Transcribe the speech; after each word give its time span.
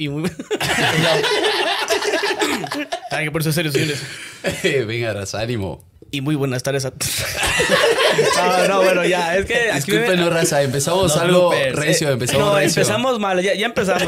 Y 0.00 0.08
muy. 0.08 0.22
Hay 3.10 3.24
que 3.26 3.30
ponerse 3.30 3.52
serio, 3.52 3.70
señores. 3.72 4.02
Venga, 4.86 5.12
raza, 5.12 5.40
ánimo. 5.40 5.84
Y 6.12 6.22
muy 6.22 6.34
buenas 6.34 6.62
tardes 6.64 6.84
a 6.86 6.92
No, 8.36 8.66
no, 8.68 8.82
bueno, 8.82 9.04
ya. 9.04 9.36
Es 9.36 9.46
que 9.46 9.54
me- 9.68 9.74
Discúlpenos, 9.74 10.32
raza. 10.32 10.60
Empezamos 10.62 11.16
algo 11.16 11.50
bloopers. 11.50 11.76
recio. 11.76 12.08
Eh, 12.08 12.12
Empezamos 12.14 12.46
no, 12.48 12.56
recio. 12.56 12.82
empezamos 12.82 13.20
mal, 13.20 13.40
ya, 13.42 13.54
ya 13.54 13.66
empezamos. 13.66 14.02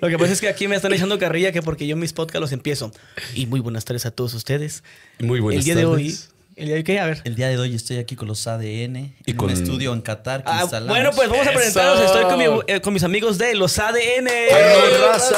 Lo 0.00 0.08
que 0.08 0.18
pasa 0.18 0.32
es 0.32 0.40
que 0.40 0.48
aquí 0.48 0.66
me 0.68 0.76
están 0.76 0.92
echando 0.94 1.18
carrilla 1.18 1.52
que 1.52 1.60
porque 1.60 1.86
yo 1.86 1.94
mis 1.96 2.12
podcasts 2.14 2.40
los 2.40 2.52
empiezo. 2.52 2.90
Y 3.34 3.44
muy 3.46 3.60
buenas 3.60 3.84
tardes 3.84 4.06
a 4.06 4.10
todos 4.12 4.32
ustedes. 4.34 4.82
Muy 5.18 5.40
buenas 5.40 5.58
El 5.60 5.64
día 5.66 5.74
de 5.74 5.84
hoy. 5.84 6.16
¿El 6.60 6.66
día 6.66 6.74
de 6.74 6.78
hoy 6.80 6.84
qué? 6.84 7.00
A 7.00 7.06
ver. 7.06 7.22
El 7.24 7.34
día 7.36 7.48
de 7.48 7.56
hoy 7.58 7.74
estoy 7.74 7.96
aquí 7.96 8.16
con 8.16 8.28
los 8.28 8.46
ADN 8.46 9.14
Y 9.24 9.30
en 9.30 9.36
con- 9.38 9.46
un 9.50 9.54
estudio 9.54 9.94
en 9.94 10.02
Qatar 10.02 10.44
que 10.44 10.50
Ah, 10.52 10.60
instalamos. 10.62 10.94
bueno, 10.94 11.10
pues 11.16 11.30
vamos 11.30 11.46
a 11.46 11.52
presentarnos. 11.52 12.04
Estoy 12.04 12.24
con, 12.24 12.38
mi- 12.38 12.60
eh, 12.66 12.80
con 12.82 12.92
mis 12.92 13.02
amigos 13.02 13.38
de 13.38 13.54
los 13.54 13.78
ADN. 13.78 14.28
¡Ánimo, 14.28 15.08
raza! 15.08 15.36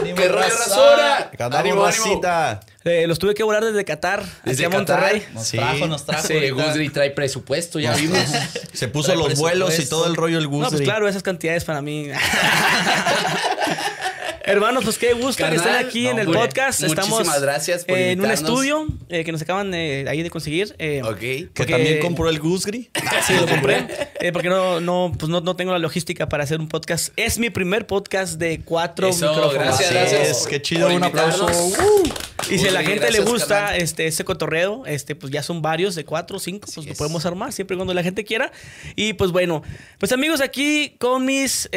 ¡Ánimo, 0.00 0.16
¡Qué 0.16 0.28
raza! 0.28 1.30
Eh, 2.84 3.06
los 3.06 3.18
tuve 3.18 3.34
que 3.34 3.42
volar 3.44 3.62
desde 3.64 3.84
Qatar, 3.84 4.24
Desde 4.44 4.64
hacia 4.66 4.76
Monterrey. 4.76 5.20
Qatar. 5.20 5.34
Nos 5.34 5.46
Sí. 5.46 5.56
trajo, 5.58 5.86
nos 5.86 6.04
trajo. 6.06 6.26
Sí, 6.26 6.88
trae 6.92 7.10
presupuesto, 7.10 7.78
ya 7.78 7.94
vimos. 7.94 8.18
Se 8.72 8.88
puso 8.88 9.12
Trae 9.12 9.18
los 9.18 9.38
vuelos 9.38 9.78
y 9.78 9.86
todo 9.86 10.06
el 10.06 10.16
rollo 10.16 10.38
el 10.38 10.44
No, 10.44 10.50
Gusri. 10.50 10.70
pues 10.70 10.82
claro, 10.82 11.06
esas 11.06 11.22
cantidades 11.22 11.64
para 11.64 11.82
mí. 11.82 12.08
Hermanos, 14.44 14.82
pues 14.84 14.98
qué 14.98 15.12
gusto 15.12 15.36
que 15.36 15.42
Carnal, 15.44 15.58
estén 15.66 15.86
aquí 15.86 16.04
no, 16.04 16.10
en 16.10 16.18
el 16.18 16.26
hombre, 16.26 16.40
podcast. 16.42 16.82
Estamos 16.82 17.40
gracias 17.40 17.84
por 17.84 17.96
en 17.96 18.20
un 18.20 18.30
estudio 18.30 18.86
eh, 19.08 19.22
que 19.24 19.30
nos 19.30 19.40
acaban 19.42 19.72
eh, 19.72 20.04
ahí 20.08 20.22
de 20.22 20.30
conseguir. 20.30 20.74
eh, 20.78 21.00
ok. 21.04 21.16
Que 21.18 21.48
porque- 21.54 21.72
también 21.72 22.00
compró 22.00 22.28
el 22.28 22.40
Gusri. 22.40 22.90
Sí, 23.26 23.34
lo 23.34 23.46
compré. 23.46 23.86
eh, 24.20 24.32
porque 24.32 24.48
no, 24.48 24.80
no, 24.80 25.12
pues 25.16 25.28
no, 25.30 25.40
no 25.40 25.54
tengo 25.54 25.70
la 25.72 25.78
logística 25.78 26.28
para 26.28 26.42
hacer 26.42 26.58
un 26.58 26.68
podcast. 26.68 27.12
Es 27.16 27.38
mi 27.38 27.50
primer 27.50 27.86
podcast 27.86 28.34
de 28.38 28.60
cuatro 28.64 29.06
Eso, 29.08 29.28
micrófonos. 29.28 29.54
gracias, 29.64 29.92
gracias. 29.92 30.40
es, 30.42 30.46
qué 30.48 30.60
chido, 30.60 30.88
un 30.88 31.04
aplauso. 31.04 31.46
invitarnos. 31.48 32.22
Y 32.50 32.58
si 32.58 32.66
a 32.66 32.72
la 32.72 32.82
gente 32.82 33.08
le 33.12 33.20
gusta 33.20 33.60
carnal. 33.66 33.80
este, 33.80 34.06
ese 34.08 34.24
cotorreo, 34.24 34.84
este, 34.86 35.14
pues 35.14 35.32
ya 35.32 35.44
son 35.44 35.62
varios, 35.62 35.94
de 35.94 36.04
cuatro 36.04 36.38
o 36.38 36.40
cinco, 36.40 36.66
pues 36.74 36.84
lo 36.86 36.94
podemos 36.94 37.24
armar 37.24 37.52
siempre 37.52 37.76
cuando 37.76 37.94
la 37.94 38.02
gente 38.02 38.24
quiera. 38.24 38.50
Y 38.96 39.12
pues 39.12 39.30
bueno, 39.30 39.62
pues 39.98 40.10
amigos, 40.10 40.40
aquí 40.40 40.96
con 40.98 41.24
mis 41.24 41.70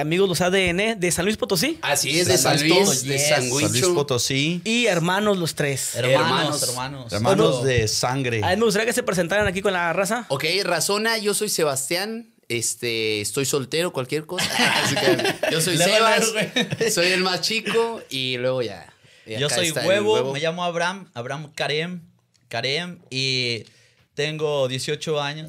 amigos 0.00 0.26
los 0.28 0.40
ADN 0.40 0.98
de 0.98 1.10
San 1.12 1.26
Luis 1.26 1.36
Potosí 1.36 1.78
Así 1.82 1.97
es, 2.04 2.26
de 2.28 2.38
San 2.38 2.58
Luis, 2.60 2.86
Luis, 2.86 3.04
de 3.04 3.18
yes. 3.18 3.28
San 3.28 3.48
San 3.48 3.70
Luis. 3.72 3.84
Potosí. 3.94 4.60
y 4.64 4.86
hermanos 4.86 5.38
los 5.38 5.54
tres. 5.54 5.94
Hermanos, 5.94 6.62
Hermanos. 6.62 7.12
hermanos. 7.12 7.64
De 7.64 7.88
sangre. 7.88 8.40
A 8.44 8.50
mí 8.50 8.56
me 8.56 8.64
gustaría 8.64 8.86
que 8.86 8.92
se 8.92 9.02
presentaran 9.02 9.46
aquí 9.46 9.62
con 9.62 9.72
la 9.72 9.92
raza. 9.92 10.26
Ok, 10.28 10.44
razona, 10.64 11.18
yo 11.18 11.34
soy 11.34 11.48
Sebastián. 11.48 12.32
Este, 12.48 13.20
estoy 13.20 13.44
soltero, 13.44 13.92
cualquier 13.92 14.24
cosa. 14.24 14.46
Así 14.82 14.94
que 14.94 15.34
yo 15.52 15.60
soy 15.60 15.76
Sebas, 15.76 16.32
soy 16.94 17.08
el 17.08 17.22
más 17.22 17.42
chico 17.42 18.00
y 18.08 18.38
luego 18.38 18.62
ya. 18.62 18.90
y 19.26 19.38
Yo 19.38 19.50
soy 19.50 19.66
el 19.68 19.86
huevo, 19.86 20.32
me 20.32 20.40
llamo 20.40 20.64
Abraham, 20.64 21.10
Abraham 21.12 21.52
Karem, 21.54 22.00
Karem 22.48 23.00
y 23.10 23.64
tengo 24.18 24.66
18 24.66 25.20
años. 25.22 25.48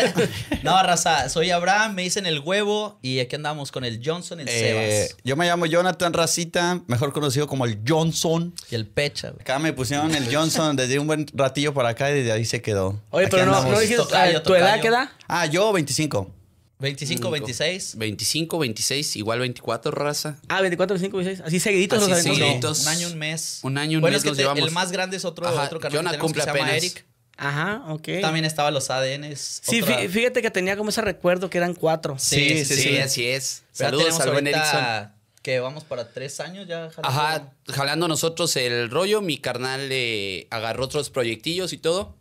no, 0.62 0.82
raza, 0.82 1.28
soy 1.28 1.50
Abraham, 1.50 1.94
me 1.94 2.02
dicen 2.04 2.24
el 2.24 2.40
huevo 2.40 2.98
y 3.02 3.20
aquí 3.20 3.36
andamos 3.36 3.70
con 3.70 3.84
el 3.84 4.00
Johnson, 4.02 4.40
el 4.40 4.48
Eh, 4.48 5.08
Sebas 5.08 5.16
yo 5.24 5.36
me 5.36 5.44
llamo 5.46 5.66
Jonathan 5.66 6.14
Racita, 6.14 6.80
mejor 6.86 7.12
conocido 7.12 7.46
como 7.46 7.66
el 7.66 7.80
Johnson. 7.86 8.54
y 8.70 8.76
el 8.76 8.86
Pecha. 8.86 9.28
güey. 9.28 9.42
Acá 9.42 9.58
me 9.58 9.74
pusieron 9.74 10.14
el 10.14 10.34
Johnson 10.34 10.74
desde 10.74 10.98
un 10.98 11.06
buen 11.06 11.26
ratillo 11.34 11.74
para 11.74 11.90
acá 11.90 12.10
y 12.10 12.14
desde 12.14 12.32
ahí 12.32 12.46
se 12.46 12.62
quedó. 12.62 12.98
Oye, 13.10 13.26
Aquí 13.26 13.30
pero 13.32 13.44
no, 13.44 13.52
andamos. 13.52 13.74
no 13.74 13.80
dijiste 13.80 14.02
Tocayo, 14.02 14.38
eh, 14.38 14.40
tu 14.40 14.54
edad. 14.54 14.80
¿qué 14.80 14.88
edad? 14.88 15.10
Ah, 15.28 15.44
yo 15.44 15.70
25. 15.70 16.34
25, 16.80 17.30
26. 17.30 17.96
25, 17.98 18.58
26, 18.58 19.16
igual 19.16 19.40
24, 19.40 19.90
raza. 19.90 20.38
Ah, 20.48 20.60
24, 20.62 20.94
25, 20.94 21.16
26. 21.18 21.46
Así 21.46 21.60
seguiditos 21.60 21.98
Así 22.00 22.08
los 22.08 22.18
aventamos. 22.20 22.38
No, 22.38 22.44
Seguiditos. 22.46 22.80
un 22.82 22.88
año, 22.88 23.08
un 23.08 23.18
mes. 23.18 23.58
Un 23.64 23.78
año, 23.78 23.98
un 23.98 24.00
bueno, 24.00 24.14
mes 24.14 24.24
es 24.24 24.30
que 24.30 24.36
te- 24.36 24.42
llevamos. 24.42 24.64
el 24.66 24.70
más 24.72 24.92
grande 24.92 25.16
es 25.18 25.24
otro, 25.24 25.46
Ajá, 25.46 25.64
otro 25.64 25.78
canal 25.80 25.96
Jonah 25.98 26.10
que 26.12 26.16
tenemos 26.18 26.32
que 26.32 26.38
cumple 26.38 26.42
se 26.42 26.46
llama 26.58 26.70
apenas. 26.72 26.82
Eric. 26.84 27.04
Ajá, 27.40 27.84
ok. 27.88 28.08
También 28.20 28.44
estaba 28.44 28.70
los 28.72 28.90
ADNs. 28.90 29.60
Sí, 29.62 29.80
otra- 29.80 30.08
fíjate 30.08 30.42
que 30.42 30.50
tenía 30.50 30.76
como 30.76 30.90
ese 30.90 31.00
recuerdo 31.00 31.48
que 31.48 31.56
eran 31.58 31.72
cuatro. 31.74 32.16
Sí, 32.18 32.48
sí, 32.48 32.64
sí, 32.64 32.74
sí, 32.74 32.82
sí. 32.82 32.98
así 32.98 33.26
es. 33.28 33.62
Ya 33.74 33.86
Saludos 33.86 34.16
buen 34.18 34.28
ahorita 34.28 34.50
Erickson. 34.50 35.18
Que 35.42 35.60
vamos 35.60 35.84
para 35.84 36.08
tres 36.12 36.40
años 36.40 36.66
ya. 36.66 36.90
jalando. 36.90 37.08
Ajá, 37.08 37.52
jalando 37.68 38.08
nosotros 38.08 38.54
el 38.56 38.90
rollo, 38.90 39.20
mi 39.22 39.38
carnal 39.38 39.88
eh, 39.92 40.48
agarró 40.50 40.84
otros 40.86 41.10
proyectillos 41.10 41.72
y 41.72 41.78
todo. 41.78 42.16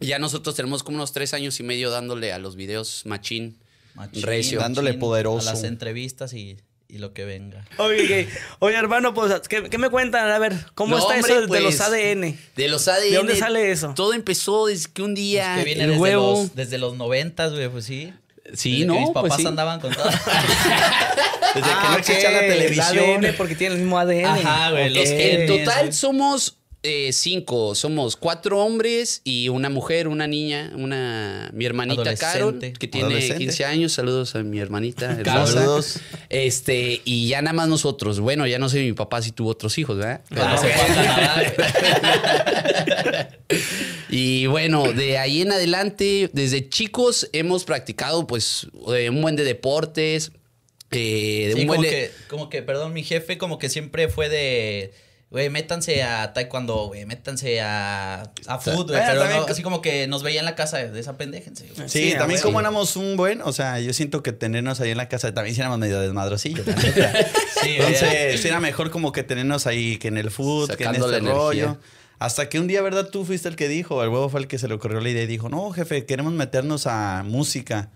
Y 0.00 0.06
ya 0.06 0.18
nosotros 0.18 0.56
tenemos 0.56 0.82
como 0.82 0.96
unos 0.96 1.12
tres 1.12 1.34
años 1.34 1.60
y 1.60 1.62
medio 1.62 1.90
dándole 1.90 2.32
a 2.32 2.38
los 2.38 2.56
videos 2.56 3.02
machín. 3.04 3.58
Machín, 3.94 4.22
Recio. 4.22 4.60
Dándole 4.60 4.90
machín, 4.90 5.00
poderoso. 5.00 5.48
A 5.50 5.52
las 5.52 5.62
entrevistas 5.62 6.32
y, 6.32 6.56
y 6.94 6.98
lo 6.98 7.12
que 7.12 7.24
venga. 7.24 7.64
Oye, 7.78 8.24
ok. 8.28 8.32
Oye, 8.60 8.76
hermano, 8.76 9.14
pues, 9.14 9.32
¿qué, 9.48 9.64
qué 9.68 9.78
me 9.78 9.90
cuentan? 9.90 10.30
A 10.30 10.38
ver, 10.38 10.54
¿cómo 10.76 10.96
No, 10.96 11.02
está 11.02 11.14
hombre, 11.16 11.32
eso 11.32 11.40
de 11.42 11.48
pues, 11.48 11.62
los 11.62 11.80
ADN? 11.80 12.38
De 12.54 12.68
los 12.68 12.86
ADN. 12.86 13.10
¿De 13.10 13.16
dónde 13.16 13.36
sale 13.36 13.70
eso? 13.72 13.92
Todo 13.96 14.14
empezó 14.14 14.66
desde 14.66 14.92
que 14.92 15.02
un 15.02 15.14
día. 15.14 15.56
que 15.58 15.64
viene 15.64 15.82
el 15.84 15.90
desde 15.90 16.00
huevo. 16.02 16.40
los, 16.42 16.54
desde 16.54 16.78
los 16.78 16.96
noventas, 16.96 17.52
güey, 17.52 17.68
pues 17.68 17.84
sí. 17.84 18.12
Sí, 18.52 18.72
Desde 18.72 18.86
no, 18.86 18.92
que 18.94 19.00
mis 19.00 19.10
pues 19.10 19.22
papás 19.24 19.36
sí. 19.38 19.46
andaban 19.46 19.80
con 19.80 19.92
todo. 19.92 20.04
Desde 21.54 21.68
que 21.68 21.74
no 21.74 21.80
Ah, 21.88 21.96
existía 21.98 22.28
ok, 22.28 22.34
la 22.34 22.40
el 22.40 22.52
televisión. 22.52 23.24
ADN 23.24 23.34
porque 23.36 23.54
tiene 23.54 23.74
el 23.74 23.80
mismo 23.80 23.98
ADN. 23.98 24.24
Ajá, 24.26 24.70
güey, 24.70 24.90
los 24.90 25.08
Ok. 25.08 25.16
que- 25.16 25.44
En 25.44 25.46
total 25.64 25.92
somos 25.92 26.56
eh, 26.84 27.12
cinco. 27.12 27.74
Somos 27.74 28.14
cuatro 28.16 28.60
hombres 28.60 29.20
y 29.24 29.48
una 29.48 29.70
mujer, 29.70 30.06
una 30.06 30.26
niña, 30.26 30.70
una 30.76 31.50
mi 31.52 31.64
hermanita. 31.64 32.14
Carol, 32.16 32.60
que 32.60 32.86
tiene 32.86 33.06
Adolescente. 33.08 33.38
15 33.44 33.64
años. 33.64 33.92
Saludos 33.92 34.34
a 34.36 34.42
mi 34.42 34.60
hermanita. 34.60 35.18
Saludos. 35.24 35.98
Este, 36.28 37.00
y 37.04 37.26
ya 37.28 37.42
nada 37.42 37.54
más 37.54 37.68
nosotros. 37.68 38.20
Bueno, 38.20 38.46
ya 38.46 38.58
no 38.58 38.68
sé 38.68 38.80
mi 38.82 38.92
papá 38.92 39.20
si 39.22 39.32
tuvo 39.32 39.50
otros 39.50 39.76
hijos, 39.78 39.96
¿verdad? 39.98 40.20
Pero 40.28 40.46
no 40.48 40.58
se 40.58 40.68
pasa 40.68 40.94
nada. 40.94 41.42
Y 44.10 44.46
bueno, 44.46 44.92
de 44.92 45.18
ahí 45.18 45.42
en 45.42 45.50
adelante, 45.52 46.30
desde 46.32 46.68
chicos 46.68 47.28
hemos 47.32 47.64
practicado 47.64 48.26
pues 48.26 48.68
eh, 48.94 49.10
un 49.10 49.20
buen 49.22 49.34
de 49.36 49.42
deportes. 49.44 50.30
eh, 50.92 51.46
de 51.48 51.54
Sí, 51.54 51.60
un 51.62 51.66
buen 51.66 51.78
como 51.78 51.82
de- 51.82 51.90
que, 51.90 52.10
como 52.28 52.48
que, 52.48 52.62
perdón, 52.62 52.92
mi 52.92 53.02
jefe 53.02 53.38
como 53.38 53.58
que 53.58 53.68
siempre 53.68 54.08
fue 54.08 54.28
de, 54.28 54.92
güey, 55.34 55.50
métanse 55.50 56.04
a 56.04 56.32
taekwondo, 56.32 56.86
güey, 56.86 57.06
métanse 57.06 57.60
a, 57.60 58.22
a 58.46 58.58
foot, 58.60 58.88
güey, 58.88 59.02
pero 59.04 59.28
no, 59.28 59.46
así 59.48 59.64
como 59.64 59.82
que 59.82 60.06
nos 60.06 60.22
veía 60.22 60.38
en 60.38 60.44
la 60.44 60.54
casa 60.54 60.78
de 60.78 61.00
esa 61.00 61.16
pendéjense, 61.16 61.68
güey. 61.74 61.88
Sí, 61.88 62.10
Sí, 62.10 62.14
también 62.16 62.40
como 62.40 62.60
éramos 62.60 62.94
un 62.94 63.16
buen, 63.16 63.42
o 63.42 63.52
sea, 63.52 63.80
yo 63.80 63.92
siento 63.92 64.22
que 64.22 64.30
tenernos 64.30 64.80
ahí 64.80 64.92
en 64.92 64.96
la 64.96 65.08
casa 65.08 65.34
también 65.34 65.56
sí 65.56 65.60
éramos 65.60 65.80
medio 65.80 65.98
desmadrosillos. 65.98 66.64
la 66.64 66.74
neta. 66.76 67.12
Sí, 67.60 67.70
Entonces, 67.80 68.40
sí 68.40 68.46
era 68.46 68.60
mejor 68.60 68.92
como 68.92 69.10
que 69.10 69.24
tenernos 69.24 69.66
ahí 69.66 69.96
que 69.96 70.06
en 70.06 70.18
el 70.18 70.30
food, 70.30 70.76
que 70.76 70.84
en 70.84 70.94
este 70.94 71.18
rollo. 71.18 71.78
Hasta 72.20 72.48
que 72.48 72.60
un 72.60 72.68
día, 72.68 72.80
¿verdad? 72.80 73.08
Tú 73.08 73.24
fuiste 73.24 73.48
el 73.48 73.56
que 73.56 73.66
dijo, 73.66 74.04
el 74.04 74.10
huevo 74.10 74.28
fue 74.28 74.38
el 74.38 74.46
que 74.46 74.58
se 74.58 74.68
le 74.68 74.74
ocurrió 74.74 75.00
la 75.00 75.10
idea 75.10 75.24
y 75.24 75.26
dijo, 75.26 75.48
no, 75.48 75.72
jefe, 75.72 76.06
queremos 76.06 76.32
meternos 76.32 76.86
a 76.86 77.24
música, 77.26 77.90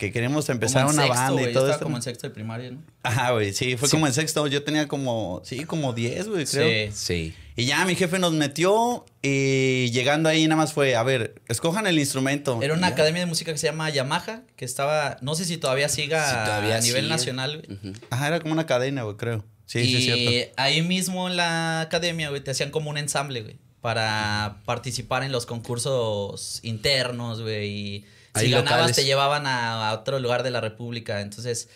que 0.00 0.10
queremos 0.12 0.48
empezar 0.48 0.86
Como 0.86 0.94
en 0.94 0.98
una 0.98 1.02
sexto, 1.04 1.20
banda 1.20 1.32
güey, 1.32 1.44
y 1.44 1.46
yo 1.48 1.52
todo 1.52 1.64
estaba 1.66 1.74
esto. 1.76 1.84
como 1.84 1.96
en 1.96 2.02
sexto 2.02 2.26
de 2.26 2.34
primaria, 2.34 2.70
¿no? 2.70 2.82
Ajá, 3.02 3.30
güey, 3.32 3.52
sí, 3.52 3.76
fue 3.76 3.86
Sí. 3.88 3.92
como 3.92 4.06
en 4.06 4.14
sexto, 4.14 4.46
yo 4.46 4.64
tenía 4.64 4.88
como, 4.88 5.42
sí, 5.44 5.64
como 5.66 5.92
10, 5.92 6.28
güey, 6.28 6.46
creo. 6.46 6.90
Sí. 6.92 6.96
Sí. 6.96 7.34
Y 7.56 7.66
ya 7.66 7.84
mi 7.84 7.94
jefe 7.94 8.18
nos 8.18 8.32
metió 8.32 9.04
y 9.22 9.90
llegando 9.92 10.28
ahí 10.30 10.44
nada 10.48 10.56
más 10.56 10.72
fue, 10.72 10.96
a 10.96 11.02
ver, 11.02 11.34
escojan 11.48 11.86
el 11.86 11.98
instrumento. 11.98 12.58
Era 12.62 12.72
una 12.74 12.88
Y 12.88 12.92
academia 12.92 13.20
de 13.20 13.26
música 13.26 13.52
que 13.52 13.58
se 13.58 13.66
llama 13.66 13.90
Yamaha, 13.90 14.42
que 14.56 14.64
estaba, 14.64 15.18
no 15.20 15.34
sé 15.34 15.44
si 15.44 15.58
todavía 15.58 15.88
siga 15.90 16.24
Sí, 16.26 16.36
todavía 16.46 16.76
a 16.76 16.80
nivel 16.80 17.02
sigue. 17.02 17.08
nacional, 17.08 17.62
güey. 17.62 17.78
Ujú. 17.92 18.00
Ajá, 18.08 18.26
era 18.28 18.40
como 18.40 18.54
una 18.54 18.64
cadena, 18.66 19.02
güey, 19.02 19.16
creo. 19.16 19.44
Sí, 19.66 19.84
sí, 19.84 19.90
y 19.92 19.96
es 19.96 20.04
cierto. 20.38 20.52
ahí 20.56 20.82
mismo 20.82 21.28
en 21.28 21.36
la 21.36 21.82
academia, 21.82 22.30
güey, 22.30 22.40
te 22.42 22.50
hacían 22.50 22.70
como 22.70 22.88
un 22.88 22.96
ensamble, 22.96 23.42
güey, 23.42 23.58
para 23.82 24.62
participar 24.64 25.22
en 25.22 25.30
los 25.30 25.44
concursos 25.46 26.60
internos, 26.62 27.42
güey. 27.42 27.68
Y 27.68 28.04
Ahí 28.40 28.46
si 28.46 28.52
ganabas 28.52 28.72
locales. 28.78 28.96
te 28.96 29.04
llevaban 29.04 29.46
a, 29.46 29.88
a 29.90 29.94
otro 29.94 30.18
lugar 30.18 30.42
de 30.42 30.50
la 30.50 30.60
República. 30.60 31.20
Entonces, 31.20 31.68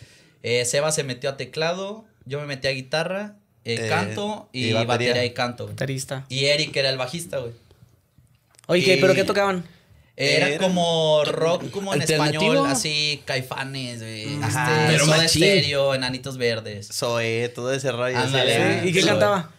eh, 0.43 0.65
Seba 0.65 0.91
se 0.91 1.03
metió 1.03 1.29
a 1.29 1.37
teclado, 1.37 2.05
yo 2.25 2.39
me 2.39 2.45
metí 2.45 2.67
a 2.67 2.71
guitarra, 2.71 3.35
eh, 3.63 3.77
Eh, 3.85 3.89
canto 3.89 4.49
y, 4.51 4.65
y 4.67 4.73
batería. 4.73 4.87
batería. 4.87 5.25
y 5.25 5.33
canto. 5.33 5.67
Baterista. 5.67 6.25
Y 6.29 6.45
Eric 6.45 6.75
era 6.75 6.89
el 6.89 6.97
bajista, 6.97 7.39
güey. 7.39 7.53
Oye, 8.67 8.83
¿qué- 8.83 8.95
Y- 8.95 9.01
¿pero 9.01 9.13
qué 9.13 9.23
tocaban? 9.23 9.63
Era 10.17 10.47
Era 10.47 10.57
como 10.59 11.23
rock 11.25 11.69
como 11.71 11.93
en 11.93 12.01
español, 12.01 12.65
así 12.67 13.21
caifanes, 13.25 13.99
güey. 13.99 14.41
Ajá, 14.41 14.71
este, 14.83 14.93
pero 14.93 15.05
Soda 15.05 15.17
machín. 15.17 15.41
Stereo, 15.43 15.93
Enanitos 15.93 16.37
Verdes. 16.37 16.87
Zoe, 16.93 17.49
todo 17.49 17.73
ese 17.73 17.91
rollo. 17.91 18.17
Ándale. 18.17 18.77
ese- 18.79 18.87
¿Y 18.89 18.93
sí, 18.93 19.03
cantaba? 19.05 19.51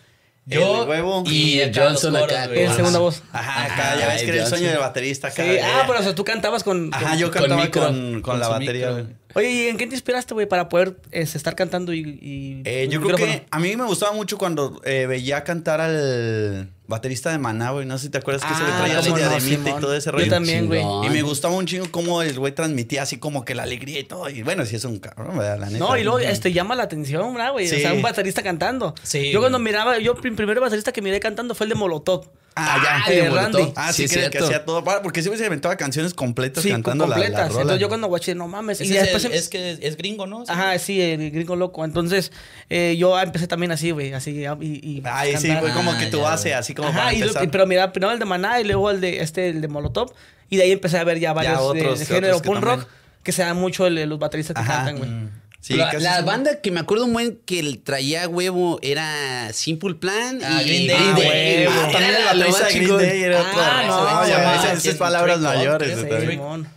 Yo 0.48 0.84
El 0.84 0.88
huevo. 0.88 1.24
y 1.26 1.58
el 1.58 1.76
Johnson 1.76 2.14
acá, 2.16 2.46
güey. 2.46 2.62
En 2.62 2.72
segunda 2.74 3.00
voz. 3.00 3.20
Ajá, 3.32 3.64
acá 3.64 3.92
Ajá, 3.92 3.98
ya 4.00 4.06
ves 4.08 4.22
que 4.22 4.28
era 4.30 4.42
el 4.44 4.48
sueño 4.48 4.68
del 4.68 4.78
baterista 4.78 5.26
acá. 5.28 5.42
Sí. 5.42 5.50
eh. 5.50 5.60
Ah, 5.62 5.82
pero 5.88 5.98
o 5.98 6.02
sea, 6.02 6.14
tú 6.14 6.22
cantabas 6.24 6.62
con... 6.62 6.90
Ajá, 6.94 7.08
con- 7.10 7.18
yo 7.18 7.30
con 7.32 7.40
cantaba 7.40 7.62
micro, 7.64 7.82
con, 7.86 8.12
con 8.12 8.22
con 8.22 8.40
la 8.40 8.48
batería. 8.48 8.88
micro. 8.90 9.04
güey. 9.04 9.16
Oye, 9.34 9.50
¿y 9.50 9.66
en 9.66 9.76
qué 9.76 9.86
te 9.88 9.94
inspiraste, 9.94 10.34
güey, 10.34 10.46
para 10.46 10.68
poder 10.68 10.96
estar 11.10 11.54
cantando 11.56 11.92
y... 11.92 12.00
y 12.22 12.62
Eh, 12.64 12.86
yo 12.88 13.00
un 13.00 13.06
creo 13.06 13.16
que 13.18 13.44
a 13.50 13.58
mí 13.58 13.76
me 13.76 13.84
gustaba 13.84 14.12
mucho 14.12 14.38
cuando 14.38 14.80
eh, 14.84 15.06
veía 15.06 15.42
cantar 15.44 15.80
al, 15.80 16.70
baterista 16.88 17.30
de 17.30 17.38
Maná, 17.38 17.70
güey. 17.70 17.86
No 17.86 17.98
sé 17.98 18.04
si 18.06 18.10
te 18.10 18.18
acuerdas 18.18 18.44
que 18.44 18.52
ese 18.52 18.62
güey 18.62 18.72
Ah, 18.74 18.78
traía 18.78 18.94
no, 19.10 19.16
diademita 19.16 19.70
y 19.70 19.80
todo 19.80 19.94
ese 19.94 20.06
Yo 20.06 20.12
rollo. 20.12 20.28
también, 20.30 20.66
güey. 20.66 20.82
Y 21.04 21.10
me 21.10 21.22
gustaba 21.22 21.54
un 21.54 21.66
chingo 21.66 21.86
cómo 21.90 22.22
el 22.22 22.38
güey 22.38 22.52
transmitía 22.54 23.02
así 23.02 23.18
como 23.18 23.44
que 23.44 23.54
la 23.54 23.64
alegría 23.64 23.98
y 24.00 24.04
todo. 24.04 24.28
Y 24.30 24.42
bueno, 24.42 24.64
sí 24.66 24.76
es 24.76 24.84
un 24.84 24.98
cabrón, 24.98 25.36
¿verdad? 25.38 25.58
La 25.58 25.66
neta. 25.70 25.78
No, 25.78 25.96
y 25.96 26.02
luego 26.04 26.18
este 26.18 26.52
llama 26.52 26.74
la 26.74 26.84
atención, 26.84 27.34
¿verdad, 27.34 27.52
güey? 27.52 27.68
Sí. 27.68 27.76
O 27.76 27.78
sea, 27.78 27.92
un 27.92 28.02
baterista 28.02 28.42
cantando. 28.42 28.94
Sí, 29.02 29.30
Yo 29.32 29.40
cuando 29.40 29.58
miraba, 29.58 29.98
yo 29.98 30.12
el 30.22 30.34
primer 30.34 30.60
baterista 30.60 30.92
que 30.92 31.02
miré 31.02 31.20
cantando 31.20 31.54
fue 31.54 31.64
el 31.64 31.70
de 31.70 31.74
Molotov. 31.76 32.26
Ah, 32.58 32.80
ya. 32.82 33.02
Ah, 33.04 33.10
de 33.10 33.18
Eh. 33.18 33.30
Randy. 33.30 33.72
Ah, 33.76 33.92
sí, 33.92 34.08
Sí, 34.08 34.18
que, 34.30 34.38
hacía 34.38 34.64
todo. 34.64 34.82
Ah, 34.90 35.00
Porque 35.02 35.20
siempre 35.20 35.38
se 35.38 35.44
inventaba 35.44 35.76
canciones 35.76 36.14
completas 36.14 36.62
Sí, 36.62 36.70
cantando 36.70 37.04
la- 37.06 37.10
la, 37.10 37.14
completas. 37.16 37.48
rola. 37.50 37.60
Entonces 37.60 37.80
yo 37.82 37.88
cuando 37.88 38.06
guaché, 38.08 38.34
no 38.34 38.48
mames. 38.48 38.80
Y 38.80 38.84
es, 38.84 39.02
después 39.02 39.24
el- 39.26 39.32
em- 39.32 39.38
es 39.38 39.48
que 39.50 39.78
es 39.80 39.96
gringo, 39.98 40.26
¿no? 40.26 40.46
Sí. 40.46 40.52
Ajá, 40.52 40.78
sí, 40.78 41.00
el 41.00 41.30
gringo 41.30 41.54
loco. 41.54 41.84
Entonces, 41.84 42.32
eh, 42.70 42.96
yo 42.98 43.20
empecé 43.20 43.46
también 43.46 43.72
así, 43.72 43.90
güey, 43.90 44.14
así, 44.14 44.46
ah, 44.46 44.56
y, 44.60 44.66
y 44.82 45.02
Ay, 45.04 45.36
sí, 45.36 45.52
fue 45.60 45.70
como 45.72 45.96
que 45.98 46.06
Ah, 46.06 46.10
tu 46.10 46.20
base, 46.22 46.48
güey. 46.48 46.58
así 46.58 46.74
como 46.74 46.88
Ajá, 46.88 46.98
para 46.98 47.12
y 47.14 47.18
lo- 47.18 47.26
empezar. 47.26 47.44
y- 47.44 47.48
pero 47.48 47.66
mira, 47.66 47.92
primero 47.92 48.12
el 48.12 48.18
de 48.18 48.24
Maná 48.24 48.58
y 48.60 48.64
luego 48.64 48.90
el 48.90 49.00
de 49.02 49.20
este, 49.20 49.50
el 49.50 49.60
de 49.60 49.68
Molotov. 49.68 50.12
Y 50.48 50.56
de 50.56 50.62
ahí 50.62 50.72
empecé 50.72 50.96
a 50.98 51.04
ver 51.04 51.18
ya 51.20 51.34
varios 51.34 51.58
de- 51.74 51.80
otros- 51.82 51.98
de, 51.98 52.06
género 52.06 52.40
punk 52.40 52.60
rock, 52.62 52.86
que 53.22 53.32
se 53.32 53.42
da 53.42 53.52
mucho 53.52 53.86
el- 53.86 54.08
los 54.08 54.18
bateristas 54.18 54.54
que 54.54 54.62
Ajá. 54.62 54.76
cantan, 54.84 54.96
güey. 54.98 55.10
Mm. 55.10 55.30
Sí, 55.66 55.74
la 55.74 55.92
la 55.94 56.22
banda 56.22 56.60
que 56.60 56.70
me 56.70 56.78
acuerdo 56.78 57.06
un 57.06 57.12
buen 57.12 57.40
que 57.44 57.58
el 57.58 57.80
traía 57.80 58.28
huevo 58.28 58.78
era 58.82 59.52
Simple 59.52 59.94
Plan 59.94 60.40
Ah, 60.44 60.62
y 60.62 60.66
Green 60.68 60.86
Day. 60.86 60.96
Ah, 60.96 61.14
Day. 61.18 61.66
huevo. 61.66 61.72
Ah, 61.76 61.88
También 61.90 62.14
era 62.14 62.34
la- 62.34 62.44
baterista 62.46 62.66
de 62.68 62.74
Green. 62.74 62.98
Day 62.98 63.22
era. 63.24 63.40
Ah, 63.52 63.84
no, 63.86 64.04
no, 64.22 64.28
ya, 64.28 64.38
llama 64.38 64.54
esas- 64.64 64.84
esas 64.84 64.94
palabras 64.96 65.38
Trick 65.38 65.48
mayores. 65.48 65.98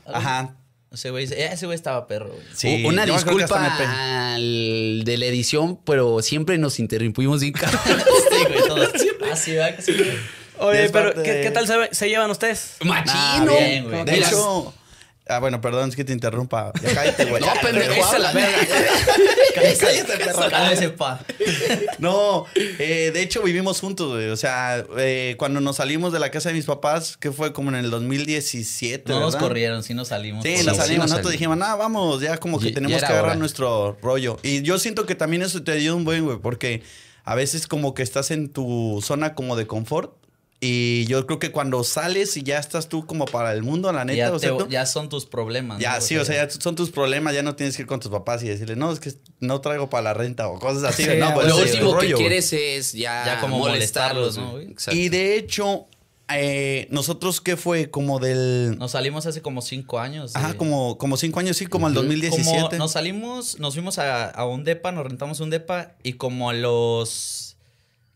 Ajá. 0.07 0.56
Ese 0.91 1.12
güey, 1.12 1.25
ese 1.25 1.65
güey 1.68 1.75
estaba 1.75 2.07
perro, 2.07 2.30
güey. 2.30 2.41
Sí, 2.56 2.83
Una 2.83 3.06
disculpa 3.06 3.75
al 4.33 5.03
de 5.06 5.18
la 5.19 5.25
edición, 5.27 5.77
pero 5.85 6.24
siempre 6.24 6.57
nos 6.57 6.80
interrumpimos 6.80 7.42
bien 7.42 7.53
cabrón. 7.53 7.80
Sí, 7.85 8.45
güey, 8.47 8.68
todo. 8.68 8.88
Ah, 9.31 9.35
sí, 9.35 9.51
¿verdad 9.51 9.75
que 9.75 9.81
sí, 9.83 9.94
güey? 9.94 10.09
Oye, 10.57 10.89
pero 10.89 11.13
¿qué, 11.13 11.33
de- 11.33 11.42
qué 11.44 11.51
tal 11.51 11.68
se, 11.68 11.75
se 11.94 12.09
llevan 12.09 12.31
ustedes? 12.31 12.77
Ah, 12.81 12.85
Machino. 12.85 13.51
bien, 13.56 13.83
güey. 13.88 14.03
De 14.06 14.18
hecho, 14.18 14.74
ah, 15.30 15.40
bueno, 15.40 15.62
perdón, 15.62 15.90
es 15.90 15.96
que 15.96 16.04
te 16.04 16.12
interrumpa. 16.14 16.72
Ya 16.81 16.94
cállate, 16.94 17.26
güey. 17.26 17.42
No, 17.46 17.48
pendejo, 17.62 18.06
habla. 18.06 18.34
Cállate, 19.80 20.18
perro. 20.18 20.50
Cálmese, 20.50 20.90
pa. 20.90 21.20
No, 21.98 22.46
eh, 22.56 23.12
de 23.14 23.22
hecho 23.22 23.42
vivimos 23.42 23.80
juntos, 23.80 24.14
güey. 24.14 24.30
O 24.30 24.38
sea, 24.38 24.84
eh, 24.98 25.36
cuando 25.38 25.60
nos 25.62 25.78
salimos 25.78 26.14
de 26.14 26.20
la 26.20 26.31
casa 26.31 26.50
de 26.50 26.56
mis 26.56 26.66
papás, 26.66 27.18
que 27.18 27.31
fue 27.31 27.54
como 27.54 27.70
en 27.70 27.76
el 27.76 27.90
2017, 27.90 29.12
No 29.12 29.20
nos 29.20 29.36
corrieron, 29.36 29.84
sí 29.84 29.94
nos 29.94 30.10
salimos. 30.10 30.44
Sí, 30.44 30.52
nos 30.52 30.60
sí, 30.60 30.66
la- 30.66 30.74
salimos. 30.76 31.04
nos 31.06 31.12
Nosotros 31.12 31.31
dijimos, 31.31 31.58
no, 31.58 31.78
vamos, 31.78 32.22
ya 32.22 32.38
como 32.38 32.60
que 32.60 32.72
tenemos 32.72 33.00
que 33.00 33.06
agarrar 33.06 33.26
hora. 33.31 33.36
nuestro 33.36 33.98
rollo. 34.02 34.38
Y 34.44 34.62
yo 34.62 34.80
siento 34.80 35.06
que 35.06 35.16
también 35.16 35.42
eso 35.42 35.62
te 35.64 35.72
ayuda 35.72 35.96
un 35.96 36.06
buen, 36.06 36.26
güey, 36.26 36.38
porque 36.38 36.84
a 37.24 37.36
veces 37.36 37.68
como 37.68 37.94
que 37.94 38.04
estás 38.04 38.31
en 38.31 38.50
tu 38.50 39.02
zona 39.04 39.36
como 39.36 39.56
de 39.56 39.68
confort. 39.68 40.14
Y 40.61 41.06
yo 41.06 41.25
creo 41.25 41.39
que 41.39 41.51
cuando 41.53 41.85
sales 41.85 42.35
y 42.35 42.44
ya 42.44 42.57
estás 42.59 42.89
tú 42.89 43.06
como 43.06 43.23
para 43.25 43.53
el 43.53 43.63
mundo, 43.63 43.94
la 43.94 44.03
neta, 44.03 44.17
ya, 44.17 44.31
o 44.33 44.39
sea, 44.39 44.57
te- 44.57 44.67
ya 44.69 44.85
son 44.85 45.07
tus 45.07 45.25
problemas. 45.25 45.79
ya, 45.79 45.95
¿no? 45.95 46.01
sí, 46.01 46.17
o 46.17 46.25
sea, 46.25 46.35
ya 46.45 46.50
son 46.51 46.75
tus 46.75 46.89
problemas, 46.89 47.33
ya 47.33 47.44
no 47.44 47.56
tienes 47.56 47.77
que 47.77 47.83
ir 47.83 47.88
con 47.88 48.01
tus 48.01 48.11
papás 48.11 48.44
y 48.44 48.50
decirle, 48.50 48.75
no, 48.75 48.91
es 48.91 49.00
que 49.00 49.13
no 49.39 49.61
traigo 49.61 49.89
para 49.89 50.01
la 50.03 50.13
renta 50.13 50.50
o 50.50 50.59
cosas 50.59 50.83
así. 50.83 51.06
Sí, 51.06 51.11
no, 51.17 51.33
pues, 51.33 51.47
Lo 51.47 51.56
último 51.57 51.91
que 51.91 51.95
rollo, 51.95 52.17
güey. 52.17 52.27
quieres 52.27 52.51
es 52.51 52.91
ya, 52.91 53.25
Ya 53.25 53.39
como 53.39 53.57
molestarlos, 53.59 54.38
¿no. 54.38 54.56
Y 54.91 55.07
de 55.07 55.38
hecho, 55.38 55.88
eh, 56.27 56.88
nosotros, 56.91 57.39
¿qué 57.39 57.56
fue? 57.56 57.89
Como 57.89 58.19
del... 58.19 58.77
Nos 58.77 58.91
salimos 58.91 59.25
hace 59.27 59.41
como 59.41 59.61
cinco 59.61 60.00
años. 60.00 60.35
Ajá, 60.35 60.50
de- 60.50 60.57
como, 60.57 60.97
como 60.97 61.15
cinco 61.15 61.39
años, 61.39 61.56
sí, 61.56 61.67
como 61.67 61.88
el 61.88 61.94
Ujú. 61.94 62.01
2017. 62.01 62.59
Como 62.59 62.77
nos 62.77 62.91
salimos, 62.91 63.59
nos 63.59 63.75
fuimos 63.75 63.97
a, 63.97 64.29
a 64.29 64.45
un 64.45 64.65
depa, 64.65 64.91
nos 64.91 65.06
rentamos 65.06 65.39
un 65.39 65.51
depa 65.51 65.94
y 66.03 66.13
como 66.13 66.50
a 66.50 66.53
los... 66.53 67.45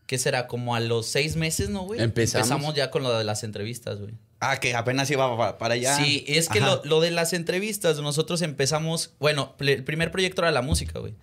¿Qué 0.06 0.18
será? 0.18 0.46
Como 0.46 0.74
a 0.74 0.80
los 0.80 1.06
seis 1.06 1.36
meses, 1.36 1.70
¿no, 1.70 1.82
güey? 1.82 2.00
Empezamos. 2.02 2.74
ya 2.74 2.90
con 2.90 3.02
lo 3.02 3.16
de 3.16 3.24
las 3.24 3.42
entrevistas, 3.44 3.98
güey. 4.00 4.14
Ah, 4.40 4.60
que 4.60 4.74
apenas 4.74 5.10
iba 5.10 5.34
pa- 5.36 5.56
para 5.56 5.74
allá. 5.74 5.96
Sí, 5.96 6.24
es 6.28 6.48
que 6.50 6.60
lo, 6.60 6.82
lo 6.84 7.00
de 7.00 7.10
las 7.10 7.32
entrevistas, 7.32 7.98
nosotros 8.00 8.42
empezamos, 8.42 9.14
bueno, 9.18 9.54
el 9.60 9.82
primer 9.84 10.10
proyecto 10.10 10.42
era 10.42 10.50
la 10.50 10.60
música, 10.60 10.98
güey. 10.98 11.14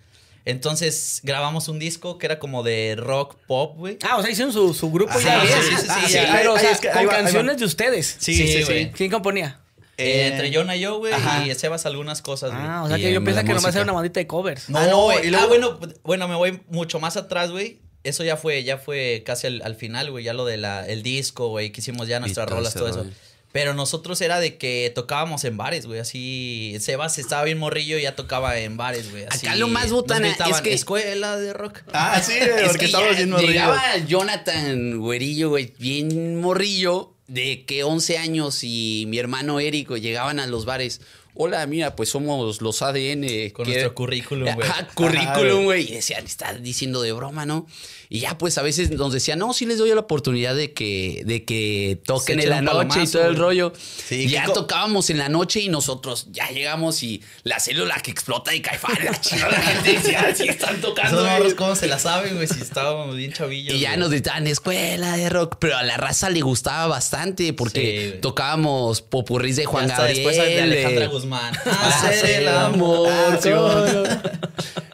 Entonces 0.45 1.19
grabamos 1.23 1.67
un 1.67 1.77
disco 1.77 2.17
que 2.17 2.25
era 2.25 2.39
como 2.39 2.63
de 2.63 2.95
rock 2.97 3.35
pop, 3.47 3.77
güey. 3.77 3.97
Ah, 4.01 4.17
o 4.17 4.21
sea, 4.23 4.31
hicieron 4.31 4.51
su, 4.51 4.73
su 4.73 4.91
grupo 4.91 5.13
ya. 5.19 5.41
sí, 5.41 5.47
sí, 5.47 5.75
sí, 5.77 5.87
Ah, 5.89 6.01
sí, 6.07 6.13
ya. 6.13 6.33
Pero, 6.35 6.53
o 6.55 6.57
sea, 6.57 6.71
es 6.71 6.79
que 6.79 6.89
ahí 6.89 7.05
con 7.05 7.13
va, 7.13 7.19
canciones 7.19 7.57
de 7.59 7.65
ustedes. 7.65 8.15
Sí, 8.19 8.33
Sí, 8.33 8.47
sí, 8.47 8.63
güey. 8.63 8.91
¿Quién 8.91 9.11
componía? 9.11 9.59
Eh, 9.97 10.21
Eh, 10.21 10.27
entre 10.27 10.51
Jonah 10.51 10.75
y 10.75 10.79
yo, 10.79 10.97
güey, 10.97 11.13
y 11.45 11.53
Sebas 11.53 11.85
algunas 11.85 12.23
cosas, 12.23 12.49
güey. 12.51 12.63
Ah, 12.63 12.81
o 12.83 12.87
sea, 12.87 12.97
Y 12.97 13.01
que 13.03 13.11
yo 13.11 13.17
en 13.19 13.25
pensé 13.25 13.41
la 13.41 13.47
que 13.47 13.53
nomás 13.53 13.75
era 13.75 13.83
una 13.83 13.93
bandita 13.93 14.19
de 14.19 14.25
covers. 14.25 14.67
No, 14.69 14.79
ah, 14.79 14.87
no, 14.87 15.03
güey. 15.03 15.31
Ah, 15.35 15.45
bueno, 15.45 15.79
bueno, 16.03 16.27
me 16.27 16.33
voy 16.35 16.59
mucho 16.69 16.99
más 16.99 17.17
atrás, 17.17 17.51
güey. 17.51 17.79
Eso 18.03 18.23
ya 18.23 18.35
fue, 18.37 18.63
ya 18.63 18.77
fue 18.77 19.23
casi 19.25 19.47
al, 19.47 19.61
al 19.63 19.75
final, 19.75 20.09
güey. 20.11 20.23
Ya 20.23 20.33
lo 20.33 20.45
de 20.45 20.57
la, 20.57 20.85
el 20.87 21.03
disco, 21.03 21.49
güey, 21.49 21.71
que 21.71 21.81
hicimos 21.81 22.07
ya 22.07 22.19
nuestras 22.19 22.49
rolas, 22.49 22.73
todo 22.73 22.87
eso. 22.87 22.97
rollo. 23.03 23.11
Pero 23.51 23.73
nosotros 23.73 24.21
era 24.21 24.39
de 24.39 24.57
que 24.57 24.91
tocábamos 24.95 25.43
en 25.43 25.57
bares, 25.57 25.85
güey. 25.85 25.99
Así, 25.99 26.77
Sebas 26.79 27.17
estaba 27.17 27.43
bien 27.43 27.57
morrillo 27.57 27.97
y 27.97 28.03
ya 28.03 28.15
tocaba 28.15 28.57
en 28.57 28.77
bares, 28.77 29.11
güey. 29.11 29.25
así. 29.25 29.45
Acá 29.45 29.57
lo 29.57 29.67
más 29.67 29.91
botana 29.91 30.29
es 30.49 30.61
que- 30.61 30.73
escuela 30.73 31.37
de 31.37 31.51
rock. 31.51 31.79
Ah, 31.91 32.21
sí, 32.25 32.33
güey, 32.39 32.65
porque 32.67 32.87
ya 32.89 33.01
bien 33.11 33.29
morrillos. 33.29 33.51
Llegaba 33.53 33.97
Jonathan 34.07 34.97
Güerillo, 34.99 35.49
güey, 35.49 35.73
bien 35.77 36.39
morrillo, 36.39 37.13
de 37.27 37.65
que 37.65 37.83
11 37.83 38.17
años 38.17 38.59
y 38.63 39.05
mi 39.07 39.17
hermano 39.19 39.59
Érico 39.59 39.97
llegaban 39.97 40.39
a 40.39 40.47
los 40.47 40.65
bares. 40.65 41.01
Hola, 41.33 41.65
mira, 41.65 41.95
pues 41.95 42.09
somos 42.09 42.61
los 42.61 42.81
ADN. 42.81 43.51
Con 43.51 43.65
que- 43.65 43.71
nuestro 43.71 43.95
currículum, 43.95 44.49
güey. 44.55 44.67
Currículum, 44.95 45.63
güey. 45.63 45.89
Y 45.89 45.95
decían, 45.95 46.25
está 46.25 46.53
diciendo 46.53 47.01
de 47.01 47.13
broma, 47.13 47.45
¿no? 47.45 47.65
Y 48.13 48.19
ya, 48.19 48.37
pues 48.37 48.57
a 48.57 48.61
veces 48.61 48.91
nos 48.91 49.13
decían, 49.13 49.39
no, 49.39 49.53
sí 49.53 49.65
les 49.65 49.77
doy 49.77 49.89
la 49.91 50.01
oportunidad 50.01 50.53
de 50.53 50.73
que, 50.73 51.21
de 51.25 51.45
que 51.45 51.97
toquen 52.05 52.41
en 52.41 52.49
la 52.49 52.61
noche 52.61 52.73
y 52.73 52.87
palomazo, 52.89 53.17
todo 53.19 53.27
el 53.29 53.37
rollo. 53.37 53.71
Sí, 54.05 54.15
y 54.25 54.27
ya 54.27 54.41
¿qué 54.41 54.47
co- 54.47 54.53
tocábamos 54.53 55.09
en 55.09 55.17
la 55.17 55.29
noche 55.29 55.61
y 55.61 55.69
nosotros 55.69 56.27
ya 56.31 56.49
llegamos 56.49 57.03
y 57.03 57.21
la 57.43 57.61
célula 57.61 57.95
que 58.03 58.11
explota 58.11 58.53
y 58.53 58.59
caifán. 58.59 58.97
la 59.05 59.17
chingada, 59.21 59.53
la 59.53 59.61
gente 59.61 59.93
decía, 59.93 60.35
sí 60.35 60.45
están 60.45 60.81
tocando. 60.81 61.19
Esos 61.19 61.21
güey". 61.25 61.37
morros, 61.37 61.53
¿cómo 61.53 61.73
se 61.77 61.87
la 61.87 61.99
saben, 61.99 62.35
güey? 62.35 62.47
Si 62.49 62.59
estábamos 62.61 63.15
bien 63.15 63.31
chavillos. 63.31 63.73
Y 63.75 63.79
ya 63.79 63.91
güey. 63.91 63.99
nos 64.01 64.09
gritaban 64.09 64.45
escuela 64.45 65.15
de 65.15 65.29
rock, 65.29 65.55
pero 65.59 65.77
a 65.77 65.83
la 65.83 65.95
raza 65.95 66.29
le 66.29 66.41
gustaba 66.41 66.87
bastante 66.87 67.53
porque 67.53 68.11
Sí, 68.15 68.19
tocábamos 68.21 69.01
popurrís 69.01 69.55
de 69.55 69.63
Juan 69.63 69.85
Y 69.85 69.87
Gabriel. 69.87 70.15
después 70.17 70.35
de 70.35 70.61
Alejandra 70.61 71.05
Guzmán. 71.07 71.53
Hacer 71.65 72.41
el 72.41 72.47
amor. 72.49 73.07
Ah, 73.09 73.37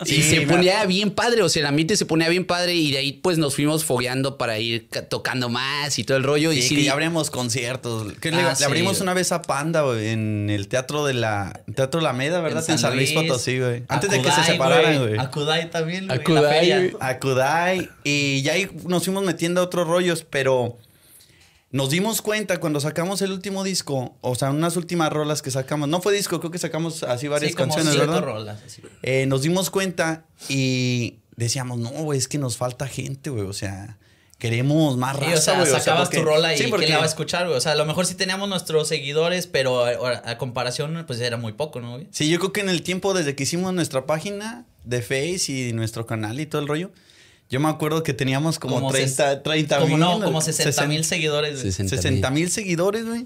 sí, 0.06 0.18
y 0.18 0.22
se 0.22 0.42
ponía 0.42 0.86
bien 0.86 1.10
padre, 1.12 1.42
o 1.42 1.50
sea, 1.50 1.62
el 1.62 1.66
ambiente 1.66 1.98
se 1.98 2.06
ponía 2.06 2.30
bien 2.30 2.46
padre 2.46 2.76
y 2.76 2.92
de 2.92 2.98
ahí 3.00 3.07
pues 3.14 3.38
nos 3.38 3.56
fuimos 3.56 3.86
fogueando 3.86 4.38
para 4.38 4.60
ir 4.60 4.88
ca- 4.90 5.04
tocando 5.08 5.50
más 5.50 6.00
y 6.00 6.04
todo 6.04 6.18
el 6.18 6.24
rollo. 6.24 6.52
y 6.52 6.62
Sí, 6.62 6.76
que 6.76 6.84
ya 6.84 6.94
abrimos 6.94 7.30
conciertos. 7.30 8.14
Que 8.22 8.32
le, 8.32 8.42
Ah, 8.42 8.50
le 8.52 8.56
sí, 8.56 8.64
abrimos 8.64 9.02
una 9.02 9.14
vez 9.14 9.32
a 9.32 9.42
Panda, 9.42 9.82
güey, 9.82 10.10
en 10.10 10.50
el 10.50 10.68
teatro 10.68 11.06
de 11.06 11.14
la 11.14 11.62
Teatro 11.76 12.00
Alameda, 12.00 12.42
¿verdad? 12.42 12.64
En 12.70 12.78
San, 12.78 12.96
Luis 12.96 13.12
Potosí, 13.14 13.60
güey. 13.60 13.84
Antes 13.88 14.10
de 14.10 14.18
que 14.22 14.26
se 14.26 14.30
Akudai, 14.32 14.46
separaran, 14.52 15.00
güey. 15.00 15.18
A 15.20 15.32
Kudai 15.32 15.70
también, 15.72 16.08
güey. 16.08 16.20
Feria. 16.24 16.78
güey. 16.80 16.94
A 17.00 17.20
Kudai. 17.20 17.90
Y 18.04 18.42
ya 18.42 18.54
ahí 18.54 18.70
nos 18.86 19.04
fuimos 19.04 19.24
metiendo 19.24 19.62
a 19.62 19.64
otros 19.66 19.88
rollos, 19.88 20.26
pero 20.30 20.78
nos 21.70 21.90
dimos 21.90 22.22
cuenta 22.22 22.60
cuando 22.62 22.80
sacamos 22.80 23.22
el 23.22 23.32
último 23.34 23.64
disco, 23.66 24.16
o 24.22 24.36
sea, 24.36 24.52
unas 24.52 24.78
últimas 24.78 25.12
rolas 25.12 25.42
que 25.42 25.52
sacamos. 25.52 25.90
No 25.90 26.02
fue 26.02 26.14
disco, 26.14 26.40
creo 26.40 26.50
que 26.50 26.58
sacamos 26.60 27.04
así 27.04 27.28
varias 27.28 27.52
Sí, 27.52 27.58
como 27.58 27.74
canciones, 27.76 28.00
¿verdad? 28.00 28.22
rolas, 28.22 28.60
así. 28.66 28.82
Eh, 29.04 29.26
nos 29.28 29.42
dimos 29.42 29.70
cuenta 29.70 30.24
y 30.48 31.16
decíamos, 31.38 31.78
no, 31.80 31.90
güey, 31.92 32.20
es 32.20 32.28
que 32.28 32.38
nos 32.38 32.58
falta 32.58 32.88
gente, 32.88 33.30
güey. 33.30 33.46
O 33.46 33.54
sea, 33.54 33.98
queremos 34.40 34.98
más 34.98 35.16
Sí, 35.18 35.24
raza, 35.24 35.38
o 35.38 35.42
sea, 35.42 35.60
güey. 35.62 35.72
sacabas 35.72 36.10
porque- 36.10 36.18
tu 36.18 36.24
rola 36.26 36.54
y 36.54 36.58
Sí, 36.58 36.66
porque- 36.70 36.86
¿quién 36.88 36.94
la 36.96 37.00
va 37.00 37.06
a 37.06 37.08
escuchar, 37.08 37.46
güey? 37.46 37.58
O 37.58 37.62
sea, 37.62 37.72
a 37.72 37.76
lo 37.76 37.86
mejor 37.86 38.06
sí 38.06 38.16
teníamos 38.16 38.50
nuestros 38.50 38.88
seguidores, 38.88 39.48
pero 39.48 39.86
a, 39.86 40.22
a 40.30 40.38
comparación, 40.38 41.04
pues 41.08 41.20
era 41.22 41.38
muy 41.38 41.54
poco, 41.54 41.80
¿no, 41.80 41.94
güey? 41.94 42.08
Sí, 42.12 42.30
yo 42.30 42.38
creo 42.40 42.52
que 42.52 42.62
en 42.62 42.70
el 42.70 42.82
tiempo 42.84 43.14
desde 43.14 43.36
que 43.36 43.44
hicimos 43.44 43.74
nuestra 43.74 44.06
página 44.06 44.66
de 44.84 45.02
Face 45.02 45.52
y 45.52 45.74
nuestro 45.74 46.06
canal 46.06 46.40
y 46.40 46.46
todo 46.46 46.62
el 46.62 46.68
rollo, 46.68 46.92
yo 47.50 47.60
me 47.60 47.70
acuerdo 47.70 48.04
que 48.04 48.14
teníamos 48.14 48.60
como, 48.60 48.76
Como 48.76 48.92
30, 48.92 49.34
ses- 49.36 49.44
30 49.44 49.78
Como 49.78 49.90
mil. 49.98 50.00
no, 50.00 50.20
como 50.22 50.42
60 50.42 50.86
mil 50.86 51.04
seguidores, 51.06 51.54
güey. 51.62 51.72
60 51.72 51.96
mil. 51.96 52.02
60 52.02 52.30
mil 52.32 52.52
seguidores, 52.52 53.06
güey. 53.06 53.26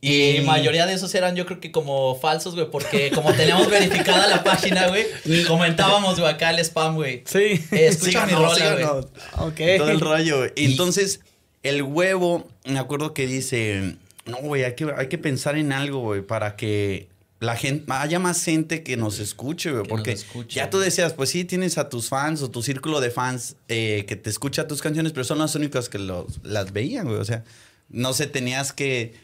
Y 0.00 0.40
mayoría 0.44 0.86
de 0.86 0.92
esos 0.92 1.14
eran 1.14 1.34
yo 1.36 1.46
creo 1.46 1.58
que 1.58 1.72
como 1.72 2.14
falsos, 2.16 2.54
güey, 2.54 2.70
porque 2.70 3.10
como 3.10 3.32
teníamos 3.32 3.68
verificada 3.70 4.28
la 4.28 4.44
página, 4.44 4.88
güey, 4.88 5.06
comentábamos, 5.48 6.20
güey, 6.20 6.30
acá 6.30 6.50
el 6.50 6.58
spam, 6.60 6.94
güey. 6.96 7.22
Sí. 7.26 7.38
Eh, 7.38 7.88
escucha 7.88 8.26
mi 8.26 8.32
Síganos, 8.32 8.60
rola, 8.60 8.72
güey. 8.72 8.84
síganos. 8.84 9.06
Ok. 9.38 9.60
Todo 9.78 9.90
el 9.90 10.00
rollo, 10.00 10.38
güey. 10.38 10.52
Y 10.54 10.66
entonces, 10.66 11.20
el 11.62 11.82
huevo, 11.82 12.46
me 12.64 12.78
acuerdo 12.78 13.14
que 13.14 13.26
dice, 13.26 13.96
no, 14.26 14.36
güey, 14.38 14.64
hay 14.64 14.74
que, 14.74 14.92
hay 14.96 15.08
que 15.08 15.18
pensar 15.18 15.56
en 15.56 15.72
algo, 15.72 16.00
güey, 16.00 16.20
para 16.20 16.56
que 16.56 17.08
la 17.40 17.56
gente, 17.56 17.84
haya 17.92 18.18
más 18.18 18.42
gente 18.44 18.82
que 18.82 18.96
nos 18.96 19.18
escuche, 19.18 19.70
güey. 19.70 19.82
Que 19.82 19.88
Porque 19.88 20.10
nos 20.12 20.20
escuche, 20.20 20.56
ya 20.56 20.70
tú 20.70 20.78
decías, 20.78 21.14
pues 21.14 21.30
sí, 21.30 21.44
tienes 21.44 21.78
a 21.78 21.88
tus 21.88 22.08
fans 22.08 22.42
o 22.42 22.50
tu 22.50 22.62
círculo 22.62 23.00
de 23.00 23.10
fans 23.10 23.56
eh, 23.68 24.04
que 24.06 24.16
te 24.16 24.30
escucha 24.30 24.68
tus 24.68 24.82
canciones, 24.82 25.12
pero 25.12 25.24
son 25.24 25.38
las 25.38 25.54
únicas 25.54 25.88
que 25.88 25.98
los, 25.98 26.26
las 26.42 26.72
veían, 26.72 27.06
güey. 27.06 27.18
O 27.18 27.24
sea, 27.24 27.44
no 27.88 28.12
sé, 28.12 28.26
tenías 28.26 28.72
que 28.72 29.14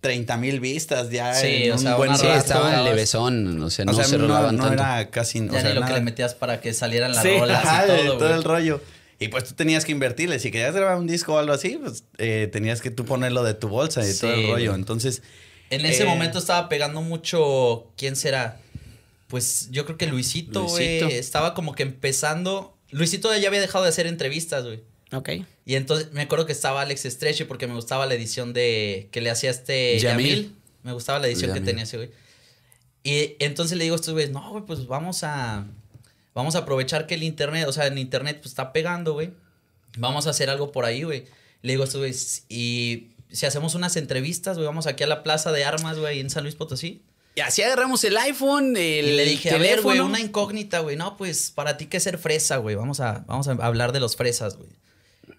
30 0.00 0.36
mil 0.36 0.60
vistas 0.60 1.10
ya 1.10 1.34
Sí, 1.34 1.64
en 1.64 1.72
o 1.72 1.74
un 1.74 1.80
sea, 1.80 1.96
buen 1.96 2.16
Sí, 2.16 2.26
estaba 2.26 2.82
levesón, 2.82 3.60
o 3.62 3.70
sea, 3.70 3.84
no 3.84 3.92
o 3.92 3.94
sea, 3.94 4.04
se 4.04 4.16
no, 4.18 4.28
rolaban 4.28 4.56
no 4.56 4.64
tanto. 4.68 4.82
era 4.82 5.10
casi... 5.10 5.40
o 5.40 5.44
Ya 5.52 5.60
sea, 5.60 5.70
ni 5.74 5.80
lo 5.80 5.86
que 5.86 5.92
le 5.92 6.00
metías 6.02 6.34
para 6.34 6.60
que 6.60 6.72
salieran 6.74 7.12
las 7.12 7.22
Sí. 7.22 7.36
rolas 7.38 7.64
Ajá, 7.64 7.84
y 7.86 8.06
todo, 8.06 8.34
el 8.34 8.44
rollo. 8.44 8.80
Y 9.20 9.28
pues 9.28 9.44
tú 9.44 9.54
tenías 9.54 9.84
que 9.84 9.90
invertirle. 9.92 10.38
Si 10.38 10.50
querías 10.52 10.74
grabar 10.74 10.96
un 10.96 11.08
disco 11.08 11.34
o 11.34 11.38
algo 11.38 11.52
así, 11.52 11.76
pues 11.82 12.04
eh, 12.18 12.48
tenías 12.52 12.80
que 12.80 12.90
tú 12.92 13.04
ponerlo 13.04 13.42
de 13.42 13.54
tu 13.54 13.68
bolsa 13.68 14.08
y 14.08 14.14
todo 14.16 14.32
el 14.32 14.46
rollo. 14.48 14.74
Entonces, 14.76 15.22
En 15.70 15.84
ese 15.84 16.04
Eh, 16.04 16.06
momento 16.06 16.38
estaba 16.38 16.68
pegando 16.68 17.02
mucho. 17.02 17.90
¿Quién 17.96 18.14
será? 18.16 18.58
Pues 19.26 19.68
yo 19.70 19.84
creo 19.84 19.98
que 19.98 20.06
Luisito, 20.06 20.64
güey. 20.64 21.00
Luisito. 21.00 21.20
Estaba 21.20 21.52
como 21.54 21.74
que 21.74 21.82
empezando. 21.82 22.74
Luisito 22.90 23.34
ya 23.36 23.48
había 23.48 23.60
dejado 23.60 23.84
de 23.84 23.90
hacer 23.90 24.06
entrevistas, 24.06 24.64
güey. 24.64 24.82
Ok. 25.12 25.30
Y 25.64 25.74
entonces 25.74 26.12
me 26.12 26.22
acuerdo 26.22 26.46
que 26.46 26.52
estaba 26.52 26.82
Alex 26.82 27.04
Estreche 27.04 27.46
porque 27.46 27.66
me 27.66 27.74
gustaba 27.74 28.06
la 28.06 28.14
edición 28.14 28.52
de 28.52 29.08
que 29.10 29.20
le 29.20 29.30
hacía 29.30 29.50
este 29.50 29.98
Yamil. 29.98 30.28
Yamil. 30.28 30.56
Me 30.82 30.92
gustaba 30.92 31.18
la 31.18 31.26
edición 31.26 31.48
Yamil. 31.48 31.62
que 31.62 31.66
tenía 31.66 31.84
ese 31.84 31.96
güey. 31.96 32.10
Y 33.02 33.36
entonces 33.38 33.78
le 33.78 33.84
digo 33.84 33.94
a 33.94 33.96
estos 33.96 34.12
güeyes, 34.12 34.30
no, 34.30 34.50
güey, 34.50 34.64
pues 34.64 34.86
vamos 34.86 35.24
a 35.24 35.66
vamos 36.34 36.54
a 36.54 36.58
aprovechar 36.58 37.06
que 37.06 37.14
el 37.14 37.22
internet, 37.22 37.66
o 37.66 37.72
sea, 37.72 37.86
en 37.86 37.98
internet 37.98 38.38
pues 38.38 38.52
está 38.52 38.72
pegando, 38.72 39.14
güey. 39.14 39.32
Vamos 39.96 40.26
a 40.26 40.30
hacer 40.30 40.50
algo 40.50 40.72
por 40.72 40.84
ahí, 40.84 41.02
güey. 41.02 41.24
Le 41.62 41.72
digo 41.72 41.82
a 41.82 41.86
estos 41.86 42.00
güeyes, 42.00 42.44
y 42.48 43.08
si 43.30 43.46
hacemos 43.46 43.74
unas 43.74 43.96
entrevistas, 43.96 44.56
güey, 44.56 44.66
vamos 44.66 44.86
aquí 44.86 45.02
a 45.02 45.06
la 45.06 45.22
Plaza 45.22 45.52
de 45.52 45.64
Armas, 45.64 45.98
güey, 45.98 46.20
en 46.20 46.30
San 46.30 46.44
Luis 46.44 46.54
Potosí. 46.54 47.02
Y 47.34 47.40
así 47.40 47.62
agarramos 47.62 48.02
el 48.04 48.16
iPhone, 48.16 48.76
el 48.76 49.06
Y 49.06 49.16
le 49.16 49.24
dije, 49.24 49.50
a 49.50 49.52
ver, 49.52 49.62
teléfono. 49.62 49.82
güey, 49.84 50.00
una 50.00 50.20
incógnita, 50.20 50.80
güey. 50.80 50.96
No, 50.96 51.16
pues 51.16 51.50
para 51.50 51.76
ti 51.76 51.86
que 51.86 52.00
ser 52.00 52.18
fresa, 52.18 52.56
güey. 52.56 52.74
Vamos 52.74 53.00
a, 53.00 53.24
vamos 53.26 53.48
a 53.48 53.52
hablar 53.52 53.92
de 53.92 54.00
los 54.00 54.16
fresas, 54.16 54.56
güey. 54.56 54.70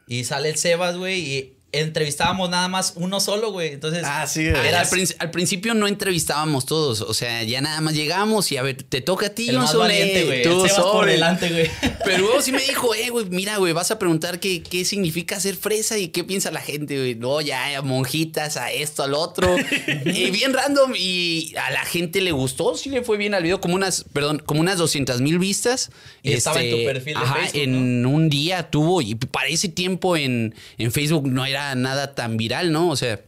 Y 0.10 0.26
sale 0.26 0.50
el 0.50 0.58
Sebas, 0.58 0.98
güey, 0.98 1.22
y 1.22 1.59
entrevistábamos 1.72 2.50
nada 2.50 2.68
más 2.68 2.94
uno 2.96 3.20
solo, 3.20 3.52
güey. 3.52 3.74
Entonces, 3.74 4.04
Ah, 4.06 4.26
sí, 4.28 4.50
güey. 4.50 4.68
Era 4.68 4.82
al, 4.82 4.88
prin- 4.90 5.16
al 5.20 5.32
principio 5.32 5.74
no 5.74 5.88
entrevistábamos 5.88 6.66
todos, 6.66 7.02
o 7.02 7.14
sea, 7.14 7.44
ya 7.44 7.62
nada 7.62 7.80
más 7.82 7.94
llegamos 7.94 8.52
y 8.52 8.58
a 8.58 8.64
ver, 8.64 8.82
te 8.84 9.02
toca 9.02 9.28
a 9.28 9.30
ti, 9.30 9.50
el 9.50 9.58
más 9.60 9.76
valiente, 9.76 10.26
güey. 10.26 10.42
tú 10.44 10.64
El 10.64 10.70
Sebas 10.70 10.84
por 10.84 10.92
sobre. 10.94 11.12
delante, 11.14 11.50
güey. 11.50 11.70
Pero 12.04 12.18
luego 12.20 12.42
sí 12.42 12.52
me 12.52 12.62
dijo, 12.68 12.94
eh, 12.96 13.10
güey, 13.10 13.26
mira, 13.30 13.58
güey, 13.58 13.74
vas 13.74 13.92
a 13.92 14.00
preguntar 14.00 14.40
qué, 14.40 14.64
qué 14.64 14.84
significa 14.86 15.40
ser 15.40 15.56
fresa 15.56 15.98
y 15.98 16.08
qué 16.10 16.24
piensa 16.24 16.50
la 16.52 16.62
gente, 16.62 16.98
güey. 16.98 17.16
No, 17.16 17.40
ya, 17.42 17.78
a 17.78 17.82
monjitas, 17.82 18.58
a 18.58 18.72
esto, 18.72 19.04
al 19.04 19.14
otro. 19.14 19.56
y 20.06 20.32
bien 20.32 20.54
random. 20.54 20.94
Y 20.98 21.54
a 21.56 21.70
la 21.72 21.86
gente 21.86 22.22
le 22.22 22.32
gustó, 22.32 22.76
sí 22.76 22.90
le 22.90 23.04
fue 23.04 23.18
bien 23.18 23.34
al 23.34 23.44
video, 23.44 23.62
como 23.62 23.76
unas, 23.76 24.06
perdón, 24.12 24.42
como 24.46 24.60
unas 24.62 24.78
200 24.78 25.22
mil 25.22 25.38
vistas. 25.40 25.92
Este, 26.24 26.30
Y 26.30 26.34
estaba 26.34 26.62
en 26.64 26.72
tu 26.72 26.84
perfil 26.86 27.14
de 27.14 27.20
ajá, 27.20 27.36
Facebook, 27.36 27.62
en 27.62 28.06
un 28.06 28.30
día 28.30 28.70
tuvo, 28.72 29.02
y 29.02 29.16
para 29.16 29.48
ese 29.50 29.70
tiempo 29.70 30.18
en, 30.18 30.56
en 30.78 30.92
Facebook 30.92 31.28
no 31.28 31.46
era 31.46 31.59
nada 31.76 32.16
tan 32.16 32.38
viral, 32.38 32.72
¿no? 32.72 32.90
O 32.90 32.96
sea, 32.96 33.20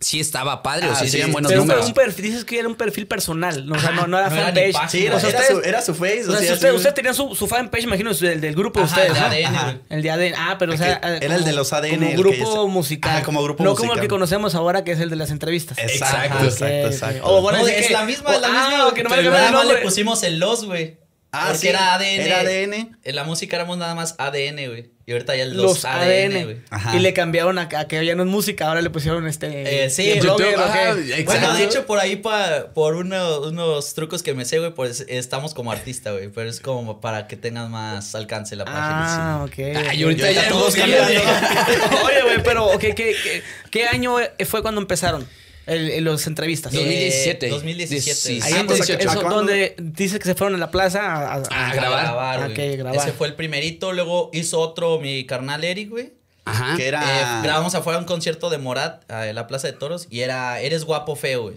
sí 0.00 0.20
estaba 0.20 0.62
padre, 0.62 0.88
o 0.88 0.92
Ah, 0.92 0.96
sí, 0.96 1.04
sí, 1.06 1.12
serían 1.12 1.32
buenos 1.32 1.50
Pero 1.50 1.62
números. 1.62 1.86
un 1.86 1.94
perfil, 1.94 2.24
dices 2.26 2.44
que 2.44 2.58
era 2.58 2.68
un 2.68 2.74
perfil 2.74 3.06
personal, 3.06 3.66
¿no? 3.66 3.74
o 3.76 3.78
sea, 3.78 3.90
no, 3.92 4.06
no 4.06 4.18
era 4.18 4.28
no 4.28 4.34
era 4.36 4.44
fanpage. 4.46 4.72
página. 4.74 4.88
sí, 4.90 5.06
era, 5.06 5.16
o 5.16 5.20
sea, 5.20 5.28
era 5.30 5.38
ustedes, 5.40 5.62
su, 5.62 5.68
era 5.68 5.82
su 5.82 5.94
face. 5.94 6.20
o 6.28 6.32
sea, 6.36 6.56
si 6.56 6.70
usted, 6.74 6.92
tenía 6.94 7.14
su, 7.14 7.34
su 7.34 7.46
fanpage, 7.46 7.84
imagino, 7.84 8.12
del, 8.12 8.40
del 8.40 8.54
grupo 8.54 8.80
de 8.80 8.86
ustedes. 8.86 9.12
el 9.12 9.14
¿no? 9.14 9.26
ADN, 9.26 9.44
Ajá. 9.56 9.76
El 9.88 10.02
de 10.02 10.10
ADN. 10.10 10.34
Ah, 10.36 10.56
pero 10.58 10.74
o 10.74 10.76
sea. 10.76 11.00
Era 11.22 11.36
el 11.36 11.44
de 11.44 11.52
los 11.54 11.72
ADN, 11.72 11.90
Como 11.98 12.12
grupo 12.16 12.68
musical. 12.68 13.22
Como 13.22 13.42
grupo 13.42 13.64
no 13.64 13.74
como 13.76 13.94
el 13.94 14.00
que 14.00 14.08
conocemos 14.08 14.54
ahora, 14.54 14.84
que 14.84 14.92
es 14.92 15.00
el 15.00 15.08
de 15.08 15.16
las 15.16 15.30
entrevistas. 15.30 15.78
Exacto, 15.78 16.34
Ajá, 16.34 16.44
exacto, 16.44 16.66
exacto. 16.88 17.20
O 17.24 17.40
bueno, 17.40 17.60
No, 17.60 17.64
decir 17.64 17.80
es 17.80 17.86
que- 17.86 17.92
la 17.94 18.04
misma, 18.04 18.34
es 18.34 18.40
la 18.42 18.48
o- 18.48 18.52
misma. 18.52 18.88
Ah, 18.88 18.92
que 18.94 19.02
no 19.04 19.10
me 19.10 19.22
nada 19.22 19.50
más 19.52 19.66
le 19.66 19.76
pusimos 19.78 20.22
el 20.24 20.38
los, 20.38 20.64
güey. 20.66 20.98
Ah, 21.32 21.44
porque 21.46 21.58
sí, 21.58 21.68
era 21.68 21.94
ADN. 21.94 22.20
era 22.20 22.40
ADN. 22.40 22.96
En 23.02 23.16
la 23.16 23.24
música 23.24 23.56
éramos 23.56 23.78
nada 23.78 23.94
más 23.94 24.14
ADN, 24.18 24.68
güey. 24.68 24.90
Y 25.06 25.12
ahorita 25.12 25.36
ya 25.36 25.42
el 25.42 25.50
Los 25.54 25.62
los, 25.62 25.84
ADN, 25.84 26.32
ADN. 26.36 26.44
güey. 26.44 26.56
Ajá. 26.70 26.96
Y 26.96 27.00
le 27.00 27.12
cambiaron 27.12 27.58
a, 27.58 27.68
a 27.76 27.86
que 27.88 28.06
ya 28.06 28.14
no 28.14 28.22
es 28.22 28.28
música, 28.28 28.68
ahora 28.68 28.80
le 28.80 28.88
pusieron 28.88 29.26
este. 29.28 29.84
Eh, 29.84 29.90
sí, 29.90 30.18
blogger, 30.18 30.56
YouTube, 30.56 31.24
Bueno, 31.26 31.54
de 31.54 31.64
hecho, 31.64 31.84
por 31.84 31.98
ahí, 31.98 32.16
pa- 32.16 32.68
por 32.72 32.94
uno- 32.96 33.40
unos 33.42 33.92
trucos 33.92 34.22
que 34.22 34.32
me 34.32 34.46
sé, 34.46 34.60
güey, 34.60 34.72
pues 34.72 35.04
estamos 35.08 35.52
como 35.52 35.72
artista, 35.72 36.12
güey. 36.12 36.28
Pero 36.28 36.48
es 36.48 36.58
como 36.60 37.02
para 37.02 37.26
que 37.26 37.36
tengas 37.36 37.68
más 37.68 38.14
alcance 38.14 38.56
la 38.56 38.64
página. 38.64 39.40
Ah, 39.40 39.44
ok. 39.44 39.58
Ay, 39.90 40.02
ahorita 40.04 40.30
Ya 40.32 40.42
ya 40.44 40.48
todos 40.48 40.74
cambiando. 40.74 41.20
Oye, 42.06 42.22
güey, 42.22 42.42
pero, 42.42 42.66
ok, 42.72 42.80
¿qué, 42.80 42.94
qué, 42.94 43.42
qué 43.70 43.84
año 43.86 44.16
fue 44.46 44.62
cuando 44.62 44.80
empezaron 44.80 45.28
el, 45.66 45.90
el- 45.90 46.04
los 46.04 46.26
entrevistas? 46.26 46.72
Sí. 46.72 46.78
2017. 46.78 47.48
2017. 47.48 48.12
Dieci- 48.40 48.42
Ahí 48.42 48.52
ah, 48.56 48.64
pues, 48.66 48.86
18. 48.86 49.10
eso, 49.10 49.20
donde 49.28 49.74
dice 49.78 50.18
que 50.18 50.24
se 50.24 50.34
fueron 50.34 50.54
a 50.56 50.58
la 50.58 50.70
plaza 50.70 51.00
a, 51.04 51.34
a- 51.34 51.68
A 51.70 51.74
grabar. 51.74 52.06
Ah, 52.06 52.48
güey. 52.48 52.70
ok, 52.72 52.78
grabar. 52.78 52.96
Ese 52.96 53.12
fue 53.12 53.26
el 53.28 53.34
primerito. 53.34 53.92
Luego 53.92 54.30
hizo 54.32 54.60
otro 54.60 54.98
mi 55.00 55.24
carnal 55.26 55.64
Eric, 55.64 55.90
güey. 55.90 56.12
Ajá. 56.46 56.76
Que 56.76 56.86
era. 56.88 57.40
Eh, 57.40 57.42
grabamos 57.42 57.74
afuera 57.74 57.98
un 57.98 58.04
concierto 58.04 58.50
de 58.50 58.58
Morat 58.58 59.10
a 59.10 59.24
la 59.32 59.46
Plaza 59.46 59.66
de 59.66 59.72
Toros 59.72 60.06
y 60.10 60.20
era 60.20 60.60
Eres 60.60 60.84
guapo 60.84 61.16
feo, 61.16 61.42
güey. 61.44 61.56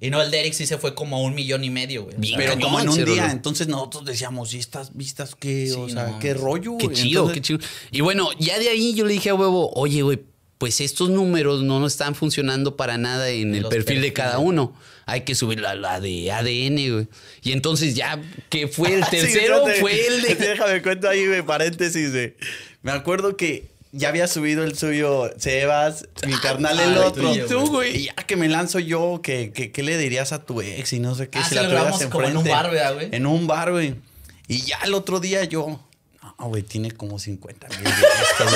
Y 0.00 0.10
no, 0.10 0.20
el 0.20 0.32
de 0.32 0.40
Eric 0.40 0.54
sí 0.54 0.66
se 0.66 0.78
fue 0.78 0.96
como 0.96 1.16
a 1.16 1.20
un 1.20 1.32
millón 1.32 1.62
y 1.62 1.70
medio, 1.70 2.02
güey. 2.02 2.16
Bien. 2.18 2.36
Pero 2.36 2.58
como 2.58 2.80
en 2.80 2.88
un 2.88 3.04
día, 3.04 3.30
entonces 3.30 3.68
nosotros 3.68 4.04
decíamos, 4.04 4.52
¿y 4.52 4.58
estas 4.58 4.96
vistas 4.96 5.36
qué? 5.38 5.66
Sí, 5.68 5.74
o 5.78 5.88
sea, 5.88 6.06
no, 6.08 6.18
qué 6.18 6.34
rollo, 6.34 6.76
Qué 6.76 6.86
güey? 6.86 6.96
chido, 6.96 7.20
Entonces, 7.30 7.34
qué 7.34 7.40
chido. 7.40 7.58
Y 7.92 8.00
bueno, 8.00 8.28
ya 8.40 8.58
de 8.58 8.68
ahí 8.68 8.94
yo 8.94 9.04
le 9.06 9.12
dije 9.12 9.30
a 9.30 9.34
huevo, 9.36 9.70
oye, 9.74 10.02
güey, 10.02 10.18
pues 10.62 10.80
estos 10.80 11.10
números 11.10 11.64
no 11.64 11.80
nos 11.80 11.94
están 11.94 12.14
funcionando 12.14 12.76
para 12.76 12.96
nada 12.96 13.28
en 13.30 13.52
el 13.52 13.62
Los 13.62 13.74
perfil 13.74 14.00
de 14.00 14.12
cada 14.12 14.38
uno. 14.38 14.72
Hay 15.06 15.22
que 15.22 15.34
subir 15.34 15.58
la, 15.58 15.74
la 15.74 15.98
de 15.98 16.30
ADN, 16.30 16.92
güey. 16.92 17.08
Y 17.42 17.50
entonces 17.50 17.96
ya 17.96 18.22
que 18.48 18.68
fue 18.68 18.94
el 18.94 19.02
Sí, 19.10 19.10
tercero, 19.10 19.64
fue 19.80 20.06
el 20.06 20.22
de... 20.22 20.36
Déjame 20.36 20.80
cuento 20.80 21.08
ahí, 21.08 21.26
güey, 21.26 21.42
paréntesis, 21.42 22.12
güey. 22.12 22.36
Me 22.82 22.92
acuerdo 22.92 23.36
que 23.36 23.72
ya 23.90 24.10
había 24.10 24.28
subido 24.28 24.62
el 24.62 24.78
suyo 24.78 25.32
Sebas, 25.36 26.06
mi 26.28 26.34
carnal 26.34 26.78
el 26.78 26.90
ah, 26.90 26.92
el 26.92 26.98
otro. 26.98 27.28
tuyo, 27.28 27.46
Tú, 27.48 27.66
güey. 27.66 27.96
Y 27.96 28.04
ya 28.04 28.14
que 28.14 28.36
me 28.36 28.48
lanzo 28.48 28.78
yo, 28.78 29.18
que, 29.20 29.50
que- 29.50 29.72
¿qué 29.72 29.82
le 29.82 29.98
dirías 29.98 30.30
a 30.30 30.44
tu 30.44 30.60
ex? 30.60 30.92
Y 30.92 31.00
no 31.00 31.16
sé 31.16 31.28
qué. 31.28 31.40
Ah, 31.40 31.44
si 31.48 31.56
la 31.56 31.62
lo 31.64 31.70
tuvieras 31.70 32.06
como 32.06 32.28
en 32.28 32.36
un 32.36 32.44
bar, 32.44 32.70
¿verdad, 32.70 32.94
güey? 32.94 33.08
En 33.10 33.26
un 33.26 33.48
bar, 33.48 33.72
güey. 33.72 33.96
Y 34.46 34.60
ya 34.60 34.78
el 34.84 34.94
otro 34.94 35.18
día 35.18 35.42
yo... 35.42 35.80
No, 36.38 36.48
güey, 36.48 36.62
tiene 36.64 36.90
como 36.90 37.18
50 37.18 37.68
mil. 37.68 37.78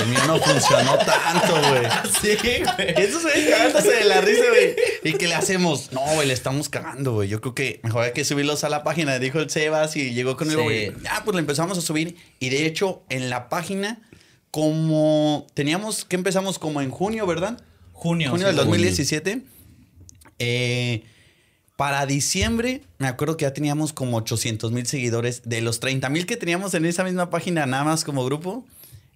El 0.00 0.06
mío 0.08 0.18
no 0.26 0.38
funcionó 0.40 0.98
tanto, 0.98 1.54
güey. 1.68 1.82
Sí, 2.20 2.36
güey. 2.42 2.94
Eso 2.96 3.20
se 3.20 3.48
cagándose 3.50 3.92
de 3.92 4.04
la 4.04 4.20
risa, 4.20 4.42
güey. 4.48 4.74
¿Y 5.04 5.12
qué 5.14 5.28
le 5.28 5.34
hacemos? 5.34 5.92
No, 5.92 6.00
güey, 6.14 6.26
le 6.26 6.34
estamos 6.34 6.68
cagando, 6.68 7.12
güey. 7.14 7.28
Yo 7.28 7.40
creo 7.40 7.54
que 7.54 7.80
mejor 7.84 8.02
hay 8.04 8.12
que 8.12 8.24
subirlos 8.24 8.64
a 8.64 8.68
la 8.68 8.82
página, 8.82 9.18
dijo 9.20 9.38
el 9.38 9.50
Sebas 9.50 9.94
y 9.96 10.12
llegó 10.14 10.36
con 10.36 10.48
el 10.50 10.56
Sí. 10.56 10.62
güey. 10.62 10.92
Ya, 11.04 11.22
pues 11.24 11.34
le 11.36 11.40
empezamos 11.40 11.78
a 11.78 11.80
subir. 11.80 12.16
Y 12.40 12.48
de 12.48 12.66
hecho, 12.66 13.04
en 13.08 13.30
la 13.30 13.48
página, 13.48 14.00
como 14.50 15.46
teníamos, 15.54 16.04
que 16.04 16.16
empezamos 16.16 16.58
como 16.58 16.80
en 16.80 16.90
junio, 16.90 17.26
¿verdad? 17.26 17.62
Junio. 17.92 18.30
Junio 18.30 18.48
sí, 18.50 18.56
del 18.56 18.66
güey. 18.66 18.80
2017. 18.82 19.42
Eh, 20.38 21.04
para 21.76 22.06
diciembre, 22.06 22.82
me 22.98 23.06
acuerdo 23.06 23.36
que 23.36 23.42
ya 23.44 23.52
teníamos 23.52 23.92
como 23.92 24.16
800 24.16 24.72
mil 24.72 24.86
seguidores. 24.86 25.42
De 25.44 25.60
los 25.60 25.78
30 25.80 26.08
mil 26.08 26.26
que 26.26 26.36
teníamos 26.36 26.74
en 26.74 26.84
esa 26.86 27.04
misma 27.04 27.28
página, 27.30 27.66
nada 27.66 27.84
más 27.84 28.04
como 28.04 28.24
grupo. 28.24 28.64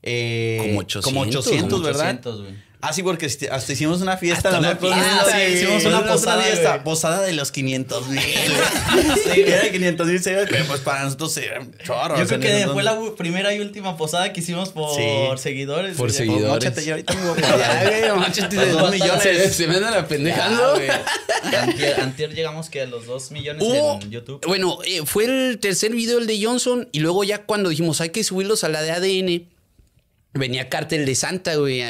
eh, 0.02 0.58
Como 0.60 0.80
800, 0.80 1.04
Como 1.04 1.20
800, 1.22 1.70
Como 1.70 1.82
¿verdad? 1.84 2.04
800, 2.20 2.40
güey. 2.42 2.69
Ah, 2.82 2.92
sí, 2.94 3.02
porque 3.02 3.26
hasta 3.26 3.72
hicimos 3.72 4.00
una 4.00 4.16
fiesta. 4.16 4.48
Hasta 4.48 4.70
acuerdo. 4.70 4.94
fiesta, 4.96 5.26
Ah, 5.26 5.30
sí, 5.46 5.52
hicimos 5.54 5.84
una 5.84 6.06
posada, 6.06 6.42
fiesta. 6.42 6.82
Posada 6.82 7.20
de 7.22 7.34
los 7.34 7.52
500 7.52 8.08
mil. 8.08 8.20
Sí, 8.20 9.40
Era 9.42 9.58
güey. 9.58 9.62
de 9.64 9.70
500 9.72 10.06
mil 10.06 10.20
pero 10.48 10.64
pues 10.66 10.80
para 10.80 11.04
nosotros 11.04 11.36
era 11.36 11.60
un 11.60 11.74
chorro. 11.84 12.16
Yo 12.18 12.26
creo 12.26 12.40
que 12.40 12.66
fue 12.72 12.82
la 12.82 12.98
primera 13.18 13.54
y 13.54 13.60
última 13.60 13.96
posada 13.96 14.32
que 14.32 14.40
hicimos 14.40 14.70
por 14.70 14.96
Sí. 14.96 15.02
seguidores. 15.42 15.96
Por 15.96 16.10
seguidores. 16.10 16.42
Pues, 16.48 16.52
móchate, 16.64 16.84
yo 16.84 16.94
ahorita 16.94 17.14
me 17.14 17.20
voy 17.28 17.42
a 17.42 18.66
Los 18.66 18.72
dos 18.72 18.90
se- 18.90 18.98
millones. 18.98 19.22
Se, 19.22 19.50
se 19.50 19.66
me 19.66 19.76
andan 19.76 19.94
apendejando. 19.94 20.74
Antier, 21.60 22.00
antier 22.00 22.34
llegamos 22.34 22.70
que 22.70 22.80
a 22.82 22.86
los 22.86 23.06
2 23.06 23.30
millones 23.30 23.62
en 24.02 24.10
YouTube. 24.10 24.40
Bueno, 24.46 24.78
eh, 24.84 25.02
fue 25.04 25.24
el 25.24 25.58
tercer 25.58 25.92
video 25.92 26.18
el 26.18 26.26
de 26.26 26.42
Johnson 26.44 26.88
y 26.92 27.00
luego 27.00 27.24
ya 27.24 27.42
cuando 27.42 27.70
dijimos 27.70 28.00
hay 28.00 28.10
que 28.10 28.24
subirlos 28.24 28.64
a 28.64 28.68
la 28.68 28.82
de 28.82 28.90
ADN, 28.92 29.44
venía 30.32 30.68
Cártel 30.68 31.06
de 31.06 31.14
Santa, 31.14 31.56
güey. 31.56 31.82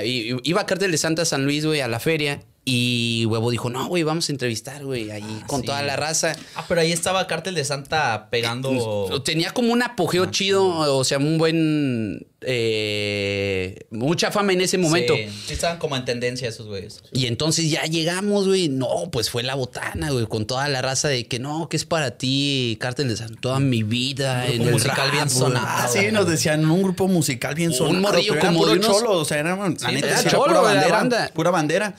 Iba 0.42 0.66
Cártel 0.66 0.90
de 0.90 0.98
Santa 0.98 1.22
a 1.22 1.24
San 1.24 1.44
Luis, 1.44 1.64
güey, 1.64 1.80
a 1.80 1.88
la 1.88 2.00
feria. 2.00 2.40
Y 2.72 3.24
huevo 3.26 3.50
dijo, 3.50 3.68
no, 3.68 3.86
güey, 3.88 4.04
vamos 4.04 4.28
a 4.28 4.32
entrevistar, 4.32 4.84
güey, 4.84 5.10
ahí 5.10 5.42
con 5.48 5.60
sí. 5.62 5.66
toda 5.66 5.82
la 5.82 5.96
raza. 5.96 6.36
Ah, 6.54 6.64
pero 6.68 6.80
ahí 6.82 6.92
estaba 6.92 7.26
Cártel 7.26 7.56
de 7.56 7.64
Santa 7.64 8.28
pegando. 8.30 9.20
Tenía 9.24 9.50
como 9.50 9.72
un 9.72 9.82
apogeo 9.82 10.26
chido, 10.26 10.96
o 10.96 11.02
sea, 11.02 11.18
un 11.18 11.36
buen... 11.36 12.28
eh, 12.42 13.86
mucha 13.90 14.30
fama 14.30 14.52
en 14.52 14.60
ese 14.60 14.78
momento. 14.78 15.14
Sí, 15.16 15.28
sí 15.48 15.52
estaban 15.54 15.78
como 15.78 15.96
en 15.96 16.04
tendencia 16.04 16.48
esos 16.48 16.68
güeyes. 16.68 17.02
Y 17.12 17.26
entonces 17.26 17.68
ya 17.70 17.82
llegamos, 17.84 18.46
güey. 18.46 18.68
No, 18.68 19.10
pues 19.10 19.30
fue 19.30 19.42
la 19.42 19.56
botana, 19.56 20.10
güey, 20.10 20.26
con 20.26 20.46
toda 20.46 20.68
la 20.68 20.80
raza 20.80 21.08
de 21.08 21.26
que 21.26 21.38
no, 21.38 21.68
que 21.68 21.76
es 21.76 21.84
para 21.84 22.12
ti, 22.18 22.76
Cártel 22.80 23.08
de 23.08 23.16
Santa, 23.16 23.40
toda 23.40 23.58
mi 23.60 23.82
vida. 23.82 24.44
grupo 24.44 24.54
en 24.54 24.62
el 24.68 24.72
musical 24.72 24.96
rap, 25.08 25.12
bien 25.12 25.30
sonado. 25.30 25.66
Ah, 25.68 25.88
sí, 25.92 26.06
nos 26.12 26.26
decían 26.28 26.68
un 26.70 26.82
grupo 26.82 27.08
musical 27.08 27.54
bien 27.54 27.70
Un 27.70 27.76
sonado. 27.76 28.00
morrillo 28.00 28.32
pero 28.34 28.40
eran 28.42 28.54
como 28.54 28.66
de 28.66 28.72
unos- 28.78 28.86
cholo, 28.86 29.12
o 29.18 29.24
sea, 29.24 29.38
era, 29.38 29.56
la 29.56 29.70
Sí, 29.76 29.86
neta, 29.92 30.06
era 30.08 30.20
era 30.20 30.30
cholo, 30.30 30.44
pura 30.44 30.60
era 30.60 30.62
bandera, 30.62 30.96
banda. 30.96 31.30
pura 31.34 31.50
bandera. 31.50 31.94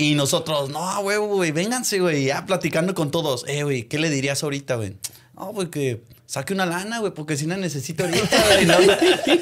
Y 0.00 0.14
nosotros, 0.14 0.70
no, 0.70 1.02
güey, 1.02 1.18
güey, 1.18 1.52
vénganse, 1.52 2.00
güey, 2.00 2.24
ya 2.24 2.46
platicando 2.46 2.94
con 2.94 3.10
todos. 3.10 3.44
Eh, 3.46 3.64
güey, 3.64 3.82
¿qué 3.82 3.98
le 3.98 4.08
dirías 4.08 4.42
ahorita, 4.42 4.76
güey? 4.76 4.94
No, 5.34 5.52
güey, 5.52 5.68
que 5.68 6.00
saque 6.24 6.54
una 6.54 6.64
lana, 6.64 7.00
güey, 7.00 7.12
porque 7.12 7.36
si 7.36 7.44
la 7.44 7.58
necesito 7.58 8.04
ahorita, 8.04 8.44
güey. 8.54 8.64
¿no? 8.64 8.76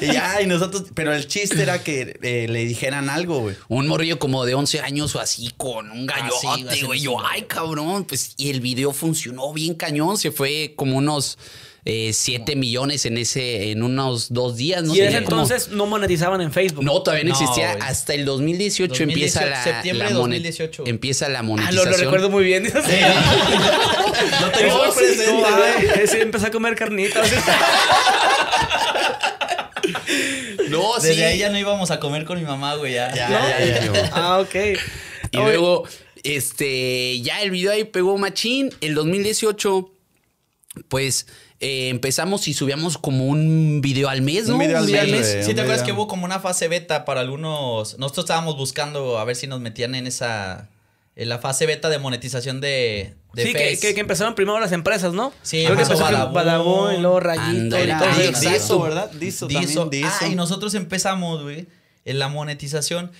y 0.01 0.11
ya, 0.11 0.41
y 0.41 0.47
nosotros, 0.47 0.87
pero 0.93 1.13
el 1.13 1.27
chiste 1.27 1.61
era 1.61 1.81
que 1.81 2.19
eh, 2.21 2.47
le 2.49 2.65
dijeran 2.65 3.09
algo, 3.09 3.39
güey. 3.39 3.55
Un 3.69 3.87
morrillo 3.87 4.19
como 4.19 4.43
de 4.43 4.53
11 4.53 4.81
años 4.81 5.15
o 5.15 5.21
así, 5.21 5.53
con 5.55 5.91
un 5.91 6.05
gallote, 6.05 6.83
güey. 6.83 6.99
Yo, 6.99 7.15
ay, 7.25 7.43
cabrón. 7.43 8.03
Pues, 8.03 8.33
y 8.35 8.49
el 8.49 8.59
video 8.59 8.91
funcionó 8.91 9.53
bien 9.53 9.75
cañón. 9.75 10.17
Se 10.17 10.31
fue 10.31 10.73
como 10.75 10.97
unos 10.97 11.37
eh, 11.85 12.11
7 12.13 12.55
millones 12.55 13.05
en 13.05 13.17
ese, 13.17 13.71
en 13.71 13.83
unos 13.83 14.31
dos 14.33 14.57
días, 14.57 14.83
¿no? 14.83 14.93
y 14.95 14.99
en 15.01 15.07
ese 15.07 15.23
como- 15.23 15.41
entonces 15.43 15.69
no 15.69 15.85
monetizaban 15.85 16.41
en 16.41 16.51
Facebook. 16.51 16.83
No, 16.83 17.01
todavía 17.01 17.23
no 17.23 17.33
No, 17.33 17.39
existía. 17.39 17.71
güey. 17.75 17.87
Hasta 17.89 18.13
el 18.13 18.25
2018, 18.25 19.03
empieza 19.03 19.39
2018, 19.41 19.49
la. 19.49 19.63
septiembre 19.75 20.03
la 20.07 20.13
de 20.13 20.15
monet- 20.19 20.19
2018. 20.43 20.83
Empieza 20.87 21.29
la 21.29 21.39
Ah, 21.39 21.43
monetización. 21.43 21.85
lo, 21.85 21.91
lo 21.91 21.97
recuerdo 22.03 22.29
muy 22.29 22.43
bien. 22.43 22.63
No 22.63 22.69
te 22.71 24.67
No, 24.67 24.91
sí, 24.91 25.05
no, 25.17 26.07
sí, 26.07 26.17
empecé 26.19 26.47
a 26.47 26.51
comer 26.51 26.75
carnitas. 26.75 27.29
No, 30.69 30.99
sí. 30.99 31.07
Desde 31.09 31.25
ahí 31.25 31.37
ya 31.39 31.49
no 31.49 31.57
íbamos 31.57 31.89
a 31.91 31.99
comer 31.99 32.25
con 32.25 32.37
mi 32.39 32.45
mamá, 32.45 32.75
güey. 32.75 32.93
Ya. 32.93 33.13
Ya, 33.13 33.29
¿No? 33.29 33.39
ya, 33.39 33.59
ya, 33.65 33.93
ya. 33.93 34.09
ah, 34.13 34.39
ok. 34.39 34.55
Y 35.31 35.37
Oye, 35.37 35.45
luego, 35.45 35.87
este, 36.23 37.19
ya 37.21 37.41
el 37.41 37.51
video 37.51 37.71
ahí 37.71 37.85
pegó 37.85 38.17
machín. 38.17 38.71
El 38.81 38.93
2018, 38.95 39.91
pues 40.87 41.27
eh, 41.61 41.89
empezamos 41.89 42.47
y 42.47 42.53
subíamos 42.53 42.97
como 42.97 43.25
un 43.27 43.81
video 43.81 44.07
al 44.09 44.21
mes, 44.21 44.47
¿no? 44.47 44.53
Un 44.53 44.59
video 44.61 44.77
al 44.77 44.87
mes. 44.87 45.39
Sí, 45.45 45.53
te 45.53 45.61
acuerdas 45.61 45.83
que 45.83 45.91
hubo 45.91 46.07
como 46.07 46.25
una 46.25 46.39
fase 46.39 46.67
beta 46.67 47.03
para 47.05 47.21
algunos. 47.21 47.97
Nosotros 47.99 48.25
estábamos 48.25 48.55
buscando 48.57 49.17
a 49.19 49.25
ver 49.25 49.35
si 49.35 49.47
nos 49.47 49.59
metían 49.59 49.95
en 49.95 50.07
esa. 50.07 50.69
En 51.15 51.27
la 51.27 51.37
fase 51.39 51.65
beta 51.65 51.89
de 51.89 51.99
monetización 51.99 52.61
de. 52.61 53.13
de 53.33 53.43
sí, 53.43 53.51
que, 53.51 53.59
Face. 53.71 53.79
que- 53.81 53.93
que 53.93 53.99
empezaron 53.99 54.35
primero 54.35 54.57
las 54.61 54.71
empresas, 54.71 55.11
¿no? 55.11 55.33
Sí, 55.41 55.63
Creo 55.65 55.75
que 55.75 55.81
empezó 55.83 56.01
Badabun. 56.01 56.33
Badabun 56.33 56.93
y 56.93 56.97
luego 56.99 57.19
Rayito 57.19 57.77
y 57.77 57.81
Era 57.81 57.99
todo 57.99 58.07
Ah, 58.09 58.13
eso. 58.21 58.29
exacto. 58.29 58.49
Diso, 58.51 58.81
¿verdad? 58.81 59.11
Diso, 59.11 59.47
Diso. 59.47 59.81
también, 59.81 60.03
Diso. 60.05 60.15
Ah, 60.21 60.27
y 60.27 60.35
nosotros 60.35 60.73
empezamos, 60.75 61.43
güey, 61.43 61.67
en 62.05 62.19
la 62.19 62.29
monetización 62.29 63.11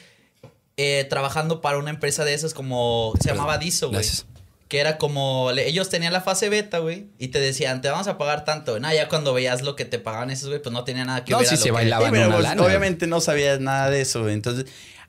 eh, 0.77 1.05
trabajando 1.09 1.59
para 1.59 1.77
una 1.77 1.89
empresa 1.89 2.23
de 2.23 2.33
esas 2.33 2.53
como 2.53 3.11
se 3.21 3.27
llamaba 3.31 3.57
Diso, 3.57 3.87
güey. 3.89 3.95
Gracias. 3.99 4.25
Que 4.69 4.79
era 4.79 4.97
como, 4.99 5.49
ellos 5.51 5.89
tenían 5.89 6.13
la 6.13 6.21
fase 6.21 6.47
beta, 6.47 6.77
güey, 6.77 7.07
y 7.17 7.29
te 7.29 7.39
decían, 7.39 7.81
te 7.81 7.89
vamos 7.89 8.07
a 8.07 8.17
pagar 8.17 8.45
tanto. 8.45 8.79
No, 8.79 8.93
ya 8.93 9.09
cuando 9.09 9.33
veías 9.33 9.61
lo 9.63 9.75
que 9.75 9.83
te 9.83 9.99
pagaban 9.99 10.29
esos, 10.31 10.47
güey, 10.49 10.61
pues 10.61 10.71
no 10.71 10.83
tenía 10.85 11.03
nada 11.03 11.25
que 11.25 11.31
No, 11.31 11.39
ver. 11.39 11.49
lo 11.51 11.57
se 11.57 11.63
que- 11.63 11.71
bailaba. 11.71 12.05
Sí, 12.05 12.11
pero 12.13 12.27
una 12.27 12.35
pues, 12.35 12.43
lana. 12.43 12.63
obviamente 12.63 13.07
no 13.07 13.19
sabías 13.19 13.59
nada 13.59 13.89
de 13.89 13.99
eso. 14.01 14.21
güey. 14.21 14.33
Entonces, 14.35 14.65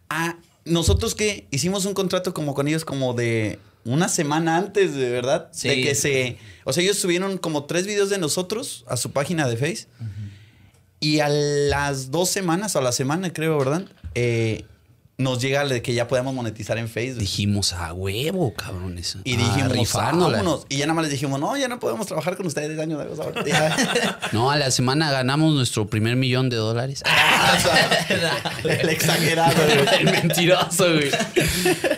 ah, 0.08 0.36
nosotros 0.64 1.14
que 1.14 1.46
hicimos 1.52 1.84
un 1.84 1.94
contrato 1.94 2.34
como 2.34 2.54
con 2.54 2.66
ellos 2.68 2.84
como 2.84 3.12
de 3.14 3.58
una 3.84 4.08
semana 4.08 4.56
antes, 4.56 4.94
de 4.94 5.10
verdad, 5.10 5.48
Sí. 5.52 5.68
de 5.68 5.82
que 5.82 5.94
se, 5.94 6.38
o 6.64 6.72
sea, 6.72 6.82
ellos 6.82 6.96
subieron 6.98 7.36
como 7.38 7.64
tres 7.64 7.86
videos 7.86 8.08
de 8.10 8.16
nosotros 8.18 8.84
a 8.88 8.96
su 8.96 9.12
página 9.12 9.46
de 9.48 9.56
Face 9.58 9.86
y 11.00 11.20
a 11.20 11.28
las 11.28 12.10
dos 12.10 12.28
semanas 12.30 12.76
o 12.76 12.78
a 12.78 12.82
la 12.82 12.92
semana 12.92 13.32
creo, 13.32 13.58
¿verdad? 13.58 13.84
Eh, 14.14 14.64
nos 15.20 15.40
llega 15.40 15.64
de 15.66 15.82
que 15.82 15.94
ya 15.94 16.08
podemos 16.08 16.34
monetizar 16.34 16.78
en 16.78 16.88
Facebook. 16.88 17.20
Dijimos 17.20 17.72
a 17.72 17.92
huevo, 17.92 18.54
cabrones. 18.54 19.18
Y 19.24 19.36
dijimos, 19.36 19.92
vámonos. 19.92 20.66
Y 20.68 20.78
ya 20.78 20.86
nada 20.86 20.94
más 20.94 21.02
les 21.04 21.12
dijimos, 21.12 21.38
no, 21.38 21.56
ya 21.56 21.68
no 21.68 21.78
podemos 21.78 22.06
trabajar 22.06 22.36
con 22.36 22.46
ustedes 22.46 22.78
año 22.78 22.98
de 22.98 23.04
agosto. 23.04 23.32
No, 24.32 24.50
a 24.50 24.56
la 24.56 24.70
semana 24.70 25.10
ganamos 25.10 25.54
nuestro 25.54 25.86
primer 25.86 26.16
millón 26.16 26.48
de 26.48 26.56
dólares. 26.56 27.02
El 28.64 28.88
exagerado, 28.88 29.54
güey. 29.64 29.88
El 30.00 30.04
mentiroso, 30.04 30.92
güey. 30.94 31.10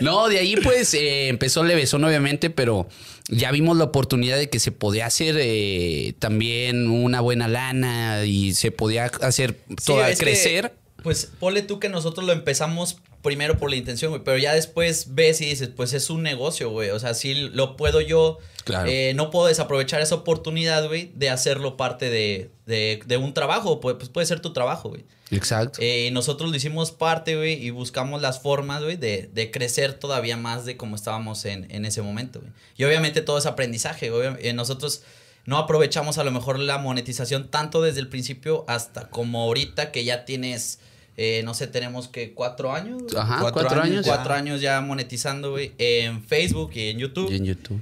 No, 0.01 0.27
de 0.27 0.39
ahí 0.39 0.55
pues 0.57 0.93
eh, 0.93 1.29
empezó 1.29 1.63
Levesón, 1.63 2.03
obviamente, 2.03 2.49
pero 2.49 2.87
ya 3.29 3.51
vimos 3.51 3.77
la 3.77 3.85
oportunidad 3.85 4.37
de 4.37 4.49
que 4.49 4.59
se 4.59 4.71
podía 4.71 5.05
hacer 5.05 5.37
eh, 5.39 6.13
también 6.19 6.89
una 6.89 7.21
buena 7.21 7.47
lana 7.47 8.23
y 8.25 8.53
se 8.53 8.71
podía 8.71 9.05
hacer 9.05 9.57
Sí, 9.69 9.85
toda 9.85 10.09
que, 10.09 10.17
crecer. 10.17 10.73
Pues 11.03 11.31
ponle 11.39 11.61
tú 11.61 11.79
que 11.79 11.89
nosotros 11.89 12.25
lo 12.25 12.33
empezamos 12.33 12.97
primero 13.21 13.57
por 13.57 13.69
la 13.69 13.75
intención, 13.75 14.11
güey, 14.11 14.23
pero 14.23 14.37
ya 14.37 14.53
después 14.53 15.13
ves 15.15 15.39
y 15.41 15.45
dices, 15.45 15.69
pues 15.75 15.93
es 15.93 16.09
un 16.09 16.23
negocio, 16.23 16.69
güey. 16.69 16.89
O 16.89 16.99
sea, 16.99 17.13
sí 17.13 17.33
lo 17.35 17.77
puedo 17.77 18.01
yo. 18.01 18.39
Claro. 18.65 18.89
eh, 18.89 19.13
no 19.13 19.29
puedo 19.29 19.47
desaprovechar 19.47 20.01
esa 20.01 20.15
oportunidad, 20.15 20.87
güey, 20.87 21.11
de 21.15 21.29
hacerlo 21.29 21.75
parte 21.77 22.09
de, 22.09 22.49
de, 22.65 23.01
de 23.05 23.17
un 23.17 23.33
trabajo. 23.33 23.79
Pues, 23.79 23.95
pues 23.95 24.09
puede 24.09 24.25
ser 24.25 24.39
tu 24.39 24.53
trabajo, 24.53 24.89
güey. 24.89 25.05
Exacto. 25.31 25.79
Eh, 25.81 26.09
nosotros 26.11 26.49
lo 26.49 26.55
hicimos 26.55 26.91
parte, 26.91 27.35
güey, 27.35 27.53
y 27.53 27.69
buscamos 27.71 28.21
las 28.21 28.41
formas, 28.41 28.83
güey, 28.83 28.97
de, 28.97 29.29
de 29.33 29.51
crecer 29.51 29.93
todavía 29.93 30.37
más 30.37 30.65
de 30.65 30.77
como 30.77 30.95
estábamos 30.95 31.45
en, 31.45 31.67
en 31.71 31.85
ese 31.85 32.01
momento, 32.01 32.39
güey. 32.39 32.51
Y 32.77 32.83
obviamente 32.83 33.21
todo 33.21 33.37
es 33.37 33.45
aprendizaje, 33.45 34.09
güey. 34.09 34.29
Eh, 34.39 34.53
nosotros 34.53 35.03
no 35.45 35.57
aprovechamos 35.57 36.17
a 36.17 36.23
lo 36.23 36.31
mejor 36.31 36.59
la 36.59 36.77
monetización 36.77 37.49
tanto 37.49 37.81
desde 37.81 37.99
el 37.99 38.07
principio 38.07 38.63
hasta 38.67 39.09
como 39.09 39.41
ahorita 39.43 39.91
que 39.91 40.05
ya 40.05 40.23
tienes, 40.23 40.79
eh, 41.17 41.41
no 41.45 41.53
sé, 41.53 41.67
tenemos 41.67 42.07
que 42.07 42.33
cuatro 42.33 42.73
años. 42.73 43.03
güey? 43.03 43.15
Ajá, 43.17 43.39
cuatro 43.41 43.61
cuatro, 43.61 43.81
años. 43.81 44.05
Cuatro 44.05 44.33
años 44.33 44.61
ya 44.61 44.81
monetizando, 44.81 45.51
güey, 45.51 45.71
en 45.77 46.23
Facebook 46.23 46.71
y 46.75 46.89
en 46.89 46.99
YouTube. 46.99 47.31
Y 47.31 47.35
en 47.35 47.45
YouTube. 47.45 47.81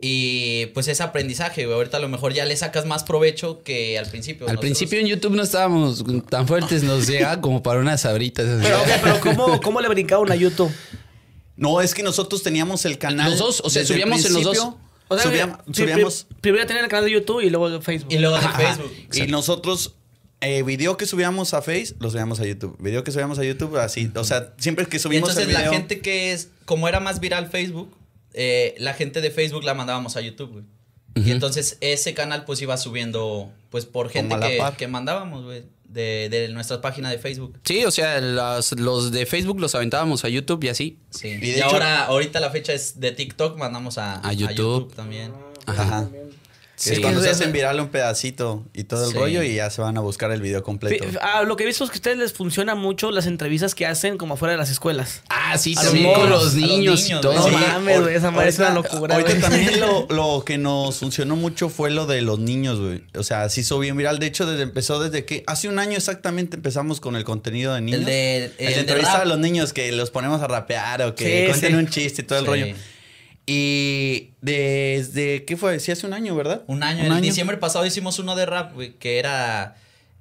Y 0.00 0.66
pues 0.74 0.86
es 0.86 1.00
aprendizaje, 1.00 1.64
güey. 1.66 1.76
Ahorita 1.76 1.96
a 1.96 2.00
lo 2.00 2.08
mejor 2.08 2.32
ya 2.32 2.44
le 2.44 2.56
sacas 2.56 2.86
más 2.86 3.02
provecho 3.02 3.62
que 3.64 3.98
al 3.98 4.06
principio. 4.06 4.46
Al 4.46 4.54
Nosotros- 4.54 4.60
principio 4.60 5.00
en 5.00 5.06
YouTube 5.08 5.32
no 5.34 5.42
estábamos 5.42 6.04
tan 6.30 6.46
fuertes, 6.46 6.84
nos 6.84 7.06
llegaba 7.08 7.40
como 7.40 7.62
para 7.64 7.80
unas 7.80 8.02
sabritas. 8.02 8.46
Pero, 8.62 8.80
ok, 8.80 8.88
pero 9.02 9.20
¿cómo, 9.36 9.60
¿cómo 9.60 9.80
le 9.80 9.88
brincaron 9.88 10.30
a 10.30 10.36
YouTube? 10.36 10.70
No, 11.56 11.80
es 11.80 11.94
que 11.94 12.04
nosotros 12.04 12.44
teníamos 12.44 12.84
el 12.84 12.98
canal. 12.98 13.30
Los 13.30 13.40
dos, 13.40 13.60
o 13.64 13.70
sea, 13.70 13.84
subíamos 13.84 14.24
en 14.24 14.34
los 14.34 14.44
dos. 14.44 14.58
O 15.08 15.16
sea, 15.18 15.24
subíamos- 15.28 15.58
pri- 15.64 15.74
subíamos. 15.74 16.24
pri- 16.28 16.36
primero 16.42 16.66
tener 16.66 16.84
el 16.84 16.88
canal 16.90 17.04
de 17.06 17.10
YouTube 17.10 17.40
y 17.40 17.50
luego 17.50 17.68
de 17.68 17.80
Facebook. 17.80 18.12
Y 18.12 18.18
luego 18.18 18.36
de 18.38 18.44
Ajá. 18.44 18.56
Facebook. 18.56 18.92
Y 19.14 19.22
nosotros, 19.26 19.94
eh, 20.40 20.62
video 20.62 20.96
que 20.96 21.06
subíamos 21.06 21.54
a 21.54 21.62
Face, 21.62 21.94
lo 21.98 22.10
subíamos 22.10 22.40
a 22.40 22.46
YouTube. 22.46 22.76
Video 22.80 23.02
que 23.04 23.10
subíamos 23.12 23.38
a 23.38 23.44
YouTube, 23.44 23.76
así. 23.78 24.10
O 24.14 24.24
sea, 24.24 24.52
siempre 24.58 24.86
que 24.86 24.96
Y 24.98 25.00
subimos 25.00 25.30
entonces 25.30 25.42
el 25.44 25.48
video. 25.56 25.70
la 25.72 25.76
gente 25.76 26.00
que 26.00 26.32
es, 26.32 26.48
como 26.64 26.88
era 26.88 27.00
más 27.00 27.20
viral 27.20 27.48
Facebook, 27.48 27.94
eh, 28.34 28.74
la 28.78 28.94
gente 28.94 29.20
de 29.20 29.30
Facebook 29.30 29.64
la 29.64 29.74
mandábamos 29.74 30.16
a 30.16 30.20
YouTube, 30.20 30.50
güey. 30.52 30.64
Y 31.14 31.32
entonces 31.32 31.78
ese 31.80 32.14
canal 32.14 32.44
pues 32.44 32.62
iba 32.62 32.76
subiendo, 32.76 33.50
pues 33.70 33.86
por 33.86 34.08
gente 34.08 34.36
que, 34.38 34.62
que 34.76 34.86
mandábamos, 34.86 35.44
güey, 35.44 35.64
de, 35.88 36.28
de 36.30 36.48
nuestra 36.50 36.80
página 36.80 37.10
de 37.10 37.18
Facebook. 37.18 37.58
Sí, 37.64 37.84
o 37.84 37.90
sea, 37.90 38.20
los, 38.20 38.70
los 38.78 39.10
de 39.10 39.26
Facebook 39.26 39.58
los 39.58 39.74
aventábamos 39.74 40.24
a 40.24 40.28
YouTube 40.28 40.62
y 40.62 40.68
así. 40.68 40.98
Sí. 41.10 41.36
Y 41.42 41.46
Y, 41.46 41.50
hecho- 41.54 41.64
ahora, 41.64 42.04
ahorita 42.04 42.38
la 42.38 42.50
fecha 42.50 42.72
es 42.72 43.00
de 43.00 43.10
TikTok, 43.10 43.58
mandamos 43.58 43.98
a, 43.98 44.20
A 44.20 44.32
YouTube. 44.32 44.94
también. 44.94 45.32
Ajá. 45.66 46.08
Sí. 46.78 46.92
Es 46.92 47.00
cuando 47.00 47.20
se 47.20 47.28
hacen 47.28 47.50
viral 47.52 47.80
un 47.80 47.88
pedacito 47.88 48.64
y 48.72 48.84
todo 48.84 49.04
el 49.06 49.10
Sí. 49.10 49.16
rollo 49.18 49.42
y 49.42 49.56
ya 49.56 49.68
se 49.68 49.80
van 49.82 49.96
a 49.96 50.00
buscar 50.00 50.30
el 50.30 50.40
video 50.40 50.62
completo. 50.62 51.04
Ah, 51.20 51.42
lo 51.42 51.56
que 51.56 51.64
he 51.64 51.66
visto 51.66 51.82
es 51.82 51.90
que 51.90 51.96
a 51.96 51.98
ustedes 51.98 52.18
les 52.18 52.32
funciona 52.32 52.76
mucho 52.76 53.10
las 53.10 53.26
entrevistas 53.26 53.74
que 53.74 53.84
hacen 53.84 54.16
como 54.16 54.34
afuera 54.34 54.52
de 54.52 54.58
las 54.58 54.70
escuelas. 54.70 55.22
Ah, 55.28 55.58
sí, 55.58 55.74
los 55.74 55.86
con 55.88 56.30
los 56.30 56.44
los 56.44 56.54
niños 56.54 57.10
y 57.10 57.20
todo. 57.20 57.32
No 57.34 57.42
Sí. 57.42 57.50
mames, 57.50 58.00
güey, 58.00 58.14
esa 58.14 58.30
madre 58.30 58.50
es 58.50 58.58
una 58.60 58.70
locura. 58.74 59.16
Ahorita 59.16 59.40
también 59.40 59.80
lo, 59.80 60.06
lo 60.10 60.44
que 60.44 60.56
nos 60.56 60.96
funcionó 60.98 61.34
mucho 61.34 61.68
fue 61.68 61.90
lo 61.90 62.06
de 62.06 62.22
los 62.22 62.38
niños, 62.38 62.78
güey. 62.78 63.02
O 63.16 63.24
sea, 63.24 63.48
se 63.48 63.62
hizo 63.62 63.78
bien 63.80 63.96
viral. 63.96 64.20
De 64.20 64.26
hecho, 64.26 64.46
desde, 64.46 64.62
empezó 64.62 65.00
desde 65.02 65.24
que 65.24 65.42
hace 65.48 65.68
un 65.68 65.80
año 65.80 65.96
exactamente 65.96 66.54
empezamos 66.56 67.00
con 67.00 67.16
el 67.16 67.24
contenido 67.24 67.74
de 67.74 67.80
niños. 67.80 68.00
El 68.02 68.06
de- 68.06 68.44
El 68.58 68.72
el 68.74 68.86
de 68.86 69.02
a 69.02 69.24
los 69.24 69.38
niños 69.40 69.72
que 69.72 69.90
los 69.90 70.10
ponemos 70.12 70.40
a 70.42 70.46
rapear 70.46 71.02
o 71.02 71.14
que 71.16 71.40
Sí, 71.42 71.46
cuenten 71.48 71.70
sí. 71.72 71.76
un 71.76 71.88
chiste 71.88 72.22
y 72.22 72.24
todo 72.24 72.38
el 72.38 72.44
Sí. 72.44 72.50
rollo. 72.50 72.74
Y 73.50 74.34
desde, 74.42 75.46
¿qué 75.46 75.56
fue? 75.56 75.80
Sí, 75.80 75.90
hace 75.90 76.06
un 76.06 76.12
año, 76.12 76.36
¿verdad? 76.36 76.64
Un 76.66 76.82
año. 76.82 77.02
en 77.16 77.22
diciembre 77.22 77.56
pasado 77.56 77.86
hicimos 77.86 78.18
uno 78.18 78.36
de 78.36 78.44
rap, 78.44 78.74
güey, 78.74 78.92
que 78.98 79.18
era... 79.18 79.76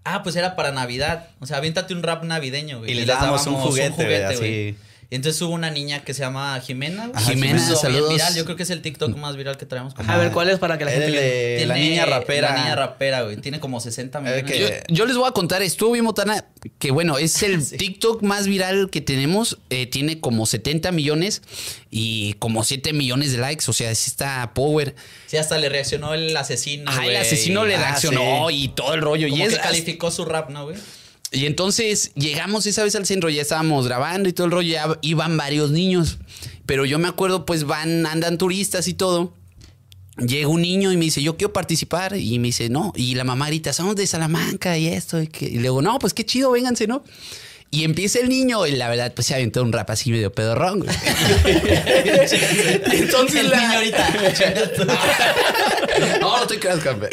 Ah, 0.06 0.24
pues 0.24 0.38
era 0.38 0.56
para 0.56 0.72
Navidad. 0.72 1.28
O 1.42 1.46
sea, 1.46 1.58
aviéntate 1.58 1.94
un 1.94 2.04
rap 2.04 2.24
navideño, 2.24 2.78
güey. 2.80 2.92
Y 2.92 2.94
le 2.94 3.06
dábamos 3.06 3.46
un 3.48 3.56
juguete, 3.56 4.34
güey, 4.40 4.76
entonces 5.10 5.42
hubo 5.42 5.54
una 5.54 5.70
niña 5.72 6.04
que 6.04 6.14
se 6.14 6.20
llama 6.22 6.60
Jimena. 6.60 7.12
Ajá, 7.14 7.32
Jimena, 7.32 7.60
saludos. 7.76 8.12
viral. 8.12 8.36
Yo 8.36 8.44
creo 8.44 8.58
que 8.58 8.64
es 8.64 8.70
el 8.70 8.82
TikTok 8.82 9.16
más 9.16 9.38
viral 9.38 9.56
que 9.58 9.66
traemos. 9.66 9.94
como- 9.94 10.12
A 10.12 10.18
ver, 10.18 10.32
¿cuál 10.32 10.50
es 10.50 10.60
para 10.60 10.78
que 10.78 10.84
la 10.86 10.92
gente 10.92 11.10
le- 11.10 11.66
la 11.66 11.76
niña 11.76 12.06
rapera. 12.06 12.52
La 12.54 12.62
niña 12.62 12.76
rapera, 12.76 13.22
güey. 13.24 13.38
Tiene 13.38 13.60
como 13.60 13.80
60 13.80 14.20
millones. 14.20 14.44
que- 14.44 14.60
Yo, 14.60 14.68
yo 14.90 15.06
les 15.06 15.16
voy 15.16 15.28
a 15.28 15.32
contar, 15.32 15.62
estuvo 15.62 15.92
bien 15.94 16.04
botana, 16.06 16.46
que 16.80 16.92
bueno, 16.92 17.18
es 17.18 17.42
el 17.44 17.66
TikTok 17.78 18.22
más 18.24 18.48
viral 18.48 18.90
que 18.90 19.00
tenemos, 19.02 19.58
eh, 19.70 19.86
tiene 19.86 20.20
como 20.20 20.46
70 20.46 20.92
millones 20.92 21.42
y 21.90 22.34
como 22.34 22.64
7 22.66 22.92
millones 22.92 23.32
de 23.32 23.38
likes, 23.38 23.66
o 23.70 23.74
sea, 23.74 23.94
sí 23.96 24.10
está 24.10 24.52
power. 24.54 24.94
Sí, 25.28 25.38
hasta 25.38 25.58
le 25.58 25.70
reaccionó 25.70 26.14
el 26.14 26.36
asesino, 26.36 26.92
Ajá, 26.92 27.06
el 27.06 27.16
asesino 27.16 27.66
le 27.66 27.76
ah, 27.76 27.80
reaccionó 27.80 28.50
y 28.52 28.68
todo 28.70 28.94
el 28.94 29.02
rollo. 29.02 29.28
Como 29.30 29.46
y 29.46 29.48
que 29.48 29.56
es, 29.56 29.60
calificó 29.60 30.12
su 30.12 30.26
rap, 30.26 30.50
¿no, 30.50 30.66
güey? 30.66 30.78
Y 31.32 31.46
entonces 31.46 32.12
llegamos 32.16 32.66
esa 32.66 32.84
vez 32.84 32.96
al 32.96 33.06
centro, 33.06 33.30
ya 33.30 33.42
estábamos 33.42 33.88
grabando 33.88 34.30
y 34.30 34.34
todo 34.34 34.46
el 34.46 34.52
rollo, 34.52 34.70
ya 34.72 34.98
iban 35.02 35.38
varios 35.38 35.72
niños. 35.72 36.18
Pero 36.66 36.86
yo 36.86 37.00
me 37.00 37.08
acuerdo, 37.08 37.46
pues 37.46 37.64
van, 37.66 38.06
andan 38.06 38.38
turistas 38.38 38.88
y 38.88 38.94
todo. 38.94 39.34
Llega 40.18 40.48
un 40.48 40.62
niño 40.62 40.92
y 40.92 40.98
me 40.98 41.06
dice, 41.06 41.22
yo 41.22 41.38
quiero 41.38 41.54
participar. 41.54 42.16
Y 42.18 42.40
me 42.40 42.48
dice, 42.48 42.70
no. 42.70 42.92
Y 42.96 43.16
la 43.16 43.24
mamá 43.24 43.48
grita, 43.48 43.74
somos 43.74 43.96
de 43.96 44.08
Salamanca 44.08 44.78
y 44.78 44.88
esto. 44.88 45.22
Y, 45.22 45.28
que- 45.28 45.46
y 45.46 45.56
le 45.58 45.64
digo, 45.64 45.82
no, 45.82 46.00
pues 46.00 46.14
qué 46.14 46.26
chido, 46.26 46.52
vénganse, 46.52 46.88
¿no? 46.88 47.04
Y 47.70 47.84
empieza 47.84 48.20
el 48.20 48.30
niño 48.30 48.66
y 48.66 48.72
la 48.72 48.88
verdad, 48.90 49.14
pues 49.14 49.28
se 49.28 49.36
aventó 49.36 49.62
un 49.62 49.74
rap 49.74 49.90
así 49.90 50.10
medio 50.10 50.32
pedorrón, 50.32 50.80
güey. 50.80 50.90
Entonces 52.94 53.42
el 53.42 53.50
la- 53.50 53.58
niño 53.60 53.74
ahorita. 53.74 54.10
no, 56.22 56.38
no 56.40 56.48
te 56.48 56.60
creas, 56.60 56.80
campeón. 56.80 57.12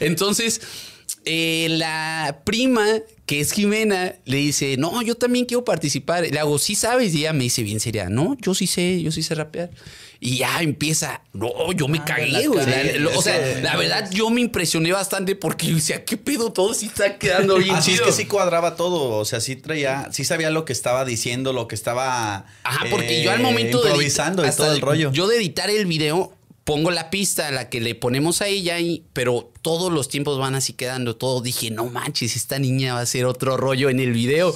Entonces, 0.00 0.60
eh, 1.24 1.66
la 1.70 2.40
prima, 2.44 2.86
que 3.26 3.40
es 3.40 3.52
Jimena, 3.52 4.14
le 4.24 4.36
dice, 4.38 4.76
no, 4.76 5.02
yo 5.02 5.14
también 5.14 5.44
quiero 5.44 5.64
participar. 5.64 6.26
Le 6.30 6.38
hago, 6.38 6.58
sí 6.58 6.74
sabes, 6.74 7.14
y 7.14 7.20
ella 7.20 7.32
me 7.32 7.44
dice 7.44 7.62
bien 7.62 7.80
seria, 7.80 8.08
no, 8.08 8.36
yo 8.40 8.54
sí 8.54 8.66
sé, 8.66 9.02
yo 9.02 9.12
sí 9.12 9.22
sé 9.22 9.34
rapear. 9.34 9.70
Y 10.22 10.36
ya 10.36 10.60
empieza, 10.60 11.22
no, 11.32 11.72
yo 11.72 11.88
me 11.88 11.98
Ah, 11.98 12.04
cagué, 12.04 12.46
güey. 12.46 13.06
O 13.16 13.22
sea, 13.22 13.60
la 13.62 13.76
verdad, 13.76 14.10
yo 14.12 14.28
me 14.28 14.42
impresioné 14.42 14.92
bastante 14.92 15.34
porque 15.34 15.68
yo 15.68 15.76
decía, 15.76 16.04
¿qué 16.04 16.18
pedo? 16.18 16.52
Todo 16.52 16.74
sí 16.74 16.86
está 16.86 17.16
quedando 17.18 17.56
bien 17.56 17.74
Así 17.76 17.92
es 17.92 17.96
chido. 17.96 18.06
que 18.06 18.12
sí 18.12 18.26
cuadraba 18.26 18.76
todo, 18.76 19.16
o 19.18 19.24
sea, 19.24 19.40
sí 19.40 19.56
traía, 19.56 20.08
sí 20.12 20.24
sabía 20.24 20.50
lo 20.50 20.66
que 20.66 20.74
estaba 20.74 21.06
diciendo, 21.06 21.54
lo 21.54 21.68
que 21.68 21.74
estaba 21.74 22.44
Ajá, 22.64 22.84
porque 22.90 23.20
eh, 23.20 23.24
yo 23.24 23.30
al 23.30 23.40
momento 23.40 23.78
de 23.80 23.88
improvisando 23.88 24.46
y 24.46 24.50
todo 24.50 24.72
el 24.72 24.82
rollo. 24.82 25.10
Yo 25.12 25.26
de 25.26 25.38
editar 25.38 25.70
el 25.70 25.86
video 25.86 26.36
pongo 26.64 26.90
la 26.90 27.10
pista 27.10 27.48
a 27.48 27.50
la 27.50 27.68
que 27.68 27.80
le 27.80 27.94
ponemos 27.94 28.42
a 28.42 28.46
ella 28.46 28.78
y 28.78 29.04
pero 29.12 29.52
todos 29.62 29.92
los 29.92 30.08
tiempos 30.08 30.38
van 30.38 30.54
así 30.54 30.72
quedando 30.72 31.16
todo. 31.16 31.40
Dije, 31.40 31.70
"No 31.70 31.86
manches, 31.86 32.36
esta 32.36 32.58
niña 32.58 32.94
va 32.94 33.00
a 33.00 33.06
ser 33.06 33.24
otro 33.26 33.56
rollo 33.56 33.90
en 33.90 34.00
el 34.00 34.12
video." 34.12 34.54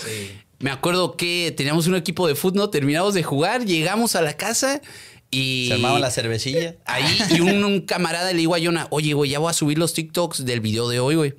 Me 0.61 0.71
acuerdo 0.71 1.17
que 1.17 1.53
teníamos 1.57 1.87
un 1.87 1.97
equipo 1.97 2.27
de 2.27 2.35
fútbol, 2.35 2.71
terminamos 2.71 3.15
de 3.15 3.23
jugar, 3.23 3.67
llegamos 3.67 4.15
a 4.17 4.23
la 4.23 4.37
casa 4.37 4.81
y 5.31 5.67
Se 5.69 5.75
armaba 5.75 5.99
la 5.99 6.11
cervecilla. 6.11 6.77
Ahí, 6.85 7.19
y 7.31 7.41
un, 7.41 7.65
un 7.65 7.81
camarada 7.81 8.33
le 8.33 8.39
digo 8.39 8.55
a 8.55 8.61
Jonah, 8.61 8.87
oye, 8.91 9.13
güey, 9.15 9.31
ya 9.31 9.41
voy 9.41 9.51
a 9.51 9.53
subir 9.53 9.79
los 9.79 9.93
TikToks 9.93 10.45
del 10.45 10.61
video 10.61 10.89
de 10.89 11.01
hoy, 11.01 11.17
güey. 11.17 11.35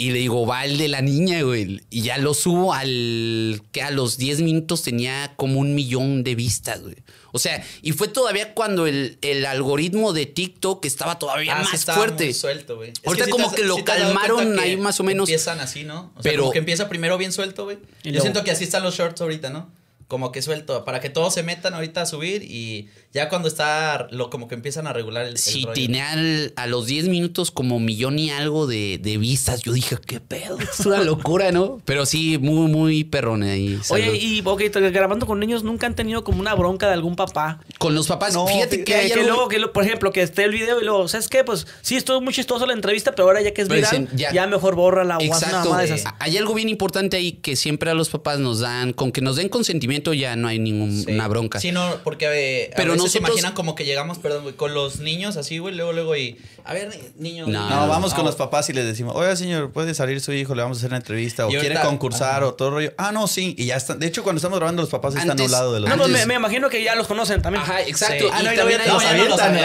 Y 0.00 0.12
le 0.12 0.18
digo, 0.20 0.46
va 0.46 0.64
el 0.64 0.78
de 0.78 0.88
la 0.88 1.02
niña, 1.02 1.42
güey. 1.42 1.82
Y 1.90 2.00
ya 2.00 2.16
lo 2.16 2.32
subo 2.32 2.72
al 2.72 3.60
que 3.70 3.82
a 3.82 3.90
los 3.90 4.16
10 4.16 4.40
minutos 4.40 4.80
tenía 4.82 5.34
como 5.36 5.60
un 5.60 5.74
millón 5.74 6.24
de 6.24 6.34
vistas, 6.34 6.80
güey. 6.80 6.96
O 7.32 7.38
sea, 7.38 7.62
y 7.82 7.92
fue 7.92 8.08
todavía 8.08 8.54
cuando 8.54 8.86
el, 8.86 9.18
el 9.20 9.44
algoritmo 9.44 10.14
de 10.14 10.24
TikTok 10.24 10.84
estaba 10.86 11.18
todavía 11.18 11.52
Ah, 11.54 11.58
sí 11.64 11.70
más 11.72 11.80
estaba 11.80 11.98
fuerte. 11.98 12.24
muy 12.24 12.32
suelto, 12.34 12.76
güey. 12.76 12.90
Es 12.92 13.00
Ahorita 13.06 13.28
como 13.28 13.50
te 13.50 13.56
que 13.56 13.64
lo 13.64 13.84
calmaron 13.84 14.58
ahí 14.58 14.78
más 14.78 14.98
o 15.00 15.04
menos. 15.04 15.28
Empiezan 15.28 15.60
así, 15.60 15.84
¿no? 15.84 16.12
O 16.16 16.22
sea, 16.22 16.32
Pero- 16.32 16.44
como 16.44 16.52
que 16.52 16.58
empieza 16.60 16.88
primero 16.88 17.18
bien 17.18 17.32
suelto, 17.32 17.64
güey. 17.64 17.76
Yo 18.02 18.10
luego- 18.10 18.22
siento 18.22 18.42
que 18.42 18.50
así 18.52 18.64
están 18.64 18.82
los 18.82 18.96
shorts 18.96 19.20
ahorita, 19.20 19.50
¿no? 19.50 19.70
Como 20.10 20.32
que 20.32 20.42
suelto, 20.42 20.84
para 20.84 20.98
que 20.98 21.08
todos 21.08 21.32
se 21.32 21.44
metan 21.44 21.72
ahorita 21.72 22.02
a 22.02 22.06
subir 22.06 22.42
y 22.42 22.88
ya 23.14 23.28
cuando 23.28 23.46
está, 23.46 24.08
lo, 24.10 24.28
como 24.28 24.48
que 24.48 24.56
empiezan 24.56 24.88
a 24.88 24.92
regular 24.92 25.22
el, 25.24 25.30
el 25.34 25.38
Sí, 25.38 25.62
rollo. 25.62 25.72
tenía 25.74 26.10
al- 26.10 26.52
a 26.56 26.66
los 26.66 26.86
10 26.86 27.06
minutos 27.08 27.52
como 27.52 27.78
millón 27.78 28.18
y 28.18 28.30
algo 28.30 28.66
de, 28.66 28.98
de 29.00 29.18
vistas. 29.18 29.62
Yo 29.62 29.72
dije, 29.72 29.96
qué 30.04 30.18
pedo, 30.20 30.58
es 30.78 30.84
una 30.84 31.02
locura, 31.04 31.52
¿no? 31.52 31.80
Pero 31.84 32.06
sí, 32.06 32.38
muy, 32.38 32.68
muy 32.68 33.04
perrón 33.04 33.44
ahí. 33.44 33.78
Oye, 33.90 34.16
y 34.16 34.42
ok, 34.44 34.62
grabando 34.92 35.26
con 35.26 35.38
niños, 35.38 35.62
¿nunca 35.62 35.86
han 35.86 35.94
tenido 35.94 36.24
como 36.24 36.40
una 36.40 36.54
bronca 36.54 36.88
de 36.88 36.94
algún 36.94 37.14
papá? 37.14 37.60
con 37.78 37.94
los 37.94 38.08
papás, 38.08 38.34
No, 38.34 38.46
fíjate 38.48 38.76
fí- 38.76 38.78
que, 38.80 38.84
Que, 38.84 38.94
hay 38.96 39.06
que 39.08 39.14
algo- 39.20 39.26
luego, 39.28 39.48
que 39.48 39.58
lo- 39.60 39.72
por 39.72 39.84
ejemplo, 39.84 40.10
que 40.12 40.22
esté 40.22 40.42
el 40.44 40.50
video 40.50 40.80
y 40.80 40.84
luego, 40.84 41.06
¿sabes 41.06 41.28
qué? 41.28 41.44
Pues 41.44 41.66
sí, 41.82 41.94
estuvo 41.96 42.20
muy 42.20 42.34
chistoso 42.34 42.66
la 42.66 42.72
entrevista, 42.74 43.12
pero 43.12 43.28
ahora 43.28 43.40
ya 43.42 43.54
que 43.54 43.62
es 43.62 43.68
viral, 43.68 43.82
dicen, 43.82 44.08
ya, 44.16 44.32
ya- 44.32 44.46
mejor 44.48 44.74
borra 44.74 45.04
la 45.04 45.18
Exacto. 45.20 45.76
de 45.76 45.84
eh, 45.84 45.94
esas. 45.94 46.12
Hay 46.18 46.36
algo 46.36 46.52
bien 46.54 46.68
importante 46.68 47.16
ahí 47.16 47.32
que 47.32 47.54
siempre 47.54 47.90
a 47.90 47.94
los 47.94 48.08
papás 48.08 48.40
nos 48.40 48.58
dan, 48.58 48.92
con 48.92 49.12
que 49.12 49.20
nos 49.20 49.36
den 49.36 49.48
consentimiento 49.48 49.99
ya 50.14 50.36
no 50.36 50.48
hay 50.48 50.58
ninguna 50.58 51.24
Sí. 51.24 51.28
bronca. 51.28 51.60
Sí, 51.60 51.72
no, 51.72 51.96
porque 52.04 52.26
eh, 52.26 52.70
a 52.72 52.76
Pero 52.76 52.92
veces 52.94 53.12
se 53.12 53.18
imaginan 53.18 53.52
como 53.54 53.74
que 53.74 53.84
llegamos, 53.84 54.18
perdón, 54.18 54.42
güey, 54.42 54.54
con 54.54 54.74
los 54.74 55.00
niños 55.00 55.36
así, 55.36 55.58
güey, 55.58 55.74
luego, 55.74 55.92
luego 55.92 56.16
y... 56.16 56.38
A 56.64 56.74
ver, 56.74 56.90
niños. 57.16 57.48
No, 57.48 57.68
No, 57.70 57.88
vamos 57.88 58.10
no. 58.10 58.16
con 58.16 58.26
los 58.26 58.36
papás 58.36 58.68
y 58.68 58.72
les 58.74 58.84
decimos, 58.84 59.14
oiga 59.16 59.34
señor, 59.36 59.70
puede 59.72 59.94
salir 59.94 60.20
su 60.20 60.32
hijo, 60.32 60.54
le 60.54 60.62
vamos 60.62 60.76
a 60.76 60.80
hacer 60.80 60.90
una 60.90 60.98
entrevista, 60.98 61.46
o 61.46 61.48
quiere 61.48 61.68
ahorita- 61.68 61.82
concursar, 61.82 62.44
o 62.44 62.52
todo 62.54 62.70
rollo. 62.70 62.92
Ah, 62.98 63.12
no, 63.12 63.26
sí, 63.28 63.54
y 63.58 63.66
ya 63.66 63.76
están. 63.76 63.98
De 63.98 64.06
hecho, 64.06 64.22
cuando 64.22 64.38
estamos 64.38 64.58
grabando, 64.58 64.82
los 64.82 64.90
papás 64.90 65.14
están 65.14 65.40
a 65.40 65.42
un 65.42 65.50
lado 65.50 65.72
de 65.72 65.80
los 65.80 65.88
No, 65.88 65.96
pues 65.96 66.08
antes- 66.08 66.20
me, 66.26 66.26
me 66.26 66.34
imagino 66.34 66.68
que 66.68 66.82
ya 66.84 66.94
los 66.94 67.06
conocen 67.06 67.40
también. 67.42 67.62
Ajá, 67.62 67.80
exacto. 67.82 68.26
Sí. 68.26 68.30
Ah, 68.32 68.42
no, 68.42 68.52
y 68.52 68.56
también 68.56 68.80
los 68.86 69.02
avientan, 69.04 69.56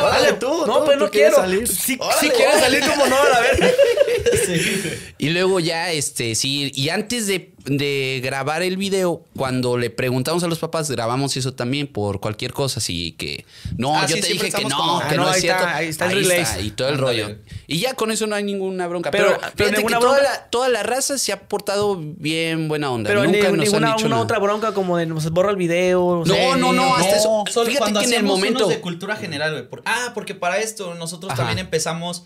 órale, 0.00 0.32
tú, 0.34 0.64
No, 0.66 0.84
pero 0.84 0.98
tú 0.98 1.04
no 1.06 1.10
quiero. 1.10 1.36
salir. 1.36 1.66
Si 1.68 1.96
quieres 1.98 2.60
salir 2.60 2.82
como 2.86 3.06
no, 3.06 3.16
a 3.16 3.40
ver. 3.40 3.74
Y 5.18 5.30
luego 5.30 5.60
ya, 5.60 5.92
este, 5.92 6.34
sí, 6.34 6.72
y 6.74 6.88
antes 6.88 7.26
de, 7.26 7.51
de 7.64 8.20
grabar 8.22 8.62
el 8.62 8.76
video, 8.76 9.24
cuando 9.36 9.76
le 9.78 9.90
preguntamos 9.90 10.42
a 10.42 10.48
los 10.48 10.58
papás, 10.58 10.90
grabamos 10.90 11.36
eso 11.36 11.54
también 11.54 11.86
por 11.86 12.20
cualquier 12.20 12.52
cosa, 12.52 12.80
así 12.80 13.12
que, 13.12 13.44
no, 13.76 13.96
Ah, 13.96 14.06
yo 14.06 14.16
sí, 14.16 14.20
te 14.22 14.28
dije 14.32 14.50
que 14.50 14.64
no, 14.64 14.76
como- 14.76 14.98
que 15.00 15.04
Ah, 15.06 15.14
no, 15.16 15.22
no, 15.24 15.28
es 15.30 15.34
ahí 15.36 15.40
cierto. 15.42 15.62
está, 15.62 15.76
ahí 15.76 15.88
está 15.88 16.06
el 16.06 16.12
relay. 16.26 16.66
y 16.66 16.70
todo 16.72 16.88
el 16.88 16.98
rollo. 16.98 17.36
Y 17.66 17.78
ya 17.78 17.94
con 17.94 18.10
eso 18.10 18.26
no 18.26 18.34
hay 18.34 18.42
ninguna 18.42 18.86
bronca. 18.88 19.10
Pero- 19.10 19.38
Pero, 19.56 19.70
ninguna 19.70 19.98
que 19.98 20.02
toda 20.04 20.22
la, 20.22 20.44
toda 20.50 20.68
la 20.68 20.82
raza 20.82 21.18
se 21.18 21.32
ha 21.32 21.40
portado 21.48 21.96
bien 22.00 22.68
buena 22.68 22.90
onda. 22.90 23.08
Pero 23.08 23.24
Nunca 23.24 23.38
ni- 23.50 23.56
nos 23.56 23.66
ninguna 23.66 23.90
han 23.92 23.96
dicho 23.96 24.06
una 24.06 24.16
nada. 24.16 24.24
otra 24.24 24.38
bronca 24.38 24.72
como 24.72 24.96
de 24.96 25.06
nos 25.06 25.30
borra 25.30 25.50
el 25.50 25.56
video. 25.56 26.24
No, 26.26 26.56
no, 26.56 26.72
no, 26.72 26.96
hasta 26.96 27.16
eso. 27.16 27.44
Solo 27.50 27.66
Fíjate 27.66 27.78
cuando 27.84 28.00
que 28.00 28.06
en 28.06 28.12
el 28.14 28.22
momento. 28.24 28.66
de 28.68 28.80
cultura 28.80 29.16
general, 29.16 29.52
güey. 29.52 29.68
por- 29.68 29.82
ah, 29.86 30.10
porque 30.14 30.34
para 30.34 30.58
esto 30.58 30.94
nosotros 30.94 31.30
Ajá. 31.32 31.42
también 31.42 31.58
empezamos. 31.60 32.24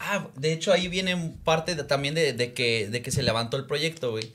Ah, 0.00 0.26
de 0.36 0.52
hecho 0.52 0.72
ahí 0.72 0.86
viene 0.88 1.32
parte 1.44 1.74
de- 1.74 1.82
también 1.84 2.14
de, 2.14 2.32
de 2.32 2.52
que, 2.52 2.88
de 2.88 3.02
que 3.02 3.10
se 3.10 3.22
levantó 3.22 3.56
el 3.56 3.64
proyecto, 3.66 4.10
güey. 4.12 4.32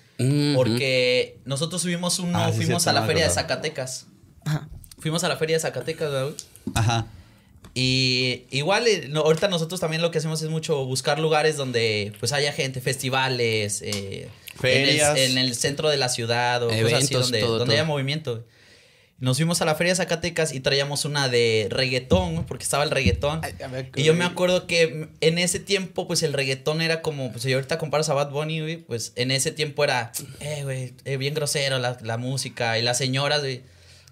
Porque 0.55 1.37
nosotros 1.45 1.81
subimos 1.81 2.19
uno, 2.19 2.37
Ah, 2.37 2.51
sí, 2.51 2.57
fuimos 2.57 2.87
a 2.87 2.93
la 2.93 3.03
feria 3.03 3.25
de. 3.25 3.29
Zacatecas. 3.29 4.07
Ajá. 4.45 4.67
Fuimos 4.99 5.23
a 5.23 5.27
la 5.27 5.37
feria 5.37 5.55
de 5.57 5.59
Zacatecas, 5.61 6.09
güey. 6.11 6.33
Ajá. 6.75 7.07
Y 7.75 8.43
igual, 8.51 8.87
eh, 8.87 9.07
no, 9.09 9.21
ahorita 9.21 9.47
nosotros 9.47 9.79
también 9.79 10.01
lo 10.01 10.11
que 10.11 10.19
hacemos 10.19 10.41
es 10.41 10.49
mucho 10.49 10.85
buscar 10.85 11.17
lugares 11.19 11.57
donde 11.57 12.13
pues 12.19 12.31
haya 12.31 12.53
gente, 12.53 12.81
festivales, 12.81 13.81
eh, 13.81 14.29
Ferias. 14.59 15.17
En 15.17 15.23
el, 15.23 15.31
en 15.31 15.37
el 15.39 15.55
centro 15.55 15.89
de 15.89 15.97
la 15.97 16.09
ciudad 16.09 16.61
o 16.63 16.67
cosas 16.67 16.83
así 16.83 16.93
Eventos, 16.93 17.21
donde, 17.23 17.39
todo, 17.39 17.57
donde 17.57 17.65
todo. 17.65 17.73
haya 17.81 17.83
movimiento. 17.85 18.45
Nos 19.23 19.37
fuimos 19.37 19.61
a 19.61 19.65
la 19.65 19.73
feria 19.75 19.93
de 19.93 19.95
Zacatecas 19.95 20.53
y 20.53 20.59
traíamos 20.59 21.05
una 21.05 21.29
de 21.29 21.67
reggaetón, 21.69 22.43
porque 22.45 22.65
estaba 22.65 22.83
el 22.83 22.91
reggaetón. 22.91 23.39
y 23.95 24.03
yo 24.03 24.13
me 24.15 24.25
acuerdo 24.25 24.67
que 24.67 25.07
en 25.21 25.37
ese 25.37 25.61
tiempo, 25.61 26.07
pues 26.07 26.23
el 26.23 26.33
reggaetón 26.33 26.81
era 26.81 27.01
como, 27.01 27.31
pues 27.31 27.43
si 27.43 27.53
ahorita 27.53 27.77
comparas 27.77 28.09
a 28.09 28.15
Bad 28.15 28.31
Bunny, 28.31 28.59
güey, 28.59 28.77
pues 28.77 29.13
en 29.15 29.31
ese 29.31 29.53
tiempo 29.53 29.85
era, 29.85 30.11
eh, 30.41 30.63
güey, 30.65 30.93
eh, 31.05 31.15
bien 31.15 31.33
grosero 31.33 31.79
la, 31.79 31.97
la 32.01 32.17
música 32.17 32.77
y 32.77 32.81
las 32.81 32.97
señoras, 32.97 33.39
güey. 33.39 33.61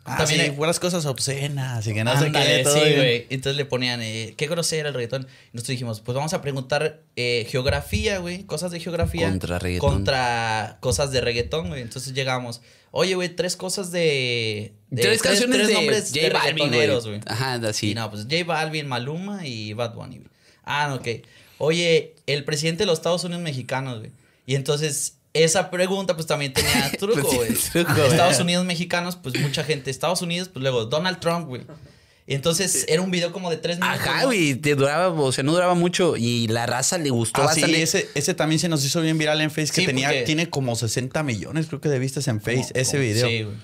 Ah, 0.04 0.18
También 0.18 0.40
sí, 0.40 0.46
hay- 0.48 0.52
puras 0.56 0.80
cosas 0.80 1.06
obscenas 1.06 1.86
y 1.86 1.94
que 1.94 2.04
no 2.04 2.18
sé 2.20 2.32
qué. 2.32 2.62
todo 2.64 2.74
sí, 2.74 2.80
güey. 2.96 3.28
Entonces 3.30 3.56
le 3.56 3.66
ponían, 3.66 4.02
eh, 4.02 4.34
qué 4.36 4.48
grosero 4.48 4.88
el 4.88 4.96
reggaetón. 4.96 5.24
Y 5.24 5.50
nosotros 5.54 5.68
dijimos, 5.68 6.02
pues 6.02 6.16
vamos 6.16 6.34
a 6.34 6.42
preguntar 6.42 7.02
eh, 7.16 7.46
geografía, 7.50 8.18
güey, 8.18 8.44
cosas 8.46 8.72
de 8.72 8.80
geografía. 8.80 9.30
Contra 9.30 9.60
reggaetón. 9.60 9.94
Contra 9.94 10.78
cosas 10.80 11.12
de 11.12 11.22
reggaetón, 11.22 11.68
güey. 11.70 11.82
Entonces 11.84 12.14
llegamos, 12.14 12.62
oye, 12.90 13.14
güey, 13.14 13.30
tres 13.30 13.56
cosas 13.56 13.92
de... 13.92 14.74
de- 14.90 15.02
Tres 15.04 15.22
canciones 15.22 15.68
de 15.68 15.74
nombres 15.76 16.10
J 16.12 16.20
de 16.22 16.30
Balvin, 16.32 16.56
reggaetoneros, 16.56 17.06
güey. 17.08 17.20
güey. 17.20 17.34
Ajá, 17.34 17.54
así. 17.68 17.92
Y 17.92 17.94
no, 17.94 18.10
pues 18.10 18.24
J 18.24 18.44
Balvin, 18.44 18.88
Maluma 18.88 19.46
y 19.46 19.74
Bad 19.74 19.94
Bunny, 19.94 20.18
güey. 20.18 20.30
Ah, 20.64 20.96
ok. 20.96 21.08
Oye, 21.60 22.16
el 22.26 22.44
presidente 22.44 22.84
de 22.84 22.88
los 22.88 22.98
Estados 22.98 23.24
Unidos 23.24 23.44
mexicanos, 23.44 24.00
güey. 24.00 24.12
Y 24.48 24.56
entonces, 24.56 25.18
esa 25.34 25.70
pregunta, 25.72 26.16
pues 26.16 26.28
también 26.28 26.54
tenía 26.54 26.92
truco, 27.00 27.22
güey. 27.22 27.54
Truco, 27.72 27.94
güey. 27.94 28.08
Estados 28.10 28.40
Unidos 28.40 28.66
mexicanos, 28.66 29.16
pues 29.16 29.40
mucha 29.40 29.64
gente. 29.64 29.90
Estados 29.92 30.22
Unidos, 30.22 30.50
pues 30.50 30.62
luego 30.62 30.86
Donald 30.86 31.20
Trump, 31.20 31.48
güey. 31.48 31.62
Y 32.28 32.36
entonces 32.36 32.86
era 32.88 33.02
un 33.02 33.12
video 33.12 33.32
como 33.34 33.50
de 33.50 33.58
tres 33.58 33.80
minutos. 33.80 34.00
Ajá, 34.00 34.22
¿no? 34.22 34.28
güey, 34.28 34.56
te 34.56 34.76
duraba, 34.76 35.10
o 35.10 35.32
sea, 35.32 35.44
no 35.44 35.52
duraba 35.54 35.74
mucho 35.74 36.16
y 36.16 36.48
la 36.48 36.66
raza 36.66 36.98
le 36.98 37.10
gustó 37.10 37.42
Ah, 37.42 37.54
sí, 37.54 37.62
bastante. 37.62 37.82
ese, 37.82 38.10
ese 38.16 38.34
también 38.36 38.60
se 38.60 38.70
nos 38.70 38.86
hizo 38.86 39.02
bien 39.02 39.18
viral 39.18 39.42
en 39.42 39.50
Face, 39.50 39.68
que 39.74 39.82
Sí, 39.82 39.86
tenía, 39.88 40.10
porque- 40.10 40.24
tiene 40.24 40.50
como 40.50 40.76
60 40.76 41.24
millones, 41.24 41.66
creo 41.68 41.82
que 41.82 41.90
de 41.90 42.00
vistas 42.00 42.28
en 42.28 42.40
Face, 42.40 42.58
Como- 42.58 42.70
ese 42.76 42.92
como- 42.92 43.02
video. 43.04 43.28
Sí, 43.28 43.44
güey. 43.44 43.58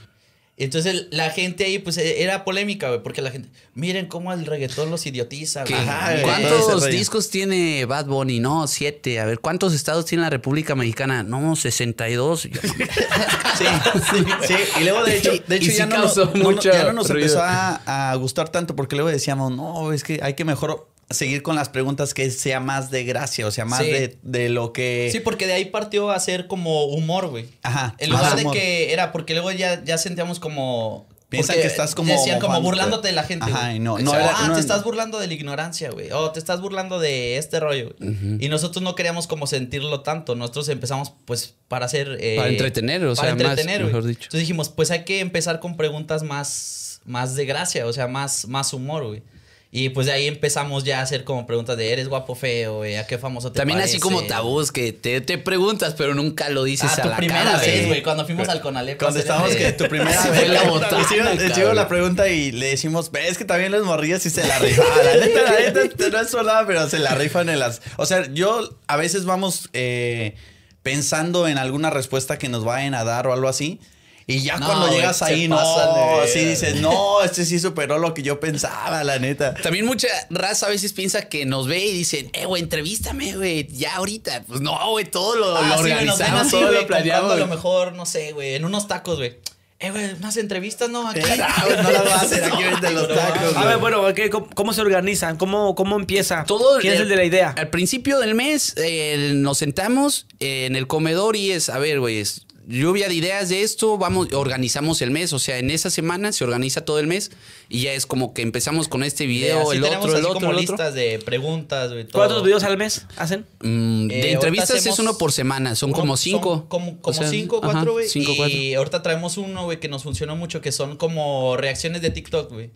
Entonces 0.60 1.06
la 1.12 1.30
gente 1.30 1.65
ahí, 1.65 1.78
pues 1.78 1.98
e- 1.98 2.24
era 2.24 2.43
polémica, 2.43 2.88
güey, 2.88 3.04
porque 3.04 3.22
la 3.22 3.30
gente, 3.30 3.48
miren 3.76 4.08
cómo 4.08 4.34
el 4.34 4.43
reggaetón 4.48 4.89
los 4.89 5.06
idiotiza, 5.06 5.62
güey. 5.63 5.76
Ajá, 5.76 6.12
güey. 6.13 6.24
¿Cuántos 6.24 6.86
discos 6.89 7.30
tiene 7.30 7.86
Bad 7.86 8.08
Bunny? 8.08 8.39
No, 8.39 8.65
siete. 8.67 9.20
A 9.20 9.26
ver, 9.26 9.39
¿cuántos 9.39 9.74
estados 9.76 10.06
tiene 10.06 10.24
la 10.24 10.32
República 10.32 10.74
Mexicana? 10.74 11.22
No, 11.22 11.56
62. 11.56 12.43
Yo- 12.43 12.62
Sí, 13.58 13.65
sí, 14.12 14.26
sí. 14.48 14.54
Y 14.80 14.84
luego, 14.84 15.04
de 15.04 15.17
hecho, 15.17 15.32
de 15.48 15.56
hecho 15.56 15.72
ya, 15.72 15.86
no, 15.88 15.96
causó 15.96 16.26
no- 16.26 16.34
no- 16.34 16.43
mucho 16.52 16.72
ya 16.72 16.84
no 16.84 16.93
nos 16.93 17.10
ruido. 17.10 17.26
empezó 17.28 17.41
a, 17.43 18.12
a 18.12 18.15
gustar 18.15 18.50
tanto 18.50 18.76
porque 18.76 18.96
luego 18.96 19.10
decíamos, 19.10 19.52
no, 19.52 19.91
es 19.93 20.04
que 20.04 20.20
hay 20.22 20.34
que 20.36 20.46
mejor 20.46 20.88
seguir 21.10 21.41
con 21.41 21.56
las 21.56 21.70
preguntas 21.70 22.13
que 22.13 22.30
sea 22.32 22.60
más 22.60 22.91
de 22.91 23.04
gracia, 23.06 23.48
o 23.48 23.52
sea, 23.52 23.63
más 23.65 23.80
Sí. 23.84 23.89
de, 23.91 24.17
de 24.24 24.50
lo 24.50 24.74
que... 24.74 25.10
Sí, 25.12 25.20
porque 25.22 25.48
de 25.48 25.54
ahí 25.54 25.65
partió 25.65 26.12
a 26.12 26.20
ser 26.20 26.48
como 26.48 26.86
humor, 26.86 27.28
güey. 27.30 27.46
Ajá. 27.63 27.96
En 28.00 28.10
lugar 28.10 28.26
más 28.26 28.36
de 28.36 28.41
humor. 28.41 28.54
que 28.54 28.91
era, 28.91 29.12
porque 29.13 29.34
luego 29.34 29.52
ya, 29.52 29.84
ya 29.84 29.98
sentíamos 29.98 30.39
como. 30.39 31.08
Piensan 31.30 31.58
que 31.58 31.65
estás 31.67 31.93
como 31.93 32.13
Decían 32.13 32.39
como 32.39 32.62
burlándote 32.62 33.10
de 33.10 33.13
la 33.13 33.24
gente. 33.24 33.43
Ajá, 33.52 33.65
güey. 33.67 33.80
no- 33.80 33.96
O 33.96 34.00
no 34.00 34.12
sea, 34.12 34.20
era- 34.22 34.34
ah, 34.38 34.48
no 34.48 34.54
te 34.54 34.62
estás 34.62 34.82
burlando 34.86 35.20
de 35.20 35.28
la 35.28 35.34
ignorancia, 35.34 35.89
güey. 35.91 36.10
O 36.12 36.32
te 36.32 36.39
estás 36.39 36.62
burlando 36.62 37.00
de 37.00 37.36
este 37.38 37.60
rollo, 37.60 37.93
güey. 38.00 38.15
Y 38.39 38.48
nosotros 38.48 38.82
no 38.82 38.96
queríamos 38.96 39.28
como 39.28 39.46
sentirlo 39.46 40.02
tanto. 40.04 40.36
Nosotros 40.36 40.70
empezamos, 40.70 41.12
pues, 41.26 41.54
para 41.67 41.86
hacer. 41.86 42.17
eh, 42.22 42.36
Para 42.38 42.48
entretener, 42.48 43.04
o 43.06 43.13
para 43.13 43.28
sea, 43.28 43.36
más, 43.36 43.41
entretener, 43.43 43.82
güey. 43.82 43.93
mejor 43.93 44.08
dicho. 44.08 44.24
Entonces 44.24 44.39
dijimos, 44.39 44.70
pues 44.70 44.89
hay 44.89 45.04
que 45.04 45.20
empezar 45.20 45.60
con 45.60 45.76
preguntas 45.76 46.24
más, 46.24 47.02
más 47.04 47.36
de 47.36 47.46
gracia, 47.46 47.86
o 47.88 47.91
sea, 47.91 48.08
más, 48.08 48.48
más 48.48 48.72
humor, 48.72 49.06
güey. 49.08 49.22
Y 49.69 49.89
pues 49.89 50.08
de 50.08 50.13
ahí 50.13 50.27
empezamos 50.27 50.86
ya 50.86 50.99
a 50.99 51.01
hacer 51.03 51.25
como 51.25 51.45
preguntas 51.45 51.75
de 51.75 51.91
¿eres 51.91 52.08
guapo 52.08 52.36
feo? 52.36 52.77
güey? 52.77 52.95
¿A 52.95 53.06
qué 53.06 53.17
famoso 53.17 53.51
te 53.51 53.58
También 53.58 53.80
así 53.80 53.99
como 53.99 54.17
parece?" 54.17 54.34
tabús 54.34 54.71
que 54.71 54.93
te, 54.93 55.19
te 55.19 55.38
preguntas, 55.38 55.93
pero 55.97 56.15
nunca 56.15 56.49
lo 56.49 56.63
dices 56.63 56.89
Ah, 56.91 56.95
a 56.99 57.01
tu 57.01 57.10
la 57.10 57.17
primera 57.17 57.43
cara, 57.43 57.58
vez, 57.60 57.88
güey, 57.88 58.01
cuando 58.01 58.25
fuimos 58.25 58.47
al 58.47 58.62
Conalep. 58.62 58.97
Cuando 58.97 59.19
estábamos 59.19 59.56
que 59.56 59.73
tu 59.73 59.86
primera 59.89 60.10
vez. 60.30 60.39
fue 60.39 60.47
la 60.47 60.63
botana, 60.63 61.03
hicimos, 61.34 61.75
la 61.75 61.88
pregunta 61.89 62.30
y 62.30 62.51
le 62.53 62.67
decimos, 62.67 63.12
es 63.13 63.38
que 63.38 63.43
también 63.45 63.71
los 63.73 63.86
morrillos 63.86 64.21
sí 64.21 64.30
se 64.30 64.47
la 64.47 64.58
rifan. 64.58 64.86
La 65.03 65.25
neta, 65.25 65.41
la 65.41 65.60
neta, 65.60 66.10
no 66.12 66.19
es 66.21 66.27
por 66.32 66.45
nada, 66.45 66.65
pero 66.65 66.89
se 66.89 66.99
la 66.99 67.15
rifan 67.15 67.49
en 67.49 67.60
las. 67.60 67.82
O 67.97 68.06
sea, 68.06 68.25
yo 68.34 68.69
a 68.88 68.95
veces 68.95 69.25
vamos 69.25 69.69
eh, 69.73 70.36
pensando 70.82 71.47
en 71.47 71.58
alguna 71.58 71.89
respuesta 71.89 72.38
que 72.38 72.47
nos 72.47 72.63
vayan 72.63 72.93
a 72.95 73.03
dar 73.03 73.27
o 73.27 73.34
algo 73.34 73.49
así. 73.49 73.82
Y 74.30 74.42
ya 74.42 74.58
No, 74.58 74.66
cuando 74.66 74.90
llegas 74.92 75.22
ahí, 75.22 75.48
no, 75.48 75.56
pasan 75.56 75.96
de 75.96 76.18
ver. 76.20 76.28
sí 76.28 76.40
dices, 76.44 76.82
no, 76.82 77.22
este 77.24 77.46
sí 77.46 77.60
superó 77.60 77.98
lo 77.98 78.13
que 78.13 78.24
yo 78.24 78.42
pensaba, 78.42 79.02
la 79.06 79.20
neta. 79.20 79.54
También 79.54 79.86
mucha 79.86 80.10
raza 80.30 80.66
a 80.66 80.70
veces 80.70 80.92
piensa 80.92 81.30
que 81.30 81.46
nos 81.46 81.68
ve 81.68 81.86
y 81.86 81.94
dicen, 81.94 82.30
eh, 82.34 82.46
güey, 82.46 82.62
entrevístame, 82.62 83.38
güey, 83.38 83.68
ya 83.68 83.96
ahorita. 83.96 84.44
Pues 84.46 84.60
no, 84.60 84.78
güey, 84.90 85.06
todo 85.06 85.36
lo, 85.38 85.56
Ah, 85.56 85.62
lo 85.78 85.78
sí, 85.84 85.92
organizamos, 85.92 86.42
así, 86.42 86.52
todo 86.52 86.72
lo 86.74 86.86
planeamos. 86.86 87.32
a 87.32 87.36
lo 87.38 87.48
mejor, 87.48 87.94
no 87.94 88.06
sé, 88.06 88.34
güey, 88.34 88.56
en 88.56 88.66
unos 88.66 88.90
tacos, 88.90 89.16
güey. 89.18 89.38
Eh, 89.80 89.92
güey, 89.92 90.12
unas 90.16 90.36
entrevistas, 90.38 90.90
¿no? 90.90 91.08
Aquí. 91.08 91.22
Ah, 91.42 91.63
güey, 91.66 91.78
no 91.84 91.92
las 91.92 92.04
vas 92.04 92.13
a 92.13 92.22
hacer 92.26 92.44
aquí 92.44 92.63
venden 92.63 92.96
los 92.96 93.08
tacos. 93.16 93.56
A 93.56 93.63
ver, 93.66 93.78
bueno, 93.78 94.13
¿qué- 94.16 94.30
cómo, 94.30 94.50
cómo 94.56 94.74
se 94.74 94.82
organizan? 94.82 95.38
¿Cómo, 95.38 95.74
cómo 95.76 95.96
empieza? 95.96 96.44
Todo 96.46 96.80
¿Quién 96.80 96.96
es 96.96 97.00
el 97.00 97.08
de 97.10 97.16
la 97.16 97.24
idea? 97.24 97.54
Al 97.56 97.70
principio 97.70 98.20
del 98.20 98.34
mes 98.36 98.74
eh, 98.76 99.32
nos 99.36 99.60
sentamos 99.60 100.26
eh, 100.42 100.66
en 100.66 100.76
el 100.76 100.88
comedor 100.88 101.36
y 101.38 101.52
es, 101.52 101.70
a 101.70 101.78
ver, 101.78 102.00
güey, 102.00 102.18
es 102.18 102.46
lluvia 102.69 103.08
de 103.08 103.13
ideas 103.15 103.47
de 103.47 103.63
esto, 103.63 103.97
vamos, 103.97 104.27
organizamos 104.34 105.01
el 105.01 105.10
mes, 105.10 105.32
o 105.32 105.39
sea, 105.39 105.58
en 105.58 105.71
esa 105.71 105.89
semana 105.89 106.34
se 106.34 106.43
organiza 106.43 106.82
todo 106.82 106.99
el 106.99 107.08
mes 107.08 107.32
y 107.69 107.82
ya 107.84 107.93
es 107.93 108.06
como 108.06 108.34
que 108.34 108.41
empezamos 108.41 108.89
con 108.89 109.03
este 109.03 109.25
video, 109.25 109.62
Así 109.69 109.77
el 109.77 109.84
tenemos 109.84 110.06
otro, 110.06 110.17
el 110.17 110.23
así 110.25 110.25
otro, 110.30 110.39
como 110.41 110.51
el 110.51 110.58
otro. 110.65 110.73
listas 110.75 110.93
de 110.93 111.19
preguntas, 111.23 111.91
güey. 111.93 112.03
todo. 112.06 112.21
¿Cuántos 112.21 112.43
videos 112.43 112.63
al 112.63 112.77
mes 112.77 113.06
hacen? 113.15 113.45
Mm, 113.62 114.12
Eh, 114.12 114.13
de 114.13 114.13
ahorita 114.15 114.32
entrevistas 114.34 114.86
es 114.86 114.99
uno 114.99 115.17
por 115.17 115.32
semana, 115.32 115.75
son 115.75 115.91
Uno- 115.91 115.99
como 115.99 116.17
cinco. 116.17 116.56
son 116.60 116.67
como 116.67 116.97
como 117.01 117.01
O 117.03 117.13
sea, 117.13 117.30
cinco, 117.30 117.62
cuatro, 117.62 117.93
güey. 117.93 118.10
Cinco, 118.10 118.32
y 118.34 118.36
cuatro. 118.38 118.58
ahorita 118.80 119.01
traemos 119.01 119.38
uno, 119.38 119.63
güey, 119.63 119.80
que 119.80 119.88
nos 119.88 120.03
funcionó 120.03 120.36
mucho, 120.36 120.60
que 120.60 120.71
son 120.73 120.97
como 120.97 121.56
reacciones 121.58 122.01
de 122.01 122.10
TikTok, 122.10 122.51
güey. 122.51 122.71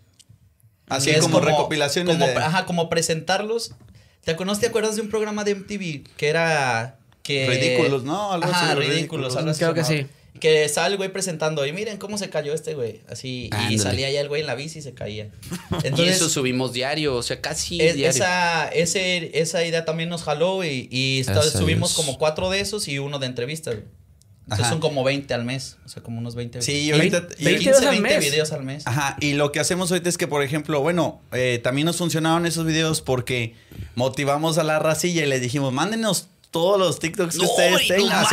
Así 0.88 1.10
es 1.10 1.20
como, 1.22 1.40
recopilaciones 1.42 2.14
como, 2.16 2.28
de. 2.28 2.36
Ajá, 2.38 2.66
como 2.66 2.90
presentarlos. 2.90 3.72
¿Te 4.24 4.32
acuerdas, 4.32 4.60
¿Te 4.60 4.68
acuerdas 4.68 4.96
de 4.96 5.02
un 5.02 5.10
programa 5.10 5.44
de 5.44 5.56
MTV 5.56 6.04
que 6.18 6.28
era 6.28 7.00
que 7.24 7.48
Ridículos, 7.48 8.04
¿no? 8.04 8.32
Algo 8.34 8.46
ajá, 8.50 8.72
así, 8.72 8.80
ridículos, 8.80 8.96
ridículos. 9.34 9.38
algo 9.38 9.52
así 9.52 9.60
Creo 9.60 9.74
que 9.74 9.84
sí. 9.84 10.08
Que 10.40 10.64
estaba 10.64 10.88
el 10.88 10.96
güey 10.98 11.12
presentando 11.12 11.66
y 11.66 11.74
miren 11.74 11.98
cómo 11.98 12.18
se 12.18 12.30
cayó 12.30 12.54
este 12.54 12.74
güey, 12.74 13.02
así 13.10 13.50
y 13.70 13.78
salía 13.78 14.10
ya 14.10 14.22
el 14.22 14.30
güey 14.30 14.42
en 14.42 14.48
la 14.48 14.56
bici 14.56 14.80
y 14.80 14.82
se 14.82 14.94
caía. 14.94 15.26
y 15.84 15.88
Entonces 15.88 16.16
eso 16.16 16.30
subimos 16.30 16.72
diario, 16.74 17.16
o 17.16 17.22
sea, 17.22 17.42
casi 17.42 17.82
es- 17.82 17.96
diario. 17.96 18.10
esa, 18.10 18.68
ese, 18.70 19.40
esa 19.40 19.64
idea 19.66 19.84
también 19.86 20.08
nos 20.10 20.24
jaló 20.24 20.64
y 20.64 21.24
Gracias 21.26 21.56
a 21.56 21.60
subimos 21.60 21.90
Dios. 21.96 22.06
como 22.06 22.18
cuatro 22.18 22.50
de 22.50 22.62
esos 22.62 22.88
y 22.88 22.98
uno 22.98 23.20
de 23.20 23.26
entrevistas. 23.28 23.76
güey. 23.76 23.88
Entonces 24.46 24.64
Ajá. 24.66 24.70
son 24.74 24.80
como 24.82 25.04
20 25.04 25.34
al 25.34 25.46
mes, 25.46 25.78
o 25.86 25.88
sea, 25.90 26.02
como 26.02 26.18
unos 26.18 26.34
20 26.36 26.62
Sí, 26.62 26.72
y 26.86 26.92
ahorita. 26.92 27.18
y 27.18 27.22
15, 27.36 27.44
¿Veinte 27.46 27.70
ahorita- 27.70 27.80
videos 27.80 27.82
al 27.84 28.02
20 28.02 28.10
mes? 28.20 28.32
videos 28.32 28.52
al 28.54 28.64
mes. 28.64 28.88
Ajá, 28.88 29.18
y 29.22 29.34
lo 29.34 29.52
que 29.52 29.60
hacemos 29.60 29.92
ahorita 29.92 30.10
es 30.10 30.18
que, 30.18 30.28
por 30.28 30.44
ejemplo, 30.44 30.82
bueno, 30.82 31.22
eh, 31.34 31.60
también 31.64 31.86
nos 31.86 31.98
funcionaron 31.98 32.46
esos 32.46 32.66
videos 32.66 33.02
porque 33.02 33.54
motivamos 33.96 34.58
a 34.58 34.64
la 34.64 34.80
racilla 34.80 35.24
y 35.24 35.28
les 35.28 35.42
dijimos, 35.42 35.72
mándenos 35.74 36.28
todos 36.52 36.78
los 36.78 37.00
TikToks 37.00 37.36
que 37.38 37.44
No, 37.44 37.50
ustedes 37.50 37.88
tengan. 37.88 38.26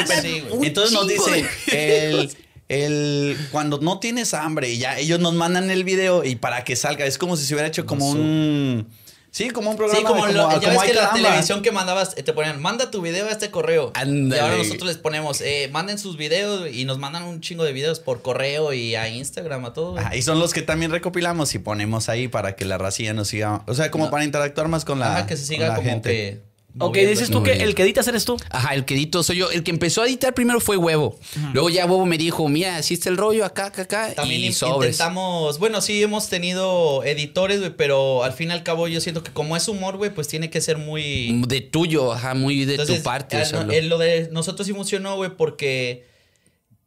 un 0.53 0.65
Entonces 0.65 0.93
nos 0.93 1.07
dice, 1.09 1.47
el, 1.73 2.31
el, 2.69 3.37
cuando 3.51 3.79
no 3.81 3.99
tienes 4.01 4.35
hambre, 4.35 4.71
y 4.71 4.79
ya 4.79 4.99
ellos 4.99 5.21
nos 5.21 5.35
mandan 5.35 5.71
el 5.71 5.85
video 5.85 6.25
y 6.25 6.37
para 6.37 6.65
que 6.65 6.77
salga, 6.77 7.07
es 7.07 7.17
como 7.19 7.37
si 7.37 7.47
se 7.47 7.55
hubiera 7.55 7.69
hecho 7.69 7.87
como 7.87 8.11
un... 8.11 8.89
Sí, 9.31 9.51
como 9.51 9.71
un 9.71 9.77
programa 9.77 10.01
Sí, 10.01 10.07
como, 10.07 10.27
de- 10.27 10.33
lo- 10.33 10.51
ya 10.59 10.69
como 10.69 10.81
ves 10.81 10.91
que 10.91 10.97
la 10.97 11.13
televisión 11.13 11.61
que 11.63 11.71
mandabas, 11.71 12.15
eh, 12.17 12.23
te 12.23 12.33
ponían, 12.33 12.61
manda 12.63 12.91
tu 12.91 13.03
video 13.03 13.27
a 13.27 13.31
este 13.31 13.51
correo. 13.51 13.93
Y 13.95 14.33
ahora 14.35 14.57
nosotros 14.57 14.89
les 14.89 14.97
ponemos, 14.97 15.43
eh, 15.43 15.69
manden 15.71 15.99
sus 15.99 16.17
videos 16.17 16.69
y 16.73 16.87
nos 16.87 16.99
mandan 16.99 17.25
un 17.25 17.41
chingo 17.43 17.63
de 17.63 17.73
videos 17.73 18.01
por 18.01 18.23
correo 18.23 18.73
y 18.73 18.95
a 18.97 19.09
Instagram, 19.11 19.67
a 19.67 19.75
todo. 19.75 19.99
Ajá, 19.99 20.17
y 20.17 20.23
son 20.23 20.41
los 20.41 20.55
que 20.55 20.63
también 20.63 20.91
recopilamos 20.91 21.55
y 21.55 21.59
ponemos 21.59 22.09
ahí 22.09 22.27
para 22.27 22.57
que 22.57 22.65
la 22.65 22.79
racilla 22.79 23.13
nos 23.13 23.29
siga, 23.29 23.63
o 23.67 23.75
sea, 23.75 23.91
como 23.91 24.07
No. 24.07 24.11
para 24.11 24.25
interactuar 24.25 24.67
más 24.69 24.87
con 24.87 24.99
la, 24.99 25.19
Ajá, 25.19 25.27
que 25.27 25.37
se 25.37 25.45
siga 25.45 25.69
la 25.69 25.77
como 25.77 25.89
gente. 25.91 26.09
que. 26.11 26.48
Ok, 26.81 26.97
dices 26.97 27.31
tú 27.31 27.43
que 27.43 27.53
el 27.53 27.75
que 27.75 27.83
editas 27.83 28.07
eres 28.09 28.25
tú. 28.25 28.37
Ajá, 28.51 28.75
el 28.75 28.85
que 28.85 28.95
edito 28.95 29.23
soy 29.23 29.37
yo. 29.39 29.51
El 29.51 29.63
que 29.63 29.71
empezó 29.71 30.03
a 30.03 30.07
editar 30.07 30.35
primero 30.35 30.61
fue 30.61 30.77
Huevo. 30.77 31.19
Luego 31.53 31.71
ya 31.71 31.87
Huevo 31.87 32.07
me 32.07 32.19
dijo, 32.19 32.49
mira, 32.49 32.77
así 32.77 32.95
está 32.95 33.09
el 33.09 33.17
rollo 33.17 33.45
acá, 33.45 33.67
acá, 33.67 33.83
acá. 33.83 34.15
También 34.15 34.41
y 34.43 34.47
in- 34.47 34.53
sobres. 34.55 34.93
intentamos, 34.93 35.59
bueno, 35.59 35.81
sí 35.81 36.03
hemos 36.03 36.29
tenido 36.29 37.03
editores, 37.05 37.59
güey, 37.61 37.77
pero 37.77 38.23
al 38.25 38.33
fin 38.33 38.49
y 38.49 38.53
al 38.53 38.63
cabo 38.63 38.89
yo 38.89 39.01
siento 39.01 39.23
que 39.23 39.33
como 39.33 39.57
es 39.57 39.67
humor, 39.69 39.97
güey, 39.97 40.13
pues 40.15 40.29
tiene 40.29 40.51
que 40.51 40.61
ser 40.61 40.79
muy... 40.79 41.43
De 41.47 41.61
tuyo, 41.61 42.13
ajá, 42.13 42.35
muy 42.35 42.65
de 42.65 42.73
Entonces, 42.75 42.99
tu 42.99 43.03
parte. 43.03 43.37
o 43.37 43.41
ah, 43.41 43.45
sea, 43.45 43.61
no, 43.61 43.67
lo- 43.67 43.73
eh, 43.73 43.83
lo 43.83 43.99
de 43.99 44.29
nosotros 44.33 44.67
sí 44.67 44.73
funcionó, 44.73 45.17
güey, 45.17 45.37
porque 45.37 46.07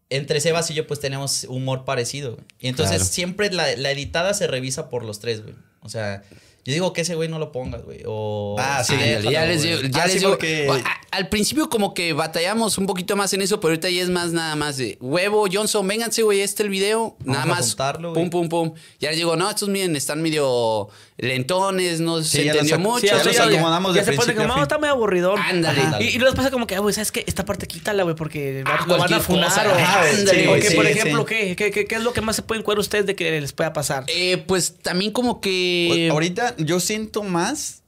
entre 0.10 0.42
Sebas 0.42 0.70
y 0.72 0.74
yo 0.74 0.86
pues 0.88 1.00
tenemos 1.00 1.46
humor 1.46 1.86
parecido. 1.86 2.34
güey. 2.34 2.46
Y 2.60 2.68
entonces 2.68 2.98
Claro. 2.98 3.12
siempre 3.14 3.52
la, 3.52 3.76
la 3.78 3.92
editada 3.92 4.34
se 4.34 4.48
revisa 4.48 4.90
por 4.90 5.04
los 5.06 5.20
tres, 5.20 5.42
güey. 5.42 5.56
O 5.82 5.90
sea, 5.90 6.24
yo 6.64 6.74
digo 6.74 6.94
que 6.94 7.02
ese 7.02 7.16
güey 7.16 7.28
no 7.30 7.40
lo 7.40 7.52
pongas, 7.52 7.84
güey. 7.84 8.02
O 8.06 8.56
Ah, 8.60 8.84
sí, 8.84 8.96
déjalo, 8.96 9.32
ya 9.32 9.46
les 9.46 9.64
digo, 9.64 9.82
ya 9.82 10.04
Ah, 10.04 10.06
les 10.06 10.14
sí, 10.14 10.20
digo, 10.20 10.32
porque- 10.32 10.68
a- 10.70 11.01
al 11.12 11.28
principio 11.30 11.70
como 11.70 11.94
que 11.94 12.14
batallamos 12.14 12.78
un 12.78 12.86
poquito 12.86 13.16
más 13.16 13.34
en 13.34 13.42
eso, 13.42 13.60
pero 13.60 13.72
ahorita 13.72 13.90
ya 13.90 14.02
es 14.02 14.10
más 14.10 14.32
nada 14.32 14.56
más 14.56 14.78
de 14.78 14.98
huevo, 15.02 15.46
Johnson, 15.52 15.88
vénganse, 15.88 16.24
güey, 16.24 16.40
este 16.42 16.64
el 16.64 16.70
video, 16.70 17.16
Vamos 17.20 17.26
nada 17.26 17.44
a 17.44 17.46
más, 17.46 17.68
juntarlo, 17.68 18.14
pum, 18.14 18.30
pum, 18.30 18.48
pum. 18.50 18.74
Ya 19.00 19.10
les 19.10 19.18
digo, 19.18 19.36
no, 19.36 19.50
estos 19.50 19.68
miren, 19.70 19.96
están 19.96 20.22
medio 20.22 20.88
lentones, 21.18 22.00
no 22.00 22.22
Sí, 22.24 22.30
se 22.38 22.46
ya 22.46 22.54
los 22.54 22.64
entendió 22.64 22.80
mucho. 22.80 23.02
sí, 23.02 23.08
ya 23.08 23.18
ya 23.18 23.46
los 23.46 23.56
acomodamos 23.56 23.94
ya 23.96 24.02
de 24.02 24.06
se 24.06 24.12
pone 24.14 24.34
principio 24.34 24.42
a 24.42 24.46
como, 24.46 24.54
fin. 24.54 24.60
"No, 24.60 24.64
está 24.64 24.78
muy 24.80 24.88
aburridor. 24.90 25.40
Ándale. 25.40 25.82
Y, 26.04 26.16
y 26.16 26.18
luego 26.18 26.36
pasa 26.36 26.50
como 26.52 26.66
que, 26.68 26.76
ah, 26.76 26.80
güey, 26.80 26.94
¿sabes 26.96 27.12
qué? 27.12 27.24
Esta 27.28 27.46
parte 27.46 27.68
quítala, 27.68 28.04
güey, 28.04 28.16
porque 28.16 28.64
Ah, 28.66 28.86
lo 28.88 28.98
van 28.98 29.14
a 29.14 29.20
funar. 29.20 29.50
cosa. 29.50 29.64
o, 29.68 29.76
ándale, 29.76 30.62
sí, 30.62 30.76
por 30.76 30.86
sí. 30.86 30.92
ejemplo, 30.92 31.26
¿qué, 31.26 31.56
qué, 31.56 31.72
qué, 31.72 31.86
qué 31.86 31.96
es 31.96 32.02
lo 32.04 32.14
que 32.14 32.22
más 32.22 32.36
se 32.38 32.42
pueden 32.42 32.64
cuidar 32.64 32.80
ustedes 32.80 33.06
de 33.06 33.16
que 33.16 33.40
les 33.40 33.54
pueda 33.54 33.74
pasar? 33.74 34.06
Eh, 34.08 34.38
pues 34.48 34.76
también 34.82 35.12
como 35.12 35.42
que... 35.42 36.10
Ahorita 36.12 36.56
yo 36.58 36.80
siento 36.80 37.24
más 37.24 37.81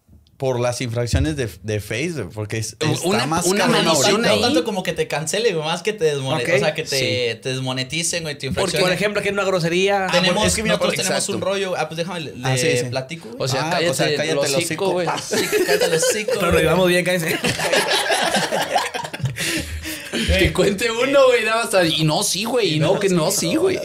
por 0.44 0.60
las 0.60 0.82
infracciones 0.82 1.38
de, 1.38 1.48
de 1.62 1.80
Facebook, 1.80 2.32
porque 2.36 2.58
es, 2.58 2.74
está 2.74 2.88
Una- 3.08 3.26
más 3.26 3.46
una 3.46 3.66
maldición. 3.66 4.22
No 4.24 4.28
ahí. 4.30 4.42
tanto 4.42 4.66
como 4.66 4.84
que 4.84 4.92
te 4.92 5.08
cancele, 5.08 5.54
más 5.54 5.84
que 5.84 5.94
te 5.94 6.04
desmoneticen. 6.04 6.56
O 6.56 6.60
sea, 6.66 6.74
que 6.74 6.84
te, 6.84 7.36
te 7.42 7.48
desmoneticen, 7.50 8.24
güey, 8.24 8.36
tu 8.38 8.48
Porque, 8.48 8.48
infracción. 8.60 8.82
por 8.84 8.92
ejemplo, 8.92 9.22
que 9.22 9.30
es 9.30 9.34
una 9.34 9.46
grosería. 9.46 10.08
Ah, 10.08 10.12
tenemos, 10.12 10.34
porque 10.36 10.48
es 10.50 10.56
que 10.56 10.64
nosotros 10.64 10.88
por- 10.90 10.98
tenemos 10.98 11.18
exacto. 11.18 11.36
un 11.38 11.42
rollo. 11.42 11.76
Ah, 11.78 11.88
pues 11.88 11.96
déjame, 11.98 12.20
le, 12.20 12.34
Ah, 12.44 12.58
sí, 12.58 12.68
sí. 12.78 12.84
platico, 12.90 13.30
güey. 13.30 13.42
O 13.42 13.48
sea, 13.48 13.68
Ah, 13.68 13.70
cállate, 13.70 13.90
o 13.90 13.94
sea, 13.94 14.16
cállate 14.18 14.32
el 14.32 14.38
hocico, 14.56 14.90
güey. 14.92 15.08
Sí, 15.26 15.36
cállate 15.66 15.86
el 15.86 15.94
hocico, 15.94 16.32
Pero 16.38 16.52
lo 16.52 16.60
llevamos 16.60 16.88
bien, 16.90 17.06
cállense. 17.06 17.40
Que 20.40 20.52
cuente 20.52 20.92
uno, 20.92 21.28
güey, 21.28 21.46
nada 21.46 21.70
más. 21.72 21.90
Y 21.90 22.04
no, 22.04 22.22
sí, 22.22 22.44
güey. 22.44 22.76
Y 22.76 22.80
no, 22.80 23.00
que 23.00 23.08
no, 23.08 23.32
sí, 23.32 23.56
güey. 23.56 23.80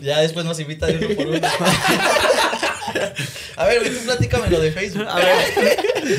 Ya 0.00 0.20
después 0.20 0.46
nos 0.46 0.58
invita 0.58 0.86
de 0.86 1.04
uno 1.04 1.14
por 1.16 1.26
uno. 1.26 1.40
A 3.56 3.66
ver, 3.66 3.80
güey, 3.80 3.92
tú 3.92 4.04
platícame 4.04 4.50
lo 4.50 4.60
de 4.60 4.72
Facebook. 4.72 5.06
A 5.08 5.16
ver, 5.16 5.26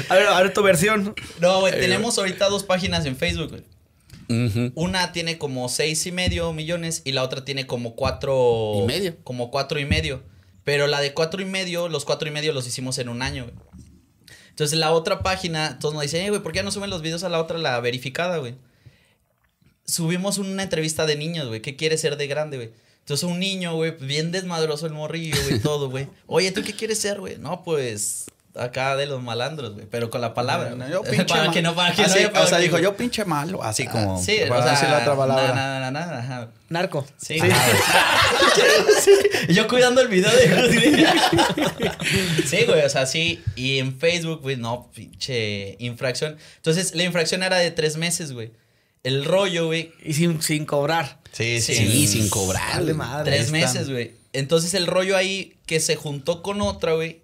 a 0.09 0.15
ver, 0.15 0.27
a 0.27 0.41
ver 0.41 0.53
tu 0.53 0.63
versión. 0.63 1.13
No, 1.39 1.61
güey, 1.61 1.73
tenemos 1.73 2.17
ahorita 2.17 2.49
dos 2.49 2.63
páginas 2.63 3.05
en 3.05 3.15
Facebook, 3.15 3.49
güey. 3.49 4.71
Una 4.75 5.11
tiene 5.11 5.37
como 5.37 5.69
seis 5.69 6.05
y 6.07 6.11
medio 6.11 6.53
millones 6.53 7.01
y 7.05 7.11
la 7.11 7.23
otra 7.23 7.45
tiene 7.45 7.67
como 7.67 7.95
cuatro... 7.95 8.73
Y 8.81 8.85
medio. 8.85 9.15
Como 9.23 9.51
cuatro 9.51 9.79
y 9.79 9.85
medio. 9.85 10.23
Pero 10.63 10.87
la 10.87 11.01
de 11.01 11.13
cuatro 11.13 11.41
y 11.41 11.45
medio, 11.45 11.89
los 11.89 12.05
cuatro 12.05 12.27
y 12.27 12.31
medio 12.31 12.53
los 12.53 12.65
hicimos 12.65 12.97
en 12.97 13.09
un 13.09 13.21
año, 13.21 13.43
güey. 13.43 13.55
Entonces 14.49 14.77
la 14.77 14.91
otra 14.91 15.23
página, 15.23 15.79
todos 15.79 15.93
nos 15.93 16.03
dicen, 16.03 16.25
eh, 16.25 16.29
güey, 16.29 16.41
¿por 16.41 16.51
qué 16.51 16.57
ya 16.57 16.63
no 16.63 16.71
suben 16.71 16.89
los 16.89 17.01
videos 17.01 17.23
a 17.23 17.29
la 17.29 17.39
otra, 17.39 17.57
la 17.57 17.79
verificada, 17.79 18.37
güey? 18.37 18.55
Subimos 19.85 20.37
una 20.37 20.63
entrevista 20.63 21.05
de 21.05 21.15
niños, 21.15 21.47
güey. 21.47 21.61
¿Qué 21.61 21.75
quieres 21.75 22.01
ser 22.01 22.17
de 22.17 22.27
grande, 22.27 22.57
güey? 22.57 22.71
Entonces 23.03 23.29
un 23.29 23.37
niño, 23.37 23.75
güey, 23.75 23.91
bien 23.99 24.31
desmadroso 24.31 24.85
el 24.85 24.93
morrillo, 24.93 25.35
güey, 25.47 25.59
todo, 25.59 25.89
güey. 25.89 26.07
Oye, 26.25 26.51
¿tú 26.53 26.63
qué 26.63 26.73
quieres 26.73 26.99
ser, 26.99 27.19
güey? 27.19 27.37
No, 27.37 27.61
pues 27.63 28.25
acá 28.55 28.95
de 28.95 29.07
los 29.07 29.21
malandros, 29.21 29.73
güey, 29.73 29.87
pero 29.89 30.09
con 30.09 30.21
la 30.21 30.33
palabra. 30.33 30.69
No, 30.75 30.87
yo 30.87 31.01
pinche 31.01 31.25
para 31.25 31.51
que 31.51 31.61
no, 31.61 31.75
para 31.75 31.93
que 31.93 32.03
Así, 32.03 32.19
no 32.33 32.41
O 32.41 32.47
sea, 32.47 32.59
dijo, 32.59 32.79
yo 32.79 32.95
pinche 32.95 33.25
malo, 33.25 33.61
así 33.63 33.87
como 33.87 34.21
Sí, 34.21 34.37
para 34.47 34.59
o 34.59 34.63
sea, 34.63 34.71
decir 34.71 34.89
la 34.89 34.99
otra 34.99 35.17
palabra. 35.17 35.53
na, 35.53 35.79
na, 35.79 35.91
na, 35.91 36.05
na, 36.05 36.19
ajá. 36.19 36.47
Narco. 36.69 37.05
Sí. 37.17 37.37
Y 39.49 39.53
yo 39.53 39.67
cuidando 39.67 39.99
el 39.99 40.07
video 40.07 40.31
de 40.31 40.47
Sí, 42.45 42.63
güey, 42.65 42.85
o 42.85 42.89
sea, 42.89 43.05
sí. 43.05 43.43
Y 43.57 43.79
en 43.79 43.99
Facebook, 43.99 44.41
güey, 44.41 44.55
no, 44.55 44.89
pinche 44.95 45.75
infracción. 45.79 46.37
Entonces, 46.57 46.95
la 46.95 47.03
infracción 47.03 47.43
era 47.43 47.57
de 47.57 47.69
tres 47.71 47.97
meses, 47.97 48.31
güey. 48.31 48.51
El 49.03 49.25
rollo, 49.25 49.65
güey, 49.65 49.91
Y 50.01 50.13
sin, 50.13 50.41
sin 50.41 50.65
cobrar. 50.65 51.19
Sí, 51.33 51.59
sí. 51.61 51.73
Sí, 51.75 52.07
sin 52.07 52.29
cobrar. 52.29 52.81
Madre. 52.93 53.31
tres 53.31 53.45
están. 53.47 53.59
meses, 53.59 53.89
güey. 53.89 54.13
Entonces, 54.31 54.73
el 54.75 54.87
rollo 54.87 55.17
ahí 55.17 55.57
que 55.65 55.79
se 55.81 55.95
juntó 55.97 56.41
con 56.41 56.61
otra, 56.61 56.93
güey, 56.93 57.21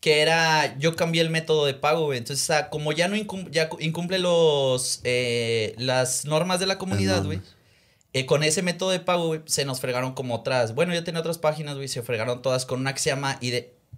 que 0.00 0.20
era, 0.20 0.78
yo 0.78 0.96
cambié 0.96 1.22
el 1.22 1.30
método 1.30 1.64
de 1.66 1.74
pago, 1.74 2.06
güey. 2.06 2.18
Entonces, 2.18 2.42
o 2.44 2.46
sea, 2.46 2.70
como 2.70 2.92
ya 2.92 3.08
no 3.08 3.16
incum- 3.16 3.50
ya 3.50 3.68
cu- 3.68 3.78
incumple 3.80 4.18
los, 4.18 5.00
eh, 5.04 5.74
las 5.78 6.24
normas 6.24 6.58
de 6.60 6.66
la 6.66 6.76
comunidad, 6.78 7.24
güey. 7.24 7.40
eh, 8.12 8.26
con 8.26 8.42
ese 8.42 8.62
método 8.62 8.90
de 8.90 8.98
pago, 8.98 9.28
güey, 9.28 9.40
se 9.46 9.64
nos 9.64 9.78
fregaron 9.80 10.14
como 10.14 10.34
otras. 10.34 10.74
Bueno, 10.74 10.92
yo 10.94 11.04
tenía 11.04 11.20
otras 11.20 11.38
páginas, 11.38 11.76
güey, 11.76 11.86
se 11.86 12.02
fregaron 12.02 12.42
todas 12.42 12.66
con 12.66 12.80
una 12.80 12.92
que 12.92 12.98
se 13.00 13.10
llama 13.10 13.38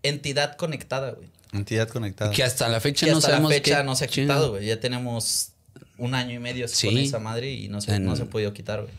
entidad 0.02 0.56
conectada, 0.56 1.12
güey. 1.12 1.28
Entidad 1.52 1.88
conectada. 1.88 2.30
Que 2.30 2.42
hasta 2.42 2.68
la 2.68 2.80
fecha 2.80 3.06
Que 3.06 3.12
no 3.12 3.18
hasta 3.18 3.38
la 3.38 3.48
fecha 3.48 3.78
qué- 3.78 3.84
no 3.84 3.94
se 3.96 4.04
ha 4.04 4.08
quitado, 4.08 4.50
güey. 4.50 4.66
Ya 4.66 4.80
tenemos 4.80 5.52
un 5.98 6.14
año 6.14 6.34
y 6.34 6.38
medio 6.38 6.66
Sí. 6.68 6.88
con 6.88 6.98
esa 6.98 7.18
madre 7.20 7.52
y 7.52 7.68
no 7.68 7.80
se, 7.80 7.94
En- 7.94 8.04
no 8.04 8.16
se 8.16 8.22
ha 8.22 8.26
podido 8.26 8.52
quitar, 8.52 8.82
güey. 8.82 8.92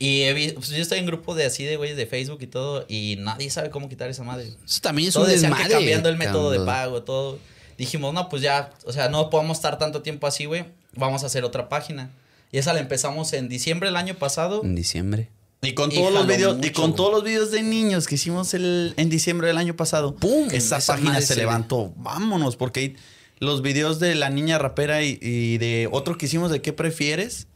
Y 0.00 0.22
he 0.22 0.32
vi- 0.32 0.52
pues 0.52 0.70
yo 0.70 0.78
estoy 0.82 0.98
en 0.98 1.06
grupo 1.06 1.34
de 1.34 1.44
así 1.44 1.62
de 1.64 1.76
güeyes 1.76 1.96
de 1.96 2.06
Facebook 2.06 2.38
y 2.40 2.46
todo 2.48 2.86
y 2.88 3.16
nadie 3.20 3.50
sabe 3.50 3.68
cómo 3.70 3.88
quitar 3.88 4.08
esa 4.10 4.24
madre. 4.24 4.54
Eso 4.66 4.80
también 4.80 5.08
es 5.08 5.14
Todos 5.14 5.28
un 5.28 5.34
desmadre. 5.34 5.64
que 5.68 5.70
cambiando 5.74 6.08
el 6.08 6.16
método 6.16 6.50
de 6.50 6.60
pago, 6.60 7.02
todo. 7.02 7.38
Dijimos, 7.76 8.12
no, 8.14 8.28
pues 8.30 8.40
ya, 8.42 8.70
o 8.86 8.92
sea, 8.92 9.08
no 9.10 9.30
podemos 9.30 9.58
estar 9.58 9.78
tanto 9.78 10.00
tiempo 10.02 10.26
así, 10.26 10.46
güey. 10.46 10.64
Vamos 10.96 11.22
a 11.22 11.26
hacer 11.26 11.44
otra 11.44 11.68
página. 11.68 12.10
Y 12.50 12.58
esa 12.58 12.72
la 12.72 12.80
empezamos 12.80 13.32
en 13.34 13.48
diciembre 13.48 13.88
del 13.90 13.96
año 13.96 14.14
pasado. 14.14 14.62
En 14.64 14.74
diciembre. 14.74 15.28
Y 15.62 15.74
con 15.74 15.92
Y 15.92 15.96
todos 15.96 16.12
los 16.14 16.26
videos, 16.26 16.54
y 16.54 16.56
mucho, 16.56 16.72
con 16.72 16.84
güey. 16.92 16.96
todos 16.96 17.12
los 17.12 17.22
videos 17.24 17.50
de 17.50 17.62
niños 17.62 18.06
que 18.08 18.14
hicimos 18.14 18.54
el, 18.54 18.94
en 18.96 19.10
diciembre 19.10 19.48
del 19.48 19.58
año 19.58 19.76
pasado, 19.76 20.14
¡Pum! 20.16 20.48
esa, 20.50 20.78
Esa 20.78 20.94
página 20.94 21.20
se, 21.20 21.36
levantó. 21.36 21.92
Vámonos, 21.96 22.56
porque 22.56 22.96
los 23.38 23.60
videos 23.60 24.00
de 24.00 24.14
la 24.14 24.30
niña 24.30 24.58
rapera 24.58 25.02
y, 25.02 25.18
y 25.20 25.58
de 25.58 25.86
otro 25.92 26.16
que 26.16 26.24
hicimos 26.26 26.50
de 26.50 26.62
qué 26.62 26.72
prefieres. 26.72 27.46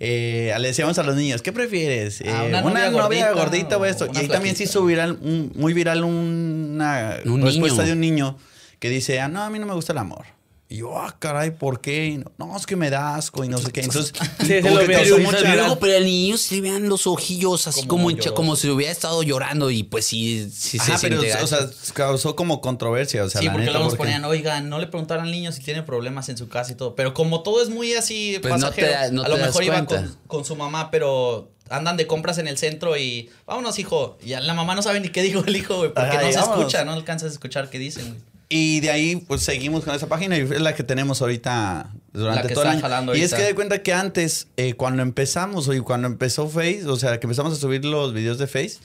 Eh, 0.00 0.54
le 0.58 0.68
decíamos 0.68 0.98
a 0.98 1.02
los 1.02 1.14
niños, 1.16 1.40
¿qué 1.42 1.52
prefieres? 1.52 2.20
Ah, 2.26 2.44
Eh, 2.44 2.48
una 2.48 2.62
una, 2.64 2.90
novia 2.90 3.30
gordita 3.30 3.32
gordita 3.32 3.76
o 3.78 3.84
esto. 3.84 4.08
Y 4.12 4.16
ahí 4.18 4.28
también 4.28 4.56
se 4.56 4.64
hizo 4.64 4.84
viral, 4.84 5.12
un- 5.22 5.52
muy 5.54 5.72
viral 5.72 6.04
una 6.04 7.18
Un 7.24 7.42
respuesta 7.42 7.82
niño. 7.82 7.86
de 7.86 7.92
un 7.92 8.00
niño 8.00 8.38
que 8.80 8.90
dice, 8.90 9.20
ah, 9.20 9.28
no, 9.28 9.42
a 9.42 9.50
mí 9.50 9.58
no 9.58 9.66
me 9.66 9.74
gusta 9.74 9.92
el 9.92 9.98
amor. 9.98 10.26
Y 10.74 10.78
yo, 10.78 10.98
ah, 10.98 11.14
caray, 11.20 11.52
¿por 11.52 11.80
qué? 11.80 12.06
Y 12.06 12.18
no, 12.18 12.32
No, 12.36 12.56
es 12.56 12.66
que 12.66 12.74
me 12.74 12.90
da 12.90 13.14
asco 13.14 13.44
y 13.44 13.48
no 13.48 13.58
sé 13.58 13.70
qué. 13.70 13.80
Entonces, 13.84 14.12
Sí, 14.40 14.46
sí 14.46 14.60
como 14.60 14.74
lo 14.74 14.86
que 14.86 14.92
causó 14.94 15.16
sí, 15.18 15.22
mucha- 15.22 15.38
sí, 15.38 15.44
Y 15.46 15.52
luego, 15.54 15.78
pero 15.78 15.96
al 15.98 16.04
niño 16.04 16.36
se 16.36 16.54
le 16.56 16.60
vean 16.62 16.88
los 16.88 17.06
ojillos 17.06 17.68
así 17.68 17.86
Como 17.86 18.10
como, 18.10 18.34
como 18.34 18.56
si 18.56 18.68
hubiera 18.70 18.90
estado 18.90 19.22
llorando 19.22 19.70
y 19.70 19.84
pues 19.84 20.04
sí, 20.06 20.50
sí 20.52 20.78
Ajá, 20.80 20.98
se 20.98 21.08
pero, 21.08 21.22
siente 21.22 21.42
o 21.42 21.46
sea, 21.46 21.60
causó 21.92 22.34
como 22.34 22.60
controversia, 22.60 23.22
o 23.22 23.30
sea, 23.30 23.40
sí, 23.40 23.46
la 23.46 23.52
porque 23.52 23.66
neta, 23.66 23.72
luego 23.78 23.84
nos 23.84 23.96
porque- 23.96 24.10
ponían, 24.12 24.24
oigan, 24.24 24.68
no 24.68 24.80
le 24.80 24.88
preguntaron 24.88 25.26
al 25.26 25.30
niño 25.30 25.52
si 25.52 25.62
tiene 25.62 25.84
problemas 25.84 26.28
en 26.28 26.36
su 26.38 26.48
casa 26.48 26.72
y 26.72 26.74
todo. 26.74 26.96
Pero 26.96 27.14
como 27.14 27.44
todo 27.44 27.62
es 27.62 27.68
muy 27.70 27.94
así 27.94 28.38
Pues 28.42 28.54
no 28.54 28.60
pasajero, 28.60 28.88
te 28.88 29.12
no 29.12 29.22
a 29.22 29.28
lo 29.28 29.36
mejor 29.36 29.62
iba 29.62 29.84
con, 29.86 30.16
con 30.26 30.44
su 30.44 30.56
mamá, 30.56 30.90
pero 30.90 31.52
andan 31.70 31.96
de 31.96 32.08
compras 32.08 32.38
en 32.38 32.48
el 32.48 32.58
centro 32.58 32.96
y 32.96 33.30
vámonos, 33.46 33.78
hijo. 33.78 34.18
Y 34.24 34.30
ya 34.30 34.40
la 34.40 34.54
mamá 34.54 34.74
no 34.74 34.82
sabe 34.82 34.98
ni 34.98 35.10
qué 35.10 35.22
dijo 35.22 35.44
el 35.46 35.54
hijo, 35.54 35.76
güey, 35.76 35.94
porque 35.94 36.08
Ajá, 36.10 36.22
no 36.22 36.32
se 36.32 36.38
vámonos. 36.38 36.58
escucha, 36.58 36.84
no 36.84 36.92
alcanzas 36.94 37.30
a 37.30 37.32
escuchar 37.32 37.70
qué 37.70 37.78
dicen, 37.78 38.08
güey. 38.08 38.33
Y 38.56 38.78
de 38.78 38.92
ahí, 38.92 39.16
pues 39.16 39.42
seguimos 39.42 39.82
con 39.82 39.96
esa 39.96 40.06
página 40.06 40.38
y 40.38 40.42
es 40.42 40.60
la 40.60 40.76
que 40.76 40.84
tenemos 40.84 41.20
ahorita 41.20 41.90
durante 42.12 42.42
La 42.44 42.48
que 42.48 42.54
todo 42.54 42.62
el 42.62 42.92
año. 42.92 43.12
Y 43.16 43.22
es 43.22 43.34
que 43.34 43.42
de 43.42 43.52
cuenta 43.52 43.82
que 43.82 43.92
antes, 43.92 44.46
eh, 44.56 44.74
cuando 44.74 45.02
empezamos, 45.02 45.66
o 45.66 45.84
cuando 45.84 46.06
empezó 46.06 46.48
Face, 46.48 46.86
o 46.86 46.94
sea, 46.94 47.18
que 47.18 47.26
empezamos 47.26 47.52
a 47.52 47.56
subir 47.56 47.84
los 47.84 48.14
videos 48.14 48.38
de 48.38 48.46
Face, 48.46 48.76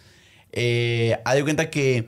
eh, 0.53 1.19
hay 1.23 1.38
de 1.38 1.43
cuenta 1.43 1.69
que 1.69 2.08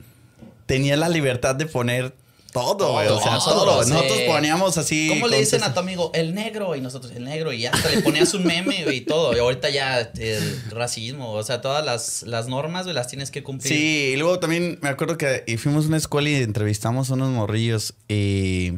tenía 0.65 0.97
la 0.97 1.07
libertad 1.07 1.53
de 1.53 1.67
poner 1.67 2.15
todo, 2.51 2.93
güey, 2.93 3.07
o 3.07 3.19
sea, 3.19 3.37
Todo, 3.39 3.65
todo. 3.65 3.83
sí. 3.83 3.91
Nosotros 3.91 4.19
poníamos 4.27 4.77
así. 4.77 5.07
¿Cómo 5.09 5.27
le 5.27 5.39
dicen 5.39 5.63
a 5.63 5.73
tu 5.73 5.79
amigo? 5.79 6.11
El 6.13 6.35
negro. 6.35 6.75
Y 6.75 6.81
nosotros, 6.81 7.13
el 7.15 7.23
negro. 7.23 7.53
Y 7.53 7.65
hasta 7.65 7.89
le 7.89 8.01
ponías 8.01 8.33
un 8.33 8.43
meme 8.43 8.85
y 8.93 9.01
todo. 9.01 9.35
Y 9.35 9.39
ahorita 9.39 9.69
ya 9.69 9.99
el 10.01 10.61
racismo. 10.69 11.31
O 11.31 11.43
sea, 11.43 11.61
todas 11.61 11.85
las, 11.85 12.23
las 12.23 12.47
normas, 12.47 12.83
güey, 12.83 12.95
las 12.95 13.07
tienes 13.07 13.31
que 13.31 13.43
cumplir. 13.43 13.73
Sí, 13.73 14.11
y 14.13 14.17
luego 14.17 14.39
también 14.39 14.79
me 14.81 14.89
acuerdo 14.89 15.17
que 15.17 15.43
fuimos 15.57 15.85
a 15.85 15.87
una 15.87 15.97
escuela 15.97 16.29
y 16.29 16.35
entrevistamos 16.35 17.09
a 17.09 17.13
unos 17.13 17.29
morrillos 17.29 17.93
y 18.07 18.73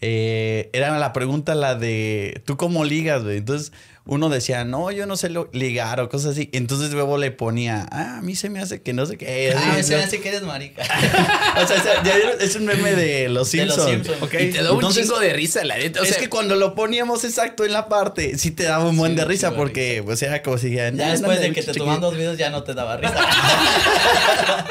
eh, 0.00 0.70
era 0.72 0.98
la 0.98 1.12
pregunta 1.12 1.54
la 1.54 1.74
de 1.74 2.42
¿tú 2.46 2.56
cómo 2.56 2.84
ligas, 2.84 3.22
güey? 3.22 3.38
Entonces 3.38 3.72
uno 4.10 4.28
decía, 4.28 4.64
no, 4.64 4.90
yo 4.90 5.06
no 5.06 5.16
sé 5.16 5.28
lo- 5.30 5.48
ligar 5.52 6.00
o 6.00 6.08
cosas 6.08 6.32
así. 6.32 6.50
Entonces 6.52 6.90
luego 6.90 7.16
le 7.16 7.30
ponía, 7.30 7.86
ah, 7.92 8.18
a 8.18 8.22
mí 8.22 8.34
se 8.34 8.50
me 8.50 8.58
hace 8.58 8.82
que 8.82 8.92
no 8.92 9.06
sé 9.06 9.16
qué. 9.16 9.54
Ah, 9.56 9.74
Así, 9.74 9.84
se 9.84 9.96
me 9.96 10.02
hace 10.02 10.20
que 10.20 10.30
eres 10.30 10.42
marica. 10.42 10.82
o 11.62 11.66
sea, 11.66 12.02
es 12.40 12.56
un 12.56 12.64
meme 12.64 12.92
de 12.96 13.28
los 13.28 13.52
De 13.52 13.64
los 13.66 13.76
Simpsons. 13.76 14.08
Simpsons. 14.08 14.30
te 14.30 14.62
da 14.64 14.72
un 14.72 14.78
Entonces, 14.78 15.04
chingo 15.06 15.20
de 15.20 15.32
risa, 15.32 15.64
la 15.64 15.78
neta. 15.78 16.00
O 16.00 16.02
es 16.02 16.10
sea, 16.10 16.18
que 16.18 16.28
cuando 16.28 16.56
lo 16.56 16.74
poníamos 16.74 17.22
exacto 17.22 17.64
en 17.64 17.72
la 17.72 17.88
parte, 17.88 18.36
sí 18.36 18.50
te 18.50 18.64
daba 18.64 18.86
un 18.88 18.96
buen 18.96 19.12
Sí, 19.12 19.18
de 19.18 19.24
risa 19.26 19.48
chingo 19.50 19.60
de 19.62 19.66
porque, 19.68 20.02
pues, 20.04 20.20
era 20.22 20.42
como 20.42 20.58
si 20.58 20.70
ya... 20.74 20.90
Ya 20.90 21.10
después 21.12 21.40
de 21.40 21.52
que 21.52 21.62
te 21.62 21.72
toman 21.72 22.00
dos 22.00 22.16
videos 22.16 22.36
ya 22.36 22.50
no 22.50 22.64
te 22.64 22.74
daba 22.74 22.96
risa. 22.96 23.14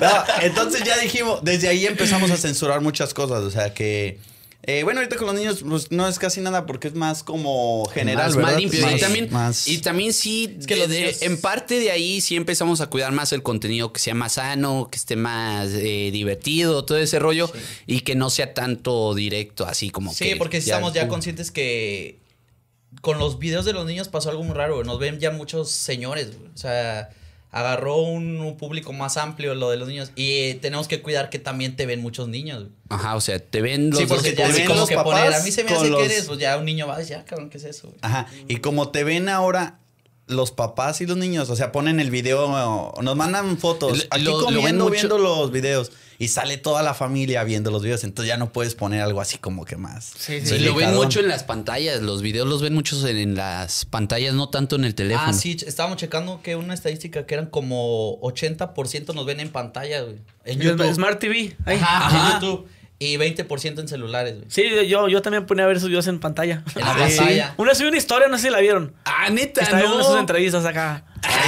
No, 0.00 0.08
entonces 0.42 0.82
ya 0.82 0.96
dijimos, 0.98 1.40
desde 1.44 1.68
ahí 1.68 1.86
empezamos 1.86 2.30
a 2.30 2.36
censurar 2.36 2.80
muchas 2.80 3.14
cosas, 3.14 3.40
o 3.40 3.50
sea 3.50 3.72
que... 3.72 4.18
eh, 4.62 4.82
bueno, 4.84 5.00
ahorita 5.00 5.16
con 5.16 5.26
los 5.26 5.34
niños 5.36 5.64
pues, 5.66 5.90
no 5.90 6.06
es 6.06 6.18
casi 6.18 6.40
nada 6.40 6.66
porque 6.66 6.88
es 6.88 6.94
más 6.94 7.22
como 7.22 7.86
general, 7.86 8.26
más, 8.26 8.36
¿verdad? 8.36 8.50
más 8.52 8.60
limpio. 8.60 8.82
Más- 8.82 8.94
y, 8.96 9.00
también, 9.00 9.28
más- 9.32 9.66
y 9.68 9.78
también 9.78 10.12
sí, 10.12 10.58
que 10.66 10.76
de- 10.76 10.86
de- 10.86 11.00
niños- 11.02 11.22
en 11.22 11.40
parte 11.40 11.78
de 11.78 11.90
ahí 11.90 12.20
sí 12.20 12.36
empezamos 12.36 12.80
a 12.82 12.88
cuidar 12.88 13.12
más 13.12 13.32
el 13.32 13.42
contenido, 13.42 13.92
que 13.92 14.00
sea 14.00 14.14
más 14.14 14.32
sano, 14.34 14.88
que 14.90 14.96
esté 14.98 15.16
más 15.16 15.68
eh, 15.72 16.10
divertido, 16.12 16.84
todo 16.84 16.98
ese 16.98 17.18
rollo, 17.18 17.50
y 17.86 18.00
que 18.02 18.14
no 18.14 18.28
sea 18.30 18.52
tanto 18.54 19.14
directo, 19.14 19.64
así 19.66 19.90
como 19.90 20.12
Sí, 20.12 20.24
que... 20.24 20.36
porque 20.36 20.60
sí 20.60 20.70
estamos 20.70 20.92
ya 20.92 21.08
conscientes 21.08 21.50
que 21.50 22.18
con 23.00 23.18
los 23.18 23.38
videos 23.38 23.64
de 23.64 23.72
los 23.72 23.86
niños 23.86 24.08
pasó 24.08 24.30
algo 24.30 24.42
muy 24.42 24.54
raro. 24.54 24.84
Nos 24.84 24.98
ven 24.98 25.20
ya 25.20 25.30
muchos 25.30 25.70
señores. 25.70 26.28
O 26.54 26.58
sea, 26.58 27.08
agarró 27.52 27.96
un, 27.96 28.38
un 28.40 28.56
público 28.56 28.92
más 28.92 29.16
amplio 29.16 29.54
lo 29.54 29.70
de 29.70 29.76
los 29.76 29.88
niños. 29.88 30.12
Y 30.14 30.54
tenemos 30.54 30.86
que 30.88 31.02
cuidar 31.02 31.30
que 31.30 31.38
también 31.38 31.74
te 31.76 31.84
ven 31.86 32.00
muchos 32.00 32.28
niños. 32.28 32.66
Ajá, 32.88 33.16
o 33.16 33.20
sea, 33.20 33.38
te 33.40 33.60
ven 33.60 33.90
los 33.90 33.98
Sí, 33.98 34.06
porque 34.06 34.30
te 34.32 34.36
ya 34.42 34.48
ven 34.48 34.66
como 34.66 34.80
los 34.80 34.88
que 34.88 34.94
papás 34.94 35.12
poner, 35.20 35.34
a 35.34 35.42
mí 35.42 35.50
se 35.50 35.64
me 35.64 35.72
hace 35.72 35.88
los- 35.88 35.98
que 35.98 36.04
eres, 36.06 36.24
pues 36.26 36.38
ya 36.38 36.56
un 36.58 36.64
niño 36.64 36.86
va 36.86 36.94
a 36.94 36.98
decir, 36.98 37.16
ah, 37.16 37.24
cabrón, 37.24 37.50
¿qué 37.50 37.58
es 37.58 37.64
eso? 37.64 37.88
güey? 37.88 37.98
Ajá, 38.02 38.26
y 38.48 38.56
como 38.58 38.90
te 38.90 39.02
ven 39.04 39.28
ahora 39.28 39.78
los 40.26 40.52
papás 40.52 41.00
y 41.00 41.06
los 41.06 41.16
niños, 41.16 41.50
o 41.50 41.56
sea, 41.56 41.72
ponen 41.72 41.98
el 41.98 42.10
video, 42.12 42.92
nos 43.02 43.16
mandan 43.16 43.58
fotos, 43.58 44.06
aquí 44.10 44.22
lo- 44.22 44.42
comiendo, 44.44 44.84
mucho- 44.84 44.92
viendo 44.92 45.18
los 45.18 45.50
videos, 45.50 45.90
y 46.20 46.28
sale 46.28 46.58
toda 46.58 46.82
la 46.82 46.92
familia 46.92 47.42
viendo 47.44 47.70
los 47.70 47.82
videos, 47.82 48.04
entonces 48.04 48.28
ya 48.28 48.36
no 48.36 48.52
puedes 48.52 48.74
poner 48.74 49.00
algo 49.00 49.22
así 49.22 49.38
como 49.38 49.64
que 49.64 49.76
más. 49.76 50.12
Sí, 50.18 50.42
Sí, 50.44 50.58
lo 50.58 50.74
ven 50.74 50.94
mucho 50.94 51.20
en 51.20 51.28
las 51.28 51.44
pantallas, 51.44 52.02
los 52.02 52.20
videos 52.20 52.46
los 52.46 52.60
ven 52.60 52.74
muchos 52.74 53.02
en, 53.04 53.16
en 53.16 53.34
las 53.36 53.86
pantallas, 53.86 54.34
no 54.34 54.50
tanto 54.50 54.76
en 54.76 54.84
el 54.84 54.94
teléfono. 54.94 55.30
Ah, 55.30 55.32
sí, 55.32 55.56
estábamos 55.66 55.96
checando 55.96 56.42
que 56.42 56.56
una 56.56 56.74
estadística 56.74 57.24
que 57.24 57.32
eran 57.34 57.46
como 57.46 58.20
80% 58.20 59.14
nos 59.14 59.24
ven 59.24 59.40
en 59.40 59.48
pantalla, 59.48 60.02
güey. 60.02 60.16
En 60.44 60.60
YouTube. 60.60 60.92
Smart 60.94 61.18
TV. 61.18 61.56
ahí. 61.64 61.78
Ajá, 61.78 62.06
Ajá. 62.06 62.34
en 62.36 62.40
YouTube. 62.42 62.68
Y 63.02 63.16
20% 63.16 63.80
en 63.80 63.88
celulares, 63.88 64.34
güey. 64.36 64.44
Sí, 64.50 64.62
yo, 64.86 65.08
yo 65.08 65.22
también 65.22 65.46
ponía 65.46 65.64
a 65.64 65.68
ver 65.68 65.80
sus 65.80 65.88
videos 65.88 66.06
en 66.06 66.20
pantalla. 66.20 66.62
En 66.76 66.82
la 66.82 67.08
sí. 67.08 67.16
pantalla. 67.16 67.54
Una 67.56 67.74
subí 67.74 67.88
una 67.88 67.96
historia, 67.96 68.28
no 68.28 68.36
sé 68.36 68.44
si 68.48 68.50
la 68.50 68.60
vieron. 68.60 68.94
Ah, 69.06 69.30
neta, 69.30 69.62
Estaba 69.62 69.80
viendo 69.80 69.98
no. 69.98 70.04
sus 70.04 70.18
entrevistas 70.18 70.66
acá. 70.66 71.04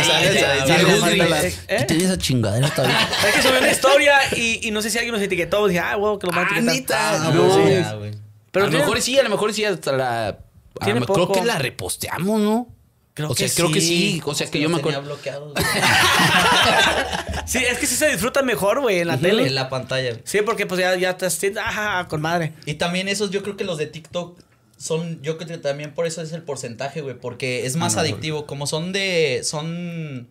La- 0.08 0.24
¿Eh? 0.24 1.52
¿Qué 1.68 1.84
tiene 1.84 2.04
esa 2.04 2.16
chingadera 2.18 2.68
todavía? 2.70 2.98
Es 3.28 3.34
que 3.34 3.42
subí 3.42 3.58
una 3.58 3.70
historia 3.70 4.14
y, 4.34 4.66
y 4.66 4.70
no 4.70 4.80
sé 4.80 4.88
si 4.90 4.96
alguien 4.98 5.14
nos 5.14 5.22
etiquetó. 5.22 5.66
Dije, 5.68 5.80
ah, 5.80 5.96
wow, 5.96 6.18
que 6.18 6.26
lo 6.26 6.32
van 6.32 6.46
a 6.46 6.48
Ah, 6.48 6.58
etiquetar. 6.58 6.74
neta. 6.74 7.28
Ah, 7.28 7.32
no. 7.34 7.48
pues, 7.48 7.84
ya, 7.84 7.92
güey. 7.94 8.10
Pero 8.50 8.66
a 8.66 8.70
lo 8.70 8.78
mejor 8.78 9.00
sí, 9.02 9.18
a 9.18 9.22
lo 9.22 9.28
mejor 9.30 9.52
sí 9.52 9.64
hasta 9.64 9.92
la... 9.92 10.38
creo 10.80 11.32
que 11.32 11.44
la 11.44 11.58
reposteamos, 11.58 12.40
¿no? 12.40 12.68
Creo 13.14 13.28
o 13.30 13.34
sea, 13.34 13.46
que 13.48 13.54
creo 13.54 13.70
que 13.70 13.80
sí. 13.80 14.22
O 14.24 14.34
sea, 14.34 14.50
que 14.50 14.58
yo 14.58 14.68
Los 14.68 14.72
me 14.76 14.78
acuerdo. 14.80 15.02
bloqueados, 15.02 15.52
güey. 15.52 15.64
Sí, 17.46 17.58
es 17.58 17.78
que 17.78 17.86
sí 17.86 17.96
se 17.96 18.08
disfruta 18.08 18.42
mejor, 18.42 18.80
güey, 18.80 19.00
en 19.00 19.08
la 19.08 19.14
en 19.14 19.20
tele. 19.20 19.50
la 19.50 19.68
pantalla. 19.68 20.16
Sí, 20.24 20.40
porque 20.42 20.64
pues 20.66 20.80
ya, 20.80 20.94
ya 20.96 21.16
te 21.16 21.26
ajá, 21.58 22.06
con 22.08 22.20
madre. 22.20 22.52
Y 22.66 22.74
también 22.74 23.08
esos, 23.08 23.30
yo 23.30 23.42
creo 23.42 23.56
que 23.56 23.64
los 23.64 23.78
de 23.78 23.86
TikTok 23.86 24.38
son, 24.78 25.20
yo 25.22 25.36
creo 25.36 25.48
que 25.48 25.58
también 25.58 25.92
por 25.92 26.06
eso 26.06 26.22
es 26.22 26.32
el 26.32 26.42
porcentaje, 26.42 27.00
güey, 27.02 27.18
porque 27.18 27.66
es 27.66 27.76
más 27.76 27.94
Ah, 27.94 27.96
no, 27.96 28.02
adictivo. 28.02 28.46
Como 28.46 28.66
son 28.66 28.92
de, 28.92 29.40
son 29.44 30.28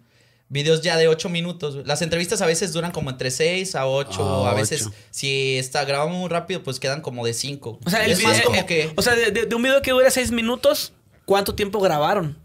videos 0.50 0.82
ya 0.82 0.98
de 0.98 1.08
8 1.10 1.30
minutos. 1.30 1.76
güey. 1.76 1.86
Las 1.86 2.02
entrevistas 2.02 2.42
a 2.42 2.46
veces 2.46 2.72
duran 2.74 2.92
como 2.92 3.10
entre 3.10 3.30
6 3.30 3.76
a 3.76 3.86
8. 3.88 4.46
Ah, 4.48 4.52
a 4.52 4.54
veces, 4.54 4.90
si 5.12 5.58
está 5.58 5.84
grabado 5.86 6.10
muy 6.10 6.30
rápido, 6.30 6.64
pues 6.64 6.80
quedan 6.80 7.02
como 7.02 7.26
de 7.26 7.34
5. 7.34 7.80
O 7.86 7.90
sea, 7.90 8.06
el 8.06 8.12
es 8.12 8.20
video, 8.20 8.32
más 8.34 8.42
como 8.42 8.56
eh, 8.58 8.66
que, 8.66 8.94
O 8.96 9.02
sea, 9.02 9.16
de, 9.16 9.32
de- 9.32 9.46
de 9.46 9.56
un 9.56 9.62
video 9.64 9.82
que 9.82 9.92
dura 9.92 10.10
seis 10.10 10.32
minutos, 10.32 10.94
¿cuánto 11.26 11.54
tiempo 11.56 11.80
grabaron? 11.82 12.38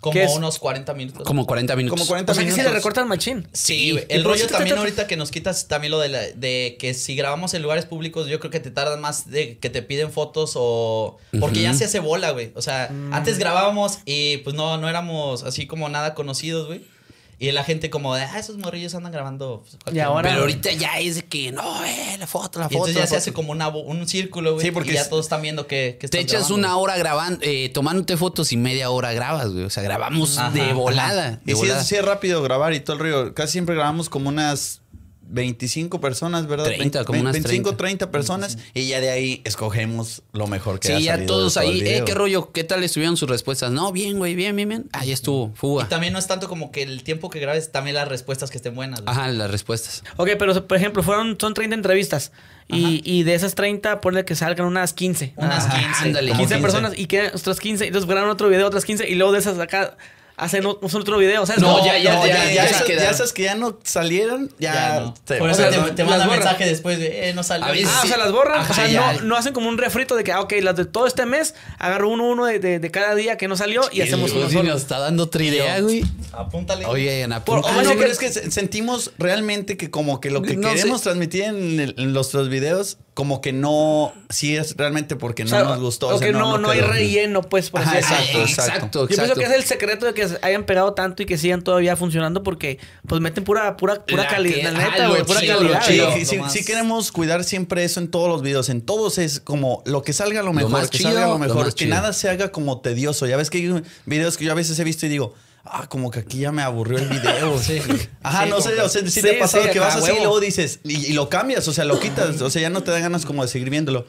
Como 0.00 0.34
unos 0.34 0.58
40 0.58 0.94
minutos. 0.94 1.22
Como 1.26 1.46
40 1.46 1.74
minutos. 1.76 1.98
Como 1.98 2.06
40 2.08 2.32
O 2.32 2.34
sea, 2.34 2.44
que 2.44 2.50
sí 2.50 2.56
le 2.56 2.62
minutos. 2.62 2.76
recortan 2.78 3.08
machín. 3.08 3.48
Sí, 3.52 3.92
güey. 3.92 4.04
El 4.08 4.24
rollo 4.24 4.46
también 4.46 4.74
te- 4.74 4.78
ahorita 4.80 5.06
que 5.06 5.16
nos 5.16 5.30
quitas 5.30 5.68
también 5.68 5.90
lo 5.90 5.98
de, 5.98 6.08
la- 6.08 6.22
de 6.34 6.76
que 6.78 6.94
si 6.94 7.16
grabamos 7.16 7.54
en 7.54 7.62
lugares 7.62 7.86
públicos, 7.86 8.28
yo 8.28 8.38
creo 8.40 8.50
que 8.50 8.60
te 8.60 8.70
tardan 8.70 9.00
más 9.00 9.30
de 9.30 9.58
que 9.58 9.70
te 9.70 9.82
piden 9.82 10.12
fotos 10.12 10.52
o... 10.54 11.18
Porque 11.40 11.62
ya 11.62 11.74
se 11.74 11.84
hace 11.86 11.98
bola, 12.00 12.30
güey. 12.30 12.52
O 12.54 12.62
sea, 12.62 12.88
Mm. 12.90 13.12
antes 13.14 13.38
grabábamos 13.38 13.98
y 14.04 14.38
pues 14.38 14.54
no, 14.54 14.76
no 14.78 14.88
éramos 14.88 15.42
así 15.42 15.66
como 15.66 15.88
nada 15.88 16.14
conocidos, 16.14 16.66
güey. 16.66 16.82
Y 17.38 17.52
la 17.52 17.64
gente 17.64 17.90
como 17.90 18.14
de, 18.14 18.22
ah, 18.22 18.38
esos 18.38 18.56
morrillos 18.56 18.94
andan 18.94 19.12
grabando. 19.12 19.62
pues, 19.84 19.94
Y 19.94 20.00
ahora- 20.00 20.30
Pero 20.30 20.40
ahorita 20.40 20.72
ya 20.72 20.98
es 21.00 21.16
de 21.16 21.22
que, 21.26 21.52
no, 21.52 21.84
eh, 21.84 22.16
la 22.18 22.26
foto, 22.26 22.58
la 22.60 22.64
Y 22.64 22.68
foto. 22.68 22.86
entonces 22.88 22.94
ya 22.94 23.02
se 23.02 23.08
foto. 23.08 23.18
hace 23.18 23.32
como 23.34 23.52
una, 23.52 23.68
un 23.68 24.08
círculo, 24.08 24.54
güey. 24.54 24.64
Sí, 24.64 24.70
porque 24.72 24.92
y 24.92 24.94
ya 24.94 25.02
es- 25.02 25.10
todos 25.10 25.26
están 25.26 25.42
viendo 25.42 25.66
que, 25.66 25.98
que 26.00 26.08
Te 26.08 26.18
echas 26.20 26.48
grabando, 26.48 26.54
una 26.54 26.76
hora 26.78 26.96
grabando, 26.96 27.40
eh, 27.42 27.68
tomándote 27.74 28.16
fotos 28.16 28.52
y 28.52 28.56
media 28.56 28.88
hora 28.90 29.12
grabas, 29.12 29.50
güey. 29.52 29.64
O 29.64 29.70
sea, 29.70 29.82
grabamos 29.82 30.38
Ajá, 30.38 30.50
de 30.50 30.62
ajá. 30.62 30.72
volada. 30.74 31.30
De 31.44 31.52
Y 31.52 31.54
sí 31.54 31.60
volada. 31.60 31.80
es, 31.82 31.86
sí 31.86 31.94
es 31.96 32.04
rápido 32.04 32.42
grabar 32.42 32.72
y 32.72 32.80
todo 32.80 32.96
el 32.96 33.02
río. 33.02 33.34
Casi 33.34 33.52
siempre 33.52 33.74
grabamos 33.74 34.08
como 34.08 34.30
unas 34.30 34.80
25 35.28 36.00
personas, 36.00 36.46
¿verdad? 36.46 36.64
30, 36.66 37.04
como 37.04 37.20
unas 37.20 37.32
25, 37.32 37.76
30. 37.76 38.06
30 38.06 38.10
personas. 38.10 38.58
Y 38.74 38.88
ya 38.88 39.00
de 39.00 39.10
ahí 39.10 39.42
escogemos 39.44 40.22
lo 40.32 40.46
mejor 40.46 40.80
que 40.80 40.92
ha 40.92 40.98
Sí, 40.98 41.04
ya 41.04 41.12
salido 41.14 41.26
todos 41.34 41.54
de 41.54 41.60
todo 41.60 41.70
el 41.70 41.74
ahí. 41.74 41.80
Eh, 41.80 41.84
video. 41.90 42.04
¿qué 42.04 42.14
rollo? 42.14 42.52
¿Qué 42.52 42.64
tal 42.64 42.82
estuvieron 42.84 43.16
sus 43.16 43.28
respuestas? 43.28 43.70
No, 43.70 43.92
bien, 43.92 44.18
güey, 44.18 44.34
bien, 44.34 44.54
bien, 44.56 44.68
bien. 44.68 44.88
Ahí 44.92 45.12
estuvo, 45.12 45.52
Y 45.54 45.56
fuga. 45.58 45.88
también 45.88 46.12
no 46.12 46.18
es 46.18 46.26
tanto 46.26 46.48
como 46.48 46.70
que 46.70 46.82
el 46.82 47.02
tiempo 47.02 47.30
que 47.30 47.40
grabes, 47.40 47.72
también 47.72 47.94
las 47.96 48.08
respuestas 48.08 48.50
que 48.50 48.56
estén 48.58 48.74
buenas. 48.74 49.00
güey. 49.02 49.10
Ajá, 49.16 49.28
las 49.28 49.50
respuestas. 49.50 50.02
Ok, 50.16 50.30
pero 50.38 50.66
por 50.66 50.76
ejemplo, 50.76 51.02
fueron, 51.02 51.36
son 51.40 51.54
30 51.54 51.74
entrevistas. 51.74 52.32
Y, 52.68 53.00
y 53.04 53.22
de 53.22 53.34
esas 53.34 53.54
30, 53.54 54.00
ponle 54.00 54.24
que 54.24 54.34
salgan 54.34 54.66
unas 54.66 54.92
15. 54.92 55.34
Unas 55.36 55.66
Ah, 55.66 55.70
15. 55.86 56.04
ándale. 56.04 56.32
15, 56.32 56.36
Como 56.36 56.48
15. 56.48 56.62
personas 56.62 56.92
y 56.98 57.06
quedan 57.06 57.30
otras 57.34 57.60
15. 57.60 57.84
Y 57.84 57.88
entonces 57.88 58.10
graban 58.10 58.28
otro 58.28 58.48
video, 58.48 58.66
otras 58.66 58.84
15. 58.84 59.08
Y 59.08 59.14
luego 59.14 59.32
de 59.32 59.38
esas 59.38 59.58
acá 59.60 59.96
hacen 60.36 60.66
o- 60.66 60.78
otro 60.80 61.18
video. 61.18 61.46
¿sabes? 61.46 61.62
No, 61.62 61.72
Como- 61.74 61.86
ya, 61.86 61.98
ya, 61.98 62.14
No, 62.14 62.26
ya, 62.26 62.34
ya, 62.34 62.44
ya 62.44 62.54
ya 62.54 63.10
esas 63.10 63.32
que 63.32 63.42
ya 63.44 63.54
no 63.54 63.78
salieron, 63.82 64.50
ya. 64.58 64.74
Ya 64.74 65.00
no. 65.00 65.14
se- 65.26 65.36
Por 65.36 65.48
o 65.48 65.52
eso 65.52 65.60
sea, 65.62 65.70
te, 65.70 65.76
no- 65.78 65.94
te 65.94 66.02
las 66.02 66.10
mandan 66.10 66.30
mensaje 66.30 66.66
después 66.66 66.98
de, 66.98 67.28
eh, 67.28 67.34
no 67.34 67.42
salió. 67.42 67.66
Ah, 67.66 67.74
sí. 67.74 67.84
o 67.84 68.06
sea, 68.08 68.16
las 68.18 68.32
borran. 68.32 68.60
Ajá, 68.60 68.72
o 68.72 68.74
sea, 68.74 68.88
ya. 68.88 69.12
no, 69.14 69.20
no 69.22 69.36
hacen 69.36 69.52
como 69.52 69.68
un 69.68 69.78
refrito 69.78 70.14
de 70.16 70.24
que, 70.24 70.32
ah, 70.32 70.40
ok, 70.40 70.52
las 70.62 70.76
de 70.76 70.84
todo 70.84 71.06
este 71.06 71.26
mes, 71.26 71.54
agarro 71.78 72.08
uno, 72.10 72.24
uno 72.28 72.44
de, 72.46 72.58
de- 72.58 72.78
de 72.78 72.90
cada 72.90 73.14
día 73.14 73.36
que 73.36 73.48
no 73.48 73.56
salió 73.56 73.82
y 73.92 74.02
hacemos 74.02 74.32
uno 74.32 74.48
Sí, 74.48 74.54
solo. 74.56 74.70
nos 74.70 74.82
está 74.82 74.98
dando 74.98 75.24
otra 75.24 75.42
idea, 75.42 75.80
güey. 75.80 76.04
Apúntale. 76.32 76.84
Oye, 76.86 77.24
Por- 77.44 77.58
apunta. 77.60 77.68
ah, 77.70 77.82
no, 77.82 77.90
pero 77.96 78.10
es 78.12 78.18
que 78.18 78.32
se- 78.32 78.50
sentimos 78.50 79.12
realmente 79.18 79.76
que 79.76 79.90
como 79.90 80.20
que 80.20 80.30
lo 80.30 80.42
que 80.42 80.56
No 80.56 80.68
sé. 80.70 80.74
queremos 80.76 81.02
transmitir 81.02 81.44
en, 81.44 81.80
el- 81.80 81.94
en 81.98 82.12
nuestros 82.12 82.48
videos, 82.48 82.98
como 83.16 83.40
que 83.40 83.50
no, 83.50 84.12
sí 84.28 84.58
es 84.58 84.76
realmente 84.76 85.16
porque 85.16 85.44
no 85.44 85.46
O 85.46 85.50
sea, 85.50 85.62
nos 85.64 85.80
gustó. 85.80 86.08
O 86.08 86.16
o 86.16 86.18
sea, 86.18 86.26
que 86.26 86.34
no, 86.34 86.58
no, 86.58 86.68
hay 86.68 86.82
relleno, 86.82 87.40
pues, 87.40 87.70
por 87.70 87.80
Ajá, 87.80 87.98
exacto, 87.98 88.42
exacto. 88.42 88.44
exacto, 88.44 89.08
Yo 89.08 89.16
pienso 89.16 89.34
que 89.36 89.44
es 89.44 89.52
el 89.52 89.64
secreto 89.64 90.04
de 90.04 90.12
que 90.12 90.28
hayan 90.42 90.64
pegado 90.64 90.92
tanto 90.92 91.22
y 91.22 91.26
que 91.26 91.38
sigan 91.38 91.62
todavía 91.62 91.96
funcionando 91.96 92.42
porque 92.42 92.78
pues 93.08 93.22
meten 93.22 93.42
pura 93.42 93.78
pura 93.78 94.04
pura 94.04 94.24
La 94.24 94.28
calidad, 94.28 94.56
que- 94.56 94.62
la 94.64 94.90
neta, 94.90 95.08
güey, 95.08 95.22
pura 95.24 95.40
chido, 95.40 95.56
calidad. 95.56 95.82
chido. 95.86 96.12
sí, 96.12 96.26
sí, 96.26 96.40
sí 96.50 96.64
queremos 96.66 97.10
cuidar 97.10 97.42
siempre 97.42 97.84
eso 97.84 98.00
en 98.00 98.08
todos 98.10 98.28
los 98.28 98.42
videos. 98.42 98.68
En 98.68 98.82
todos 98.82 99.16
es 99.16 99.40
como 99.40 99.82
lo 99.86 100.02
que 100.02 100.12
salga 100.12 100.42
lo 100.42 100.52
mejor, 100.52 100.70
más 100.72 100.90
que 100.90 100.98
chido, 100.98 101.12
salga 101.12 101.26
lo 101.28 101.32
lo 101.32 101.38
mejor, 101.38 101.64
más 101.64 101.74
que 101.74 101.84
chido. 101.84 101.94
nada 101.94 102.12
se 102.12 102.28
haga 102.28 102.52
como 102.52 102.82
tedioso. 102.82 103.26
Ya 103.26 103.38
ves 103.38 103.48
que 103.48 103.56
hay 103.56 103.82
videos 104.04 104.36
que 104.36 104.44
yo 104.44 104.52
a 104.52 104.54
veces 104.54 104.78
he 104.78 104.84
visto 104.84 105.06
y 105.06 105.08
digo, 105.08 105.32
ah, 105.70 105.86
como 105.88 106.10
que 106.10 106.20
aquí 106.20 106.38
ya 106.38 106.52
me 106.52 106.62
aburrió 106.62 106.98
el 106.98 107.08
video. 107.08 107.58
Sí. 107.62 107.80
Ajá, 108.22 108.44
Sí, 108.44 108.50
no 108.50 108.60
sé, 108.60 108.80
o 108.80 108.88
sea, 108.88 109.02
sí, 109.02 109.10
Sí, 109.10 109.22
te 109.22 109.36
ha 109.36 109.38
pasado 109.40 109.64
sí, 109.64 109.70
que 109.70 109.78
vas 109.80 109.94
así 109.96 110.04
huevo. 110.04 110.16
y 110.16 110.20
luego 110.20 110.40
dices, 110.40 110.80
y, 110.84 111.06
y 111.06 111.12
lo 111.12 111.28
cambias, 111.28 111.66
o 111.68 111.72
sea, 111.72 111.84
lo 111.84 111.98
quitas, 112.00 112.40
o 112.40 112.50
sea, 112.50 112.62
ya 112.62 112.70
no 112.70 112.82
te 112.82 112.90
dan 112.90 113.02
ganas 113.02 113.24
como 113.26 113.42
de 113.42 113.48
seguir 113.48 113.70
viéndolo. 113.70 114.06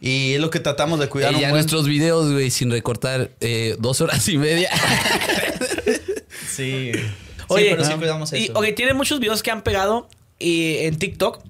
Y 0.00 0.34
es 0.34 0.40
lo 0.40 0.50
que 0.50 0.60
tratamos 0.60 0.98
de 1.00 1.08
cuidar 1.08 1.32
Eh, 1.32 1.36
ya 1.40 1.48
buen- 1.48 1.52
nuestros 1.52 1.86
videos, 1.86 2.30
güey, 2.32 2.50
sin 2.50 2.70
recortar 2.70 3.30
eh, 3.40 3.76
dos 3.78 4.00
horas 4.00 4.28
y 4.28 4.36
media. 4.38 4.70
Sí. 6.48 6.92
Oye, 7.48 7.64
sí, 7.64 7.70
pero 7.70 7.84
sí 7.84 7.90
ah, 7.92 7.96
cuidamos 7.98 8.32
y, 8.32 8.44
eso. 8.44 8.52
ok, 8.54 8.66
tiene 8.76 8.94
muchos 8.94 9.18
videos 9.20 9.42
que 9.42 9.50
han 9.50 9.62
pegado 9.62 10.08
y, 10.38 10.76
en 10.78 10.98
TikTok, 10.98 11.42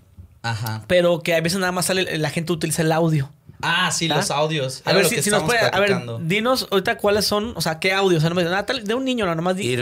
Ajá. 0.43 0.83
pero 0.89 1.23
que 1.23 1.35
a 1.35 1.41
veces 1.41 1.59
nada 1.59 1.73
más 1.73 1.87
sale 1.87 2.19
la 2.19 2.31
gente 2.31 2.53
utiliza 2.53 2.83
el 2.83 2.91
audio. 2.93 3.31
Ah, 3.67 3.91
sí, 3.91 4.09
¿Ah? 4.11 4.17
los 4.17 4.31
audios. 4.31 4.83
A 4.85 4.93
ver 4.93 5.05
lo 5.05 5.09
si, 5.09 5.31
nos 5.31 5.43
puede, 5.45 5.59
a 5.61 5.81
ver, 5.81 5.97
dinos 6.21 6.69
ahorita 6.71 6.99
cuáles 6.99 7.25
son, 7.25 7.53
o 7.57 7.61
sea, 7.61 7.79
qué 7.81 7.93
audios, 7.93 8.19
o 8.19 8.21
sea, 8.21 8.29
no 8.29 8.35
me 8.37 8.43
dicen, 8.43 8.57
ah, 8.57 8.63
de 8.65 8.95
un 8.95 9.05
niño, 9.05 9.25
no, 9.27 9.35
nomás 9.35 9.57
di. 9.57 9.73
Eh, 9.73 9.77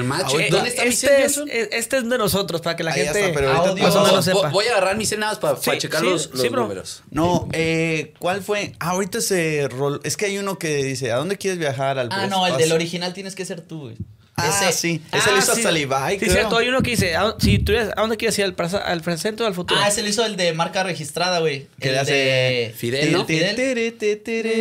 ¿Dónde 0.51 0.69
está 0.71 0.83
mi 0.85 0.89
este, 0.91 1.07
cel, 1.09 1.23
es, 1.25 1.39
eh, 1.39 1.69
este 1.73 1.97
es 1.99 2.09
de 2.09 2.19
nosotros, 2.19 2.61
para 2.61 2.77
que 2.77 2.85
la 2.85 2.93
Ahí 2.93 3.05
ya 3.05 3.13
gente 3.13 3.21
está, 3.29 3.35
pero 3.35 3.49
ahorita 3.51 3.71
Audio. 3.71 3.85
más 3.85 3.97
o 3.97 4.03
menos 4.05 4.27
Vo- 4.29 4.35
sepa. 4.37 4.49
Voy 4.51 4.67
a 4.67 4.71
agarrar 4.73 4.97
mis 4.97 5.09
cenadas 5.09 5.39
para 5.39 5.57
Sí, 5.57 5.71
checar 5.79 6.01
sí, 6.01 6.07
los, 6.07 6.31
los 6.31 6.41
sí, 6.41 6.49
bro. 6.49 6.63
números. 6.63 7.03
No, 7.11 7.49
eh, 7.53 8.15
¿cuál 8.19 8.43
fue? 8.43 8.75
Ah, 8.79 8.91
ahorita 8.91 9.21
se 9.21 9.67
rol... 9.69 10.01
Es 10.05 10.17
que 10.17 10.27
hay 10.27 10.39
uno 10.39 10.59
que 10.59 10.77
dice, 10.85 11.11
¿a 11.13 11.17
dónde 11.17 11.37
quieres 11.37 11.59
viajar? 11.59 11.99
Al 11.99 12.09
Ah, 12.13 12.27
no, 12.29 12.45
el 12.47 12.53
espacio?" 12.53 12.59
del 12.67 12.73
original 12.73 13.13
tienes 13.15 13.35
que 13.35 13.45
ser 13.45 13.61
tú, 13.63 13.81
güey. 13.83 13.97
Ah, 14.35 14.49
Ese- 14.49 14.73
sí. 14.73 15.03
Ah, 15.13 15.19
Ese 15.19 15.31
lo 15.31 15.39
hizo 15.39 15.53
sí. 15.55 15.61
hasta 15.61 15.71
Levi, 15.71 16.19
Sí, 16.19 16.31
cierto, 16.31 16.57
hay 16.57 16.69
uno 16.69 16.81
que 16.83 16.93
dice, 16.93 17.15
¿a, 17.17 17.35
si 17.39 17.59
tuvieras- 17.59 17.93
¿a 17.97 18.01
dónde 18.01 18.17
quieres 18.17 18.39
ir? 18.39 18.45
¿Al, 18.47 18.55
presente 19.03 19.43
o 19.43 19.47
al 19.47 19.55
futuro? 19.55 19.79
Ah, 19.83 19.89
ese 19.89 20.03
lo 20.03 20.09
hizo 20.09 20.25
el 20.25 20.37
de 20.37 20.53
marca 20.55 20.83
registrada, 20.83 21.41
güey. 21.41 21.69
Que 21.79 21.89
El 21.89 21.95
le 21.95 22.01
hace- 22.01 22.13
de 22.15 22.75
Fidel, 22.77 23.13
¿no? 23.13 23.27
Fidel. 23.27 23.55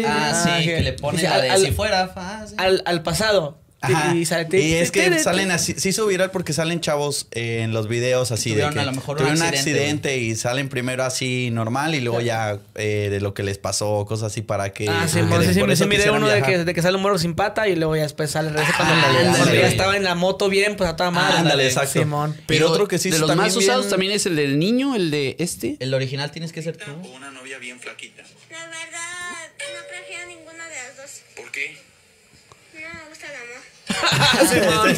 Ah, 0.05 0.31
Ah, 0.33 0.43
sí, 0.43 0.49
ok. 0.69 0.75
que 0.75 0.81
le 0.81 0.93
pone 0.93 1.17
Dice, 1.19 1.29
la 1.29 1.35
al- 1.35 1.41
de 1.41 1.49
al- 1.51 1.61
si 1.65 1.71
fuera 1.71 2.07
fácil. 2.09 2.55
al, 2.59 2.83
al 2.85 3.01
pasado. 3.03 3.60
Ajá. 3.83 4.15
Y, 4.15 4.25
sale- 4.25 4.47
Y 4.61 4.73
es 4.73 4.91
que 4.91 5.01
tere, 5.01 5.19
salen 5.23 5.45
tere. 5.45 5.53
así, 5.55 5.73
se 5.73 5.89
hizo 5.89 6.05
viral 6.05 6.29
porque 6.29 6.53
salen 6.53 6.81
chavos 6.81 7.27
eh, 7.31 7.61
en 7.63 7.73
los 7.73 7.87
videos 7.87 8.31
así 8.31 8.51
Tuvieron 8.51 8.69
de 8.71 8.75
que 8.75 8.79
a 8.81 8.85
lo 8.85 8.91
mejor 8.91 9.15
un 9.17 9.23
tuvieron 9.23 9.41
un 9.41 9.47
accidente, 9.47 9.79
accidente 9.79 10.17
y 10.19 10.35
salen 10.35 10.69
primero 10.69 11.03
así 11.03 11.49
normal 11.51 11.95
y 11.95 12.01
luego 12.01 12.21
ya 12.21 12.59
eh, 12.75 13.07
de 13.09 13.19
lo 13.21 13.33
que 13.33 13.41
les 13.41 13.57
pasó, 13.57 14.05
cosas 14.07 14.31
así 14.31 14.41
para 14.43 14.71
que... 14.71 14.87
Ah, 14.87 15.07
sí, 15.07 15.19
que 15.21 15.25
sí, 15.25 15.29
les- 15.39 15.53
sí, 15.55 15.59
por 15.59 15.67
me 15.67 15.73
eso 15.73 15.83
sí, 15.85 15.89
miré 15.89 16.11
uno 16.11 16.27
de 16.27 16.43
que, 16.43 16.63
de 16.63 16.73
que 16.75 16.81
sale 16.83 16.95
un 16.97 17.01
morro 17.01 17.17
sin 17.17 17.33
pata 17.33 17.67
y 17.67 17.75
luego 17.75 17.95
ya 17.95 18.03
después 18.03 18.29
sale 18.29 18.49
regresa 18.49 18.73
cuando, 18.77 18.93
Ah, 18.93 19.01
cuando 19.11 19.29
ándale. 19.41 19.61
ya 19.61 19.67
estaba 19.67 19.97
en 19.97 20.03
la 20.03 20.13
moto 20.13 20.47
bien, 20.47 20.75
pues 20.75 20.87
a 20.87 20.95
toda 20.95 21.09
madre. 21.09 21.39
Ándale, 21.39 21.65
exacto. 21.65 21.99
Simón. 21.99 22.37
Pero 22.45 22.69
otro 22.69 22.87
que 22.87 22.99
sí 22.99 23.09
de 23.09 23.17
los 23.17 23.35
más 23.35 23.55
usados 23.55 23.85
bien- 23.85 23.89
también 23.89 24.11
es 24.13 24.25
el 24.27 24.35
del 24.35 24.59
niño, 24.59 24.95
el 24.95 25.09
de 25.09 25.35
este. 25.39 25.77
El 25.79 25.93
original 25.95 26.29
tienes 26.29 26.51
que 26.53 26.61
ser 26.61 26.77
tú. 26.77 26.91
o 26.91 27.15
una 27.15 27.31
novia 27.31 27.57
bien 27.57 27.79
flaquita. 27.79 28.21
La 28.51 28.59
verdad, 28.59 29.49
no 29.59 29.87
prefiero 29.89 30.27
ninguna 30.27 30.67
de 30.69 30.75
las 30.75 30.97
dos. 30.97 31.21
¿Por 31.35 31.51
qué? 31.51 31.77
No 32.73 32.79
me 32.81 33.09
gusta 33.09 33.25
el 33.27 33.33
amor. 34.71 34.89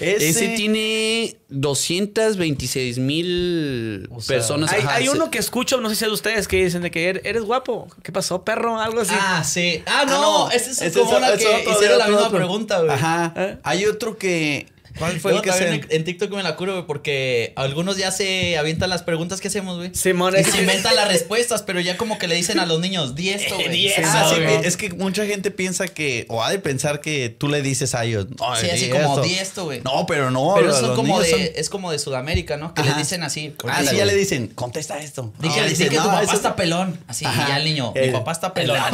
Ese, 0.00 0.28
Ese 0.28 0.48
tiene 0.50 1.36
226 1.48 2.98
mil 2.98 4.08
O 4.12 4.20
sea, 4.20 4.36
personas. 4.36 4.72
Hay, 4.72 4.80
Ajá, 4.80 4.94
hay 4.94 5.04
sí. 5.04 5.08
uno 5.10 5.30
que 5.30 5.38
escucho, 5.38 5.80
no 5.80 5.88
sé 5.88 5.96
si 5.96 6.04
es 6.04 6.10
de 6.10 6.14
ustedes, 6.14 6.48
que 6.48 6.64
dicen 6.64 6.82
de 6.82 6.90
que 6.90 7.10
er- 7.14 7.20
eres 7.24 7.42
guapo. 7.42 7.88
¿Qué 8.02 8.12
pasó, 8.12 8.44
perro? 8.44 8.80
Algo 8.80 9.00
así. 9.00 9.14
Ah, 9.18 9.42
sí. 9.44 9.82
Ah, 9.86 10.02
Ah, 10.02 10.04
no, 10.06 10.50
ese 10.50 10.70
es 10.70 10.80
ese 10.82 11.00
como 11.00 11.16
una 11.16 11.30
ese 11.30 11.44
que 11.64 11.70
hicieron 11.72 11.98
la 11.98 12.06
misma 12.08 12.26
otro. 12.26 12.38
pregunta, 12.38 12.78
güey. 12.80 12.90
Ajá. 12.92 13.32
¿Eh? 13.36 13.58
Hay 13.64 13.86
otro 13.86 14.16
que... 14.16 14.66
¿Cuál 14.98 15.20
fue 15.20 15.32
Luego 15.32 15.44
el 15.44 15.50
que 15.50 15.56
se... 15.86 15.96
en 15.96 16.04
TikTok 16.04 16.30
me 16.32 16.42
la 16.42 16.56
curo, 16.56 16.72
güey, 16.74 16.86
porque 16.86 17.52
algunos 17.56 17.96
ya 17.96 18.10
se 18.10 18.56
avientan 18.58 18.90
las 18.90 19.02
preguntas 19.02 19.40
que 19.40 19.48
hacemos, 19.48 19.76
güey. 19.78 19.90
Simón, 19.94 20.34
Y 20.36 20.40
es 20.40 20.48
se 20.48 20.58
inventan 20.60 20.94
las 20.96 21.08
respuestas, 21.08 21.62
pero 21.62 21.80
ya 21.80 21.96
como 21.96 22.18
que 22.18 22.28
le 22.28 22.34
dicen 22.34 22.58
a 22.58 22.66
los 22.66 22.80
niños, 22.80 23.14
di 23.14 23.30
esto, 23.30 23.54
güey. 23.64 23.86
Eso, 23.88 24.00
Ah, 24.04 24.32
sí, 24.34 24.42
es 24.64 24.76
que 24.76 24.90
mucha 24.90 25.26
gente 25.26 25.50
piensa 25.50 25.86
que, 25.88 26.26
o 26.28 26.42
ha 26.42 26.50
de 26.50 26.58
pensar 26.58 27.00
que 27.00 27.28
tú 27.28 27.48
le 27.48 27.62
dices 27.62 27.94
a 27.94 28.04
ellos, 28.04 28.26
no, 28.38 28.56
Sí, 28.56 28.68
así 28.70 28.88
como, 28.88 29.16
esto". 29.16 29.22
di 29.22 29.34
esto, 29.34 29.64
güey. 29.64 29.80
No, 29.82 30.06
pero 30.06 30.30
no. 30.30 30.54
Pero 30.56 30.72
son 30.78 30.96
como 30.96 31.20
de, 31.20 31.30
son- 31.30 31.40
es 31.54 31.68
como 31.68 31.90
de 31.92 31.98
Sudamérica, 31.98 32.56
¿no? 32.56 32.74
Que 32.74 32.80
Ajá. 32.82 32.90
les 32.90 32.98
dicen 32.98 33.22
así. 33.22 33.54
Ah, 33.64 33.82
sí, 33.88 33.96
ya 33.96 34.04
le 34.04 34.14
dicen, 34.14 34.48
contesta 34.48 34.98
esto. 34.98 35.32
Di 35.38 35.48
No, 35.48 35.54
que, 35.54 35.62
di 35.64 35.68
dice, 35.70 35.84
que 35.84 35.96
tu 35.96 36.02
"No, 36.02 36.04
papá 36.08 36.22
eso- 36.22 36.32
está 36.34 36.56
pelón. 36.56 36.98
Así, 37.06 37.24
Ajá. 37.24 37.44
y 37.44 37.48
ya 37.48 37.56
el 37.58 37.64
niño, 37.64 37.92
mi 37.94 38.10
papá 38.10 38.32
está 38.32 38.52
pelón. 38.54 38.76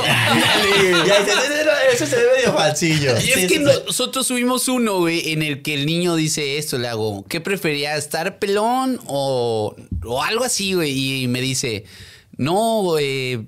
ya 1.06 1.20
dices, 1.20 1.34
"Ese- 1.44 1.92
ese 1.94 2.06
se 2.06 2.16
ve 2.16 2.22
medio 2.36 2.52
falsillo. 2.52 3.14
Y 3.20 3.30
es 3.30 3.46
que 3.50 3.58
nosotros 3.60 4.26
subimos 4.26 4.68
uno, 4.68 4.98
güey, 4.98 5.32
en 5.32 5.42
el 5.42 5.62
que 5.62 5.74
el 5.74 5.86
niño 5.86 5.93
dice 6.16 6.58
esto, 6.58 6.78
le 6.78 6.88
hago, 6.88 7.24
¿qué 7.28 7.40
prefería, 7.40 7.96
estar 7.96 8.38
pelón 8.38 9.00
o, 9.06 9.74
o 10.04 10.22
algo 10.22 10.44
así, 10.44 10.74
güey? 10.74 11.22
Y 11.22 11.28
me 11.28 11.40
dice, 11.40 11.84
no, 12.36 12.98
eh, 12.98 13.46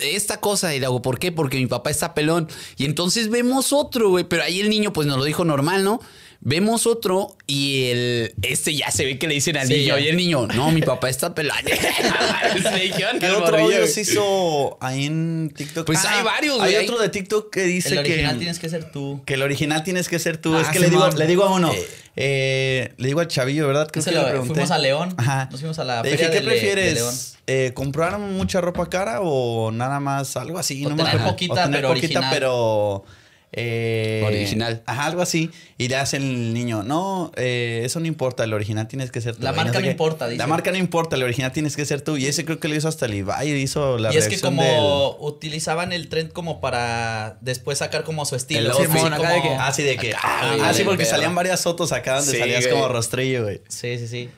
esta 0.00 0.40
cosa, 0.40 0.74
y 0.74 0.80
le 0.80 0.86
hago, 0.86 1.02
¿por 1.02 1.18
qué? 1.18 1.32
Porque 1.32 1.58
mi 1.58 1.66
papá 1.66 1.90
está 1.90 2.14
pelón. 2.14 2.48
Y 2.76 2.84
entonces 2.84 3.30
vemos 3.30 3.72
otro, 3.72 4.10
güey, 4.10 4.24
pero 4.24 4.42
ahí 4.42 4.60
el 4.60 4.70
niño 4.70 4.92
pues 4.92 5.06
nos 5.06 5.18
lo 5.18 5.24
dijo 5.24 5.44
normal, 5.44 5.84
¿no? 5.84 6.00
Vemos 6.42 6.86
otro 6.86 7.36
y 7.46 7.90
el 7.90 8.34
este 8.40 8.74
ya 8.74 8.90
se 8.90 9.04
ve 9.04 9.18
que 9.18 9.28
le 9.28 9.34
dicen 9.34 9.58
al 9.58 9.66
Sí, 9.66 9.74
niño 9.74 9.98
y 9.98 10.08
el 10.08 10.16
niño, 10.16 10.46
no, 10.46 10.70
mi 10.70 10.80
papá 10.80 11.10
está 11.10 11.34
¿Qué 11.34 13.26
al 13.26 13.34
otro 13.36 13.58
audio 13.58 13.86
se 13.86 14.00
hizo 14.02 14.78
ahí 14.80 15.04
en 15.06 15.52
TikTok? 15.54 15.84
Pues 15.86 16.02
hay 16.06 16.22
varios, 16.24 16.54
Hay 16.54 16.60
güey, 16.60 16.76
hay- 16.76 16.84
otro 16.86 16.98
de 16.98 17.10
TikTok 17.10 17.50
que 17.52 17.62
dice 17.64 17.90
El 17.90 17.98
original 17.98 18.32
que, 18.32 18.38
tienes 18.38 18.58
que 18.58 18.68
ser 18.70 18.90
tú. 18.90 19.20
que 19.26 19.34
el 19.34 19.42
original 19.42 19.82
tienes 19.84 20.08
que 20.08 20.18
ser 20.18 20.38
tú. 20.38 20.56
Ah, 20.56 20.62
es 20.62 20.68
que 20.68 20.80
le 20.80 20.88
digo, 20.88 21.06
le 21.10 21.26
digo 21.26 21.44
a 21.44 21.52
uno, 21.54 21.70
eh, 22.16 22.92
le 22.96 23.06
digo 23.06 23.20
al 23.20 23.28
chavillo, 23.28 23.66
¿verdad? 23.66 23.88
Creo 23.92 24.02
que 24.04 24.10
lo- 24.10 24.22
le 24.22 24.28
pregunté. 24.30 24.54
fuimos 24.54 24.70
a 24.70 24.78
León. 24.78 25.14
Ajá. 25.18 25.48
Nos 25.50 25.60
fuimos 25.60 25.78
a 25.78 25.84
la 25.84 26.02
feria 26.02 26.16
dije, 26.16 26.30
¿qué 26.30 26.34
de 26.36 26.40
de 26.40 26.46
prefieres? 26.46 26.94
León. 26.94 27.14
Eh, 27.46 27.72
¿Comprar 27.74 28.18
mucha 28.18 28.60
ropa 28.60 28.88
cara 28.88 29.20
o 29.22 29.70
nada 29.72 30.00
más 30.00 30.36
algo 30.36 30.58
así? 30.58 30.84
O 30.86 30.90
me 30.90 30.96
tener 30.96 31.08
acuerdo. 31.08 31.30
poquita, 31.32 31.52
O 31.52 31.56
tener 31.56 31.70
pero 31.80 31.88
poquita, 31.88 32.06
original. 32.06 32.30
pero... 32.32 33.04
eh, 33.52 34.22
Original. 34.24 34.82
Ajá, 34.86 35.06
algo 35.06 35.22
así. 35.22 35.50
Y 35.76 35.88
le 35.88 35.96
hace 35.96 36.18
el 36.18 36.54
niño, 36.54 36.82
no, 36.84 37.32
eh, 37.36 37.82
eso 37.84 37.98
no 37.98 38.06
importa, 38.06 38.44
el 38.44 38.52
original 38.52 38.86
tienes 38.86 39.10
que 39.10 39.20
ser 39.20 39.34
tú. 39.36 39.42
La 39.42 39.52
marca 39.52 39.72
sé 39.78 39.80
no 39.84 39.90
importa, 39.90 40.28
dice. 40.28 40.38
La 40.38 40.46
marca 40.46 40.70
no 40.70 40.76
importa, 40.78 41.16
el 41.16 41.22
original 41.24 41.50
tienes 41.52 41.74
que 41.74 41.84
ser 41.84 42.00
tú. 42.02 42.16
Y 42.16 42.26
ese 42.26 42.44
creo 42.44 42.60
que 42.60 42.68
lo 42.68 42.76
hizo 42.76 42.86
hasta 42.88 43.08
Levi, 43.08 43.32
hizo 43.60 43.98
la 43.98 44.12
y 44.14 44.16
es 44.18 44.28
que 44.28 44.40
como 44.40 45.16
utilizaban 45.20 45.92
el 45.92 46.08
trend 46.08 46.32
como 46.32 46.60
para 46.60 47.38
después 47.40 47.78
sacar 47.78 48.04
como 48.04 48.24
su 48.24 48.36
estilo. 48.36 48.60
El 48.60 48.70
así 48.70 48.82
outfit. 48.82 49.00
como- 49.02 49.14
acá 49.16 49.30
de 49.32 49.42
que-. 49.42 49.48
Así 49.54 49.82
de 49.82 49.96
que... 49.96 50.10
Acá, 50.14 50.20
ah, 50.22 50.56
ah, 50.62 50.72
del 50.72 50.84
porque 50.84 51.04
salían 51.04 51.34
varias 51.34 51.62
fotos 51.62 51.92
acá 51.92 52.16
donde 52.16 52.32
Sí, 52.32 52.38
salías 52.38 52.66
güey. 52.66 52.72
como 52.74 52.88
rostrillo, 52.88 53.42
güey. 53.44 53.60
Sí, 53.68 53.98
sí, 53.98 54.06
sí. 54.06 54.30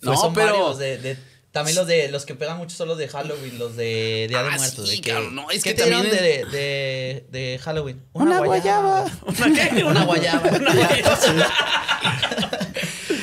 No, 0.00 0.10
Pues 0.12 0.20
son 0.20 0.34
pero- 0.34 0.46
varios 0.52 0.78
de, 0.78 0.98
de- 0.98 1.31
también 1.52 1.76
los 1.76 1.86
de 1.86 2.08
los 2.08 2.24
que 2.26 2.34
pegan 2.34 2.56
mucho 2.58 2.74
son 2.76 2.88
los 2.88 2.98
de 2.98 3.08
Halloween, 3.08 3.58
los 3.58 3.76
de 3.76 4.26
Día 4.28 4.42
de 4.42 4.48
Ah, 4.48 4.56
Muertos. 4.56 4.88
sí, 4.88 4.96
de 4.96 5.02
que, 5.02 5.10
cabrón, 5.10 5.34
no, 5.34 5.50
es 5.50 5.62
¿qué 5.62 5.74
que 5.74 5.82
también 5.82 6.02
de, 6.10 6.44
de, 6.50 7.26
de 7.30 7.58
Halloween? 7.62 8.02
Una 8.14 8.40
guayaba. 8.40 9.04
¿Una 9.26 9.52
qué? 9.70 9.84
Una 9.84 10.04
guayaba. 10.04 10.50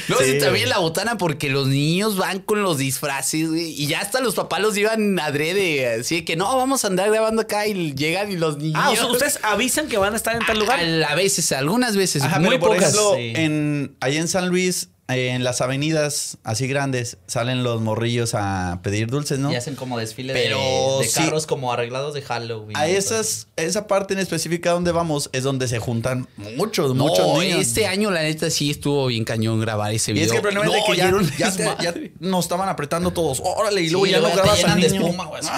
No, 0.08 0.18
Sí, 0.18 0.24
sí, 0.24 0.30
güey. 0.32 0.40
también 0.42 0.70
la 0.70 0.80
botana 0.80 1.18
porque 1.20 1.50
los 1.50 1.68
niños 1.68 2.18
van 2.18 2.40
con 2.40 2.64
los 2.64 2.80
disfraces, 2.80 3.48
güey, 3.48 3.80
y 3.80 3.86
ya 3.86 4.00
hasta 4.02 4.22
los 4.22 4.34
papás 4.34 4.60
los 4.60 4.74
llevan 4.74 5.20
adrede, 5.20 6.00
así 6.00 6.16
de 6.16 6.26
que 6.26 6.36
no, 6.36 6.58
vamos 6.58 6.84
a 6.84 6.88
andar 6.88 7.12
grabando 7.12 7.44
acá 7.44 7.68
y 7.68 7.94
llegan 7.94 8.32
y 8.32 8.36
los 8.36 8.58
niños. 8.58 8.80
Ah, 8.84 8.90
o 8.90 8.96
sea, 8.96 9.06
ustedes 9.06 9.40
avisan 9.44 9.88
que 9.88 10.00
van 10.00 10.14
a 10.14 10.16
estar 10.18 10.36
en 10.36 10.44
tal 10.48 10.58
lugar. 10.58 10.80
A, 10.80 11.12
a 11.12 11.16
veces, 11.16 11.52
algunas 11.52 11.96
veces, 11.96 12.24
Ajá, 12.24 12.40
muy 12.40 12.50
pero 12.50 12.60
por 12.62 12.70
pocas. 12.70 12.84
ejemplo, 12.94 13.14
sí. 13.18 13.34
en, 13.36 13.96
allá 14.00 14.20
en 14.20 14.28
San 14.28 14.48
Luis 14.50 14.90
en 15.10 15.44
las 15.44 15.62
avenidas 15.62 16.38
así 16.44 16.68
grandes 16.68 17.18
salen 17.28 17.64
los 17.64 17.82
morrillos 17.82 18.36
a 18.36 18.80
pedir 18.84 19.08
dulces, 19.08 19.40
¿no? 19.40 19.52
Y 19.52 19.56
hacen 19.56 19.76
como 19.76 19.98
desfile 19.98 20.34
Pero 20.34 20.58
de, 21.00 21.06
de 21.06 21.10
sí. 21.10 21.20
carros 21.20 21.48
como 21.48 21.74
arreglados 21.74 22.14
de 22.14 22.22
Halloween. 22.22 22.78
A 22.78 22.88
y 22.88 22.92
esas, 22.96 23.48
esa 23.56 23.88
parte 23.88 24.14
en 24.14 24.20
específica 24.20 24.72
donde 24.72 24.92
vamos 24.92 25.30
es 25.34 25.44
donde 25.44 25.68
se 25.68 25.80
juntan 25.80 26.28
muchos, 26.56 26.94
No, 26.96 27.06
muchos 27.08 27.40
niños. 27.40 27.60
este 27.62 27.88
año 27.88 28.12
la 28.12 28.22
neta 28.22 28.50
sí 28.50 28.70
estuvo 28.72 29.08
bien 29.08 29.24
cañón 29.26 29.60
grabar 29.60 29.92
ese 29.94 30.12
Y 30.12 30.14
video. 30.16 30.26
es 30.28 30.32
que 30.32 30.38
el 30.38 30.42
problema 30.44 30.66
es 30.66 30.72
de 30.72 30.80
No, 30.80 30.86
que 30.86 30.94
y 30.94 30.98
ya, 30.98 31.12
ya, 31.50 31.52
te- 31.76 31.84
ya 31.84 31.94
nos 32.20 32.46
estaban 32.46 32.70
apretando 32.70 33.12
todos. 33.12 33.42
Órale, 33.44 33.82
y 33.82 33.86
Sí, 33.86 33.92
luego 33.92 34.06
ya 34.06 34.20
no 34.20 34.30
grabas 34.32 34.52
al 34.52 34.58
llenan 34.58 34.82
de 34.82 34.90
niño. 34.90 35.02
espuma, 35.06 35.26
güey. 35.26 35.42
o 35.42 35.44
sea, 35.44 35.58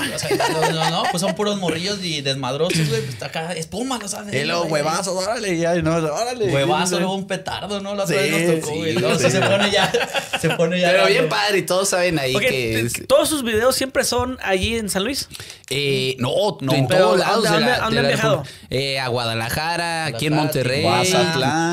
no, 0.53 0.71
no, 0.71 0.89
no, 0.89 1.03
pues 1.11 1.19
son 1.21 1.35
puros 1.35 1.59
morrillos 1.59 2.03
y 2.03 2.21
desmadrosos, 2.21 2.87
güey. 2.87 3.01
Pues 3.01 3.13
está 3.13 3.25
acá, 3.27 3.53
espuma, 3.53 3.97
los 3.99 4.13
hacen. 4.13 4.33
Y 4.33 4.45
luego 4.45 4.61
güey. 4.65 4.81
huevazos, 4.83 5.15
órale, 5.21 5.57
ya, 5.57 5.75
no, 5.81 5.95
órale. 5.95 6.45
Huevazo, 6.53 6.99
luego 6.99 7.15
un 7.15 7.27
petardo, 7.27 7.81
¿no? 7.81 7.95
La 7.95 8.03
otra 8.03 8.15
Sí, 8.21 8.29
vez 8.29 8.47
nos 8.47 8.59
tocó, 8.61 8.73
sí, 8.73 8.79
güey. 8.79 9.40
Se 9.41 9.49
pone 9.49 9.71
ya, 9.71 9.91
se 10.39 10.49
pone 10.51 10.79
ya. 10.79 10.89
Pero 10.91 11.05
bien 11.07 11.29
padre, 11.29 11.57
y 11.59 11.61
todos 11.63 11.89
saben 11.89 12.19
ahí 12.19 12.35
que. 12.35 12.79
es- 12.81 13.07
¿Todos 13.07 13.27
sus 13.29 13.43
videos 13.43 13.75
siempre 13.75 14.03
son 14.03 14.37
allí 14.41 14.77
en 14.77 14.89
San 14.89 15.03
Luis? 15.03 15.27
Eh, 15.69 16.15
no, 16.19 16.29
No. 16.61 16.73
en 16.73 16.87
Pero, 16.87 17.05
todos 17.05 17.19
lados. 17.19 17.45
¿a 17.45 17.51
de 17.51 17.57
dónde- 17.57 17.71
la 17.79 17.85
han 17.85 18.07
viajado? 18.07 18.43
Eh, 18.69 18.99
a 18.99 19.07
Guadalajara, 19.07 20.05
aquí 20.05 20.27
en 20.27 20.33
Monterrey, 20.35 20.81
Tijuana. 20.81 20.99
Mazatlán. 20.99 21.71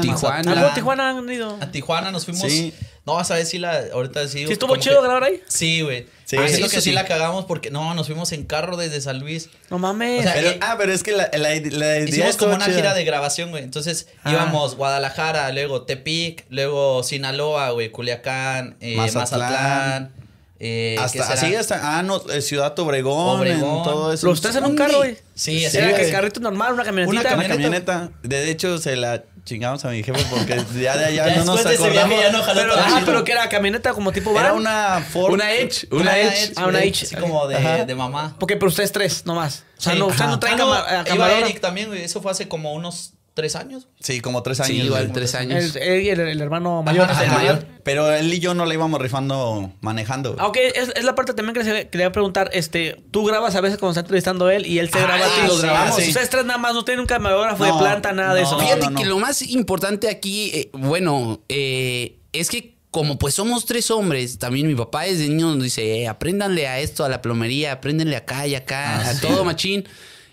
¿A 0.59 0.75
Tijuana 0.75 1.11
han 1.11 1.31
ido? 1.31 1.59
A 1.61 1.71
Tijuana 1.71 2.11
nos 2.11 2.25
fuimos. 2.25 2.43
Sí. 2.51 2.73
No, 3.09 3.19
a 3.19 3.25
saber 3.25 3.47
si 3.47 3.59
la. 3.59 3.85
Ahorita 3.93 4.29
sí. 4.29 4.47
¿Sí 4.47 4.53
estuvo 4.53 4.77
chido 4.77 4.97
que- 4.97 5.03
grabar 5.05 5.25
ahí? 5.25 5.43
Sí, 5.49 5.81
güey. 5.81 6.03
Sí. 6.27 6.37
Sí, 6.37 6.37
Ah, 6.39 6.47
siento 6.47 6.69
sí, 6.69 6.75
que 6.77 6.81
sí 6.83 6.91
sí. 6.91 6.93
la 6.95 7.07
cagamos 7.07 7.47
porque 7.47 7.71
no, 7.71 7.95
nos 7.95 8.07
fuimos 8.07 8.33
en 8.33 8.45
carro 8.45 8.77
desde 8.77 9.01
San 9.01 9.19
Luis. 9.19 9.49
No 9.71 9.79
mames. 9.79 10.21
O 10.21 10.23
sea, 10.25 10.35
Pero, 10.35 10.49
eh, 10.51 10.59
ah, 10.61 10.75
pero 10.79 10.93
es 10.93 11.03
que 11.03 11.13
la, 11.13 11.31
la, 11.33 11.39
la 11.39 11.55
idea 11.57 11.99
Hicimos 12.05 12.37
como 12.37 12.55
una 12.55 12.67
gira 12.67 12.93
de 12.93 13.03
grabación, 13.05 13.49
güey. 13.51 13.63
Entonces 13.65 14.09
Ah. 14.25 14.33
íbamos 14.33 14.77
Guadalajara, 14.77 15.51
luego 15.53 15.83
Tepic, 15.87 16.45
luego 16.51 17.03
Sinaloa, 17.03 17.71
güey, 17.71 17.91
Culiacán, 17.91 18.77
eh, 18.81 18.97
Mazatlán. 18.97 19.41
Mazatlán. 19.41 20.13
eh, 20.61 20.97
¿qué 20.99 21.03
Hasta, 21.21 21.33
así 21.33 21.55
hasta, 21.55 21.99
ah, 21.99 22.03
no, 22.03 22.21
eh, 22.31 22.43
Ciudad 22.43 22.79
Obregón, 22.79 23.39
Obregón. 23.41 23.79
en 23.79 23.83
todo 23.85 24.13
eso. 24.13 24.27
Los 24.27 24.41
tres 24.43 24.57
en 24.57 24.65
un 24.65 24.77
carro, 24.77 24.99
güey. 24.99 25.17
Sí, 25.35 25.65
así 25.65 25.79
Era 25.79 25.97
que 25.97 26.11
carrito 26.11 26.41
normal, 26.41 26.75
una 26.75 26.85
camionetita. 26.85 27.35
Una 27.37 27.49
camioneta. 27.49 28.11
De 28.23 28.51
hecho, 28.51 28.77
se 28.79 28.97
la 28.97 29.23
chingamos 29.49 29.85
a 29.85 29.89
mi 29.89 30.03
jefe 30.03 30.25
porque 30.31 30.57
ya 30.81 30.97
de 30.97 31.05
allá 31.07 31.27
Ya 31.29 31.37
no 31.37 31.45
nos 31.47 31.65
de 31.65 31.75
acordamos. 31.75 32.21
ya 32.21 32.31
no 32.31 32.43
jaló 32.43 32.61
Pero, 32.61 32.75
ah, 32.77 33.03
pero 33.05 33.25
que 33.25 33.33
era 33.33 33.49
camioneta 33.49 33.93
como 33.93 34.13
tipo 34.13 34.33
van. 34.33 34.45
Era 34.45 34.53
una 34.55 35.01
Ford. 35.11 35.33
Una 35.33 35.53
Edge, 35.53 35.87
una 35.91 36.03
Una 36.03 36.19
Edge. 36.19 36.45
Edge, 36.45 36.53
Ah, 36.57 36.67
una 36.67 36.83
Edge. 36.83 37.05
Así 37.05 37.17
como 37.17 37.47
de, 37.49 37.85
de 37.87 37.95
mamá. 37.95 38.37
Porque 38.39 38.57
pero 38.57 38.69
ustedes 38.69 38.93
tres 38.93 39.25
nomás. 39.27 39.65
O 39.79 39.81
sea, 39.81 39.93
Sí. 39.95 39.99
no, 39.99 40.07
ustedes 40.07 40.31
no 40.31 40.39
traen 40.39 40.61
Ah, 40.61 41.05
no, 41.09 41.15
iba. 41.15 41.33
Eric 41.39 41.61
también, 41.61 41.89
güey. 41.89 42.03
Eso 42.05 42.21
fue 42.23 42.31
hace 42.31 42.47
como 42.49 42.73
unos 42.75 43.15
tres 43.39 43.55
años. 43.55 43.87
Sí, 44.01 44.21
como 44.21 44.43
tres 44.43 44.59
Sí, 44.59 44.73
años. 44.73 44.87
igual, 44.87 45.05
güey. 45.05 45.13
tres 45.15 45.37
años. 45.37 45.77
El, 45.77 45.83
él 45.83 46.03
y 46.03 46.09
el, 46.11 46.19
el 46.19 46.41
hermano 46.41 46.83
mayor. 46.83 47.09
Ajá, 47.09 47.23
el 47.25 47.31
mayor. 47.31 47.65
Pero 47.85 48.13
él 48.13 48.35
y 48.35 48.41
yo 48.41 48.53
no 48.55 48.67
la 48.67 48.75
íbamos 48.75 49.01
rifando 49.01 49.73
manejando. 49.81 50.33
güey. 50.35 50.45
Ah, 50.45 50.49
ok, 50.49 50.57
es, 50.75 50.93
es 50.97 51.05
la 51.05 51.15
parte 51.15 51.33
también 51.35 51.55
que 51.55 51.63
les 51.63 51.85
quería 51.87 52.11
preguntar. 52.11 52.51
Este, 52.53 53.01
tú 53.13 53.25
grabas 53.25 53.55
a 53.55 53.61
veces 53.61 53.79
cuando 53.79 53.93
está 53.93 54.01
entrevistando 54.01 54.51
él 54.51 54.67
y 54.67 54.81
él 54.81 54.91
se 54.91 54.99
Ah, 54.99 55.03
graba 55.03 55.25
a 55.25 55.29
ti. 55.29 55.41
los 55.47 55.63
grabamos, 55.63 55.95
Ah, 55.99 56.01
sí. 56.03 56.09
Ustedes 56.09 56.29
tres 56.31 56.45
nada 56.45 56.59
más 56.59 56.75
no 56.75 56.85
tienen 56.85 57.01
un 57.03 57.07
camarógrafo 57.07 57.63
de 57.65 57.73
planta, 57.75 58.13
nada 58.13 58.35
de 58.35 58.43
no, 58.43 58.47
eso. 58.49 58.57
no. 58.59 58.65
Fíjate 58.67 58.95
que 58.97 59.05
lo 59.07 59.19
más 59.21 59.41
importante 59.43 60.09
aquí, 60.11 60.51
eh, 60.53 60.71
bueno, 60.73 61.41
eh, 61.49 62.19
es 62.33 62.51
que 62.51 62.77
como 62.91 63.19
pues 63.19 63.35
somos 63.35 63.67
tres 63.67 63.91
hombres, 63.91 64.39
también 64.39 64.67
mi 64.67 64.75
papá 64.75 65.03
desde 65.03 65.29
niño 65.29 65.55
nos 65.55 65.63
dice, 65.63 66.01
eh, 66.03 66.09
apréndanle 66.09 66.67
a 66.67 66.81
esto, 66.81 67.05
a 67.05 67.09
la 67.09 67.23
plomería, 67.23 67.73
apréndenle 67.73 68.17
acá 68.17 68.47
y 68.47 68.55
acá, 68.55 69.09
a 69.11 69.21
todo 69.21 69.45
machín. 69.45 69.87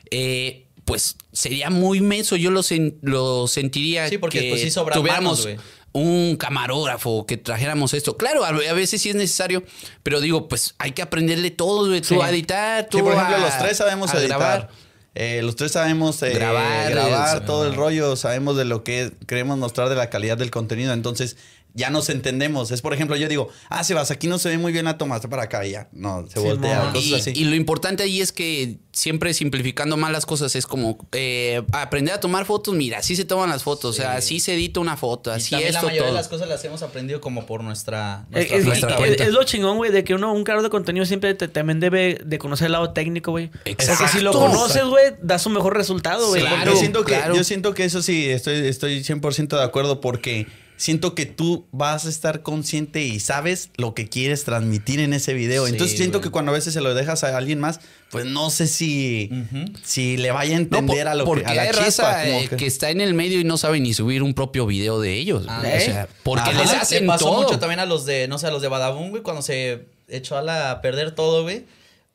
Eh, 0.09 0.64
pues 0.85 1.17
sería 1.33 1.69
muy 1.69 1.99
menso, 2.01 2.35
yo 2.35 2.51
lo, 2.51 2.61
sen- 2.61 2.95
lo 3.01 3.47
sentiría 3.47 4.07
Sí, 4.07 4.17
porque, 4.17 4.39
que 4.41 4.49
pues, 4.49 4.61
sí 4.61 4.71
tuviéramos 4.93 5.45
manos, 5.45 5.61
un 5.91 6.35
camarógrafo, 6.37 7.25
que 7.25 7.37
trajéramos 7.37 7.93
esto. 7.93 8.17
Claro, 8.17 8.43
a, 8.45 8.49
a 8.49 8.73
veces 8.73 9.01
sí 9.01 9.09
es 9.09 9.15
necesario, 9.15 9.63
pero 10.03 10.21
digo, 10.21 10.47
pues 10.47 10.75
hay 10.77 10.91
que 10.91 11.01
aprenderle 11.01 11.51
todo, 11.51 11.87
güey, 11.87 12.01
tú 12.01 12.15
Sí. 12.15 12.19
a 12.21 12.29
editar, 12.29 12.87
tú 12.89 12.97
Sí, 12.97 13.03
por 13.03 13.13
ejemplo, 13.13 13.35
a- 13.35 13.39
los 13.39 13.57
tres 13.57 13.77
sabemos 13.77 14.13
a 14.13 14.19
editar. 14.19 14.37
grabar. 14.39 14.69
Eh, 15.17 15.41
los 15.43 15.55
tres 15.55 15.71
sabemos 15.71 16.21
eh, 16.23 16.31
Grabar, 16.31 16.91
grabar, 16.91 17.45
todo 17.45 17.65
el 17.65 17.73
rollo, 17.75 18.17
sabemos 18.17 18.57
de 18.57 18.65
lo 18.65 18.83
que 18.83 19.13
queremos 19.27 19.57
mostrar 19.57 19.87
de 19.87 19.95
la 19.95 20.09
calidad 20.09 20.37
del 20.37 20.51
contenido, 20.51 20.91
entonces 20.91 21.37
ya 21.75 21.89
nos 21.91 22.09
entendemos. 22.09 22.71
Es 22.71 22.81
por 22.81 22.93
ejemplo, 22.93 23.15
yo 23.15 23.27
digo, 23.27 23.49
ah, 23.69 23.83
Sebas, 23.83 24.09
aquí 24.09 24.27
no 24.27 24.39
se 24.39 24.49
ve 24.49 24.57
muy 24.57 24.71
bien 24.71 24.85
la 24.85 24.97
toma, 24.97 25.17
está 25.17 25.27
para 25.29 25.43
acá 25.43 25.65
y 25.65 25.71
ya. 25.71 25.89
No, 25.91 26.25
se 26.27 26.39
Sí, 26.39 26.45
voltea, 26.45 26.91
cosas 26.93 27.05
Y, 27.05 27.13
así. 27.15 27.33
y 27.35 27.43
lo 27.45 27.55
importante 27.55 28.01
ahí 28.03 28.21
es 28.21 28.31
que 28.31 28.77
siempre 28.93 29.33
simplificando 29.33 29.97
más 29.97 30.11
las 30.11 30.25
cosas 30.25 30.55
es 30.55 30.65
como 30.65 30.97
eh, 31.11 31.61
aprender 31.73 32.13
a 32.15 32.19
tomar 32.19 32.45
fotos. 32.45 32.73
Mira, 32.75 32.99
así 32.99 33.15
se 33.15 33.25
toman 33.25 33.49
las 33.49 33.61
fotos, 33.63 33.91
o 33.91 33.93
sea, 33.93 34.13
así 34.13 34.39
se 34.39 34.53
edita 34.55 34.79
una 34.79 34.95
foto, 34.97 35.31
Y 35.31 35.33
así 35.35 35.51
la 35.51 35.59
esto 35.61 35.73
mayoría 35.81 35.99
todo. 35.99 36.07
de 36.07 36.13
las 36.13 36.27
cosas 36.29 36.47
las 36.47 36.63
hemos 36.63 36.81
aprendido 36.81 37.19
como 37.21 37.45
por 37.45 37.61
nuestra, 37.63 38.25
Es, 38.31 38.35
nuestra 38.49 38.57
es- 38.57 38.65
nuestra 38.65 38.89
es- 38.91 38.95
cuenta. 38.95 39.23
es 39.25 39.31
lo 39.33 39.43
chingón, 39.43 39.77
güey, 39.77 39.91
de 39.91 40.03
que 40.05 40.13
uno, 40.15 40.33
un 40.33 40.43
creador 40.45 40.63
de 40.63 40.69
contenido 40.69 41.05
siempre 41.05 41.33
te- 41.35 41.49
también 41.49 41.81
debe 41.81 42.19
de 42.23 42.37
conocer 42.39 42.67
el 42.67 42.71
lado 42.71 42.91
técnico, 42.93 43.31
güey. 43.31 43.49
Porque 43.49 43.75
si 43.83 44.21
lo 44.21 44.31
Exacto. 44.31 44.31
conoces, 44.39 44.83
güey, 44.85 45.13
das 45.21 45.45
un 45.45 45.51
mejor 45.53 45.75
resultado, 45.75 46.29
güey. 46.29 46.41
Claro. 46.41 46.71
yo, 46.71 46.77
siento 46.79 47.03
que, 47.03 47.13
claro. 47.15 47.35
yo 47.35 47.43
siento 47.43 47.73
que 47.73 47.83
eso 47.83 48.01
sí, 48.01 48.29
estoy, 48.29 48.65
estoy 48.67 49.03
100% 49.03 49.57
de 49.57 49.63
acuerdo 49.63 49.99
porque 49.99 50.47
siento 50.77 51.15
que 51.15 51.25
tú 51.25 51.67
vas 51.71 52.05
a 52.05 52.09
estar 52.09 52.41
consciente 52.41 53.03
y 53.03 53.19
sabes 53.19 53.69
lo 53.77 53.93
que 53.93 54.07
quieres 54.09 54.43
transmitir 54.43 54.99
en 54.99 55.13
ese 55.13 55.33
video. 55.33 55.65
Sí, 55.65 55.71
Entonces 55.71 55.97
siento 55.97 56.19
güey. 56.19 56.23
que 56.27 56.31
cuando 56.31 56.51
a 56.51 56.55
veces 56.55 56.73
se 56.73 56.81
lo 56.81 56.93
dejas 56.93 57.23
a 57.23 57.35
alguien 57.37 57.59
más, 57.59 57.79
pues 58.11 58.25
no 58.25 58.49
sé 58.49 58.67
si, 58.67 59.29
si 59.83 60.17
le 60.17 60.31
vaya 60.31 60.55
a 60.55 60.59
No, 60.59 60.63
entender 60.63 61.03
por- 61.03 61.07
a 61.07 61.15
lo 61.15 61.23
que 61.23 61.27
porque 61.27 61.45
a 61.45 61.53
la 61.55 61.61
hay 61.63 61.69
chispa. 61.69 61.83
raza 61.83 62.23
como 62.25 62.39
eh, 62.39 62.47
que- 62.49 62.55
que... 62.57 62.65
está 62.65 62.89
en 62.89 63.01
el 63.01 63.13
medio 63.13 63.39
y 63.39 63.43
no 63.43 63.57
sabe 63.57 63.79
ni 63.79 63.93
subir 63.93 64.21
un 64.23 64.33
propio 64.33 64.65
video 64.65 64.99
de 64.99 65.13
ellos. 65.15 65.45
Ah. 65.47 65.61
O 65.63 65.67
¿eh? 65.67 65.79
sea, 65.81 66.07
porque 66.23 66.49
Ajá. 66.49 66.61
les 66.61 66.71
Le 66.71 66.77
hacen 66.77 67.07
pasó 67.07 67.25
todo. 67.25 67.43
mucho 67.43 67.59
también 67.59 67.79
a 67.79 67.85
los 67.85 68.05
de, 68.05 68.27
no 68.27 68.37
sé, 68.37 68.47
a 68.47 68.51
los 68.51 68.61
de 68.61 68.67
Badabun, 68.67 69.09
güey, 69.11 69.23
cuando 69.23 69.41
se 69.41 69.85
echó 70.07 70.37
a, 70.37 70.41
la, 70.41 70.71
a 70.71 70.81
perder 70.81 71.11
todo, 71.15 71.43
güey. 71.43 71.65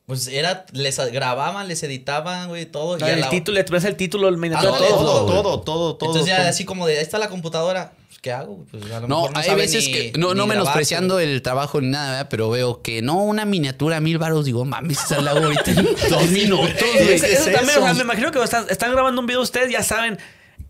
Pues 0.07 0.27
era, 0.27 0.65
les 0.73 0.97
grababan, 1.11 1.67
les 1.67 1.83
editaban, 1.83 2.49
güey, 2.49 2.65
todo. 2.65 2.97
y 2.99 3.03
a 3.03 3.13
el 3.13 3.21
la- 3.21 3.29
título, 3.29 3.55
le 3.55 3.63
traes 3.63 3.85
el 3.85 3.95
título, 3.95 4.27
el 4.27 4.35
Ah, 4.53 4.61
todo. 4.61 4.77
todo, 4.77 4.87
todo, 4.87 5.25
todo, 5.25 5.61
todo, 5.61 5.95
todo. 5.95 6.09
Entonces 6.09 6.25
ya 6.27 6.37
todo. 6.39 6.47
así 6.49 6.65
como 6.65 6.85
de, 6.87 6.97
ahí 6.97 7.03
está 7.03 7.17
la 7.17 7.29
computadora, 7.29 7.93
¿qué 8.21 8.31
hago? 8.31 8.65
Pues 8.69 8.83
a 8.91 8.99
lo 8.99 9.07
No, 9.07 9.21
mejor 9.23 9.33
no 9.33 9.39
hay 9.39 9.55
veces 9.55 9.85
ni- 9.87 9.91
que, 9.93 10.13
no, 10.17 10.33
no 10.35 10.45
menospreciando 10.47 11.19
el 11.19 11.41
trabajo 11.41 11.81
ni 11.81 11.87
nada, 11.87 12.11
¿verdad? 12.11 12.27
pero 12.29 12.49
veo 12.49 12.81
que 12.81 13.01
no, 13.01 13.23
una 13.23 13.45
miniatura 13.45 13.99
mil 13.99 14.17
baros, 14.19 14.45
digo, 14.45 14.63
mames, 14.63 14.99
esa 15.03 15.21
la 15.21 15.31
hago 15.31 15.45
ahorita 15.45 15.71
en 15.71 15.87
dos 16.09 16.27
minutos, 16.29 16.69
güey. 16.93 17.13
Eso, 17.13 17.25
¿qué 17.25 17.33
eso 17.33 17.49
es 17.49 17.55
también, 17.55 17.77
o 17.79 17.81
sea, 17.81 17.89
eso? 17.91 17.95
me 17.97 18.03
imagino 18.03 18.31
que 18.31 18.43
están, 18.43 18.65
están 18.69 18.91
grabando 18.91 19.19
un 19.21 19.27
video 19.27 19.41
ustedes, 19.41 19.71
ya 19.71 19.81
saben, 19.83 20.19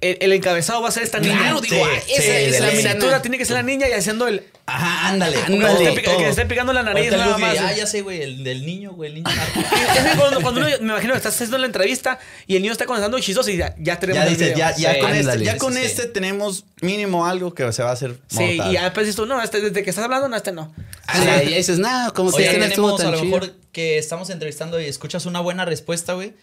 el, 0.02 0.18
el 0.20 0.34
encabezado 0.34 0.82
va 0.82 0.90
a 0.90 0.92
ser 0.92 1.04
esta 1.04 1.20
niña. 1.20 1.38
Claro, 1.40 1.62
digo, 1.62 1.76
Sí, 1.76 1.82
ah, 1.84 2.02
sí, 2.06 2.14
esa 2.18 2.38
es 2.38 2.60
la 2.60 2.72
miniatura 2.72 3.22
tiene 3.22 3.38
que 3.38 3.46
ser 3.46 3.56
la 3.56 3.64
niña 3.64 3.88
y 3.88 3.94
haciendo 3.94 4.28
el. 4.28 4.44
Ajá, 4.66 5.10
ándale. 5.10 5.38
que, 5.38 5.54
Ándale, 5.54 5.92
pica- 5.94 6.16
que 6.18 6.30
esté 6.30 6.46
picando 6.46 6.72
la 6.74 6.82
nariz 6.84 7.12
nada 7.12 7.38
más. 7.38 7.58
ah, 7.60 7.74
ya 7.74 7.86
sé, 7.86 8.02
güey, 8.02 8.22
el 8.22 8.44
del 8.44 8.66
niño, 8.66 8.92
güey, 8.94 9.10
el 9.10 9.16
niño. 9.16 9.30
Es 9.96 10.04
que 10.12 10.18
cuando, 10.18 10.42
cuando 10.42 10.62
uno, 10.62 10.70
me 10.70 10.94
imagino 10.94 11.14
que 11.14 11.18
estás 11.18 11.36
haciendo 11.36 11.58
la 11.58 11.66
entrevista 11.66 12.20
y 12.48 12.56
el 12.56 12.62
niño 12.62 12.72
está 12.72 12.86
contando 12.86 13.18
hechizos 13.18 13.48
y 13.50 13.58
ya, 13.58 13.76
ya 13.80 14.00
tenemos 14.00 14.24
Ya 14.24 14.28
el 14.30 14.38
dices, 14.38 14.54
video. 14.56 14.58
ya, 14.70 14.76
ya 14.78 14.94
Sí, 14.94 15.00
con, 15.02 15.14
este, 15.16 15.44
ya 15.44 15.58
con 15.58 15.74
sí, 15.74 15.80
sí. 15.80 15.86
este 15.86 16.06
tenemos 16.08 16.64
mínimo 16.82 17.26
algo 17.26 17.54
que 17.54 17.72
se 17.74 17.84
va 17.84 17.90
a 17.90 17.94
hacer 17.94 18.18
Sí, 18.28 18.38
mortal. 18.56 18.72
y 18.72 18.74
ya 18.76 18.84
después 18.84 19.06
dices 19.06 19.16
tú, 19.18 19.26
no, 19.26 19.42
este, 19.42 19.60
desde 19.62 19.84
que 19.84 19.90
estás 19.90 20.06
hablando, 20.06 20.30
no, 20.30 20.36
este 20.38 20.52
no. 20.52 20.74
Ah, 21.08 21.20
ya, 21.24 21.44
ya 21.44 21.58
dices, 21.58 21.80
nada, 21.80 22.12
como 22.12 22.30
Oye, 22.30 22.46
este 22.46 22.58
no 22.60 22.66
estuvo 22.66 22.96
tenemos 22.96 23.02
a 23.02 23.04
tan 23.20 23.30
lo 23.30 23.40
mejor 23.40 23.54
que 23.74 23.98
estamos 23.98 24.30
entrevistando 24.30 24.80
y 24.80 24.86
escuchas 24.86 25.26
una 25.26 25.42
buena 25.42 25.66
respuesta, 25.66 26.14
güey. 26.14 26.34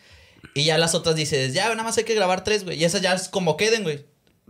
Y 0.54 0.64
ya 0.64 0.78
las 0.78 0.94
otras 0.94 1.16
dices, 1.16 1.52
ya, 1.54 1.68
nada 1.70 1.82
más 1.82 1.96
hay 1.98 2.04
que 2.04 2.14
grabar 2.14 2.44
tres, 2.44 2.64
güey. 2.64 2.78
Y 2.80 2.84
esas 2.84 3.00
ya 3.02 3.14
es 3.14 3.28
como 3.28 3.56
queden, 3.56 3.82
güey. 3.82 4.04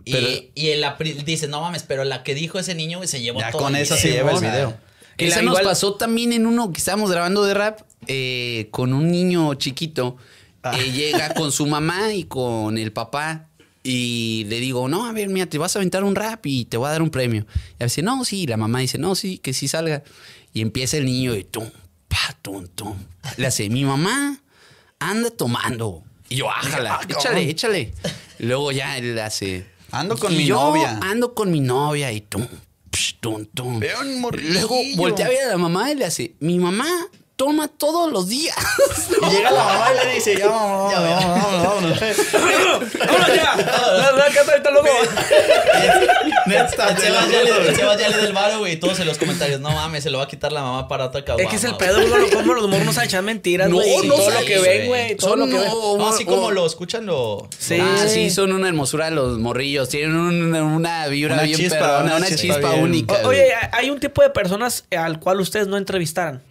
Y, 0.05 0.11
Pero- 0.13 0.27
y 0.55 0.67
el 0.69 0.85
dice, 1.25 1.47
no 1.47 1.61
mames, 1.61 1.83
pero 1.83 2.03
la 2.03 2.23
que 2.23 2.33
dijo 2.35 2.57
ese 2.59 2.73
niño, 2.75 2.97
güey, 2.99 3.07
se 3.07 3.21
llevó 3.21 3.39
Ya 3.41 3.51
todo. 3.51 3.63
con 3.63 3.75
el 3.75 3.81
eso 3.83 3.95
video, 3.95 4.01
se 4.01 4.11
lleva 4.11 4.31
el 4.31 4.39
video. 4.39 4.77
Y 5.17 5.27
la- 5.27 5.35
nos 5.41 5.45
igual- 5.53 5.63
pasó 5.65 5.95
también 5.95 6.31
en 6.33 6.45
uno 6.47 6.71
que 6.71 6.77
estábamos 6.79 7.11
grabando 7.11 7.43
de 7.43 7.53
rap 7.53 7.81
eh, 8.07 8.69
con 8.71 8.93
un 8.93 9.11
niño 9.11 9.53
chiquito. 9.55 10.15
Ah. 10.63 10.77
Eh, 10.79 10.91
llega 10.91 11.33
con 11.35 11.51
su 11.51 11.65
mamá 11.67 12.13
y 12.13 12.23
con 12.23 12.77
el 12.77 12.91
papá. 12.93 13.45
Y 13.83 14.45
le 14.47 14.59
digo, 14.59 14.87
no, 14.87 15.05
a 15.05 15.11
ver, 15.13 15.29
mira, 15.29 15.45
te 15.47 15.57
vas 15.57 15.75
a 15.75 15.79
aventar 15.79 16.03
un 16.03 16.15
rap 16.15 16.45
y 16.45 16.65
te 16.65 16.77
voy 16.77 16.87
a 16.87 16.91
dar 16.91 17.01
un 17.01 17.09
premio. 17.09 17.45
Y 17.79 17.83
él 17.83 17.87
dice, 17.89 18.01
no, 18.01 18.23
sí. 18.25 18.41
Y 18.41 18.47
la 18.47 18.57
mamá 18.57 18.79
dice, 18.79 18.97
no, 18.97 19.15
sí, 19.15 19.37
que 19.37 19.53
sí 19.53 19.67
salga. 19.67 20.03
Y 20.53 20.61
empieza 20.61 20.97
el 20.97 21.05
niño 21.05 21.35
y 21.35 21.43
tum, 21.43 21.69
pa, 22.07 22.35
tum, 22.41 22.67
tum. 22.67 22.95
Le 23.37 23.47
hace, 23.47 23.69
mi 23.69 23.83
mamá 23.85 24.41
anda 24.99 25.29
tomando. 25.31 26.03
Y 26.29 26.37
yo, 26.37 26.49
ájala, 26.49 26.95
Ah, 27.01 27.05
échale, 27.09 27.49
échale. 27.49 27.93
Luego 28.39 28.71
ya 28.71 28.97
él 28.97 29.15
le 29.15 29.21
hace. 29.21 29.65
Ando 29.91 30.17
con 30.17 30.31
"Y 30.33 30.37
mi 30.37 30.45
yo 30.45 30.55
novia". 30.55 30.99
Ando 31.01 31.33
con 31.33 31.51
mi 31.51 31.59
novia 31.61 32.11
y 32.11 32.21
tum, 32.21 32.45
psh, 32.91 33.15
tum, 33.19 33.45
tum. 33.45 33.79
Veo 33.79 33.99
un. 34.01 34.21
Luego 34.51 34.75
voltea 34.95 35.25
a 35.25 35.29
ver 35.29 35.43
a 35.45 35.47
la 35.47 35.57
mamá 35.57 35.91
y 35.91 35.95
le 35.95 36.05
hace, 36.05 36.35
mi 36.39 36.59
mamá 36.59 36.87
toma 37.39 37.69
todos 37.69 38.11
los 38.11 38.27
días. 38.27 38.53
Y 39.21 39.31
llega 39.31 39.51
la 39.51 39.63
mamá 39.63 39.87
y 39.91 40.05
le 40.07 40.13
dice, 40.15 40.37
ya, 40.37 40.47
vamos, 40.47 40.93
vamos, 40.93 41.25
vamos, 41.25 41.63
vámonos. 41.63 41.99
¡Vámonos 41.99 43.27
ya! 43.35 43.55
La, 43.57 44.11
la 44.13 44.25
cata 44.33 44.55
está 44.55 44.71
loco. 44.71 44.87
El 46.45 46.69
Sebas 46.69 47.01
ya, 47.01 47.43
le, 47.43 48.11
ya 48.11 48.17
del 48.17 48.33
varo, 48.33 48.59
güey. 48.59 48.77
Todos 48.79 48.99
en 48.99 49.07
los 49.07 49.17
comentarios, 49.17 49.59
no 49.59 49.71
mames, 49.71 50.03
se 50.03 50.09
lo 50.09 50.17
va 50.19 50.23
a 50.25 50.27
quitar 50.27 50.51
la 50.51 50.61
mamá 50.61 50.87
para 50.87 51.05
otra 51.05 51.23
caguama. 51.25 51.43
Es 51.43 51.49
que 51.49 51.55
es 51.57 51.63
el 51.65 51.73
güey". 51.73 51.87
pedo, 51.87 52.07
güey, 52.07 52.29
como 52.31 52.53
los 52.53 52.67
morros 52.69 52.85
no 52.85 52.93
saben 52.93 53.09
echar 53.09 53.23
mentiras, 53.23 53.69
No, 53.69 53.75
güey. 53.75 54.05
y 54.05 54.07
no 54.07 54.15
todo 54.15 54.29
lo 54.31 54.39
que 54.45 54.59
ven, 54.59 54.87
güey. 54.87 55.15
Todo 55.17 55.29
Son 55.31 55.39
lo 55.39 55.45
que 55.47 55.53
ven. 55.53 55.67
no, 55.67 55.97
No, 55.97 56.09
así 56.09 56.25
como 56.25 56.51
lo 56.51 56.65
escuchan, 56.65 57.05
lo. 57.05 57.47
Sí. 57.57 57.77
Ah, 57.81 58.05
sí, 58.07 58.29
son 58.29 58.51
una 58.53 58.67
hermosura 58.67 59.09
los 59.11 59.37
morrillos. 59.37 59.89
Tienen 59.89 60.15
un- 60.15 60.53
una 60.55 61.07
vibra 61.07 61.33
Una 61.35 61.43
bien 61.43 61.69
perrona, 61.69 62.15
una 62.15 62.27
chispa 62.35 62.71
única. 62.71 63.15
Oye, 63.25 63.47
hay 63.71 63.89
un 63.89 63.99
tipo 63.99 64.21
de 64.21 64.29
personas 64.29 64.85
al 64.95 65.19
cual 65.19 65.39
ustedes 65.41 65.67
no 65.67 65.77
entrevistaran. 65.77 66.41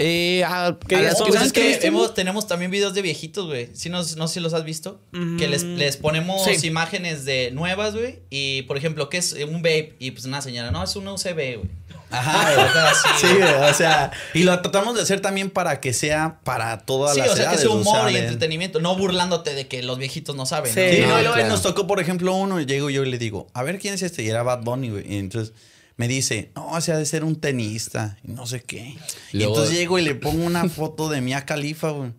Eh, 0.00 0.44
a- 0.44 0.78
¿Qué 0.86 0.94
a 0.96 1.00
que 1.00 1.06
que 1.26 1.42
entrevistan, 1.42 1.88
hemos, 1.88 2.14
tenemos 2.14 2.46
también 2.46 2.70
videos 2.70 2.94
de 2.94 3.02
viejitos, 3.02 3.46
güey. 3.46 3.68
Sí, 3.74 3.88
no, 3.90 3.98
no 3.98 4.28
sé 4.28 4.34
si 4.34 4.40
los 4.40 4.54
has 4.54 4.62
visto. 4.64 5.00
Que 5.38 5.48
les, 5.48 5.64
les 5.64 5.96
ponemos 5.96 6.44
Sí. 6.44 6.66
imágenes 6.68 7.24
de 7.24 7.50
nuevas, 7.50 7.94
güey. 7.96 8.20
Y, 8.30 8.62
por 8.62 8.76
ejemplo, 8.76 9.08
¿qué 9.10 9.16
es 9.18 9.32
un 9.32 9.56
vape? 9.56 9.96
Y 9.98 10.12
pues 10.12 10.24
una 10.24 10.40
señora, 10.40 10.70
no, 10.70 10.84
es 10.84 10.94
un 10.94 11.08
UCB, 11.08 11.56
güey. 11.56 11.70
Ajá, 12.10 12.52
O 12.52 12.72
sea, 12.72 12.94
sí, 12.94 13.26
Sí, 13.26 13.34
güey. 13.36 13.70
o 13.70 13.74
sea, 13.74 14.12
y 14.34 14.44
lo 14.44 14.58
tratamos 14.62 14.94
de 14.94 15.02
hacer 15.02 15.20
también 15.20 15.50
para 15.50 15.80
que 15.80 15.92
sea 15.92 16.38
para 16.44 16.78
todas 16.78 17.14
Sí, 17.14 17.20
las 17.20 17.30
o 17.30 17.36
sea, 17.36 17.50
que 17.50 17.58
sea 17.58 17.68
humor 17.70 18.10
y 18.12 18.16
entretenimiento. 18.16 18.80
No 18.80 18.96
burlándote 18.96 19.52
de 19.54 19.66
que 19.66 19.82
los 19.82 19.98
viejitos 19.98 20.34
no 20.36 20.46
saben. 20.46 20.72
Sí. 20.72 20.80
¿no? 20.80 20.90
Sí, 20.92 21.00
No, 21.02 21.08
no, 21.08 21.18
y 21.18 21.22
luego 21.22 21.34
claro. 21.34 21.48
nos 21.50 21.60
tocó, 21.62 21.86
por 21.88 22.00
ejemplo, 22.00 22.34
uno, 22.34 22.60
y 22.60 22.66
llego 22.66 22.88
yo 22.88 23.02
y 23.04 23.10
le 23.10 23.18
digo, 23.18 23.48
a 23.52 23.62
ver 23.64 23.78
quién 23.78 23.94
es 23.94 24.02
este, 24.02 24.22
y 24.22 24.28
era 24.30 24.42
Bad 24.42 24.62
Bunny, 24.62 24.90
güey. 24.90 25.12
Y 25.12 25.18
entonces 25.18 25.52
me 25.98 26.08
dice, 26.08 26.50
no, 26.56 26.68
o 26.70 26.80
sea, 26.80 26.96
de 26.96 27.04
ser 27.04 27.22
un 27.24 27.38
tenista, 27.38 28.16
y 28.24 28.32
no 28.32 28.46
sé 28.46 28.62
qué. 28.62 28.96
Y 29.32 29.38
Luego- 29.38 29.52
entonces 29.54 29.76
llego 29.76 29.98
y 29.98 30.02
le 30.02 30.14
pongo 30.14 30.42
una 30.46 30.66
foto 30.70 31.10
de 31.10 31.20
Mia 31.20 31.44
Khalifa, 31.44 31.90
güey. 31.90 32.12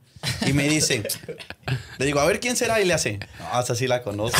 Y 0.45 0.51
me 0.51 0.67
dice, 0.67 1.01
le 1.97 2.05
digo, 2.05 2.19
a 2.19 2.25
ver 2.25 2.41
quién 2.41 2.57
será, 2.57 2.81
y 2.81 2.85
le 2.85 2.93
hace, 2.93 3.19
no, 3.39 3.61
esa 3.61 3.73
sí 3.73 3.87
la 3.87 4.01
conozco, 4.03 4.37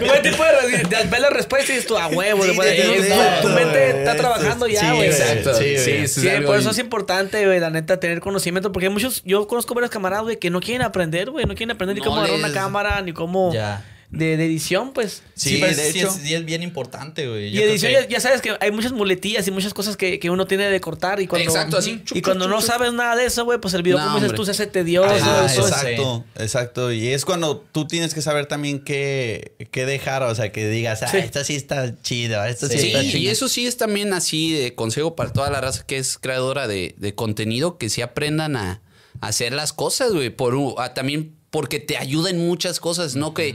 güey. 0.00 0.22
Tipo 0.22 0.44
de, 0.44 0.78
de, 0.84 1.04
ver 1.08 1.20
la 1.20 1.30
respuesta 1.30 1.72
y 1.72 1.74
dices 1.76 1.88
tú, 1.88 1.96
a 1.98 2.06
huevo, 2.08 2.44
Sí, 2.44 2.54
güey. 2.54 2.76
sí, 2.76 2.82
Tu- 2.82 3.02
sí, 3.02 3.10
tu 3.42 3.48
sí, 3.48 3.54
mente 3.54 3.92
sí, 3.92 3.98
está 3.98 4.12
sí, 4.12 4.18
trabajando 4.18 4.66
sí, 4.66 4.72
ya, 4.72 4.80
sí, 4.80 4.86
güey. 4.96 5.08
Exacto. 5.08 5.54
Sí, 5.54 5.78
Sí, 5.78 6.08
Sí, 6.08 6.28
por 6.46 6.56
eso 6.56 6.70
es 6.70 6.78
importante, 6.78 7.44
güey, 7.46 7.58
la 7.60 7.70
neta, 7.70 7.98
tener 8.00 8.20
conocimiento. 8.20 8.70
Porque 8.72 8.90
muchos, 8.90 9.22
yo 9.24 9.46
conozco 9.48 9.74
varios 9.74 9.90
camaradas, 9.90 10.24
güey, 10.24 10.38
que 10.38 10.50
no 10.50 10.60
quieren 10.60 10.82
aprender, 10.82 11.30
güey. 11.30 11.44
No 11.46 11.54
quieren 11.54 11.72
aprender 11.74 11.94
ni 11.96 12.00
No 12.00 12.04
cómo 12.06 12.18
agarrar 12.18 12.38
una 12.38 12.48
les- 12.48 12.56
cámara, 12.56 13.02
ni 13.02 13.12
cómo. 13.12 13.52
Ya. 13.52 13.84
De, 14.10 14.38
de 14.38 14.46
edición, 14.46 14.94
pues. 14.94 15.22
Sí, 15.34 15.58
pero 15.60 15.76
de 15.76 15.92
sí 15.92 15.98
hecho. 15.98 16.08
es, 16.08 16.14
sí 16.14 16.32
es 16.34 16.42
bien 16.46 16.62
importante, 16.62 17.28
güey. 17.28 17.48
Y 17.48 17.52
Yo 17.52 17.60
edición, 17.62 17.92
que- 17.92 18.00
ya, 18.04 18.08
ya 18.08 18.20
sabes 18.20 18.40
que 18.40 18.56
hay 18.58 18.70
muchas 18.70 18.92
muletillas 18.92 19.46
y 19.46 19.50
muchas 19.50 19.74
cosas 19.74 19.98
que, 19.98 20.18
que 20.18 20.30
uno 20.30 20.46
tiene 20.46 20.70
de 20.70 20.80
cortar. 20.80 21.20
Y 21.20 21.26
cuando, 21.26 21.46
Exacto, 21.50 21.76
así. 21.76 22.02
Y 22.14 22.22
cuando 22.22 22.48
no 22.48 22.62
sabes 22.62 22.94
nada 22.94 23.16
de 23.16 23.26
eso, 23.26 23.44
güey, 23.44 23.60
pues 23.60 23.74
el 23.74 23.82
video, 23.82 23.98
No, 23.98 24.06
como 24.06 24.20
dices 24.20 24.34
tú, 24.34 24.46
se 24.46 24.52
hace 24.52 24.66
tedioso. 24.66 25.14
Eso 25.14 25.60
exacto, 25.68 26.24
exacto. 26.38 26.90
Y 26.90 27.08
es 27.08 27.26
cuando 27.26 27.58
tú 27.58 27.86
tienes 27.86 28.14
que 28.14 28.22
saber 28.22 28.46
también 28.46 28.78
qué, 28.82 29.52
qué 29.70 29.84
dejar, 29.84 30.22
o 30.22 30.34
sea, 30.34 30.52
que 30.52 30.66
digas, 30.70 31.02
ah, 31.02 31.08
Sí. 31.08 31.18
esto 31.18 31.44
sí 31.44 31.54
está 31.56 32.00
chido, 32.00 32.42
esto 32.46 32.66
sí, 32.68 32.78
Sí, 32.78 32.86
está 32.86 33.02
Sí, 33.02 33.08
chido. 33.10 33.18
y 33.24 33.28
eso 33.28 33.46
sí 33.50 33.66
es 33.66 33.76
también 33.76 34.14
así 34.14 34.54
de 34.54 34.74
consejo 34.74 35.16
para 35.16 35.34
toda 35.34 35.50
la 35.50 35.60
raza 35.60 35.84
que 35.86 35.98
es 35.98 36.16
creadora 36.16 36.66
de, 36.66 36.94
de 36.96 37.14
contenido, 37.14 37.76
que 37.76 37.90
sí 37.90 38.00
aprendan 38.00 38.56
a, 38.56 38.80
a 39.20 39.26
hacer 39.26 39.52
las 39.52 39.74
cosas, 39.74 40.12
güey. 40.14 40.30
Por, 40.30 40.56
a- 40.78 40.94
también 40.94 41.34
porque 41.50 41.78
te 41.78 41.98
ayuda 41.98 42.30
en 42.30 42.38
muchas 42.38 42.78
cosas, 42.80 43.16
no 43.16 43.32
que 43.34 43.54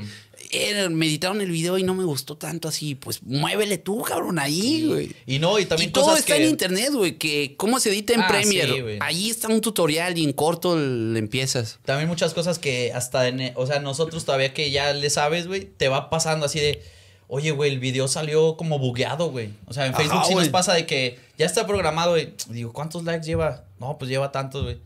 eh, 0.54 0.90
me 0.90 1.06
editaron 1.06 1.42
el 1.42 1.52
video 1.52 1.78
y 1.78 1.84
no 1.84 1.94
me 1.96 2.04
gustó 2.04 2.38
tanto 2.38 2.68
así, 2.68 2.96
pues 2.96 3.22
muévele 3.24 3.78
tú, 3.78 4.02
cabrón, 4.04 4.40
ahí, 4.40 4.86
güey. 4.88 5.12
Y 5.26 5.40
no, 5.40 5.60
y 5.60 5.66
también 5.66 5.90
y 5.90 5.94
todo 5.94 6.06
cosas 6.06 6.20
está 6.20 6.36
que... 6.38 6.44
en 6.44 6.50
internet, 6.50 6.92
güey, 6.94 7.18
que 7.18 7.56
cómo 7.58 7.80
se 7.80 7.90
edita 7.90 8.14
en 8.14 8.22
Ah, 8.22 8.28
Premiere. 8.28 8.94
sí. 8.94 8.98
Ahí 9.02 9.30
está 9.30 9.48
un 9.48 9.62
tutorial 9.62 10.18
y 10.18 10.24
en 10.24 10.34
corto 10.34 10.78
le 10.78 11.18
empiezas. 11.20 11.80
También 11.86 12.08
muchas 12.08 12.34
cosas 12.34 12.60
que 12.60 12.92
hasta 12.94 13.28
en, 13.28 13.52
o 13.56 13.66
sea, 13.68 13.80
nosotros 13.80 14.26
todavía 14.26 14.54
que 14.54 14.72
ya 14.72 14.94
le 14.94 15.10
sabes, 15.10 15.48
güey, 15.48 15.66
te 15.66 15.88
va 15.90 16.10
pasando 16.10 16.46
así 16.46 16.60
de, 16.60 16.82
oye, 17.28 17.52
güey, 17.52 17.72
el 17.72 17.80
video 17.80 18.08
salió 18.08 18.58
como 18.58 18.80
bugueado, 18.80 19.32
güey. 19.32 19.50
O 19.68 19.74
sea, 19.74 19.86
en 19.86 19.94
Ajá, 19.94 20.02
Facebook 20.02 20.24
sí 20.28 20.36
nos 20.36 20.50
pasa 20.50 20.74
de 20.74 20.86
que 20.86 21.20
ya 21.38 21.46
está 21.46 21.66
programado, 21.66 22.12
güey. 22.12 22.34
Digo, 22.50 22.74
¿cuántos 22.74 23.04
likes 23.04 23.26
lleva? 23.26 23.66
No, 23.80 23.98
pues 23.98 24.10
lleva 24.10 24.32
tantos, 24.32 24.64
güey. 24.64 24.78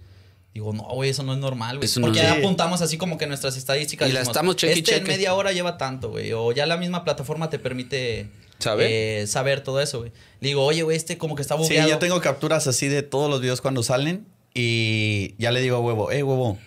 Digo, 0.54 0.74
no, 0.74 0.84
güey, 0.86 1.12
eso 1.12 1.22
no 1.24 1.34
es 1.34 1.39
normal, 1.39 1.78
güey. 1.78 1.89
No 1.98 2.02
Porque 2.02 2.20
es- 2.20 2.26
ya 2.26 2.34
Sí. 2.34 2.39
apuntamos 2.39 2.82
así 2.82 2.98
como 2.98 3.18
que 3.18 3.28
nuestras 3.28 3.58
estadísticas. 3.58 4.10
Y 4.10 4.12
la 4.14 4.20
decimos, 4.22 4.36
estamos 4.36 4.56
cheque 4.56 4.76
y 4.76 4.80
Este 4.80 4.95
en 4.98 5.04
media 5.04 5.34
hora 5.36 5.52
lleva 5.52 5.78
tanto, 5.78 6.10
güey. 6.10 6.34
O 6.34 6.52
ya 6.52 6.66
la 6.66 6.78
misma 6.78 7.04
plataforma 7.04 7.50
te 7.52 7.60
permite 7.60 8.30
¿Saber? 8.58 8.88
eh, 8.89 9.28
saber 9.28 9.62
todo 9.62 9.80
eso, 9.82 10.00
güey. 10.00 10.12
Le 10.39 10.48
digo, 10.50 10.66
oye, 10.66 10.82
güey, 10.82 10.98
este 10.98 11.18
como 11.20 11.36
que 11.36 11.43
está 11.43 11.56
Sí, 11.58 11.62
bugueado. 11.64 11.89
yo 11.89 12.00
tengo 12.00 12.20
capturas 12.22 12.66
así 12.66 12.88
de 12.88 13.04
todos 13.04 13.30
los 13.30 13.39
videos 13.39 13.62
cuando 13.62 13.84
salen 13.84 14.26
y 14.56 15.36
ya 15.38 15.52
le 15.52 15.62
digo 15.62 15.78
a 15.78 15.80
huevo, 15.80 16.12
eh, 16.12 16.24
huevo, 16.24 16.58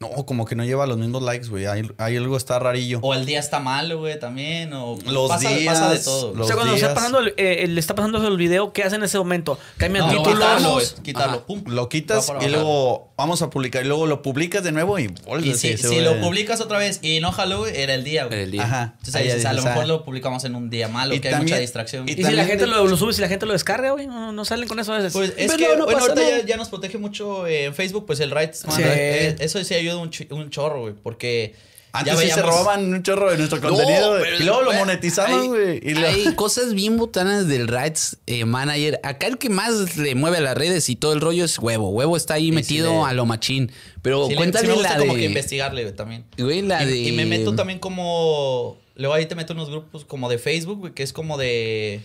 no, 0.00 0.08
como 0.26 0.44
que 0.44 0.54
no 0.56 0.64
lleva 0.64 0.86
los 0.86 0.98
mismos 0.98 1.22
likes, 1.22 1.48
güey, 1.48 1.66
ahí, 1.66 1.82
ahí 1.98 2.16
algo 2.16 2.36
está 2.36 2.58
rarillo. 2.58 2.98
O 3.02 3.14
el 3.14 3.26
día 3.26 3.38
está 3.38 3.60
malo, 3.60 3.98
güey, 3.98 4.18
también. 4.18 4.72
O 4.72 4.98
Los 5.06 5.28
pasa, 5.28 5.48
días, 5.50 5.78
pasa 5.78 5.92
de 5.92 5.98
todo. 6.00 6.32
O 6.42 6.46
sea, 6.46 6.56
cuando 6.56 6.74
está 6.74 6.94
pasando 6.94 7.20
el, 7.20 7.34
eh, 7.36 7.66
le 7.68 7.78
está 7.80 7.94
pasando 7.94 8.26
el 8.26 8.36
video, 8.36 8.72
¿qué 8.72 8.82
hacen 8.82 9.00
en 9.00 9.04
ese 9.04 9.18
momento? 9.18 9.58
Cambian 9.76 10.06
No, 10.06 10.22
títulos. 10.22 10.96
quitarlo, 11.02 11.46
pum. 11.46 11.62
Lo 11.66 11.88
quitas 11.88 12.30
y 12.40 12.48
luego 12.48 13.13
vamos 13.16 13.42
a 13.42 13.50
publicar 13.50 13.84
y 13.84 13.86
luego 13.88 14.06
lo 14.06 14.22
publicas 14.22 14.64
de 14.64 14.72
nuevo 14.72 14.98
y 14.98 15.04
Y 15.04 15.06
vuelves 15.24 15.60
si, 15.60 15.68
y 15.68 15.76
si 15.76 15.86
vuelve- 15.86 16.02
lo 16.02 16.20
publicas 16.20 16.60
otra 16.60 16.78
vez 16.78 16.98
y 17.00 17.20
no 17.20 17.30
jaló, 17.30 17.66
era 17.66 17.94
el 17.94 18.02
día, 18.02 18.24
güey. 18.24 18.34
Era 18.34 18.42
el 18.44 18.50
día. 18.50 18.62
Ajá. 18.64 18.82
Entonces 18.98 19.14
ahí 19.14 19.24
dices, 19.26 19.44
a 19.44 19.52
lo 19.52 19.62
mejor 19.62 19.84
ah, 19.84 19.86
lo 19.86 20.04
publicamos 20.04 20.44
en 20.44 20.54
un 20.56 20.68
día 20.68 20.88
malo, 20.88 21.14
Y 21.14 21.20
que 21.20 21.28
hay 21.28 21.34
también- 21.34 21.54
mucha 21.54 21.60
distracción. 21.60 22.08
y 22.08 22.12
Y 22.12 22.24
si 22.24 22.32
la 22.32 22.44
gente 22.44 22.66
lo, 22.66 22.84
lo 22.86 22.96
sube, 22.96 23.12
si 23.12 23.20
la 23.20 23.28
gente 23.28 23.46
lo 23.46 23.52
descarga, 23.52 23.90
güey, 23.92 24.06
no, 24.08 24.32
no 24.32 24.44
salen 24.44 24.68
con 24.68 24.78
eso 24.80 24.92
a 24.92 24.96
veces. 24.96 25.12
Pues 25.12 25.32
es 25.36 25.52
Pero 25.52 25.56
que, 25.72 25.76
no 25.76 25.84
bueno, 25.84 26.00
ahorita 26.00 26.22
ya, 26.40 26.44
ya 26.44 26.56
nos 26.56 26.68
protege 26.68 26.98
mucho 26.98 27.46
eh, 27.46 27.64
en 27.66 27.74
Facebook, 27.74 28.04
pues 28.06 28.18
el 28.20 28.30
rights. 28.32 28.64
man, 28.66 28.76
Sí. 28.76 28.82
eh, 28.84 29.36
Eso 29.38 29.62
sí 29.62 29.74
ayuda 29.74 29.96
un, 29.98 30.10
ch- 30.10 30.30
un 30.32 30.50
chorro, 30.50 30.80
güey, 30.80 30.94
porque 30.94 31.54
Antes 31.94 32.14
ya 32.14 32.20
sí 32.20 32.30
se 32.30 32.42
robaban 32.42 32.92
un 32.92 33.02
chorro 33.02 33.30
de 33.30 33.38
nuestro 33.38 33.60
contenido 33.60 34.16
pero 34.20 34.36
y 34.36 34.42
luego 34.42 34.62
lo 34.62 34.72
monetizaban, 34.72 35.46
güey. 35.46 35.80
lo- 35.80 36.06
Hay 36.08 36.34
cosas 36.34 36.74
bien 36.74 36.96
botanas 36.96 37.46
del 37.46 37.68
Rights 37.68 38.16
eh, 38.26 38.44
Manager. 38.44 38.98
Acá 39.04 39.28
el 39.28 39.38
que 39.38 39.48
más 39.48 39.96
le 39.96 40.14
mueve 40.16 40.38
a 40.38 40.40
las 40.40 40.58
redes 40.58 40.88
y 40.88 40.96
todo 40.96 41.12
el 41.12 41.20
rollo 41.20 41.44
es 41.44 41.58
Huevo. 41.58 41.90
Huevo 41.90 42.16
está 42.16 42.34
ahí 42.34 42.50
metido 42.52 42.90
sí 42.90 42.96
le- 42.96 43.04
a 43.10 43.12
lo 43.12 43.26
machín. 43.26 43.70
Pero 44.02 44.24
Sí, 44.26 44.30
le- 44.32 44.36
cuéntale 44.36 44.64
sí 44.66 44.68
me 44.68 44.74
gusta 44.74 44.92
la 44.94 44.98
como 44.98 45.14
de... 45.14 45.20
que 45.20 45.26
investigarle, 45.26 45.82
güey, 45.84 45.94
también. 45.94 46.24
Güey, 46.36 46.62
la 46.62 46.82
y, 46.82 46.86
de... 46.86 46.96
y 46.98 47.12
me 47.12 47.26
meto 47.26 47.54
también 47.54 47.78
como. 47.78 48.76
Luego 48.96 49.14
ahí 49.14 49.26
te 49.26 49.34
meto 49.36 49.52
unos 49.52 49.70
grupos 49.70 50.04
como 50.04 50.28
de 50.28 50.38
Facebook, 50.38 50.78
güey, 50.80 50.92
que 50.94 51.02
es 51.04 51.12
como 51.12 51.38
de. 51.38 52.00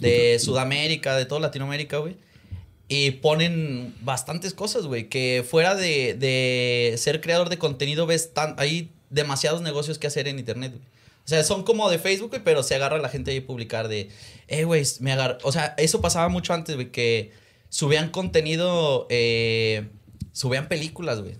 De 0.00 0.38
Sudamérica, 0.40 1.16
de 1.16 1.26
toda 1.26 1.40
Latinoamérica, 1.40 1.98
güey. 1.98 2.16
Y 2.88 3.12
ponen 3.12 3.94
bastantes 4.02 4.52
cosas, 4.52 4.84
güey. 4.86 5.08
Que 5.08 5.44
fuera 5.48 5.74
de, 5.74 6.14
de 6.14 6.94
ser 6.98 7.20
creador 7.20 7.48
de 7.48 7.56
contenido, 7.58 8.06
ves 8.06 8.34
tan, 8.34 8.54
hay 8.58 8.90
demasiados 9.12 9.62
negocios 9.62 9.98
que 9.98 10.08
hacer 10.08 10.26
en 10.26 10.38
internet, 10.38 10.72
güey. 10.72 10.84
O 11.24 11.28
sea, 11.28 11.44
son 11.44 11.62
como 11.62 11.88
de 11.88 11.98
Facebook, 11.98 12.30
güey, 12.30 12.42
pero 12.42 12.64
se 12.64 12.74
agarra 12.74 12.98
la 12.98 13.08
gente 13.08 13.30
ahí 13.30 13.38
a 13.38 13.46
publicar 13.46 13.86
de, 13.86 14.08
eh, 14.48 14.64
güey, 14.64 14.82
me 14.98 15.12
agarra. 15.12 15.38
O 15.44 15.52
sea, 15.52 15.74
eso 15.78 16.00
pasaba 16.00 16.28
mucho 16.28 16.52
antes, 16.52 16.74
güey, 16.74 16.90
que 16.90 17.30
subían 17.68 18.10
contenido, 18.10 19.06
eh, 19.08 19.88
subían 20.32 20.66
películas, 20.66 21.20
güey. 21.20 21.36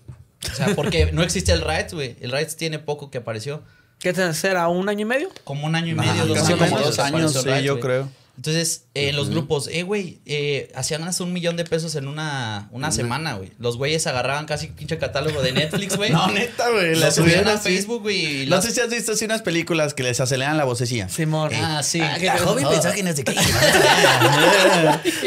O 0.50 0.54
sea, 0.54 0.74
porque 0.76 1.10
no 1.12 1.22
existe 1.22 1.50
el 1.50 1.62
Rights, 1.62 1.94
güey. 1.94 2.16
El 2.20 2.30
Rights 2.30 2.56
tiene 2.56 2.78
poco 2.78 3.10
que 3.10 3.18
apareció. 3.18 3.62
¿Qué 3.98 4.12
te 4.12 4.32
será? 4.34 4.68
¿Un 4.68 4.88
año 4.88 5.02
y 5.02 5.04
medio? 5.04 5.30
Como 5.44 5.66
un 5.66 5.74
año 5.74 5.88
y 5.88 5.94
medio, 5.94 6.26
dos 6.26 6.38
años. 6.38 6.58
como 6.58 6.80
dos 6.80 6.98
años, 6.98 7.32
sí, 7.32 7.62
yo 7.62 7.80
creo. 7.80 8.08
Entonces, 8.36 8.86
eh, 8.94 9.10
en 9.10 9.16
los 9.16 9.28
grupos, 9.28 9.68
eh, 9.68 9.82
güey, 9.82 10.18
eh, 10.24 10.72
hacían 10.74 11.04
hasta 11.04 11.22
un 11.22 11.34
millón 11.34 11.56
de 11.56 11.64
pesos 11.64 11.94
en 11.96 12.08
una, 12.08 12.68
una 12.72 12.90
semana, 12.90 13.34
güey. 13.34 13.52
Los 13.58 13.76
güeyes 13.76 14.06
agarraban 14.06 14.46
casi 14.46 14.68
pinche 14.68 14.96
catálogo 14.98 15.42
de 15.42 15.52
Netflix, 15.52 15.96
güey. 15.96 16.10
No, 16.12 16.28
neta, 16.28 16.70
güey. 16.70 16.94
Lo 16.94 17.00
La 17.00 17.10
subían 17.10 17.40
subieron 17.40 17.48
a. 17.48 17.58
Facebook, 17.60 18.02
güey. 18.02 18.42
y 18.42 18.46
No 18.46 18.56
las- 18.56 18.64
sé 18.64 18.70
si 18.72 18.80
has 18.80 18.88
visto 18.88 19.12
así 19.12 19.26
unas 19.26 19.42
películas 19.42 19.92
que 19.94 20.02
les 20.02 20.18
aceleran 20.18 20.56
la 20.56 20.64
vocecilla. 20.64 21.08
Simón. 21.10 21.50
Ah, 21.54 21.82
sí. 21.82 22.00
Ah, 22.00 22.16
que- 22.20 22.30
joven 22.30 22.64
oh. 22.64 22.70
pensaba 22.72 22.94
que 22.94 23.02
no 23.02 23.12
sé 23.14 23.22
qué. 23.22 23.32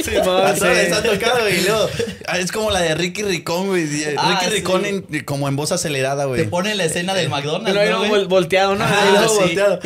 Simón, 0.04 0.42
Ah, 0.46 0.54
sí. 0.56 0.66
Ha 0.92 1.04
tocado, 1.04 1.50
y 1.50 1.62
luego, 1.62 1.90
ah, 2.28 2.40
es 2.40 2.52
como 2.52 2.72
la 2.72 2.80
de 2.82 2.96
Ricky 2.96 3.24
Ricón, 3.24 3.68
güey. 3.68 3.86
Ah, 4.18 4.32
Ricky 4.40 4.46
sí. 4.46 4.52
Ricón 4.58 4.86
en- 4.86 5.24
como 5.26 5.48
en 5.48 5.56
voz 5.56 5.72
acelerada, 5.72 6.24
Te 6.24 6.28
güey. 6.28 6.50
pone 6.50 6.74
la 6.76 6.86
escena 6.86 7.14
del 7.14 7.30
McDonald's, 7.30 7.74
luego 7.74 7.92
¿no, 8.00 8.06
vol- 8.06 8.10
güey? 8.10 8.26
volteado, 8.26 8.76
¿no? 8.76 8.86
Sí. 8.88 9.36
volteado. 9.40 9.80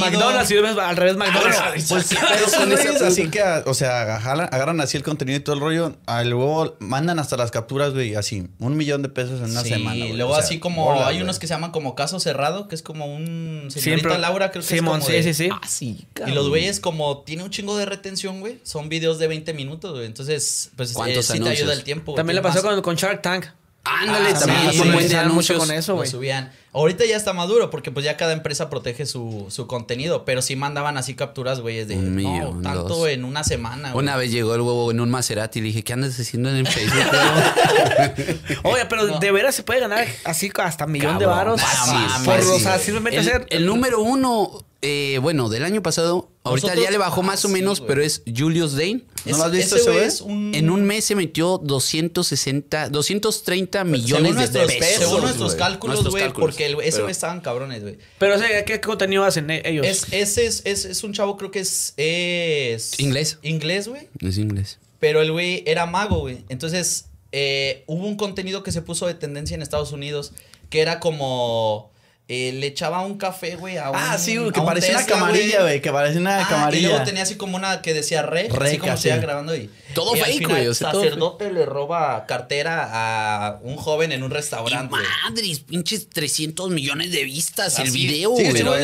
McDonald's 0.00 0.50
y 0.50 0.56
al 0.56 0.96
revés 0.96 1.16
McDonald's. 1.16 1.86
Pues 1.88 2.06
sí, 2.06 2.16
pero 2.20 2.48
güeyes 2.68 3.02
así 3.02 3.28
que, 3.30 3.40
ah, 3.40 3.62
o 3.66 3.74
sea, 3.74 4.16
agarran 4.16 4.80
así 4.80 4.96
el 4.96 5.02
contenido 5.02 5.38
y 5.38 5.40
todo 5.40 5.54
el 5.56 5.60
rollo. 5.60 5.96
ah, 6.06 6.22
luego 6.24 6.76
mandan 6.80 7.18
hasta 7.18 7.36
las 7.36 7.50
capturas, 7.50 7.92
güey, 7.92 8.14
así. 8.14 8.46
Un 8.58 8.76
millón 8.76 9.02
de 9.02 9.08
pesos 9.08 9.40
en 9.40 9.50
una 9.50 9.62
sí, 9.62 9.70
semana. 9.70 9.96
güey. 10.04 10.12
luego 10.16 10.32
O 10.32 10.36
sea, 10.36 10.44
así 10.44 10.58
como 10.58 10.92
hay 11.04 11.14
güey. 11.14 11.22
unos 11.22 11.38
que 11.38 11.46
se 11.46 11.54
llaman 11.54 11.70
como 11.70 11.94
caso 11.94 12.20
cerrado, 12.20 12.68
que 12.68 12.74
es 12.74 12.82
como 12.82 13.06
un 13.06 13.66
señorita 13.70 13.80
Siempre. 13.80 14.18
Laura, 14.18 14.50
creo 14.50 14.62
que 14.64 14.68
Simón, 14.76 15.00
es 15.00 15.04
como 15.06 15.16
sí, 15.18 15.22
de- 15.24 15.34
sí, 15.34 15.34
sí. 15.44 15.48
Ah, 15.52 15.60
sí, 15.66 16.06
Y 16.26 16.30
los 16.32 16.48
güeyes 16.48 16.80
como 16.80 17.18
tiene 17.22 17.42
un 17.44 17.50
chingo 17.50 17.76
de 17.76 17.86
retención, 17.86 18.40
güey, 18.40 18.58
son 18.62 18.88
videos 18.88 19.18
de 19.18 19.28
20 19.28 19.52
minutos, 19.54 19.92
güey. 19.92 20.06
Entonces, 20.06 20.70
pues 20.76 20.90
eh, 20.90 20.94
¿Cuántos 20.94 21.24
sí 21.26 21.32
te 21.32 21.36
anuncios? 21.38 21.60
ayuda 21.60 21.72
el 21.74 21.84
tiempo. 21.84 22.14
También 22.14 22.36
le 22.36 22.42
pasó 22.42 22.62
con, 22.62 22.80
con 22.82 22.96
Shark 22.96 23.22
Tank. 23.22 23.46
Ándale, 23.84 24.30
Ah, 24.34 24.38
también 24.38 24.72
sí, 24.72 24.78
sí, 24.78 25.08
sí, 25.08 25.16
mucho 25.28 25.58
con 25.58 25.70
eso, 25.70 25.94
güey. 25.94 26.08
subían. 26.08 26.50
Ahorita 26.72 27.04
ya 27.04 27.16
está 27.16 27.32
maduro 27.34 27.70
porque 27.70 27.90
pues 27.92 28.04
ya 28.04 28.16
cada 28.16 28.32
empresa 28.32 28.68
protege 28.70 29.04
su, 29.06 29.46
su 29.50 29.66
contenido, 29.66 30.24
pero 30.24 30.40
sí 30.42 30.56
mandaban 30.56 30.96
así 30.96 31.14
capturas, 31.14 31.60
güeyes, 31.60 31.86
de 31.86 31.96
Un 31.96 32.16
no, 32.22 32.60
tanto 32.62 32.88
dos. 32.88 33.08
en 33.08 33.24
una 33.24 33.44
semana, 33.44 33.92
güey. 33.92 34.02
Una 34.02 34.16
vez 34.16 34.30
llegó 34.32 34.54
el 34.54 34.62
huevo 34.62 34.90
en 34.90 35.00
un 35.00 35.10
Maserati 35.10 35.58
y 35.58 35.62
le 35.62 35.68
dije, 35.68 35.84
¿qué 35.84 35.92
andas 35.92 36.18
haciendo 36.18 36.48
en 36.50 36.64
Facebook? 36.66 36.98
huevo?" 37.12 38.70
Oye, 38.74 38.86
pero 38.86 39.06
No. 39.06 39.18
de 39.18 39.30
veras 39.32 39.54
se 39.54 39.62
puede 39.62 39.80
ganar 39.80 40.06
así 40.24 40.50
hasta 40.56 40.86
millón 40.86 41.18
de 41.18 41.26
varos. 41.26 41.60
no 41.60 42.24
por, 42.24 42.40
o 42.40 42.42
sí, 42.42 42.60
sea, 42.60 42.72
güey. 42.72 42.84
simplemente 42.84 43.20
el, 43.20 43.28
hacer. 43.28 43.46
el 43.50 43.66
número 43.66 44.00
uno 44.00 44.64
eh, 44.84 45.18
bueno, 45.18 45.48
del 45.48 45.64
año 45.64 45.82
pasado, 45.82 46.30
ahorita 46.44 46.66
Nosotros- 46.68 46.84
ya 46.84 46.90
le 46.90 46.98
bajó 46.98 47.22
más 47.22 47.42
ah, 47.44 47.48
o 47.48 47.50
sí, 47.50 47.54
menos, 47.54 47.80
güey. 47.80 47.88
pero 47.88 48.02
es 48.02 48.22
Julius 48.36 48.72
Dane. 48.76 49.02
¿No 49.24 49.38
lo 49.38 49.44
has 49.44 49.50
visto 49.52 49.76
ese 49.76 49.90
güey 49.90 50.04
es 50.04 50.20
un... 50.20 50.54
En 50.54 50.68
un 50.70 50.84
mes 50.84 51.04
se 51.06 51.14
metió 51.14 51.58
260, 51.58 52.90
230 52.90 53.78
según 53.78 53.92
millones 53.92 54.30
de 54.32 54.34
nuestros, 54.36 54.72
pesos. 54.74 55.04
según 55.04 55.20
nuestros 55.22 55.48
güey. 55.54 55.58
cálculos, 55.58 55.94
Nuestros 55.94 56.12
güey, 56.12 56.22
cálculos. 56.24 56.46
porque 56.50 56.66
el- 56.66 56.74
ese 56.80 56.90
Pero- 56.92 57.04
güey 57.04 57.12
estaban 57.12 57.40
cabrones, 57.40 57.82
güey. 57.82 57.98
Pero, 58.18 58.36
o 58.36 58.38
sea, 58.38 58.64
¿qué 58.64 58.80
contenido 58.80 59.24
hacen 59.24 59.50
e- 59.50 59.62
ellos? 59.64 59.86
Es, 59.86 60.06
ese 60.12 60.46
es, 60.46 60.62
es, 60.64 60.84
es 60.84 61.02
un 61.04 61.12
chavo, 61.14 61.36
creo 61.36 61.50
que 61.50 61.60
es, 61.60 61.94
es... 61.96 62.98
Inglés. 63.00 63.38
Inglés, 63.42 63.88
güey. 63.88 64.08
Es 64.20 64.38
inglés. 64.38 64.78
Pero 65.00 65.22
el 65.22 65.32
güey 65.32 65.62
era 65.66 65.86
mago, 65.86 66.20
güey. 66.20 66.44
Entonces, 66.48 67.06
eh, 67.32 67.84
hubo 67.86 68.06
un 68.06 68.16
contenido 68.16 68.62
que 68.62 68.72
se 68.72 68.82
puso 68.82 69.06
de 69.06 69.14
tendencia 69.14 69.54
en 69.54 69.62
Estados 69.62 69.92
Unidos 69.92 70.32
que 70.70 70.80
era 70.80 70.98
como. 71.00 71.90
Eh, 72.26 72.52
le 72.54 72.66
echaba 72.68 73.02
un 73.02 73.18
café, 73.18 73.54
güey, 73.56 73.76
a 73.76 73.90
un. 73.90 73.96
Ah, 73.98 74.16
sí, 74.16 74.36
güey, 74.38 74.50
que 74.50 74.60
un 74.60 74.64
parecía 74.66 74.96
una 74.96 75.04
camarilla, 75.06 75.60
güey. 75.62 75.82
Que 75.82 75.92
parecía 75.92 76.20
una 76.20 76.40
Ah, 76.40 76.48
camarilla. 76.48 76.86
y 76.86 76.90
luego 76.90 77.04
tenía 77.04 77.22
así 77.22 77.34
como 77.36 77.56
una 77.56 77.82
que 77.82 77.92
decía 77.92 78.22
re, 78.22 78.48
Re, 78.48 78.68
así 78.68 78.78
como 78.78 78.96
se 78.96 79.08
iba 79.08 79.18
grabando 79.18 79.54
y 79.54 79.68
Todo 79.94 80.16
y 80.16 80.20
fake, 80.20 80.48
güey, 80.48 80.66
o 80.68 80.74
sea, 80.74 80.90
todo 80.90 81.02
sacerdote 81.02 81.52
le 81.52 81.66
roba 81.66 82.24
cartera 82.26 82.88
a 82.92 83.58
un 83.62 83.76
joven 83.76 84.10
en 84.12 84.22
un 84.22 84.30
restaurante. 84.30 84.96
madres, 85.24 85.60
pinches 85.60 86.08
300 86.08 86.70
millones 86.70 87.12
de 87.12 87.24
vistas 87.24 87.78
el 87.78 87.88
Así- 87.88 88.06
video, 88.06 88.34
Sí, 88.36 88.42
güey. 88.44 88.62
güey 88.62 88.82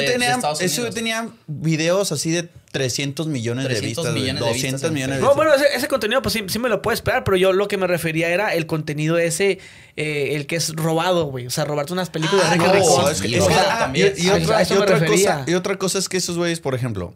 Unidos. 0.80 0.94
tenía 0.94 1.28
videos 1.46 2.12
así 2.12 2.30
de 2.30 2.48
300 2.72 3.26
millones 3.26 3.64
300 3.66 4.04
de 4.04 4.10
vistas, 4.10 4.14
millones 4.14 4.42
de 4.42 4.48
200 4.48 4.72
vistas 4.72 4.88
en 4.88 4.94
millones 4.94 5.16
de 5.16 5.22
No, 5.22 5.28
vistas. 5.30 5.36
bueno, 5.36 5.54
ese, 5.54 5.76
ese 5.76 5.88
contenido 5.88 6.22
pues 6.22 6.32
sí, 6.32 6.44
sí 6.48 6.58
me 6.58 6.68
lo 6.68 6.82
puedo 6.82 6.94
esperar, 6.94 7.24
pero 7.24 7.36
yo 7.36 7.52
lo 7.52 7.66
que 7.68 7.76
me 7.76 7.86
refería 7.86 8.28
era 8.28 8.54
el 8.54 8.66
contenido 8.66 9.18
ese, 9.18 9.58
eh, 9.96 10.36
el 10.36 10.46
que 10.46 10.56
es 10.56 10.74
robado, 10.76 11.24
güey. 11.24 11.46
O 11.46 11.50
sea, 11.50 11.64
robarte 11.64 11.92
unas 11.92 12.10
películas 12.10 12.44
Ah, 12.48 12.50
de 12.52 12.58
no. 12.58 12.66
No, 12.66 13.08
es 13.10 13.20
que- 13.20 13.36
es 13.38 13.44
que- 13.44 13.54
ah, 13.54 13.90
y, 13.94 14.02
otra, 14.02 14.62
y 14.62 15.06
cosa, 15.06 15.44
y 15.48 15.54
otra 15.54 15.78
cosa 15.78 15.98
es 15.98 16.08
que 16.08 16.16
esos 16.18 16.36
güeyes, 16.36 16.60
por 16.60 16.74
ejemplo, 16.74 17.14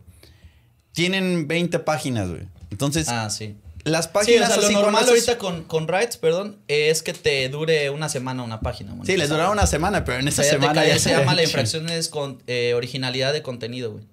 tienen 0.92 1.48
20 1.48 1.78
páginas, 1.80 2.28
güey. 2.30 2.42
Entonces, 2.70 3.08
Ah, 3.08 3.30
sí. 3.30 3.56
las 3.84 4.06
Sí, 4.06 4.10
o 4.10 4.12
páginas 4.12 4.52
sea, 4.54 4.62
lo 4.62 4.70
normal 4.70 5.04
ahorita 5.08 5.38
con, 5.38 5.64
con 5.64 5.86
Rights, 5.88 6.16
perdón, 6.16 6.56
es 6.68 7.02
que 7.02 7.12
te 7.12 7.48
dure 7.48 7.90
una 7.90 8.08
semana 8.08 8.42
una 8.42 8.60
página. 8.60 8.94
Sí, 9.04 9.16
les 9.16 9.28
duraba 9.28 9.50
una 9.50 9.66
semana, 9.66 10.04
pero 10.04 10.18
en 10.18 10.26
O 10.26 10.28
esa 10.28 10.42
sea, 10.42 10.52
ya 10.52 10.58
te 10.58 10.62
semana 10.62 10.86
ya 10.86 10.98
se 10.98 11.10
llama 11.10 11.34
la 11.34 11.42
infracción 11.42 11.88
es 11.90 12.08
con 12.08 12.42
eh, 12.46 12.72
originalidad 12.74 13.32
de 13.32 13.42
contenido, 13.42 13.92
güey. 13.92 14.04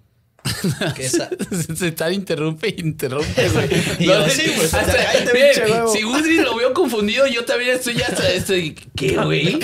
Que 0.96 1.06
esa- 1.06 1.30
Se 1.78 1.88
está 1.88 2.12
interrumpe 2.12 2.74
interrumpe, 2.78 3.50
güey. 3.54 3.70
Yo, 4.00 4.30
sí, 4.30 4.52
pues, 4.56 4.74
Hasta- 4.74 4.92
cállate, 4.94 5.32
Bien, 5.34 5.54
si 5.94 6.04
Woody 6.04 6.36
lo 6.42 6.56
veo 6.56 6.74
confundido, 6.74 7.28
yo 7.28 7.46
también 7.46 7.76
estoy 7.76 7.96
ya 7.98 8.08
hasta 8.08 8.28
estoy. 8.32 8.74
¿Qué, 8.96 9.16
güey? 9.18 9.60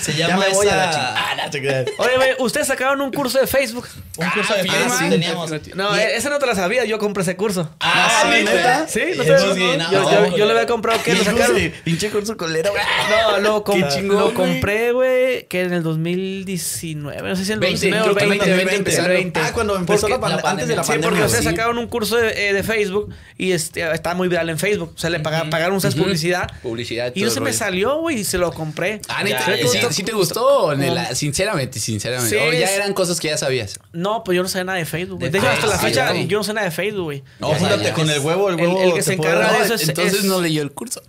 se 0.00 0.12
Ya 0.14 0.28
llama 0.28 0.46
me 0.46 0.54
voy 0.54 0.66
a 0.68 0.76
la 0.76 0.90
esa- 0.90 1.50
chingada. 1.52 1.84
Ah, 1.86 1.94
no. 1.96 2.04
Oye, 2.04 2.16
güey, 2.16 2.28
ustedes 2.38 2.66
sacaron 2.66 3.00
un 3.00 3.12
curso 3.12 3.38
de 3.38 3.46
Facebook. 3.46 3.86
Un 4.16 4.28
curso 4.30 4.54
de 4.54 4.60
Ah, 4.60 4.72
Facebook 4.72 4.98
sí. 4.98 5.08
teníamos. 5.10 5.50
No, 5.74 5.96
Y- 5.96 6.00
esa 6.00 6.30
no 6.30 6.38
te 6.38 6.46
la 6.46 6.54
sabía, 6.54 6.84
yo 6.84 6.98
compré 6.98 7.22
ese 7.22 7.36
curso. 7.36 7.70
Ah, 7.80 8.22
sí, 8.32 8.38
sí, 8.38 8.44
¿neta? 8.44 8.88
Sí, 8.88 9.00
no 9.16 9.22
te 9.24 9.30
no, 9.30 9.56
yo, 9.56 9.76
no, 9.76 9.92
yo, 9.92 10.18
güey. 10.20 10.38
yo 10.38 10.44
le 10.46 10.52
había 10.52 10.66
comprado, 10.66 11.00
¿qué? 11.04 11.14
Lo 11.14 11.24
sacaron. 11.24 11.72
Pinche 11.84 12.10
curso 12.10 12.36
colero, 12.36 12.70
güey. 12.70 12.82
No, 13.10 13.38
lo, 13.40 13.64
com- 13.64 13.82
chingón, 13.88 14.18
lo 14.18 14.34
compré, 14.34 14.92
güey, 14.92 15.46
que 15.48 15.62
en 15.62 15.72
el 15.72 15.82
2019, 15.82 17.28
no 17.28 17.36
sé 17.36 17.44
si 17.44 17.52
en 17.52 17.54
el 17.54 17.60
20, 17.60 17.90
2019 17.90 18.00
o 18.00 18.14
creo 18.14 18.16
que 18.16 18.26
20, 18.26 18.46
20, 18.46 18.56
20, 18.64 18.76
empezando. 18.76 19.08
20. 19.10 19.40
Ah, 19.50 19.52
cuando 19.54 19.76
empezó 19.76 20.08
Porque- 20.08 20.14
la, 20.14 20.20
pand- 20.20 20.42
la 20.42 20.50
antes 20.50 20.68
de 20.68 20.76
la 20.76 20.82
Sí, 20.84 20.88
pandemia. 20.88 21.10
porque 21.10 21.24
ustedes 21.26 21.44
sacaron 21.44 21.78
un 21.78 21.86
curso 21.88 22.16
de, 22.16 22.48
eh, 22.48 22.52
de 22.52 22.62
Facebook 22.62 23.14
y 23.36 23.52
este, 23.52 23.90
está 23.92 24.14
muy 24.14 24.28
viral 24.28 24.48
en 24.50 24.58
Facebook. 24.58 24.92
O 24.94 24.98
sea, 24.98 25.10
le 25.10 25.20
paga- 25.20 25.48
pagaron 25.50 25.76
ustedes 25.76 25.94
publicidad. 25.94 26.50
Publicidad. 26.62 27.12
Y 27.14 27.20
todo 27.20 27.24
no 27.26 27.30
se 27.30 27.38
el 27.38 27.44
me 27.44 27.52
salió, 27.52 27.98
güey, 28.00 28.20
y 28.20 28.24
se 28.24 28.38
lo 28.38 28.52
compré. 28.52 29.00
Ah, 29.08 29.22
neta, 29.22 29.40
Ya, 29.46 29.56
ya, 29.56 29.68
¿sí, 29.68 29.78
ya. 29.80 29.92
sí 29.92 30.02
te 30.02 30.12
gustó? 30.12 30.74
Nela? 30.76 31.14
Sinceramente, 31.14 31.78
sinceramente. 31.80 32.36
Sí, 32.38 32.42
O 32.42 32.52
ya 32.52 32.66
es- 32.66 32.70
eran 32.72 32.94
cosas 32.94 33.20
que 33.20 33.28
ya 33.28 33.36
sabías. 33.36 33.78
No, 33.92 34.24
pues 34.24 34.36
yo 34.36 34.42
no 34.42 34.48
sé 34.48 34.64
nada 34.64 34.78
de 34.78 34.84
Facebook. 34.86 35.18
güey. 35.18 35.30
De 35.30 35.38
hecho, 35.38 35.48
hasta 35.48 35.66
la 35.66 35.78
fecha, 35.78 36.08
güey. 36.10 36.26
yo 36.26 36.38
no 36.38 36.44
sé 36.44 36.52
nada 36.54 36.64
de 36.66 36.70
Facebook, 36.72 37.04
güey. 37.04 37.22
No, 37.38 37.50
Ya, 37.52 37.58
júntate 37.58 37.84
ya. 37.84 37.92
con 37.94 38.08
el 38.08 38.20
huevo, 38.20 38.48
el 38.50 38.56
huevo. 38.56 38.82
el 38.82 38.94
que 38.94 39.02
se 39.02 39.14
encarga 39.14 39.40
dar- 39.46 39.58
de 39.58 39.64
eso 39.64 39.74
es- 39.74 39.88
Entonces 39.88 40.24
no 40.24 40.40
leyó 40.40 40.62
el 40.62 40.72
curso. 40.72 41.02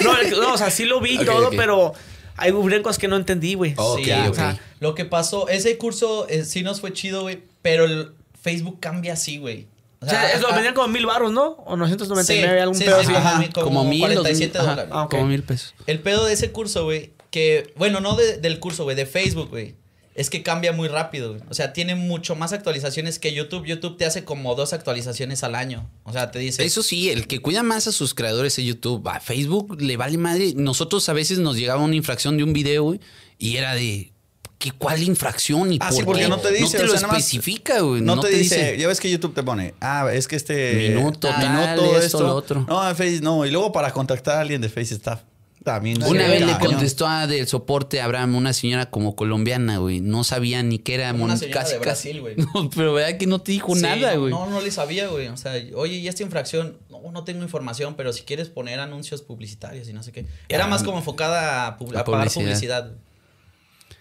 No, 0.00 0.52
o 0.52 0.58
sea, 0.58 0.70
sí 0.70 0.84
lo 0.84 1.00
vi 1.00 1.18
todo, 1.24 1.50
pero 1.50 1.92
hay 2.36 2.52
cosas 2.82 2.98
que 2.98 3.08
no 3.08 3.16
entendí, 3.16 3.54
güey. 3.54 3.70
Sí, 3.72 3.76
ok. 3.78 4.30
o 4.30 4.34
sea, 4.34 4.58
lo 4.80 4.94
que 4.94 5.04
pasó, 5.04 5.48
ese 5.48 5.76
curso 5.78 6.26
eh, 6.28 6.44
sí 6.44 6.62
nos 6.62 6.80
fue 6.80 6.92
chido, 6.92 7.22
güey, 7.22 7.42
pero 7.62 7.84
el 7.84 8.12
Facebook 8.40 8.78
cambia 8.80 9.14
así, 9.14 9.38
güey. 9.38 9.66
O 10.00 10.06
sea, 10.06 10.30
eso 10.32 10.46
ah, 10.50 10.54
vendían 10.54 10.74
como 10.74 10.88
mil 10.88 11.06
baros, 11.06 11.32
¿no? 11.32 11.52
O 11.66 11.76
999, 11.76 12.24
sí, 12.56 12.60
algún 12.60 12.74
sí, 12.76 12.84
pedo 12.84 12.96
sí, 13.00 13.04
así. 13.06 13.12
como 13.14 13.26
Ajá, 13.26 13.38
mil- 13.38 13.52
como, 13.52 13.66
Como 13.66 13.84
mil, 13.84 14.00
dos 14.00 14.08
mil, 14.10 14.18
47 14.18 14.58
ajá, 14.58 14.70
dólares. 14.70 14.92
Ok. 14.94 15.10
Como 15.10 15.24
mil 15.26 15.42
pesos. 15.42 15.74
El 15.86 16.00
pedo 16.00 16.26
de 16.26 16.34
ese 16.34 16.52
curso, 16.52 16.84
güey, 16.84 17.12
que, 17.30 17.72
bueno, 17.76 18.00
no 18.00 18.14
de- 18.14 18.36
del 18.38 18.60
curso, 18.60 18.84
güey, 18.84 18.94
de 18.94 19.06
Facebook, 19.06 19.48
güey. 19.48 19.74
Es 20.16 20.30
que 20.30 20.42
cambia 20.42 20.72
muy 20.72 20.88
rápido, 20.88 21.34
güey. 21.34 21.42
O 21.50 21.54
sea, 21.54 21.74
tiene 21.74 21.94
mucho 21.94 22.34
más 22.36 22.54
actualizaciones 22.54 23.18
que 23.18 23.34
YouTube. 23.34 23.66
YouTube 23.66 23.98
te 23.98 24.06
hace 24.06 24.24
como 24.24 24.54
dos 24.54 24.72
actualizaciones 24.72 25.44
al 25.44 25.54
año. 25.54 25.90
O 26.04 26.12
sea, 26.12 26.30
te 26.30 26.38
dice. 26.38 26.64
Eso 26.64 26.82
sí, 26.82 27.10
el 27.10 27.26
que 27.26 27.40
cuida 27.40 27.62
más 27.62 27.86
a 27.86 27.92
sus 27.92 28.14
creadores 28.14 28.58
es 28.58 28.64
YouTube. 28.64 29.06
A 29.08 29.20
Facebook 29.20 29.80
le 29.80 29.98
vale 29.98 30.16
madre. 30.16 30.54
Nosotros 30.56 31.06
a 31.10 31.12
veces 31.12 31.38
nos 31.38 31.56
llegaba 31.58 31.82
una 31.82 31.96
infracción 31.96 32.38
de 32.38 32.44
un 32.44 32.54
video, 32.54 32.84
güey, 32.84 33.00
y 33.38 33.58
era 33.58 33.74
de. 33.74 34.10
¿qué, 34.58 34.72
¿Cuál 34.72 35.02
infracción? 35.02 35.70
¿Y 35.70 35.76
Ah, 35.82 35.88
por 35.90 35.98
sí, 35.98 36.02
porque 36.04 36.22
qué? 36.22 36.28
no 36.28 36.38
te 36.38 36.50
dice, 36.50 36.78
No 36.78 36.84
te 36.84 36.90
o 36.90 36.96
sea, 36.96 37.08
especifica, 37.08 37.80
güey. 37.80 38.00
No, 38.00 38.18
te, 38.18 38.30
dice, 38.30 38.76
ya 38.78 38.88
ves 38.88 39.00
que 39.00 39.10
YouTube 39.10 39.34
te 39.34 39.42
pone, 39.42 39.74
ah, 39.82 40.08
es 40.10 40.26
que 40.26 40.36
este 40.36 40.94
Minuto, 40.94 41.28
ah, 41.30 41.36
tal, 41.38 41.76
minuto, 41.76 42.00
esto, 42.00 42.22
lo 42.22 42.34
otro. 42.34 42.64
No, 42.66 42.88
en 42.88 42.96
Face, 42.96 43.20
no, 43.20 43.44
y 43.44 43.50
luego 43.50 43.70
para 43.70 43.92
contactar 43.92 44.38
a 44.38 44.40
alguien 44.40 44.62
de 44.62 44.70
Face 44.70 44.94
está 44.94 45.22
también. 45.66 46.02
Una 46.02 46.24
sí, 46.24 46.30
vez 46.30 46.46
le 46.46 46.58
contestó 46.58 47.06
a 47.06 47.26
del 47.26 47.46
soporte 47.46 48.00
a 48.00 48.04
Abraham, 48.06 48.36
una 48.36 48.52
señora 48.54 48.88
como 48.88 49.14
colombiana, 49.16 49.76
güey. 49.78 50.00
No 50.00 50.24
sabía 50.24 50.62
ni 50.62 50.78
qué 50.78 50.94
era. 50.94 51.10
Una 51.12 51.26
mon- 51.26 51.36
señora 51.38 51.64
de 51.68 51.78
Brasil, 51.78 52.20
güey. 52.22 52.36
No, 52.54 52.70
pero 52.74 52.94
verdad 52.94 53.18
que 53.18 53.26
no 53.26 53.40
te 53.40 53.52
dijo 53.52 53.74
Sí, 53.74 53.82
nada, 53.82 54.14
güey. 54.14 54.30
No, 54.30 54.46
no 54.48 54.60
le 54.62 54.70
sabía, 54.70 55.08
güey. 55.08 55.26
O 55.28 55.36
sea, 55.36 55.52
oye, 55.74 55.96
¿y 55.96 56.08
esta 56.08 56.22
infracción? 56.22 56.78
No, 56.88 57.10
no 57.10 57.24
tengo 57.24 57.42
información, 57.42 57.94
pero 57.96 58.12
si 58.12 58.22
quieres 58.22 58.48
poner 58.48 58.78
anuncios 58.80 59.20
publicitarios 59.22 59.88
y 59.88 59.92
no 59.92 60.02
sé 60.02 60.12
qué. 60.12 60.24
Era 60.48 60.66
más 60.68 60.82
como 60.84 60.98
enfocada 60.98 61.66
a, 61.66 61.76
pub- 61.76 61.96
A 61.96 62.04
pagar 62.04 62.28
publicidad. 62.28 62.44
publicidad. 62.44 62.82
güey. 62.84 63.00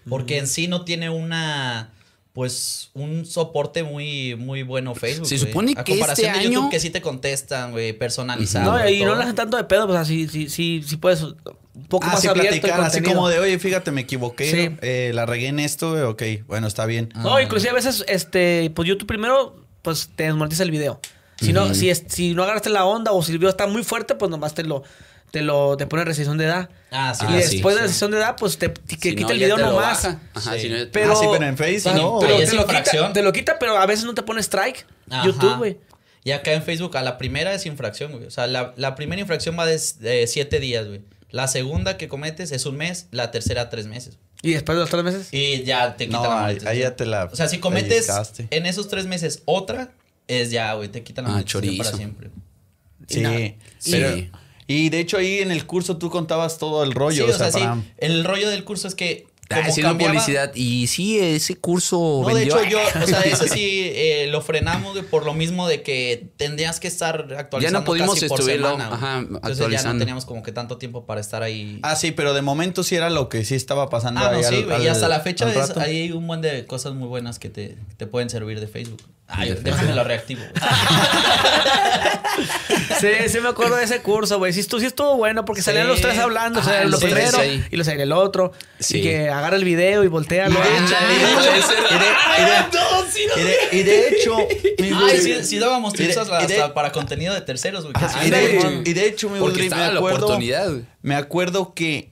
Porque 0.07 0.37
en 0.37 0.47
sí 0.47 0.67
no 0.67 0.85
tiene 0.85 1.09
una. 1.09 1.91
Pues 2.35 2.89
un 2.93 3.25
soporte 3.25 3.81
muy, 3.83 4.35
muy 4.35 4.61
bueno 4.63 4.93
Facebook. 4.93 5.25
Se 5.25 5.37
supone 5.37 5.73
A 5.77 5.85
que 5.85 5.93
comparación 5.93 6.27
este 6.31 6.37
de 6.39 6.45
YouTube 6.45 6.61
año- 6.63 6.69
que 6.69 6.79
sí 6.81 6.89
te 6.89 7.01
contestan, 7.01 7.71
güey, 7.71 7.93
personalizado. 7.93 8.77
No, 8.77 8.89
y 8.89 9.05
no 9.05 9.15
le 9.15 9.23
hacen 9.23 9.35
tanto 9.35 9.55
de 9.55 9.63
pedo, 9.63 9.87
pues 9.87 9.97
así, 9.97 10.27
sí, 10.27 10.49
sí, 10.49 10.83
sí 10.85 10.97
puedes 10.97 11.21
un 11.23 11.37
poco 11.87 12.05
Ah, 12.07 12.11
más 12.11 12.21
sí, 12.21 12.27
platicar, 12.27 12.81
así 12.81 13.01
como 13.01 13.29
de, 13.29 13.39
oye, 13.39 13.57
fíjate, 13.57 13.91
me 13.91 14.01
equivoqué. 14.01 14.77
Eh, 14.81 15.11
la 15.13 15.25
regué 15.25 15.47
en 15.47 15.59
esto, 15.59 15.91
güey, 15.91 16.03
ok, 16.03 16.45
bueno, 16.45 16.67
está 16.67 16.85
bien. 16.85 17.09
No, 17.15 17.39
inclusive 17.39 17.69
a 17.71 17.73
veces, 17.73 18.03
este, 18.09 18.69
pues 18.75 18.85
YouTube 18.85 19.07
primero, 19.07 19.55
pues 19.81 20.09
te 20.13 20.23
desmonetiza 20.23 20.63
el 20.63 20.71
video. 20.71 20.99
Si 21.39 21.53
no, 21.53 21.73
si, 21.73 21.89
es, 21.89 22.03
si 22.09 22.33
no 22.33 22.43
agarraste 22.43 22.69
la 22.69 22.83
onda 22.85 23.13
o 23.13 23.23
si 23.23 23.31
el 23.31 23.37
video 23.37 23.49
está 23.49 23.65
muy 23.65 23.83
fuerte, 23.85 24.15
pues 24.15 24.29
nomás 24.29 24.53
te 24.53 24.63
lo, 24.63 24.83
te 25.31 25.41
lo, 25.41 25.75
te 25.77 25.85
pone 25.87 26.05
restricción 26.05 26.37
de 26.37 26.45
edad. 26.45 26.69
Ah, 26.91 27.13
sí. 27.13 27.25
y 27.27 27.33
Ah, 27.33 27.35
después 27.35 27.51
sí, 27.51 27.59
de 27.59 27.63
la 27.75 27.81
restricción 27.81 28.11
de 28.11 28.17
edad, 28.17 28.35
pues 28.39 28.57
te, 28.57 28.69
te- 28.69 28.97
que 28.97 29.09
Si 29.09 29.15
quita 29.15 29.27
no, 29.27 29.33
el 29.33 29.39
video 29.39 29.57
nomás. 29.57 30.05
Ajá, 30.05 30.53
Sí. 30.53 30.61
si 30.61 30.69
no, 30.69 30.77
Pero, 30.91 31.11
Ah, 31.11 31.15
sí, 31.15 31.25
pero 31.31 31.45
en 31.45 31.57
Face, 31.57 31.79
Sí, 31.81 31.89
no. 31.93 32.19
pero 32.21 32.41
Y 32.41 32.45
te 32.45 32.53
lo, 32.53 32.61
quita, 32.65 32.79
infracción. 32.79 33.13
te 33.13 33.21
lo 33.21 33.33
quita, 33.33 33.59
pero 33.59 33.77
a 33.77 33.85
veces 33.85 34.05
no 34.05 34.13
te 34.15 34.21
pone 34.23 34.39
strike. 34.41 34.85
Ajá. 35.09 35.25
YouTube, 35.25 35.57
güey. 35.57 35.77
Y 36.23 36.31
acá 36.31 36.53
en 36.53 36.63
Facebook, 36.63 36.95
a 36.97 37.03
la 37.03 37.17
primera 37.17 37.53
es 37.53 37.65
infracción, 37.65 38.11
güey. 38.13 38.25
O 38.25 38.31
sea, 38.31 38.47
la, 38.47 38.73
la 38.77 38.95
primera 38.95 39.19
infracción 39.21 39.57
va 39.59 39.65
de, 39.65 39.79
de 39.99 40.25
siete 40.27 40.59
días, 40.59 40.87
güey. 40.87 41.01
La 41.29 41.47
segunda 41.47 41.97
que 41.97 42.07
cometes 42.07 42.51
es 42.51 42.65
un 42.65 42.77
mes, 42.77 43.07
la 43.11 43.29
tercera 43.31 43.69
tres 43.69 43.87
meses. 43.87 44.17
Y 44.41 44.53
después 44.53 44.75
de 44.77 44.81
los 44.81 44.89
tres 44.89 45.03
meses. 45.03 45.27
Y 45.31 45.63
ya 45.63 45.97
te 45.97 46.05
quitan 46.05 46.23
No, 46.23 46.29
la 46.29 46.35
ahí, 46.37 46.41
monetización. 46.43 46.71
ahí 46.73 46.79
ya 46.79 46.95
te 46.95 47.05
la. 47.05 47.25
O 47.25 47.35
sea, 47.35 47.47
si 47.49 47.57
cometes 47.59 48.07
en 48.51 48.65
esos 48.65 48.87
tres 48.87 49.05
meses 49.05 49.41
otra, 49.45 49.91
es 50.27 50.49
ya, 50.51 50.73
güey, 50.75 50.87
te 50.89 51.03
quitan 51.03 51.25
la 51.25 51.31
Ah, 51.31 51.33
monetización 51.33 51.77
para 51.77 51.89
chorizo. 51.91 51.97
siempre. 51.97 52.29
Sí, 53.07 53.21
pero- 53.91 54.15
Sí. 54.15 54.31
Y 54.67 54.89
de 54.89 54.99
hecho, 54.99 55.17
ahí 55.17 55.39
en 55.39 55.51
el 55.51 55.65
curso 55.65 55.97
tú 55.97 56.09
contabas 56.09 56.57
todo 56.57 56.83
el 56.83 56.91
rollo. 56.93 57.25
sí, 57.25 57.31
o 57.31 57.37
sea, 57.37 57.51
sí. 57.51 57.59
para- 57.59 57.77
El 57.97 58.23
rollo 58.23 58.49
del 58.49 58.63
curso 58.63 58.87
es 58.87 58.95
que. 58.95 59.27
Ah, 59.47 59.57
como 59.57 59.69
haciendo 59.69 59.89
cambiaba- 59.91 60.13
publicidad. 60.13 60.51
Y 60.55 60.87
sí, 60.87 61.19
ese 61.19 61.55
curso 61.55 62.23
No, 62.27 62.33
de 62.33 62.45
hecho, 62.45 62.63
yo, 62.63 62.79
o 63.03 63.05
sea, 63.05 63.21
ese 63.25 63.47
sí 63.47 63.91
eh, 63.93 64.25
lo 64.31 64.41
frenamos 64.41 64.97
por 65.11 65.23
lo 65.23 65.35
mismo 65.35 65.67
de 65.67 65.83
que 65.83 66.29
tendrías 66.35 66.79
que 66.79 66.87
estar 66.87 67.27
actualizando 67.37 67.59
Ya 67.61 67.69
no 67.71 67.85
pudimos 67.85 68.15
casi 68.15 68.27
por 68.27 68.41
semana, 68.41 68.87
ajá, 68.91 69.19
Entonces 69.19 69.69
ya 69.69 69.83
no 69.93 69.99
teníamos 69.99 70.25
como 70.25 70.41
que 70.41 70.51
tanto 70.51 70.79
tiempo 70.79 71.05
para 71.05 71.21
estar 71.21 71.43
ahí. 71.43 71.77
Ah, 71.83 71.95
sí, 71.95 72.11
pero 72.11 72.33
de 72.33 72.41
momento 72.41 72.81
sí 72.83 72.95
era 72.95 73.11
lo 73.11 73.29
que 73.29 73.45
sí 73.45 73.53
estaba 73.53 73.87
pasando 73.91 74.19
Ah, 74.21 74.31
no, 74.31 74.41
sí, 74.41 74.65
al-. 74.67 74.81
Y 74.81 74.87
hasta 74.87 75.07
la 75.07 75.19
fecha 75.19 75.47
es- 75.53 75.77
hay 75.77 76.11
un 76.11 76.25
buen 76.25 76.41
de 76.41 76.65
cosas 76.65 76.95
muy 76.95 77.07
buenas 77.07 77.37
que 77.37 77.49
te, 77.49 77.75
que 77.89 77.95
te 77.97 78.07
pueden 78.07 78.31
servir 78.31 78.59
de 78.59 78.65
Facebook. 78.67 79.03
Ay, 79.27 79.57
déjame 79.61 79.93
lo 79.95 80.03
reactivo. 80.03 80.41
Sí, 82.99 83.07
sí 83.29 83.39
me 83.39 83.49
acuerdo 83.49 83.75
de 83.77 83.83
ese 83.85 84.01
curso, 84.01 84.37
güey. 84.37 84.51
Sí, 84.51 84.61
sí 84.63 84.85
estuvo 84.85 85.15
bueno 85.15 85.45
porque 85.45 85.61
Sí. 85.61 85.65
salían 85.65 85.87
los 85.87 86.01
tres 86.01 86.17
hablando. 86.17 86.61
Salía 86.61 86.81
los 86.83 86.91
los 86.91 86.99
tres 86.99 87.13
primero 87.13 87.37
ahí. 87.37 87.63
y 87.71 87.75
los 87.77 87.87
el 87.87 88.11
otro. 88.11 88.51
Sí. 88.79 88.97
Y 88.97 89.03
que 89.03 89.29
agarra 89.29 89.55
el 89.55 89.63
video 89.63 90.03
y 90.03 90.07
voltea. 90.07 90.49
lo 90.49 90.59
Ah. 90.59 90.65
Y 93.37 93.41
de, 93.41 93.55
y 93.79 93.83
de 93.83 94.07
hecho, 94.09 94.37
Ay, 95.07 95.19
sí, 95.21 95.43
sí 95.43 95.59
dábamos 95.59 95.93
tips 95.93 96.17
hasta 96.17 96.73
para 96.73 96.91
contenido 96.91 97.33
de 97.33 97.41
terceros, 97.41 97.83
güey. 97.83 97.93
sí, 98.07 98.27
y, 98.27 98.29
de 98.29 98.55
hecho, 98.57 98.71
y 98.85 98.93
de 98.93 99.07
hecho, 99.07 99.29
mi 99.29 99.39
Porque 99.39 99.61
Woodry, 99.61 99.61
me 99.61 99.65
estaba 99.67 99.87
la 99.91 99.99
acuerdo, 99.99 100.25
oportunidad, 100.25 100.71
me 101.01 101.15
acuerdo 101.15 101.73
que 101.73 102.09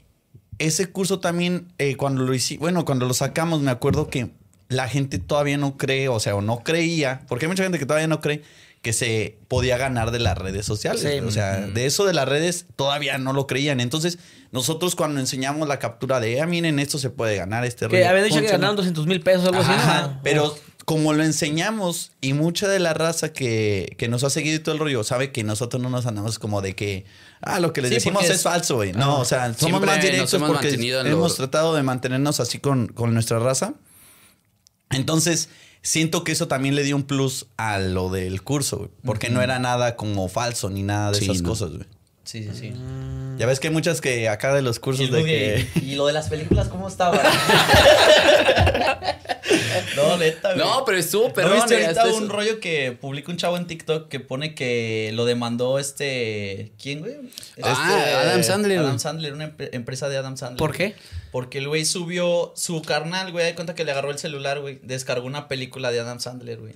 ese 0.59 0.89
curso 0.91 1.20
también, 1.20 1.74
eh, 1.78 1.95
cuando 1.97 2.24
lo 2.24 2.34
hice, 2.34 2.57
bueno, 2.57 2.86
cuando 2.86 3.05
lo 3.05 3.14
sacamos, 3.14 3.61
me 3.61 3.72
acuerdo 3.72 4.09
que 4.09 4.30
la 4.70 4.88
gente 4.89 5.20
todavía 5.20 5.57
no 5.57 5.78
cree, 5.78 6.07
o 6.09 6.20
sea, 6.20 6.36
o 6.36 6.41
no 6.41 6.59
creía, 6.64 7.22
porque 7.28 7.45
hay 7.45 7.49
mucha 7.49 7.64
gente 7.64 7.80
que 7.80 7.86
todavía 7.86 8.07
no 8.07 8.22
cree 8.22 8.41
que 8.82 8.91
se 8.91 9.38
podía 9.47 9.78
ganar 9.78 10.11
de 10.11 10.20
las 10.20 10.38
redes 10.38 10.66
sociales. 10.66 11.01
Sí. 11.01 11.20
O 11.26 11.32
sea, 11.32 11.61
de 11.61 11.86
eso 11.86 12.05
de 12.05 12.11
las 12.14 12.28
redes 12.28 12.66
todavía 12.76 13.18
no 13.18 13.32
lo 13.32 13.47
creían. 13.47 13.80
Entonces, 13.80 14.20
nosotros 14.51 14.95
cuando 14.95 15.22
enseñamos 15.22 15.68
la 15.70 15.80
captura 15.80 16.20
de, 16.20 16.41
ah, 16.41 16.45
miren, 16.47 16.80
esto 16.80 16.97
se 16.97 17.09
puede 17.09 17.38
ganar, 17.38 17.64
este 17.66 17.88
Que 17.88 18.05
habían 18.05 18.26
dicho 18.26 18.36
que 18.36 18.41
funciona". 18.41 18.57
ganaron 18.57 18.76
200 18.76 19.07
mil 19.07 19.22
pesos, 19.22 19.45
algo 19.47 19.61
así. 19.61 19.72
Ajá, 19.72 20.01
¿no? 20.07 20.20
pero 20.22 20.53
como 20.84 21.14
lo 21.14 21.24
enseñamos 21.24 22.11
y 22.20 22.34
mucha 22.34 22.68
de 22.68 22.80
la 22.80 22.93
raza 22.93 23.32
que, 23.32 23.95
que 23.97 24.09
nos 24.09 24.26
ha 24.26 24.30
seguido 24.30 24.57
y 24.57 24.59
todo 24.59 24.76
el 24.76 24.80
rollo 24.80 25.05
sabe 25.05 25.32
que 25.32 25.45
nosotros 25.45 25.82
no 25.82 25.89
nos 25.89 26.05
andamos 26.05 26.38
como 26.38 26.61
de 26.61 26.76
que, 26.76 27.05
ah, 27.39 27.61
lo 27.61 27.72
que 27.72 27.82
les 27.82 27.88
Sí, 27.89 27.95
decimos 27.95 28.26
es, 28.26 28.32
es- 28.32 28.41
falso, 28.43 28.76
güey. 28.76 28.91
No, 28.91 29.20
o 29.22 29.24
sea, 29.26 29.53
somos 29.53 29.80
más 29.80 30.01
directos 30.01 30.34
hemos 30.34 30.49
porque 30.51 30.76
lo- 30.76 30.99
hemos 31.05 31.38
tratado 31.38 31.74
de 31.74 31.84
mantenernos 31.84 32.41
así 32.41 32.59
con, 32.59 32.88
con 32.88 33.14
nuestra 33.14 33.39
raza. 33.39 33.76
Entonces, 34.94 35.50
siento 35.82 36.24
que 36.24 36.32
eso 36.32 36.48
también 36.48 36.76
le 36.76 36.84
dio 36.84 36.96
un 36.96 37.04
plus 37.04 37.48
a 37.58 37.80
lo 37.80 38.10
del 38.10 38.41
curso, 38.44 38.78
güey. 38.78 38.89
Porque 39.04 39.30
no 39.30 39.41
era 39.41 39.60
nada 39.60 39.96
como 39.96 40.28
falso 40.30 40.70
ni 40.70 40.84
nada 40.84 41.12
de 41.12 41.20
Sí, 41.20 41.26
esas 41.26 41.41
no. 41.41 41.50
cosas, 41.50 41.72
güey. 41.72 41.86
Sí, 42.24 42.43
sí, 42.43 42.51
sí. 42.57 42.74
Ya 43.38 43.45
ves 43.45 43.59
que 43.59 43.67
hay 43.67 43.74
muchas 43.74 43.99
que 43.99 44.30
acá 44.30 44.53
de 44.53 44.61
los 44.61 44.80
cursos 44.80 45.07
Y, 45.07 45.11
de 45.11 45.24
que... 45.26 45.67
y 45.82 45.95
lo 45.95 46.07
de 46.07 46.13
las 46.13 46.30
películas, 46.30 46.69
¿cómo 46.69 46.88
estaba? 46.88 47.21
no, 49.95 50.17
neta, 50.17 50.53
güey. 50.53 50.65
No, 50.65 50.86
pero 50.86 50.97
estuvo 50.97 51.28
¿No 51.28 51.34
perrón. 51.34 51.55
viste 51.55 51.82
eh, 51.82 51.86
ahorita 51.86 52.05
un 52.05 52.24
eso. 52.26 52.34
rollo 52.34 52.59
que 52.59 52.91
publica 52.93 53.32
un 53.32 53.38
chavo 53.38 53.57
en 53.57 53.67
TikTok 53.67 54.07
que 54.07 54.19
pone 54.19 54.55
que 54.55 55.11
lo 55.13 55.26
demandó 55.26 55.80
este... 55.80 56.71
¿Quién, 56.82 56.99
güey? 57.01 57.15
Ah, 57.61 57.71
Este, 57.97 58.13
Adam 58.13 58.43
Sandler. 58.43 58.80
Adam 58.80 58.99
Sandler, 58.99 59.34
una 59.34 59.49
empre- 59.55 59.69
empresa 59.74 60.09
de 60.09 60.17
Adam 60.17 60.38
Sandler. 60.38 60.57
¿Por 60.59 60.76
qué? 60.76 60.95
Porque 61.32 61.57
el 61.57 61.67
güey 61.67 61.86
subió 61.86 62.53
su 62.55 62.82
carnal, 62.84 63.32
güey, 63.32 63.45
de 63.45 63.55
cuenta 63.55 63.76
que 63.76 63.84
le 63.84 63.91
agarró 63.91 64.11
el 64.11 64.17
celular, 64.19 64.59
güey, 64.61 64.80
descargó 64.84 65.26
una 65.28 65.47
película 65.47 65.91
de 65.91 65.99
Adam 65.99 66.19
Sandler, 66.19 66.59
güey. 66.59 66.74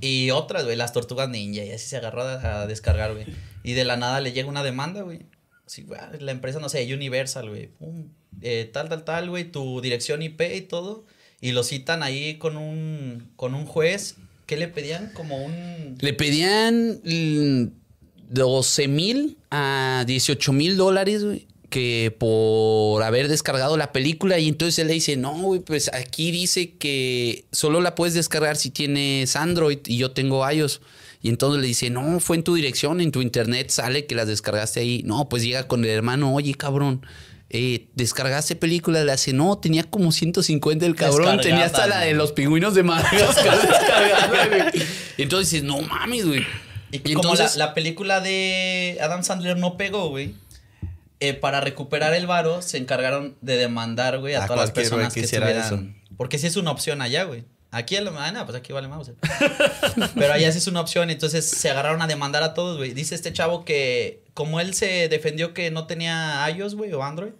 Y 0.00 0.30
otras, 0.30 0.64
güey, 0.64 0.76
las 0.76 0.92
tortugas 0.92 1.28
ninja, 1.28 1.64
y 1.64 1.72
así 1.72 1.86
se 1.88 1.96
agarró 1.96 2.22
a, 2.22 2.62
a 2.62 2.66
descargar, 2.68 3.12
güey. 3.14 3.26
Y 3.62 3.72
de 3.72 3.84
la 3.84 3.96
nada 3.96 4.20
le 4.20 4.32
llega 4.32 4.48
una 4.48 4.62
demanda, 4.62 5.02
güey. 5.02 5.20
Así, 5.66 5.82
güey, 5.82 6.00
la 6.20 6.32
empresa, 6.32 6.60
no 6.60 6.68
sé, 6.68 6.92
Universal, 6.92 7.48
güey. 7.48 7.68
pum, 7.68 8.08
eh, 8.40 8.70
tal, 8.72 8.88
tal, 8.88 9.04
tal, 9.04 9.30
güey, 9.30 9.44
tu 9.44 9.80
dirección 9.80 10.22
IP 10.22 10.40
y 10.54 10.60
todo. 10.62 11.04
Y 11.40 11.52
lo 11.52 11.62
citan 11.62 12.02
ahí 12.02 12.36
con 12.36 12.56
un, 12.56 13.30
con 13.36 13.54
un 13.54 13.66
juez. 13.66 14.16
¿Qué 14.46 14.56
le 14.56 14.68
pedían? 14.68 15.12
Como 15.12 15.44
un... 15.44 15.96
Le 16.00 16.12
pedían 16.14 17.00
mm, 17.04 17.70
12 18.30 18.88
mil 18.88 19.36
a 19.50 20.04
18 20.06 20.52
mil 20.52 20.76
dólares, 20.76 21.24
güey, 21.24 21.46
que 21.70 22.14
por 22.18 23.02
haber 23.02 23.28
descargado 23.28 23.76
la 23.76 23.92
película. 23.92 24.38
Y 24.38 24.48
entonces 24.48 24.78
él 24.78 24.88
le 24.88 24.94
dice, 24.94 25.16
no, 25.16 25.38
güey, 25.38 25.60
pues 25.60 25.90
aquí 25.92 26.30
dice 26.30 26.72
que 26.72 27.44
solo 27.52 27.80
la 27.80 27.94
puedes 27.94 28.14
descargar 28.14 28.56
si 28.56 28.70
tienes 28.70 29.36
Android 29.36 29.78
y 29.86 29.98
yo 29.98 30.12
tengo 30.12 30.48
iOS. 30.50 30.80
Y 31.22 31.28
entonces 31.30 31.60
le 31.60 31.66
dice, 31.66 31.90
no, 31.90 32.20
fue 32.20 32.36
en 32.36 32.44
tu 32.44 32.54
dirección, 32.54 33.00
en 33.00 33.10
tu 33.10 33.20
internet 33.22 33.70
sale 33.70 34.06
que 34.06 34.14
las 34.14 34.28
descargaste 34.28 34.80
ahí. 34.80 35.02
No, 35.04 35.28
pues 35.28 35.42
llega 35.42 35.66
con 35.66 35.84
el 35.84 35.90
hermano, 35.90 36.32
oye, 36.34 36.54
cabrón. 36.54 37.04
eh, 37.50 37.88
descargaste 37.94 38.56
película, 38.56 39.02
le 39.04 39.10
hace, 39.12 39.32
no, 39.32 39.58
tenía 39.58 39.82
como 39.84 40.12
150 40.12 40.84
el 40.86 40.94
cabrón, 40.94 41.40
tenía 41.40 41.64
hasta 41.64 41.86
la 41.86 42.00
de 42.00 42.12
los 42.14 42.32
pingüinos 42.32 42.74
de 42.74 42.82
Madagascar 42.82 43.60
descargada, 43.68 44.46
güey. 44.48 44.82
Y 45.16 45.22
entonces 45.22 45.50
dices, 45.50 45.64
no 45.66 45.80
mames, 45.80 46.26
güey. 46.26 46.46
Y, 46.92 46.96
Y 46.96 47.14
como 47.14 47.30
entonces- 47.32 47.56
la, 47.56 47.66
la 47.68 47.74
película 47.74 48.20
de 48.20 48.98
Adam 49.00 49.22
Sandler 49.24 49.56
no 49.56 49.76
pegó, 49.76 50.08
güey. 50.10 50.34
eh, 51.20 51.34
para 51.34 51.60
recuperar 51.60 52.14
el 52.14 52.26
varo, 52.28 52.62
se 52.62 52.76
encargaron 52.78 53.34
de 53.40 53.56
demandar, 53.56 54.18
güey, 54.20 54.34
a, 54.34 54.44
A 54.44 54.46
todas 54.46 54.60
las 54.60 54.70
personas 54.70 55.12
que 55.12 55.22
que. 55.22 55.96
Porque 56.16 56.38
sí 56.38 56.46
es 56.46 56.56
una 56.56 56.70
opción 56.70 57.02
allá, 57.02 57.24
güey. 57.24 57.44
Aquí, 57.70 57.96
a 57.96 58.00
lo- 58.00 58.18
ah, 58.18 58.32
no, 58.32 58.46
pues 58.46 58.56
aquí 58.56 58.72
vale 58.72 58.88
más. 58.88 59.10
Pero 60.14 60.32
allá 60.32 60.50
sí 60.52 60.58
es 60.58 60.66
una 60.66 60.80
opción, 60.80 61.10
entonces 61.10 61.44
se 61.48 61.68
agarraron 61.68 62.00
a 62.00 62.06
demandar 62.06 62.42
a 62.42 62.54
todos, 62.54 62.78
güey. 62.78 62.94
Dice 62.94 63.14
este 63.14 63.32
chavo 63.32 63.64
que, 63.64 64.22
como 64.34 64.60
él 64.60 64.72
se 64.74 65.08
defendió 65.08 65.52
que 65.52 65.70
no 65.70 65.86
tenía 65.86 66.48
iOS, 66.50 66.76
güey, 66.76 66.92
o 66.94 67.02
Android, 67.02 67.32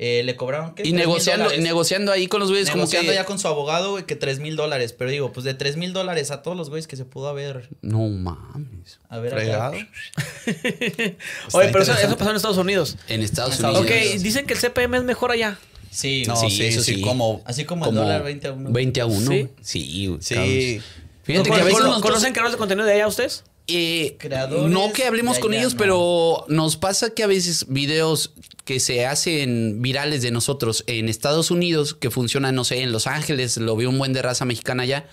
eh, 0.00 0.22
le 0.24 0.36
cobraron, 0.36 0.74
¿qué? 0.74 0.82
Y 0.84 0.92
3,000 0.92 0.96
negociando, 0.96 1.56
negociando 1.58 2.12
ahí 2.12 2.28
con 2.28 2.38
los 2.40 2.50
güeyes 2.50 2.70
como 2.70 2.82
Negociando 2.82 3.10
que... 3.10 3.16
ya 3.16 3.24
con 3.24 3.38
su 3.40 3.48
abogado, 3.48 3.90
güey, 3.90 4.06
que 4.06 4.14
3 4.16 4.38
mil 4.38 4.54
dólares. 4.56 4.92
Pero 4.96 5.10
digo, 5.10 5.32
pues 5.32 5.44
de 5.44 5.54
3 5.54 5.76
mil 5.76 5.92
dólares 5.92 6.30
a 6.30 6.40
todos 6.42 6.56
los 6.56 6.70
güeyes 6.70 6.86
que 6.86 6.96
se 6.96 7.04
pudo 7.04 7.28
haber. 7.28 7.68
No 7.82 8.08
mames. 8.08 9.00
A 9.08 9.18
ver, 9.18 9.32
Fregado. 9.32 9.72
Oye, 11.52 11.68
pero 11.72 11.82
eso, 11.82 11.92
eso 11.92 12.16
pasó 12.16 12.30
en 12.30 12.36
Estados 12.36 12.58
Unidos. 12.58 12.96
En 13.08 13.22
Estados 13.22 13.54
Estados 13.56 13.80
Unidos. 13.80 14.14
Ok, 14.14 14.20
dicen 14.22 14.46
que 14.46 14.54
el 14.54 14.60
CPM 14.60 14.96
es 14.96 15.02
mejor 15.04 15.32
allá. 15.32 15.58
Sí, 15.90 16.24
No, 16.26 16.36
sí. 16.36 16.50
sí, 16.50 16.64
eso 16.64 16.82
sí, 16.82 17.00
como... 17.00 17.42
Así 17.44 17.64
como, 17.64 17.84
Como 17.86 18.00
el 18.00 18.04
dólar 18.06 18.22
20 18.24 18.48
a 18.48 18.52
1. 18.52 18.70
20 18.70 19.00
a 19.00 19.06
1. 19.06 19.30
¿Sí? 19.30 19.48
Sí, 19.62 20.16
Sí. 20.20 20.80
Fíjate 21.22 21.50
que 21.50 21.54
a 21.54 21.58
¿Cono- 21.58 21.64
veces 21.64 21.78
cono- 21.80 21.92
nos- 21.94 22.02
¿Conocen 22.02 22.32
creadores 22.32 22.52
de 22.52 22.58
contenido 22.58 22.86
de 22.86 22.92
allá 22.94 23.06
ustedes? 23.06 23.44
Eh, 23.70 24.16
Creadores 24.18 24.70
no 24.70 24.92
que 24.94 25.04
hablemos 25.04 25.38
con 25.38 25.52
ellos, 25.52 25.74
no. 25.74 25.78
pero 25.78 26.44
nos 26.48 26.78
pasa 26.78 27.10
que 27.10 27.22
a 27.22 27.26
veces 27.26 27.66
videos 27.68 28.32
que 28.64 28.80
se 28.80 29.04
hacen 29.04 29.82
virales 29.82 30.22
de 30.22 30.30
nosotros 30.30 30.84
en 30.86 31.08
Estados 31.10 31.50
Unidos, 31.50 31.92
que 31.92 32.10
funcionan, 32.10 32.54
no 32.54 32.64
sé, 32.64 32.80
en 32.80 32.92
Los 32.92 33.06
Ángeles, 33.06 33.58
lo 33.58 33.76
veo 33.76 33.90
un 33.90 33.98
buen 33.98 34.14
de 34.14 34.22
raza 34.22 34.46
mexicana 34.46 34.84
allá, 34.84 35.06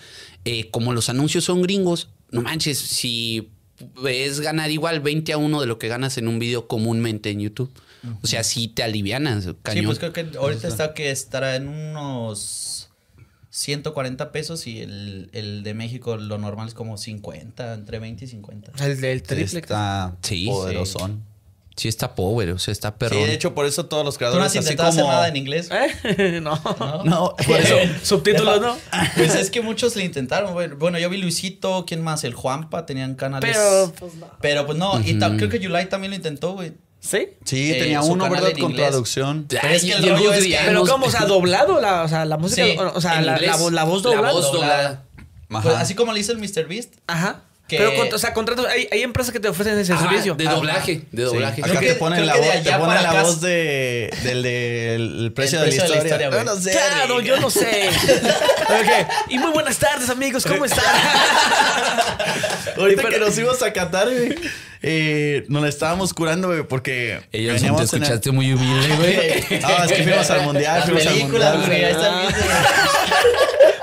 eh, 0.46 0.70
como 0.70 0.94
los 0.94 1.10
anuncios 1.10 1.44
son 1.44 1.60
gringos, 1.60 2.08
no 2.30 2.40
manches, 2.40 2.78
si 2.78 3.50
es 4.08 4.40
ganar 4.40 4.70
igual 4.70 5.00
20 5.00 5.34
a 5.34 5.36
1 5.36 5.60
de 5.60 5.66
lo 5.66 5.78
que 5.78 5.88
ganas 5.88 6.16
en 6.16 6.26
un 6.26 6.38
video 6.38 6.66
comúnmente 6.66 7.28
en 7.28 7.40
YouTube. 7.40 7.70
O 8.22 8.26
sea, 8.26 8.42
sí 8.44 8.68
te 8.68 8.82
alivianas, 8.82 9.44
Sí, 9.44 9.82
pues 9.82 9.98
creo 9.98 10.12
que 10.12 10.26
ahorita 10.38 10.68
está 10.68 10.94
que 10.94 11.10
estará 11.10 11.56
en 11.56 11.68
unos 11.68 12.90
140 13.50 14.32
pesos 14.32 14.66
y 14.66 14.80
el, 14.80 15.30
el 15.32 15.62
de 15.62 15.74
México 15.74 16.16
lo 16.16 16.38
normal 16.38 16.68
es 16.68 16.74
como 16.74 16.98
50, 16.98 17.74
entre 17.74 17.98
20 17.98 18.24
y 18.24 18.28
50. 18.28 18.72
El 18.84 19.00
del 19.00 19.18
Sí, 19.20 19.24
triple. 19.26 19.60
está 19.60 20.16
Sí, 20.22 20.46
poderosón. 20.46 21.24
Sí 21.78 21.88
está 21.88 22.14
power, 22.14 22.50
o 22.52 22.58
sea, 22.58 22.72
está 22.72 22.88
Sí, 22.88 22.94
perrón. 22.98 23.18
de 23.24 23.34
hecho, 23.34 23.54
por 23.54 23.66
eso 23.66 23.84
todos 23.84 24.02
los 24.02 24.14
¿Tú 24.16 24.24
no 24.24 24.30
creadores 24.30 24.46
has 24.46 24.56
intentado 24.56 24.88
como... 24.90 25.02
hacer 25.02 25.12
nada 25.14 25.28
en 25.28 25.36
inglés? 25.36 25.68
¿Eh? 25.70 26.40
no. 26.42 26.58
¿No? 26.80 27.04
No, 27.04 27.36
por 27.46 27.60
eso... 27.60 27.74
Subtítulos, 28.02 28.62
¿no? 28.62 28.76
Pues 29.14 29.34
es 29.34 29.50
que 29.50 29.60
muchos 29.60 29.94
le 29.94 30.04
intentaron. 30.04 30.54
Bueno, 30.78 30.98
yo 30.98 31.10
vi 31.10 31.18
Luisito, 31.18 31.84
¿quién 31.86 32.02
más? 32.02 32.24
El 32.24 32.32
Juanpa, 32.32 32.86
tenían 32.86 33.14
canales. 33.14 33.50
Pero, 33.54 33.92
pues 33.98 34.14
no. 34.14 34.26
Pero 34.40 34.64
pues 34.64 34.78
no, 34.78 35.00
y 35.00 35.18
creo 35.18 35.48
que 35.50 35.58
Yulai 35.58 35.88
también 35.90 36.12
lo 36.12 36.16
intentó, 36.16 36.54
güey. 36.54 36.72
¿Sí? 37.06 37.28
Sí, 37.44 37.72
Eh, 37.72 37.78
tenía 37.78 38.02
uno, 38.02 38.28
¿verdad? 38.28 38.50
Con 38.58 38.70
inglés. 38.72 38.88
traducción. 38.88 39.46
Pero 39.48 39.68
es 39.68 39.84
que 39.84 39.92
el 39.92 40.02
rollo 40.10 40.32
es 40.32 40.44
que- 40.44 40.58
Pero 40.64 40.84
¿cómo? 40.86 41.06
O 41.06 41.10
sea, 41.10 41.24
doblado, 41.26 41.80
la, 41.80 42.02
o 42.02 42.08
sea, 42.08 42.24
la 42.24 42.36
música, 42.36 42.64
Sí, 42.64 42.76
o 42.78 43.00
sea, 43.00 43.20
la, 43.20 43.32
inglés. 43.34 43.50
la 43.50 43.56
voz, 43.56 43.72
la 43.72 43.84
voz 43.84 44.04
La 44.04 44.10
doblada. 44.10 44.32
voz 44.34 44.52
doblada. 44.52 45.02
Pues 45.48 45.66
así 45.76 45.94
como 45.94 46.12
le 46.12 46.20
hizo 46.20 46.32
el 46.32 46.38
Mr. 46.38 46.66
Beast. 46.68 46.94
Ajá. 47.06 47.42
Que- 47.68 47.78
Pero, 47.78 47.94
con- 47.96 48.14
o 48.14 48.18
sea, 48.18 48.32
contratos, 48.32 48.64
hay, 48.66 48.88
hay 48.92 49.02
empresas 49.02 49.32
que 49.32 49.40
te 49.40 49.48
ofrecen 49.48 49.76
ese 49.76 49.96
servicio. 49.96 50.34
De 50.36 50.44
doblaje, 50.44 51.02
de 51.10 51.22
Sí, 51.26 51.34
doblaje. 51.34 51.62
Acá 51.62 51.70
Creo 51.70 51.80
te 51.80 51.86
que- 51.88 51.94
ponen 51.94 52.18
creo 52.20 52.26
la 52.26 52.32
que 52.34 52.40
de 52.40 52.46
voz, 52.46 52.62
te 52.62 52.70
ponen 52.72 53.02
la 53.02 53.10
acá- 53.10 53.22
voz 53.22 53.40
de, 53.40 54.10
del 54.22 54.42
del 54.44 55.18
el 55.24 55.32
precio, 55.32 55.60
precio 55.60 55.82
de 55.82 55.88
la 55.88 55.96
historia. 55.96 56.28
güey. 56.28 56.44
no, 56.44 56.54
no 56.54 56.60
sé, 56.60 56.70
Claro, 56.70 57.20
yo 57.22 57.40
no 57.40 57.50
sé. 57.50 57.90
Y 59.30 59.38
muy 59.38 59.50
buenas 59.50 59.76
tardes, 59.78 60.08
amigos. 60.10 60.44
¿Cómo 60.46 60.64
están? 60.64 60.84
Ahorita 62.76 63.02
Pero- 63.02 63.14
que 63.14 63.18
nos 63.20 63.36
íbamos 63.38 63.60
a 63.62 63.72
Qatar, 63.72 64.08
güey, 64.10 64.34
eh, 64.82 65.44
nos 65.48 65.62
la 65.62 65.68
estábamos 65.68 66.14
curando, 66.14 66.46
güey, 66.48 66.62
porque 66.62 67.20
Ellos 67.32 67.60
te 67.60 67.66
en 67.66 67.74
escuchaste 67.74 68.30
muy 68.30 68.52
humilde, 68.52 68.94
güey. 68.96 69.60
Ah, 69.64 69.82
es 69.86 69.92
que 69.92 70.02
fuimos 70.04 70.30
al 70.30 70.42
mundial, 70.42 70.82
fuimos 70.84 71.06
al 71.06 71.18
mundial. 71.18 71.62
güey. 71.66 71.82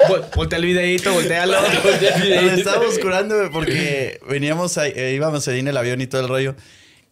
Está 0.04 0.16
el 0.16 0.16
Ah. 0.16 0.18
video. 0.18 0.30
Vol- 0.30 0.36
Voltea 0.36 0.58
el 0.60 0.66
videito, 0.66 1.14
voltealo. 1.14 1.58
Nos 1.62 2.58
estábamos 2.60 3.00
curando, 3.00 3.38
güey, 3.38 3.50
porque 3.52 4.20
veníamos 4.28 4.78
ahí, 4.78 4.94
eh, 4.96 5.14
íbamos 5.16 5.48
ahí 5.48 5.60
en 5.60 5.68
el 5.68 5.78
avión 5.78 6.02
y 6.02 6.08
todo 6.08 6.22
el 6.22 6.28
rollo. 6.28 6.56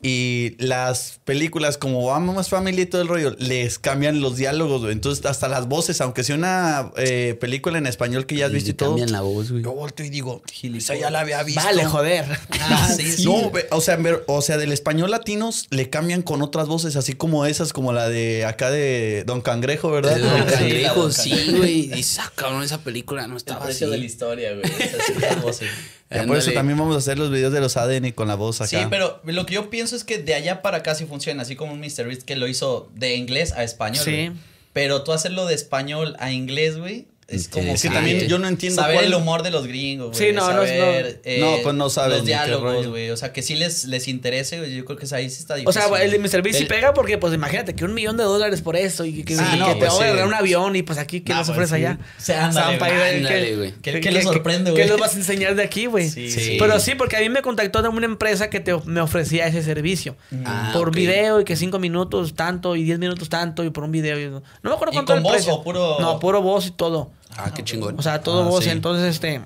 Y 0.04 0.56
las 0.58 1.20
películas, 1.26 1.78
como 1.78 2.06
vamos 2.06 2.49
familia 2.49 2.84
y 2.84 2.86
todo 2.88 3.02
el 3.04 3.08
rollo, 3.08 3.36
les 3.38 3.78
cambian 3.78 4.20
los 4.20 4.36
diálogos, 4.36 4.82
güey. 4.82 4.93
Entonces, 4.93 5.26
hasta 5.26 5.47
las 5.47 5.68
voces, 5.68 6.02
aunque 6.02 6.24
sea 6.24 6.36
una 6.36 6.91
eh, 6.97 7.38
película 7.39 7.78
en 7.78 7.86
español 7.86 8.26
que 8.26 8.36
ya 8.36 8.47
has 8.47 8.52
Y 8.52 8.56
visto 8.56 8.72
y 8.72 8.74
todo. 8.74 8.89
cambian 8.89 9.12
la 9.12 9.22
voz, 9.22 9.52
güey. 9.52 9.64
Yo 9.64 9.74
volteo 9.74 10.06
y 10.06 10.10
digo, 10.10 10.41
esa 10.64 10.95
ya 10.95 11.12
la 11.12 11.20
había 11.20 11.43
visto. 11.43 11.62
Vale, 11.64 11.86
joder. 11.86 12.26
Ah, 12.62 12.91
sí, 12.97 13.12
sí. 13.12 13.26
No, 13.26 13.52
o 13.70 13.82
sea, 13.82 13.99
o 14.26 14.41
del 14.41 14.72
español 14.72 15.12
latinos 15.12 15.68
le 15.70 15.89
cambian 15.89 16.24
con 16.24 16.41
otras 16.41 16.68
voces, 16.68 16.95
así 16.95 17.14
como 17.14 17.45
esas, 17.45 17.72
como 17.72 17.93
la 17.93 18.10
de 18.10 18.45
acá 18.45 18.72
de 18.72 19.24
Don 19.28 19.41
Cangrejo, 19.41 19.91
¿verdad? 19.91 20.16
De 20.16 20.22
Don 20.22 20.43
Cangrejo, 20.45 21.12
sí, 21.12 21.54
güey. 21.56 21.93
Y 21.93 22.06
ah, 22.20 22.32
cabrón, 22.36 22.64
esa 22.64 22.80
película 22.80 23.28
no 23.28 23.34
El 23.34 23.38
estaba 23.38 23.60
así. 23.60 23.68
precio 23.68 23.89
de 23.91 23.97
la 23.99 24.06
historia, 24.06 24.54
güey. 24.54 24.66
Así 24.66 25.14
las 25.20 25.41
voces. 25.41 25.70
Ya 26.12 26.26
por 26.26 26.38
eso 26.38 26.51
también 26.51 26.78
vamos 26.78 26.95
a 26.95 26.99
hacer 26.99 27.18
los 27.18 27.32
videos 27.32 27.53
de 27.53 27.62
los 27.62 27.78
ADN 27.78 28.12
con 28.12 28.28
la 28.28 28.36
voz 28.36 28.59
acá. 28.59 28.68
Sí, 28.68 28.86
pero 28.89 29.22
lo 29.24 29.45
que 29.45 29.53
yo 29.55 29.70
pienso 29.70 29.95
es 29.95 30.03
que 30.03 30.18
de 30.18 30.34
allá 30.34 30.62
para 30.62 30.80
acá 30.80 30.93
sí 30.93 31.05
funciona, 31.05 31.43
así 31.43 31.55
como 31.55 31.74
un 31.74 31.80
Mr. 31.80 32.05
Beast 32.07 32.24
que 32.24 32.36
lo 32.36 32.47
hizo 32.47 32.89
de 32.95 33.16
inglés 33.16 33.53
a 33.53 33.64
español. 33.64 34.03
Sí. 34.03 34.12
güey. 34.12 34.32
Pero 34.74 35.03
tú 35.03 35.14
hacerlo 35.14 35.45
de 35.45 35.55
español 35.55 36.16
a 36.20 36.32
inglés, 36.32 36.78
güey, 36.78 37.07
Es 37.32 37.47
como 37.47 37.73
Es 37.73 37.82
que 37.82 37.89
también 37.89 38.27
yo 38.27 38.38
no 38.39 38.47
entiendo 38.47 38.82
Saber 38.82 38.95
cuál- 38.97 39.05
el 39.07 39.13
humor 39.15 39.43
de 39.43 39.51
los 39.51 39.65
gringos, 39.67 40.07
güey. 40.17 40.29
Sí, 40.29 40.36
no, 40.36 40.41
no, 40.41 40.65
saber, 40.65 41.21
eh, 41.23 41.38
no, 41.39 41.55
pues 41.63 41.75
no 41.75 41.89
saben 41.89 42.11
Los 42.11 42.19
qué 42.21 42.25
diálogos, 42.27 42.88
güey. 42.88 43.09
O 43.09 43.17
sea, 43.17 43.32
que 43.34 43.41
sí 43.41 43.55
les, 43.55 43.86
les 43.86 44.07
interese, 44.07 44.57
güey. 44.59 44.75
Yo 44.75 44.86
creo 44.86 44.97
que 44.97 45.07
ahí 45.15 45.29
sí 45.29 45.39
está 45.39 45.53
O 45.53 45.57
difícil. 45.57 45.82
sea, 45.82 46.03
el 46.03 46.11
de. 46.11 46.19
Mr. 46.19 46.41
Beast 46.41 46.57
sí 46.57 46.63
El- 46.63 46.67
pega 46.67 46.93
porque, 46.93 47.17
pues, 47.17 47.34
imagínate 47.34 47.73
que 47.75 47.86
un 47.86 47.93
millón 47.93 48.17
de 48.17 48.23
dólares 48.23 48.61
por 48.61 48.75
eso 48.75 49.05
y 49.05 49.23
que, 49.23 49.36
Ah, 49.39 49.53
y 49.55 49.59
no, 49.59 49.65
que 49.67 49.73
te 49.73 49.79
pues, 49.79 49.91
va 49.91 49.95
a 49.95 49.97
sí. 49.97 50.03
agarrar 50.03 50.27
un 50.27 50.34
avión 50.34 50.75
y 50.75 50.84
pues 50.84 50.99
aquí, 50.99 51.21
¿qué 51.21 51.34
Ah, 51.34 51.38
nos 51.38 51.47
pues, 51.47 51.57
ofrece 51.57 51.75
sí. 51.77 51.86
allá? 51.86 51.99
O 52.17 52.21
sea, 52.21 52.45
ándale, 52.45 52.75
ándale, 52.75 53.27
¿qué- 53.27 53.55
güey. 53.55 53.71
¿Qué- 53.82 53.91
qué- 53.93 53.99
qué 54.01 54.11
les 54.11 54.25
qué- 54.25 54.34
sorprende, 54.34 54.71
¿Qué 54.71 54.84
güey? 54.84 54.88
les 54.89 54.97
vas 54.99 55.13
a 55.15 55.17
enseñar 55.17 55.55
de 55.55 55.63
aquí, 55.63 55.86
güey? 55.86 56.09
Sí, 56.09 56.29
sí. 56.29 56.57
Pero 56.59 56.79
sí, 56.79 56.95
porque 56.95 57.17
a 57.17 57.19
mí 57.21 57.29
me 57.29 57.41
contactó 57.41 57.82
de 57.82 57.89
una 57.89 58.05
empresa 58.05 58.49
que 58.49 58.59
te, 58.59 58.75
me 58.86 59.01
ofrecía 59.01 59.47
ese 59.47 59.63
servicio. 59.63 60.15
Ah, 60.45 60.71
por 60.73 60.93
video 60.93 61.39
y 61.41 61.45
que 61.45 61.55
cinco 61.55 61.79
minutos 61.79 62.34
tanto 62.36 62.75
y 62.75 62.84
10 62.84 62.99
minutos 62.99 63.29
tanto 63.29 63.63
y 63.63 63.69
por 63.69 63.84
un 63.84 63.91
video. 63.91 64.19
y- 64.19 64.25
no 64.29 64.41
me 64.63 64.71
acuerdo 64.73 64.91
¿Y 64.93 64.95
cuánto 64.95 65.13
con 65.13 65.23
voz 65.23 65.47
o 65.47 65.63
puro- 65.63 65.97
No, 65.99 66.19
puro 66.19 66.41
voz 66.41 66.67
y 66.67 66.71
todo. 66.71 67.11
Ah, 67.38 67.51
qué 67.53 67.63
chingón. 67.63 67.97
O 67.97 68.01
sea, 68.01 68.21
todo 68.21 68.43
Ah, 68.43 68.47
voz. 68.47 68.63
sí. 68.63 68.69
Y 68.69 68.73
entonces, 68.73 69.09
este. 69.15 69.41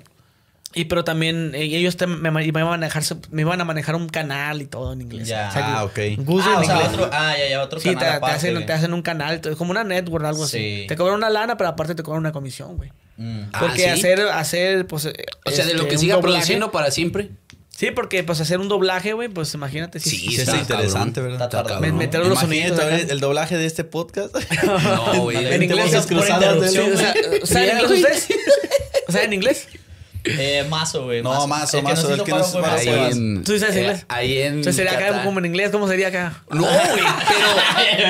Y 0.74 0.84
pero 0.86 1.04
también 1.04 1.54
eh, 1.54 1.62
ellos 1.62 1.96
te- 1.96 2.06
me, 2.06 2.30
me 2.30 2.44
iban 2.44 2.64
a 2.64 2.66
manejar, 2.66 3.02
me 3.30 3.42
iban 3.42 3.58
a 3.60 3.64
manejar 3.64 3.94
un 3.94 4.08
canal 4.10 4.60
y 4.60 4.66
todo 4.66 4.92
en 4.92 5.00
inglés. 5.02 5.26
Ya. 5.26 5.48
O 5.48 5.52
sea, 5.52 5.78
Ah, 5.78 5.84
ok. 5.84 5.98
Gus 6.18 6.44
Ah, 6.46 6.50
en 6.52 6.58
o 6.58 6.64
sea, 6.64 6.74
inglés. 6.74 6.88
otro, 6.92 7.10
ah, 7.12 7.34
ya, 7.38 7.48
ya, 7.48 7.62
otro 7.62 7.80
Sí, 7.80 7.88
te, 7.88 7.94
canal 7.94 8.10
te 8.10 8.16
aparte, 8.16 8.36
hacen, 8.36 8.66
te 8.66 8.72
hacen 8.74 8.92
un 8.92 9.00
canal, 9.02 9.40
es 9.42 9.56
como 9.56 9.70
una 9.70 9.84
network, 9.84 10.24
algo 10.26 10.46
Sí. 10.46 10.56
así. 10.80 10.86
Te 10.86 10.96
cobran 10.96 11.16
una 11.16 11.30
lana, 11.30 11.56
pero 11.56 11.70
aparte 11.70 11.94
te 11.94 12.02
cobran 12.02 12.20
una 12.20 12.32
comisión, 12.32 12.76
güey. 12.76 12.90
Mm. 13.16 13.44
Ah, 13.54 13.58
Porque 13.60 13.84
¿sí? 13.84 13.88
hacer, 13.88 14.20
hacer, 14.28 14.86
pues. 14.86 15.06
O 15.46 15.50
sea, 15.50 15.64
de 15.64 15.72
lo 15.72 15.82
este, 15.84 15.92
que 15.92 15.98
siga 15.98 16.16
doblaje- 16.16 16.20
produciendo 16.22 16.70
para 16.70 16.90
siempre. 16.90 17.30
Sí, 17.76 17.90
porque 17.90 18.24
pues 18.24 18.40
hacer 18.40 18.58
un 18.58 18.68
doblaje, 18.68 19.12
güey, 19.12 19.28
pues 19.28 19.52
imagínate. 19.52 20.00
Sí, 20.00 20.16
Sí, 20.16 20.28
está 20.36 20.42
está 20.52 20.56
interesante, 20.74 21.20
cabrón. 21.20 21.38
¿verdad? 21.38 21.60
Está. 21.66 21.80
Me- 21.80 21.88
¿no? 21.88 21.96
meter 21.96 22.20
los 22.20 22.42
Imagínate 22.42 22.68
sonidos. 22.76 23.02
acá. 23.02 23.12
el, 23.12 23.20
doblaje 23.20 23.56
de 23.58 23.66
este 23.66 23.84
podcast. 23.84 24.34
No, 24.64 25.14
güey. 25.22 25.36
En 25.54 25.62
inglés 25.62 25.92
es 25.92 26.08
de- 26.08 26.14
Sí, 26.68 26.78
o 26.78 26.96
sea, 26.96 27.14
o 27.42 27.46
sea, 27.46 27.62
¿en 27.64 27.78
inglés 27.78 27.90
ustedes? 27.90 28.28
O 29.08 29.12
sea, 29.12 29.22
en 29.24 29.32
inglés. 29.34 29.68
Eh, 30.24 30.64
mazo, 30.68 31.04
güey. 31.04 31.22
No, 31.22 31.46
mazo, 31.46 31.80
mazo, 31.82 32.12
el 32.12 32.24
que 32.24 32.32
en, 32.32 33.44
¿Tú 33.44 33.56
sabes 33.58 33.76
eh, 33.76 33.80
inglés? 33.80 34.06
ahí 34.08 34.38
en. 34.38 34.46
Entonces 34.54 34.74
sería 34.76 34.92
acá 34.98 35.22
como 35.22 35.38
en 35.38 35.44
inglés, 35.44 35.70
¿cómo 35.70 35.86
sería 35.86 36.08
acá? 36.08 36.42
No, 36.50 36.62
güey, 36.64 36.78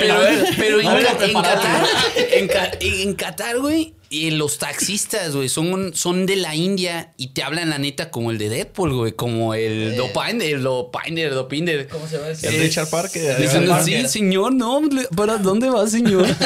pero, 0.00 0.14
pero, 0.56 0.80
pero 0.80 0.80
en, 0.80 1.32
No. 1.34 1.42
Qatar, 1.42 2.78
en 2.80 3.14
Qatar, 3.14 3.58
güey, 3.58 3.94
y 4.08 4.30
los 4.30 4.58
taxistas, 4.58 5.34
güey, 5.34 5.48
son, 5.48 5.94
son 5.94 6.26
de 6.26 6.36
la 6.36 6.54
India 6.54 7.12
y 7.16 7.28
te 7.28 7.42
hablan 7.42 7.70
la 7.70 7.78
neta 7.78 8.10
como 8.10 8.30
el 8.30 8.38
de 8.38 8.48
Deadpool, 8.48 8.92
güey, 8.94 9.12
como 9.12 9.54
el 9.54 9.92
Eh. 9.94 9.96
Dopinder, 9.96 10.54
el 10.54 10.62
Dopinder, 10.62 11.34
Dopinder. 11.34 11.88
¿Cómo 11.88 12.06
se 12.06 12.18
va 12.18 12.26
a 12.26 12.28
decir? 12.28 12.48
El 12.50 12.60
Richard 12.60 12.88
Parker. 12.88 13.22
Richard 13.38 13.42
Dicen, 13.42 13.66
Parker. 13.68 14.02
sí, 14.02 14.08
señor, 14.08 14.54
no, 14.54 14.80
¿para 15.16 15.38
dónde 15.38 15.68
va, 15.70 15.86
señor? 15.88 16.26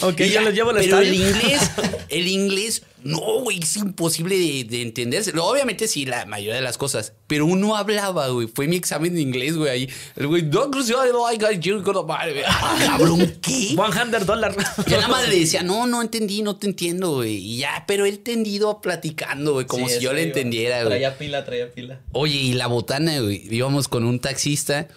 Ok, 0.00 0.20
Y 0.20 0.30
yo 0.30 0.40
los 0.42 0.54
llevo 0.54 0.70
al 0.70 0.76
Pero 0.76 0.98
el 1.00 1.12
inglés, 1.12 1.70
el 2.08 2.28
inglés, 2.28 2.82
no, 3.04 3.40
güey, 3.40 3.60
es 3.60 3.76
imposible 3.76 4.36
de, 4.36 4.64
de 4.64 4.82
entenderse. 4.82 5.32
No, 5.32 5.44
Obviamente 5.44 5.86
sí, 5.88 6.04
la 6.04 6.26
mayoría 6.26 6.56
de 6.56 6.60
las 6.62 6.76
cosas, 6.76 7.14
pero 7.26 7.46
uno 7.46 7.76
hablaba, 7.76 8.28
güey. 8.28 8.48
Fue 8.48 8.66
mi 8.66 8.76
examen 8.76 9.14
de 9.14 9.20
inglés, 9.20 9.56
güey, 9.56 9.70
ahí. 9.70 9.88
El 10.16 10.26
güey, 10.26 10.42
no, 10.42 10.66
I 10.66 11.38
got 11.38 11.60
you, 11.60 11.82
got 11.82 11.96
a 11.96 12.00
bar", 12.02 12.30
güey. 12.30 12.42
Ah, 12.46 12.76
cabrón, 12.86 13.38
¿qué? 13.40 13.76
100 13.76 14.26
dólares. 14.26 14.66
Yo 14.86 14.96
nada 14.96 15.08
más 15.08 15.28
le 15.28 15.38
decía, 15.38 15.62
no, 15.62 15.86
no 15.86 16.02
entendí, 16.02 16.42
no 16.42 16.56
te 16.56 16.66
entiendo, 16.66 17.14
güey. 17.16 17.36
Y 17.36 17.58
ya, 17.58 17.84
pero 17.86 18.04
él 18.04 18.18
tendido 18.18 18.80
platicando, 18.80 19.52
güey, 19.54 19.66
como 19.66 19.88
Sí, 19.88 19.94
si 19.96 20.00
yo 20.00 20.12
le 20.12 20.22
entendiera, 20.22 20.78
güey. 20.78 20.88
Traía 20.88 21.16
pila, 21.16 21.44
traía 21.44 21.70
pila. 21.72 22.00
Oye, 22.12 22.36
y 22.36 22.52
la 22.54 22.66
botana, 22.66 23.20
güey. 23.20 23.42
Íbamos 23.50 23.88
con 23.88 24.04
un 24.04 24.18
taxista 24.18 24.88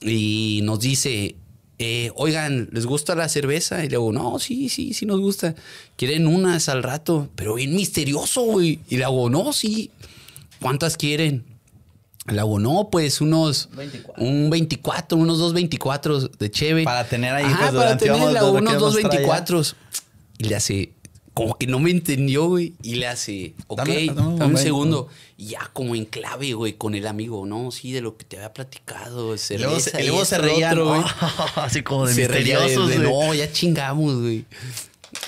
y 0.00 0.60
nos 0.64 0.80
dice, 0.80 1.36
eh, 1.78 2.10
oigan, 2.16 2.68
¿les 2.72 2.86
gusta 2.86 3.14
la 3.14 3.28
cerveza? 3.28 3.80
Y 3.80 3.88
le 3.88 3.96
digo, 3.96 4.12
no, 4.12 4.38
sí, 4.38 4.68
sí, 4.68 4.94
sí 4.94 5.04
nos 5.06 5.20
gusta. 5.20 5.54
Quieren 5.96 6.26
unas 6.26 6.68
al 6.68 6.82
rato, 6.82 7.28
pero 7.36 7.54
bien 7.54 7.74
misterioso, 7.74 8.42
güey. 8.42 8.80
Y 8.88 8.96
le 8.96 9.04
hago, 9.04 9.28
no, 9.30 9.52
sí. 9.52 9.90
¿Cuántas 10.60 10.96
quieren? 10.96 11.44
Le 12.28 12.40
hago, 12.40 12.58
no, 12.58 12.88
pues 12.90 13.20
unos... 13.20 13.68
24. 13.76 14.24
Un 14.24 14.50
24, 14.50 15.18
unos 15.18 15.38
dos 15.38 15.52
24 15.52 16.20
de 16.28 16.50
cheve. 16.50 16.84
Para 16.84 17.04
tener 17.06 17.32
ahí, 17.34 17.44
Ajá, 17.44 17.56
pues, 17.58 17.66
para 17.68 17.82
durante 17.82 18.04
tener 18.06 18.20
vamos- 18.20 18.60
unos 18.60 18.78
dos 18.78 18.96
a 18.96 19.00
traer. 19.00 19.10
24. 19.26 19.62
Y 20.38 20.44
le 20.44 20.56
hace, 20.56 20.90
como 21.36 21.58
que 21.58 21.66
no 21.66 21.78
me 21.80 21.90
entendió, 21.90 22.46
güey. 22.46 22.72
Y 22.82 22.94
le 22.94 23.06
hace, 23.08 23.52
ok, 23.66 23.78
Dame- 23.80 24.06
dame, 24.14 24.38
dame 24.38 24.54
un 24.54 24.58
segundo. 24.58 25.08
Y 25.36 25.48
ya 25.48 25.70
como 25.74 25.94
en 25.94 26.06
clave, 26.06 26.54
güey, 26.54 26.72
con 26.72 26.94
el 26.94 27.06
amigo, 27.06 27.44
¿no? 27.44 27.70
Sí, 27.70 27.92
de 27.92 28.00
lo 28.00 28.16
que 28.16 28.24
te 28.24 28.36
había 28.36 28.54
platicado. 28.54 29.20
Luego, 29.26 29.36
cerveza 29.36 29.90
se, 29.90 30.02
y 30.02 30.06
luego 30.06 30.24
se 30.24 30.38
reían. 30.38 30.72
otro, 30.72 30.88
güey. 30.88 31.02
así 31.56 31.82
como 31.82 32.06
de 32.06 32.14
Se 32.14 32.26
reía 32.26 32.58
de- 32.58 32.64
misteriosos, 32.64 32.88
de, 32.88 32.96
güey. 33.06 33.26
no, 33.28 33.34
ya 33.34 33.52
chingamos, 33.52 34.14
güey. 34.18 34.46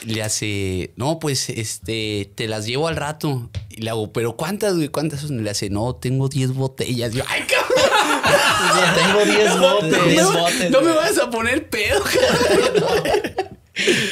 Le 0.06 0.22
hace, 0.22 0.92
no, 0.96 1.18
pues, 1.18 1.50
este, 1.50 2.30
te 2.34 2.48
las 2.48 2.66
llevo 2.66 2.88
al 2.88 2.96
rato. 2.96 3.50
Y 3.68 3.82
le 3.82 3.90
hago, 3.90 4.11
¿pero 4.12 4.34
cuántas, 4.36 4.76
güey? 4.76 4.88
¿Cuántas 4.88 5.20
son? 5.20 5.38
Y 5.38 5.42
le 5.42 5.50
hace, 5.50 5.68
no, 5.70 5.94
tengo 5.94 6.28
10 6.30 6.54
botellas. 6.54 7.14
Y 7.14 7.18
yo, 7.18 7.24
ay, 7.28 7.42
cabrón. 7.42 7.68
Tengo 8.94 9.24
10 9.24 9.61
botes. 9.61 10.04
Diez 10.06 10.22
no, 10.22 10.32
botes, 10.38 10.70
no 10.70 10.80
me 10.82 10.92
vayas 10.92 11.18
a 11.18 11.30
poner 11.30 11.68
pedo, 11.70 12.02
cabrón. 12.02 13.34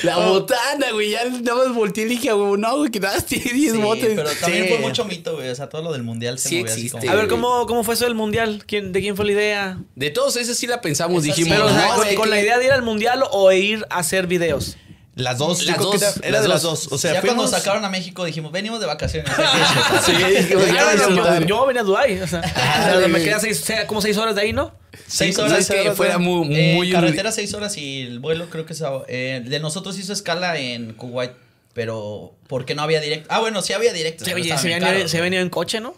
La 0.03 0.19
botana, 0.19 0.93
güey. 0.93 1.11
Ya 1.11 1.25
nada 1.25 1.55
más 1.67 1.75
volteé 1.75 2.05
y 2.05 2.09
dije, 2.09 2.33
güey, 2.33 2.61
no, 2.61 2.77
güey, 2.79 2.91
que 2.91 3.01
nada, 3.01 3.15
más 3.15 3.27
tiene 3.27 3.53
10 3.53 3.73
Sí, 3.73 3.79
botes. 3.79 4.13
pero 4.15 4.31
también 4.41 4.65
Sí. 4.65 4.71
fue 4.71 4.79
mucho 4.79 5.05
mito, 5.05 5.35
güey. 5.37 5.49
O 5.49 5.55
sea, 5.55 5.69
todo 5.69 5.83
lo 5.83 5.93
del 5.93 6.03
mundial 6.03 6.39
se 6.39 6.49
Sí 6.49 6.59
movía 6.61 6.73
así 6.73 6.81
existe. 6.87 6.99
como- 7.07 7.13
A 7.13 7.17
ver. 7.17 7.29
¿cómo, 7.29 7.67
¿cómo 7.67 7.85
fue 7.85 7.95
eso 7.95 8.05
del 8.05 8.15
mundial? 8.15 8.63
¿Quién, 8.67 8.93
¿De 8.93 9.01
quién 9.01 9.17
fue 9.17 9.25
la 9.27 9.33
idea? 9.33 9.79
De 9.95 10.11
todos 10.11 10.37
esos 10.37 10.57
sí 10.57 10.67
la 10.67 10.81
pensamos, 10.81 11.25
Esa 11.25 11.35
dijimos, 11.35 11.57
sí, 11.59 11.63
Pero, 11.63 11.67
o 11.67 11.79
sea, 11.79 11.89
no, 11.89 11.95
con, 11.95 12.05
güey, 12.05 12.15
con 12.15 12.25
que- 12.25 12.31
la 12.31 12.41
idea 12.41 12.59
de 12.59 12.67
ir 12.67 12.73
al 12.73 12.83
mundial 12.83 13.25
o 13.31 13.53
ir 13.53 13.85
a 13.91 13.99
hacer 13.99 14.27
videos. 14.27 14.77
Las 15.17 15.39
dos, 15.39 15.65
Las 15.65 15.79
era, 15.79 16.13
era 16.23 16.31
las 16.31 16.43
de 16.43 16.49
las 16.49 16.63
dos. 16.63 16.85
dos. 16.85 16.93
O 16.93 16.99
sea, 16.99 17.15
ya 17.15 17.23
cuando 17.23 17.49
sacaron 17.49 17.83
a 17.87 17.89
México 17.89 18.23
dijimos, 18.27 18.53
venimos 18.53 18.81
de 18.81 18.87
vacaciones. 18.87 19.31
hay 19.37 19.47
que 19.47 19.59
disfrutar". 19.59 20.03
Sí, 20.05 20.13
dijimos, 20.13 20.67
ya 20.67 20.95
no, 21.09 21.41
yo, 21.47 21.67
venía 21.67 21.81
a 21.81 21.85
Dubái. 21.85 22.21
O 22.21 22.27
sea, 22.29 22.43
Ah, 22.55 22.93
o 22.95 22.99
sea, 23.01 23.09
me 23.09 23.25
quedé 23.25 23.41
seis, 23.41 23.65
como 23.87 24.03
seis 24.03 24.19
horas 24.19 24.35
de 24.35 24.43
ahí, 24.43 24.53
¿no? 24.53 24.75
Seis 25.07 25.39
horas. 25.39 25.59
es 25.59 25.69
que 25.71 25.93
fuera 25.93 26.19
muy, 26.19 26.55
Eh, 26.55 26.75
muy 26.75 26.93
carretera 26.93 27.33
seis 27.33 27.55
horas 27.55 27.77
y 27.79 28.03
el 28.03 28.19
vuelo 28.21 28.51
creo 28.51 28.67
que 28.67 28.75
es... 28.75 28.83
eh, 29.09 29.43
de 29.43 29.59
nosotros 29.59 29.99
hizo 29.99 30.13
escala 30.13 30.59
en 30.59 30.93
Kuwait, 30.93 31.33
pero 31.73 32.35
porque 32.47 32.75
no 32.75 32.83
había 32.83 33.01
directo. 33.01 33.29
Ah, 33.33 33.41
bueno, 33.41 33.63
sí 33.63 33.73
había 33.73 33.95
directo. 33.95 34.23
Se, 34.25 34.31
se, 34.33 34.35
venía, 34.35 35.09
se 35.09 35.21
venía 35.23 35.41
en 35.41 35.49
coche, 35.49 35.81
¿no? 35.81 35.95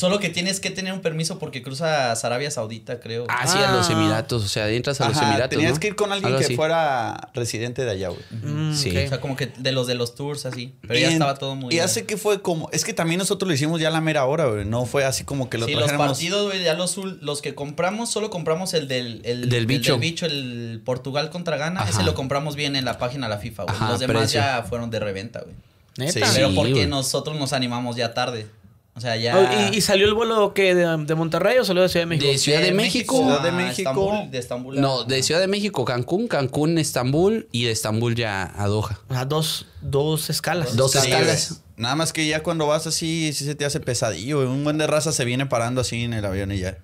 Solo 0.00 0.18
que 0.18 0.30
tienes 0.30 0.60
que 0.60 0.70
tener 0.70 0.92
un 0.92 1.00
permiso 1.00 1.38
porque 1.38 1.62
cruzas 1.62 2.24
Arabia 2.24 2.50
Saudita, 2.50 3.00
creo. 3.00 3.26
Ah, 3.28 3.46
sí, 3.46 3.58
a 3.58 3.70
los 3.72 3.88
Ah. 3.88 3.92
Emiratos. 3.92 4.42
O 4.44 4.48
sea, 4.48 4.68
entras 4.70 5.00
a 5.00 5.08
los 5.08 5.16
Ajá, 5.18 5.28
Emiratos. 5.28 5.50
tenías 5.50 5.74
¿no? 5.74 5.80
que 5.80 5.86
ir 5.88 5.94
con 5.96 6.10
alguien 6.12 6.26
Algo 6.28 6.38
que 6.38 6.44
así. 6.46 6.56
fuera 6.56 7.30
residente 7.34 7.84
de 7.84 7.90
allá, 7.90 8.08
güey. 8.08 8.20
Mm, 8.42 8.74
Sí. 8.74 8.96
O 8.96 9.08
sea, 9.08 9.20
como 9.20 9.36
que 9.36 9.46
de 9.48 9.72
los 9.72 9.86
de 9.86 9.94
los 9.94 10.14
tours 10.14 10.46
así. 10.46 10.74
Pero 10.82 10.98
Y 10.98 11.02
ya 11.02 11.06
en- 11.08 11.12
estaba 11.14 11.34
todo 11.34 11.54
muy... 11.54 11.74
Y 11.74 11.80
hace 11.80 12.06
que 12.06 12.16
fue 12.16 12.40
como. 12.40 12.70
Es 12.72 12.84
que 12.84 12.94
también 12.94 13.18
nosotros 13.18 13.46
lo 13.48 13.54
hicimos 13.54 13.80
ya 13.80 13.88
a 13.88 13.90
la 13.90 14.00
mera 14.00 14.24
hora, 14.24 14.46
güey. 14.46 14.64
No 14.64 14.86
fue 14.86 15.04
así 15.04 15.24
como 15.24 15.50
que 15.50 15.58
lo 15.58 15.66
Sí, 15.66 15.72
los 15.72 15.80
trajéramos. 15.84 16.16
partidos, 16.16 16.46
güey, 16.46 16.64
ya 16.64 16.74
los, 16.74 16.96
los 16.96 17.42
que 17.42 17.54
compramos, 17.54 18.10
solo 18.10 18.30
compramos 18.30 18.74
el 18.74 18.88
del, 18.88 19.20
el, 19.24 19.48
Del 19.50 19.60
el 19.60 19.66
bicho. 19.66 19.98
bicho, 19.98 20.24
el 20.26 20.80
Portugal 20.84 21.28
contra 21.30 21.56
Ghana. 21.58 21.80
Ajá. 21.82 21.90
Ese 21.90 22.02
lo 22.04 22.14
compramos 22.14 22.56
bien 22.56 22.74
en 22.76 22.84
la 22.84 22.96
página 22.98 23.26
de 23.28 23.34
la 23.34 23.38
FIFA, 23.40 23.64
güey. 23.64 23.76
Ajá, 23.76 23.90
Los 23.90 24.00
demás 24.00 24.16
precio. 24.22 24.40
ya 24.40 24.62
fueron 24.68 24.90
de 24.90 24.98
reventa, 25.00 25.40
güey. 25.40 25.54
Neta. 25.98 26.12
Sí. 26.12 26.32
Pero 26.34 26.48
Sí, 26.50 26.54
porque 26.56 26.72
güey. 26.72 26.86
nosotros 26.86 27.36
nos 27.38 27.52
animamos 27.52 27.96
ya 27.96 28.14
tarde. 28.14 28.46
O 28.94 29.00
sea, 29.00 29.16
ya. 29.16 29.38
Oh, 29.38 29.72
¿Y, 29.72 29.76
y 29.78 29.80
salió 29.80 30.06
el 30.06 30.14
vuelo 30.14 30.52
que 30.52 30.74
de, 30.74 30.84
de 31.04 31.14
Monterrey 31.14 31.58
o 31.58 31.64
salió 31.64 31.82
de 31.82 31.88
Ciudad 31.88 32.02
de 32.02 32.06
México? 32.08 32.26
De 32.32 32.38
Ciudad 32.38 32.60
de 32.60 32.72
México. 32.72 33.16
Ciudad 33.18 33.42
de 33.42 33.48
a 33.48 33.52
México. 33.52 33.90
Estambul, 33.90 34.30
de 34.30 34.38
Estambul 34.38 34.78
a- 34.78 34.80
No, 34.80 35.04
de 35.04 35.22
Ciudad 35.22 35.40
de 35.40 35.46
México, 35.46 35.84
Cancún, 35.84 36.26
Cancún, 36.28 36.76
Estambul 36.76 37.48
y 37.52 37.64
de 37.64 37.70
Estambul 37.70 38.14
ya 38.16 38.52
a 38.56 38.66
Doha. 38.66 38.98
O 39.08 39.14
sea, 39.14 39.24
dos, 39.24 39.66
dos 39.80 40.28
escalas. 40.28 40.76
Dos 40.76 40.92
Sí, 40.92 40.98
escalas. 40.98 41.62
Nada 41.76 41.94
más 41.94 42.12
que 42.12 42.26
ya 42.26 42.42
cuando 42.42 42.66
vas 42.66 42.86
así, 42.86 43.32
sí 43.32 43.44
se 43.44 43.54
te 43.54 43.64
hace 43.64 43.80
pesadillo. 43.80 44.40
Un 44.50 44.64
buen 44.64 44.76
de 44.76 44.86
raza 44.86 45.12
se 45.12 45.24
viene 45.24 45.46
parando 45.46 45.80
así 45.80 46.02
en 46.04 46.12
el 46.12 46.24
avión 46.24 46.52
y 46.52 46.58
ya. 46.58 46.76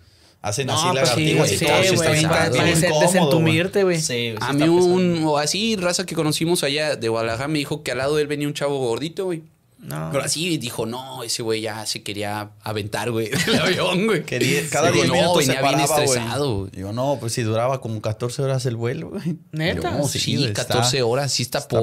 Hacen 0.42 0.70
así 0.70 0.86
No, 0.86 0.92
pues 0.92 1.08
sí, 1.10 1.24
lagartijas 1.24 1.38
güey, 1.38 1.54
y 1.54 1.58
sí, 1.58 1.64
todo. 1.66 1.82
sí 1.82 1.94
está 1.94 2.48
bien- 2.50 3.00
desentumirte, 3.00 3.82
güey. 3.84 3.96
Sí, 3.98 4.30
sí 4.32 4.34
A 4.40 4.52
mí 4.52 4.68
un, 4.68 5.24
o 5.24 5.38
así, 5.38 5.76
raza 5.76 6.06
que 6.06 6.14
conocimos 6.14 6.62
allá 6.62 6.94
de 6.96 7.08
Guadalajara 7.08 7.48
me 7.48 7.58
dijo 7.58 7.82
que 7.82 7.92
al 7.92 7.98
lado 7.98 8.16
de 8.16 8.22
él 8.22 8.28
venía 8.28 8.46
un 8.46 8.54
chavo 8.54 8.78
gordito, 8.78 9.24
güey. 9.24 9.42
No. 9.86 10.08
Pero 10.10 10.24
así 10.24 10.58
dijo, 10.58 10.84
no, 10.84 11.22
ese 11.22 11.42
güey 11.42 11.60
ya 11.60 11.86
se 11.86 12.02
quería 12.02 12.50
aventar, 12.62 13.10
güey, 13.12 13.30
del 13.46 13.60
avión, 13.62 14.06
güey. 14.06 14.24
Que 14.24 14.38
die- 14.40 14.68
cada 14.68 14.90
10 14.90 15.06
no, 15.06 15.14
minutos 15.14 15.44
se 15.44 15.52
venía 15.54 15.68
bien 15.68 15.80
estresado, 15.80 16.56
güey. 16.58 16.70
Digo, 16.72 16.92
no, 16.92 17.18
pues 17.20 17.32
si 17.34 17.42
duraba 17.42 17.80
como 17.80 18.02
14 18.02 18.42
horas 18.42 18.66
el 18.66 18.74
vuelo, 18.76 19.10
güey. 19.10 19.36
¿Neta? 19.52 19.88
Digo, 19.90 19.98
no, 20.02 20.08
Sí, 20.08 20.44
está- 20.44 20.66
14 20.66 21.02
horas, 21.02 21.30
sí 21.32 21.42
está, 21.44 21.58
está. 21.58 21.78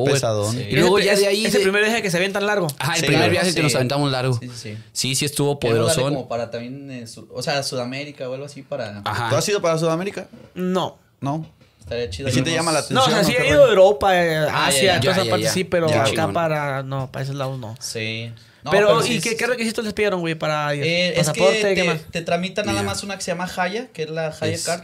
Sí. 0.51 0.68
Y 0.70 0.76
luego 0.76 0.99
Ese- 0.99 1.08
ya 1.08 1.16
de 1.16 1.28
ahí... 1.28 1.45
Es 1.45 1.54
el 1.56 1.60
de- 1.62 1.64
primer 1.66 1.84
viaje 1.86 2.01
que 2.01 2.12
se 2.12 2.20
ven 2.20 2.34
tan 2.34 2.45
largo. 2.45 2.68
Ajá, 2.78 2.95
el 2.95 2.99
Sí, 3.01 3.08
primer 3.08 3.32
viaje 3.32 3.49
sí. 3.51 3.56
que 3.56 3.64
nos 3.64 3.74
aventamos 3.76 4.12
largo. 4.12 4.38
Sí, 4.39 4.49
sí, 4.49 4.54
sí. 4.74 4.78
Sí, 4.91 5.16
sí 5.16 5.26
estuvo 5.26 5.60
poderosón. 5.60 6.14
como 6.14 6.28
para 6.28 6.51
también, 6.51 6.91
eh, 6.91 7.08
su- 7.08 7.30
o 7.34 7.41
sea, 7.41 7.64
Sudamérica 7.64 8.28
o 8.30 8.34
algo 8.34 8.45
así 8.45 8.64
para... 8.64 9.01
Ajá. 9.06 9.30
¿Tú 9.30 9.36
has 9.38 9.47
ido 9.47 9.62
para 9.62 9.78
Sudamérica? 9.78 10.28
No. 10.56 10.97
No. 11.22 11.47
Estaría 11.94 12.10
chido. 12.10 12.30
¿Y 12.30 12.32
si 12.32 12.41
te 12.41 12.52
llama 12.52 12.72
la 12.72 12.84
No, 12.89 13.02
o 13.02 13.06
sea, 13.06 13.18
¿no? 13.18 13.24
sí 13.24 13.34
¿Qué 13.36 13.44
he 13.44 13.48
ido 13.50 13.66
a? 13.66 13.70
Europa, 13.70 14.22
eh, 14.24 14.38
Ah, 14.50 14.68
Asia, 14.68 14.82
ya, 14.82 14.94
ya, 14.96 15.00
todas 15.02 15.16
esas 15.18 15.26
ya, 15.26 15.32
partes 15.32 15.48
ya. 15.48 15.54
sí, 15.54 15.64
pero 15.64 15.89
Ya, 15.89 16.02
acá 16.02 16.10
chingón. 16.10 16.34
para. 16.34 16.84
No, 16.84 17.12
para 17.12 17.24
esos 17.24 17.36
lados 17.36 17.60
no. 17.60 17.76
Sí. 17.80 18.32
No, 18.64 18.72
pero, 18.72 19.06
¿y 19.06 19.18
es- 19.18 19.24
qué, 19.24 19.36
qué 19.36 19.46
requisitos 19.46 19.84
les 19.84 19.94
pidieron, 19.94 20.22
güey, 20.22 20.36
para 20.36 20.74
ir? 20.74 20.84
Eh, 20.84 21.10
es 21.10 21.18
¿Pasaporte? 21.28 21.62
que 21.62 21.76
¿Qué 21.76 21.82
te, 21.82 21.88
más? 21.88 22.02
te 22.12 22.22
tramitan 22.22 22.66
nada 22.66 22.82
más 22.84 23.04
una 23.04 23.16
que 23.18 23.22
se 23.22 23.32
llama 23.32 23.50
Haya, 23.58 23.88
que 23.88 24.04
es 24.04 24.10
la 24.10 24.28
Haya 24.39 24.54
Es- 24.54 24.66
Card. 24.66 24.84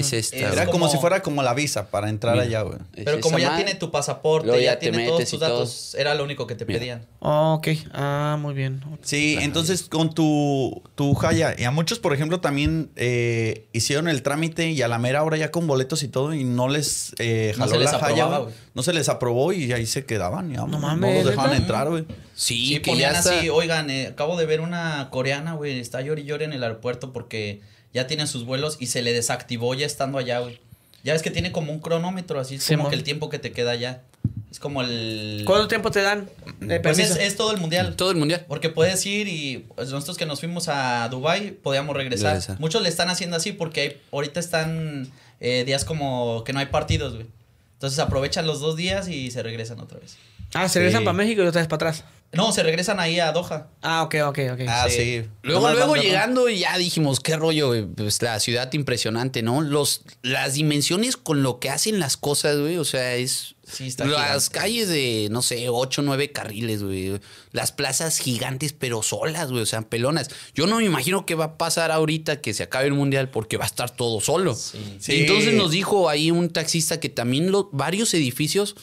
Es 0.00 0.12
esta. 0.12 0.36
Es 0.36 0.42
Era 0.42 0.66
como, 0.66 0.72
como- 0.80 0.88
si 0.88 0.98
fuera 0.98 1.22
como 1.22 1.42
la 1.42 1.54
visa 1.54 1.88
para 1.90 2.08
entrar 2.08 2.34
Mira. 2.34 2.44
allá, 2.46 2.62
güey. 2.62 2.78
Es 2.94 3.04
Pero 3.04 3.20
como 3.20 3.38
ya 3.38 3.50
madre. 3.50 3.64
tiene 3.64 3.78
tu 3.78 3.90
pasaporte, 3.90 4.46
Luego 4.48 4.62
ya, 4.62 4.78
tiene 4.78 5.06
todos 5.06 5.20
tus 5.20 5.30
todo. 5.38 5.40
datos, 5.40 5.94
era 5.98 6.14
lo 6.14 6.24
único 6.24 6.46
que 6.46 6.54
te 6.54 6.64
Mira. 6.64 6.78
pedían. 6.78 7.06
Oh, 7.20 7.54
ok. 7.54 7.68
Ah, 7.92 8.36
muy 8.40 8.54
bien. 8.54 8.82
Sí, 9.02 9.36
entonces 9.40 9.82
con 9.84 10.14
tu, 10.14 10.82
tu 10.94 11.14
Jaya, 11.14 11.54
y 11.58 11.64
a 11.64 11.70
muchos, 11.70 11.98
por 11.98 12.12
ejemplo, 12.14 12.40
también 12.40 12.90
eh, 12.96 13.66
hicieron 13.72 14.08
el 14.08 14.22
trámite 14.22 14.70
y 14.70 14.82
a 14.82 14.88
la 14.88 14.98
mera 14.98 15.22
hora 15.22 15.36
ya 15.36 15.50
con 15.50 15.66
boletos 15.66 16.02
y 16.02 16.08
todo, 16.08 16.34
y 16.34 16.44
no 16.44 16.68
les 16.68 17.14
eh, 17.18 17.52
No 17.56 17.64
jaló 17.64 17.72
se 17.72 17.78
les 17.80 17.92
la 17.92 17.98
Jaya, 17.98 18.12
aprobaba, 18.24 18.38
güey. 18.38 18.52
güey. 18.54 18.62
No 18.74 18.82
se 18.82 18.92
les 18.92 19.08
aprobó 19.08 19.52
y 19.52 19.72
ahí 19.72 19.86
se 19.86 20.04
quedaban. 20.04 20.50
Ya, 20.50 20.58
No 20.66 20.78
mames, 20.78 21.10
No 21.10 21.16
los 21.22 21.26
dejaban 21.26 21.54
entrar, 21.54 21.88
güey. 21.90 22.04
Sí, 22.34 22.66
Sí, 22.66 22.74
que 22.80 22.90
ponían 22.90 23.12
ya 23.12 23.18
está. 23.18 23.38
así, 23.38 23.48
oigan, 23.50 23.90
eh, 23.90 24.08
acabo 24.08 24.36
de 24.36 24.46
ver 24.46 24.60
una 24.60 25.08
coreana, 25.10 25.54
güey, 25.54 25.78
está 25.78 26.00
llori 26.00 26.24
llori 26.24 26.44
en 26.44 26.52
el 26.54 26.62
aeropuerto 26.62 27.12
porque 27.12 27.60
ya 27.94 28.06
tiene 28.06 28.26
sus 28.26 28.44
vuelos 28.44 28.76
y 28.80 28.86
se 28.86 29.02
le 29.02 29.12
desactivó 29.12 29.74
ya 29.74 29.86
estando 29.86 30.18
allá, 30.18 30.38
güey. 30.40 30.60
Ya 31.04 31.12
ves 31.14 31.22
que 31.22 31.30
tiene 31.30 31.50
como 31.52 31.72
un 31.72 31.80
cronómetro, 31.80 32.38
así 32.40 32.56
es 32.56 32.62
Sí, 32.62 32.74
como 32.74 32.84
mon. 32.84 32.90
que 32.90 32.96
el 32.96 33.02
tiempo 33.04 33.28
que 33.28 33.38
te 33.38 33.52
queda 33.52 33.72
allá. 33.72 34.02
Es 34.50 34.58
como 34.60 34.82
el... 34.82 35.42
¿Cuánto 35.46 35.66
tiempo 35.66 35.90
te 35.90 36.00
dan 36.02 36.28
de 36.60 36.78
Pues 36.78 36.98
es, 36.98 37.08
permiso? 37.08 37.26
es 37.26 37.36
todo 37.36 37.52
el 37.52 37.56
mundial. 37.58 37.96
Todo 37.96 38.10
el 38.10 38.18
mundial. 38.18 38.44
Porque 38.46 38.68
puedes 38.68 39.04
ir 39.06 39.26
y 39.26 39.64
pues, 39.74 39.90
nosotros 39.90 40.16
que 40.18 40.26
nos 40.26 40.40
fuimos 40.40 40.68
a 40.68 41.08
Dubai 41.08 41.52
podíamos 41.52 41.96
regresar. 41.96 42.38
Muchos 42.60 42.82
le 42.82 42.88
están 42.88 43.08
haciendo 43.08 43.36
así 43.36 43.52
porque 43.52 43.80
hay- 43.80 43.96
ahorita 44.12 44.38
están 44.40 45.10
eh, 45.40 45.64
días 45.64 45.84
como 45.84 46.44
que 46.44 46.52
no 46.52 46.60
hay 46.60 46.66
partidos, 46.66 47.14
güey. 47.14 47.26
Entonces 47.74 47.98
aprovechan 47.98 48.46
los 48.46 48.60
dos 48.60 48.76
días 48.76 49.08
y 49.08 49.30
se 49.32 49.42
regresan 49.42 49.80
otra 49.80 49.98
vez. 49.98 50.16
Ah, 50.54 50.68
se 50.68 50.78
regresan 50.78 51.00
Sí. 51.00 51.04
para 51.06 51.16
México 51.16 51.42
y 51.42 51.46
otra 51.46 51.62
vez 51.62 51.68
para 51.68 51.88
atrás. 51.90 52.04
No, 52.34 52.50
se 52.52 52.62
regresan 52.62 52.98
ahí 52.98 53.20
a 53.20 53.30
Doha. 53.32 53.68
Ah, 53.82 54.02
ok, 54.04 54.14
ok, 54.28 54.38
ok. 54.54 54.60
Ah, 54.66 54.86
Sí. 54.88 54.96
sí. 54.96 55.28
Luego, 55.42 55.70
luego 55.70 55.96
llegando 55.96 56.48
y 56.48 56.60
ya 56.60 56.78
dijimos, 56.78 57.20
qué 57.20 57.36
rollo, 57.36 57.66
güey, 57.68 57.84
pues 57.84 58.22
la 58.22 58.40
ciudad 58.40 58.72
impresionante, 58.72 59.42
¿no? 59.42 59.60
Los, 59.60 60.02
las 60.22 60.54
dimensiones 60.54 61.18
con 61.18 61.42
lo 61.42 61.60
que 61.60 61.68
hacen 61.68 62.00
las 62.00 62.16
cosas, 62.16 62.58
güey, 62.58 62.78
o 62.78 62.84
sea, 62.84 63.16
es... 63.16 63.54
Sí, 63.70 63.86
está 63.86 64.04
las 64.06 64.48
gigante. 64.48 64.58
calles 64.58 64.88
de, 64.88 65.28
no 65.30 65.40
sé, 65.42 65.68
8, 65.68 66.02
9 66.02 66.32
carriles, 66.32 66.82
güey. 66.82 67.20
Las 67.52 67.70
plazas 67.72 68.18
gigantes, 68.18 68.72
pero 68.72 69.02
solas, 69.02 69.50
güey, 69.50 69.62
o 69.62 69.66
sea, 69.66 69.82
pelonas. 69.82 70.28
Yo 70.54 70.66
no 70.66 70.76
me 70.78 70.84
imagino 70.84 71.26
qué 71.26 71.34
va 71.34 71.44
a 71.44 71.58
pasar 71.58 71.90
ahorita 71.90 72.40
que 72.40 72.54
se 72.54 72.62
acabe 72.64 72.86
el 72.86 72.94
mundial 72.94 73.28
porque 73.30 73.56
va 73.58 73.64
a 73.64 73.66
estar 73.66 73.90
todo 73.94 74.20
solo. 74.20 74.54
Sí. 74.54 74.96
Sí. 75.00 75.20
Entonces 75.20 75.54
nos 75.54 75.70
dijo 75.70 76.08
ahí 76.08 76.30
un 76.30 76.48
taxista 76.50 76.98
que 76.98 77.08
también 77.10 77.50
lo- 77.52 77.68
varios 77.72 78.12
edificios, 78.14 78.74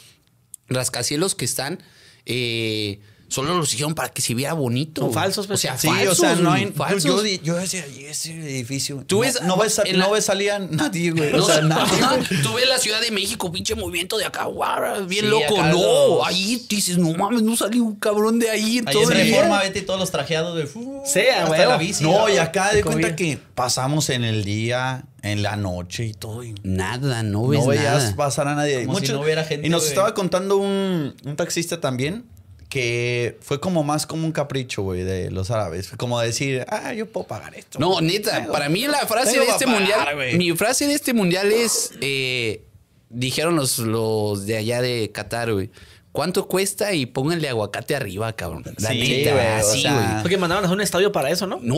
rascacielos 0.67 1.35
que 1.35 1.45
están, 1.45 1.81
eh, 2.25 2.99
solo 3.29 3.57
los 3.57 3.71
hicieron 3.73 3.95
para 3.95 4.09
que 4.09 4.21
se 4.21 4.33
viera 4.33 4.53
bonito. 4.53 5.01
Son 5.01 5.11
güey. 5.11 5.23
falsos, 5.23 5.45
O 5.45 5.47
pues. 5.47 5.59
sea, 5.61 5.77
Sí, 5.77 5.87
falsos, 5.87 6.19
o 6.19 6.21
sea, 6.21 6.35
no 6.35 6.49
güey, 6.49 6.65
hay. 6.65 6.71
falsos. 6.71 7.03
Yo, 7.03 7.23
yo, 7.43 7.55
decía, 7.55 7.85
"Y 7.87 8.05
ese 8.05 8.33
edificio. 8.33 9.03
Tú 9.07 9.17
no, 9.17 9.21
ves- 9.21 9.41
no 9.43 9.57
ves, 9.57 9.77
la- 9.85 9.97
no 9.97 10.11
ves 10.11 10.25
salía 10.25 10.59
nadie, 10.59 11.11
güey. 11.11 11.31
No, 11.31 11.43
o 11.43 11.47
sea, 11.47 11.61
nadie. 11.61 12.01
ajá, 12.01 12.15
güey. 12.17 12.41
tú 12.41 12.53
ves 12.55 12.67
la 12.67 12.77
Ciudad 12.79 12.99
de 13.01 13.11
México, 13.11 13.51
pinche 13.51 13.75
movimiento 13.75 14.17
de 14.17 14.25
acá, 14.25 14.43
guau, 14.45 15.05
bien 15.05 15.25
Sí, 15.25 15.31
loco. 15.31 15.57
No, 15.61 16.17
los- 16.17 16.27
ahí 16.27 16.65
dices, 16.69 16.97
no 16.97 17.13
mames, 17.13 17.41
no 17.43 17.55
salió 17.55 17.83
un 17.83 17.95
cabrón 17.95 18.39
de 18.39 18.49
ahí 18.49 18.81
Ahí 18.85 18.97
en. 18.97 19.09
Reforma, 19.09 19.61
vete 19.61 19.79
y 19.79 19.81
todos 19.83 19.99
los 19.99 20.11
trajeados 20.11 20.57
de... 20.57 20.65
fu- 20.65 21.01
Sí, 21.05 21.21
a 21.21 21.43
hasta 21.43 21.51
huevo. 21.51 21.71
la 21.71 21.77
bici. 21.77 22.03
No, 22.03 22.27
y 22.29 22.37
acá 22.37 22.73
de 22.73 22.83
cuenta 22.83 23.15
que 23.15 23.37
pasamos 23.55 24.09
en 24.09 24.23
el 24.23 24.43
día, 24.43 25.05
en 25.21 25.43
la 25.43 25.55
noche 25.55 26.05
y 26.05 26.13
todo. 26.13 26.43
Y 26.43 26.55
Nada, 26.63 27.23
no 27.23 27.47
ves 27.47 27.59
no 27.61 27.67
veías 27.67 28.03
nada. 28.03 28.15
pasar 28.15 28.47
a 28.47 28.55
nadie. 28.55 28.85
Como 28.85 28.99
si 28.99 29.07
no 29.11 29.21
hubiera 29.21 29.43
gente, 29.43 29.67
y 29.67 29.69
nos 29.69 29.81
güey. 29.81 29.89
estaba 29.89 30.13
contando 30.13 30.57
un, 30.57 31.15
un 31.25 31.35
taxista 31.35 31.79
también 31.81 32.25
que 32.69 33.37
fue 33.41 33.59
como 33.59 33.83
más 33.83 34.05
como 34.05 34.25
un 34.25 34.31
capricho, 34.31 34.83
güey, 34.83 35.01
de 35.01 35.31
los 35.31 35.49
árabes. 35.49 35.89
Como 35.97 36.19
decir, 36.19 36.65
ah, 36.69 36.93
yo 36.93 37.07
puedo 37.07 37.25
pagar 37.25 37.55
esto. 37.55 37.79
No, 37.79 37.99
neta, 37.99 38.47
para 38.51 38.69
mí 38.69 38.85
la 38.85 38.99
frase 39.07 39.39
de 39.39 39.47
este 39.47 39.65
pa' 39.65 39.73
pagar, 39.73 40.15
mundial, 40.15 40.37
mi 40.37 40.55
frase 40.55 40.85
de 40.85 40.93
este 40.93 41.13
mundial 41.13 41.51
es, 41.51 41.91
eh, 41.99 42.61
dijeron 43.09 43.55
los, 43.55 43.79
los 43.79 44.45
de 44.45 44.57
allá 44.57 44.81
de 44.81 45.11
Qatar, 45.11 45.51
güey. 45.51 45.71
¿Cuánto 46.19 46.47
cuesta? 46.49 46.93
Y 46.93 47.05
pónganle 47.05 47.47
aguacate 47.47 47.95
arriba, 47.95 48.33
cabrón. 48.33 48.65
La 48.77 48.89
Sí, 48.89 48.99
neta, 48.99 49.31
güey, 49.33 49.45
o 49.45 49.49
así, 49.55 49.81
sea, 49.83 49.93
güey. 49.93 50.21
Porque 50.21 50.37
mandaron 50.37 50.65
a 50.65 50.67
hacer 50.67 50.75
un 50.75 50.81
estadio 50.81 51.13
para 51.13 51.29
eso, 51.29 51.47
¿no? 51.47 51.59
No, 51.61 51.77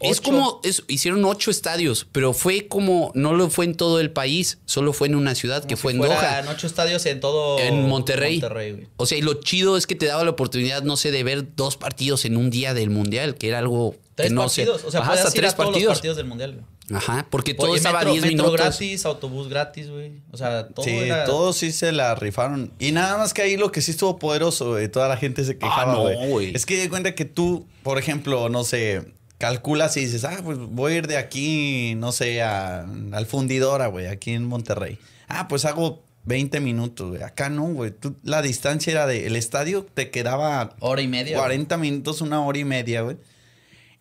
es 0.00 0.22
como, 0.22 0.62
es- 0.64 0.84
hicieron 0.88 1.22
ocho 1.26 1.50
estadios, 1.50 2.06
pero 2.10 2.32
fue 2.32 2.66
como, 2.66 3.12
no 3.14 3.34
lo 3.34 3.50
fue 3.50 3.66
en 3.66 3.74
todo 3.74 4.00
el 4.00 4.10
país, 4.10 4.56
solo 4.64 4.94
fue 4.94 5.08
en 5.08 5.16
una 5.16 5.34
ciudad 5.34 5.64
que 5.64 5.76
fue 5.76 5.92
en 5.92 5.98
Doha. 5.98 6.16
fueran 6.16 6.48
ocho 6.48 6.66
estadios 6.66 7.04
en 7.04 7.20
todo... 7.20 7.58
En 7.58 7.86
Monterrey. 7.86 8.40
Monterrey, 8.40 8.72
güey. 8.72 8.86
O 8.96 9.04
sea, 9.04 9.18
y 9.18 9.20
lo 9.22 9.34
chido 9.34 9.76
es 9.76 9.86
que 9.86 9.94
te 9.94 10.06
daba 10.06 10.24
la 10.24 10.30
oportunidad, 10.30 10.82
no 10.82 10.96
sé, 10.96 11.10
de 11.10 11.22
ver 11.22 11.54
dos 11.54 11.76
partidos 11.76 12.24
en 12.24 12.38
un 12.38 12.48
día 12.48 12.72
del 12.72 12.88
mundial, 12.88 13.34
que 13.34 13.48
era 13.48 13.58
algo 13.58 13.96
Tres 14.14 14.28
que 14.28 14.34
no 14.34 14.42
partidos. 14.42 14.80
sé. 14.80 14.86
O 14.86 14.90
sea, 14.92 15.00
Ajá, 15.00 15.10
puedes 15.10 15.26
hasta 15.26 15.36
ir 15.36 15.42
tres 15.42 15.52
a 15.52 15.56
todos 15.56 15.68
partidos. 15.70 15.90
los 15.90 15.98
partidos 15.98 16.16
del 16.16 16.26
mundial, 16.26 16.52
güey. 16.54 16.64
Ajá, 16.92 17.26
porque 17.30 17.54
todo 17.54 17.68
Oye, 17.70 17.78
estaba 17.78 18.00
metro, 18.00 18.12
10 18.12 18.22
metro 18.24 18.36
minutos. 18.44 18.60
gratis, 18.60 19.06
autobús 19.06 19.48
gratis, 19.48 19.88
güey. 19.88 20.20
O 20.32 20.36
sea, 20.36 20.68
todo 20.68 20.84
Sí, 20.84 20.90
era... 20.90 21.24
todos 21.24 21.56
sí 21.56 21.72
se 21.72 21.92
la 21.92 22.14
rifaron. 22.14 22.72
Y 22.78 22.92
nada 22.92 23.16
más 23.16 23.32
que 23.32 23.40
ahí 23.42 23.56
lo 23.56 23.72
que 23.72 23.80
sí 23.80 23.92
estuvo 23.92 24.18
poderoso, 24.18 24.70
güey, 24.72 24.88
toda 24.90 25.08
la 25.08 25.16
gente 25.16 25.44
se 25.44 25.56
quejaba, 25.56 25.92
Ah, 25.92 25.94
no, 25.94 26.02
güey. 26.02 26.28
güey. 26.30 26.54
es 26.54 26.66
que 26.66 26.76
de 26.78 26.88
cuenta 26.90 27.14
que 27.14 27.24
tú, 27.24 27.66
por 27.82 27.98
ejemplo, 27.98 28.50
no 28.50 28.64
sé, 28.64 29.02
calculas 29.38 29.96
y 29.96 30.00
dices, 30.00 30.24
ah, 30.24 30.38
pues 30.44 30.58
voy 30.58 30.92
a 30.92 30.96
ir 30.96 31.06
de 31.06 31.16
aquí, 31.16 31.94
no 31.96 32.12
sé, 32.12 32.42
a, 32.42 32.86
al 33.12 33.26
fundidora, 33.26 33.86
güey, 33.86 34.06
aquí 34.06 34.32
en 34.32 34.44
Monterrey. 34.44 34.98
Ah, 35.26 35.48
pues 35.48 35.64
hago 35.64 36.02
20 36.26 36.60
minutos, 36.60 37.10
güey. 37.10 37.22
Acá 37.22 37.48
no, 37.48 37.64
güey. 37.64 37.92
Tú- 37.92 38.16
La 38.22 38.42
distancia 38.42 38.90
era 38.90 39.06
de... 39.06 39.26
El 39.26 39.36
estadio 39.36 39.86
te 39.94 40.10
quedaba 40.10 40.76
Hora 40.80 41.00
y 41.02 41.08
media. 41.08 41.38
40 41.38 41.76
minutos, 41.78 42.20
una 42.20 42.44
hora 42.44 42.58
y 42.58 42.64
media, 42.64 43.00
güey. 43.02 43.16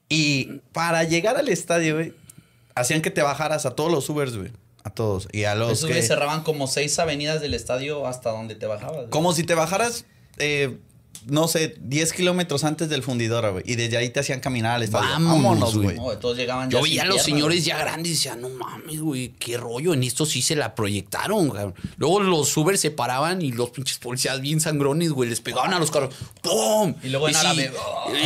Y 0.09 0.59
para 0.73 1.03
llegar 1.05 1.37
al 1.37 1.49
estadio, 1.49 1.95
güey, 1.95 2.13
hacían 2.75 3.01
que 3.01 3.11
te 3.11 3.21
bajaras 3.21 3.65
a 3.65 3.71
todos 3.75 3.91
los 3.91 4.09
Ubers, 4.09 4.37
güey. 4.37 4.51
A 4.83 4.89
todos. 4.89 5.27
Y 5.31 5.45
a 5.45 5.55
los 5.55 5.71
Esos 5.71 5.89
que... 5.89 6.01
cerraban 6.01 6.43
como 6.43 6.67
seis 6.67 6.99
avenidas 6.99 7.39
del 7.41 7.53
estadio 7.53 8.05
hasta 8.05 8.31
donde 8.31 8.55
te 8.55 8.65
bajabas. 8.65 8.95
güey. 8.95 9.09
Como 9.09 9.33
si 9.33 9.43
te 9.43 9.55
bajaras, 9.55 10.05
eh, 10.37 10.77
no 11.27 11.47
sé, 11.47 11.75
10 11.79 12.11
kilómetros 12.13 12.63
antes 12.63 12.89
del 12.89 13.01
fundidora, 13.03 13.49
güey. 13.49 13.63
Y 13.65 13.75
desde 13.75 13.97
ahí 13.97 14.09
te 14.09 14.19
hacían 14.19 14.39
caminar 14.39 14.75
al 14.75 14.83
estadio. 14.83 15.09
Vámonos, 15.09 15.43
Vámonos, 15.43 15.77
güey. 15.77 15.95
No, 15.95 16.17
todos 16.17 16.35
llegaban 16.37 16.69
Yo 16.69 16.79
ya 16.79 16.83
veía 16.83 17.03
a 17.03 17.05
los 17.05 17.21
señores 17.23 17.59
güey. 17.59 17.61
ya 17.61 17.77
grandes 17.77 18.11
y 18.11 18.15
decía, 18.15 18.35
no 18.35 18.49
mames, 18.49 18.99
güey, 18.99 19.29
qué 19.39 19.57
rollo. 19.57 19.93
En 19.93 20.03
esto 20.03 20.25
sí 20.25 20.41
se 20.41 20.55
la 20.55 20.75
proyectaron, 20.75 21.49
cabrón. 21.49 21.75
Luego 21.97 22.19
los 22.19 22.55
Uber 22.57 22.77
se 22.77 22.91
paraban 22.91 23.41
y 23.41 23.51
los 23.51 23.69
pinches 23.69 23.97
policías 23.99 24.41
bien 24.41 24.59
sangrones, 24.59 25.11
güey, 25.11 25.29
les 25.29 25.39
pegaban 25.39 25.73
a 25.73 25.79
los 25.79 25.91
carros. 25.91 26.13
¡Pum! 26.41 26.93
Y 27.03 27.09
luego 27.09 27.29
en 27.29 27.35
árabe, 27.35 27.71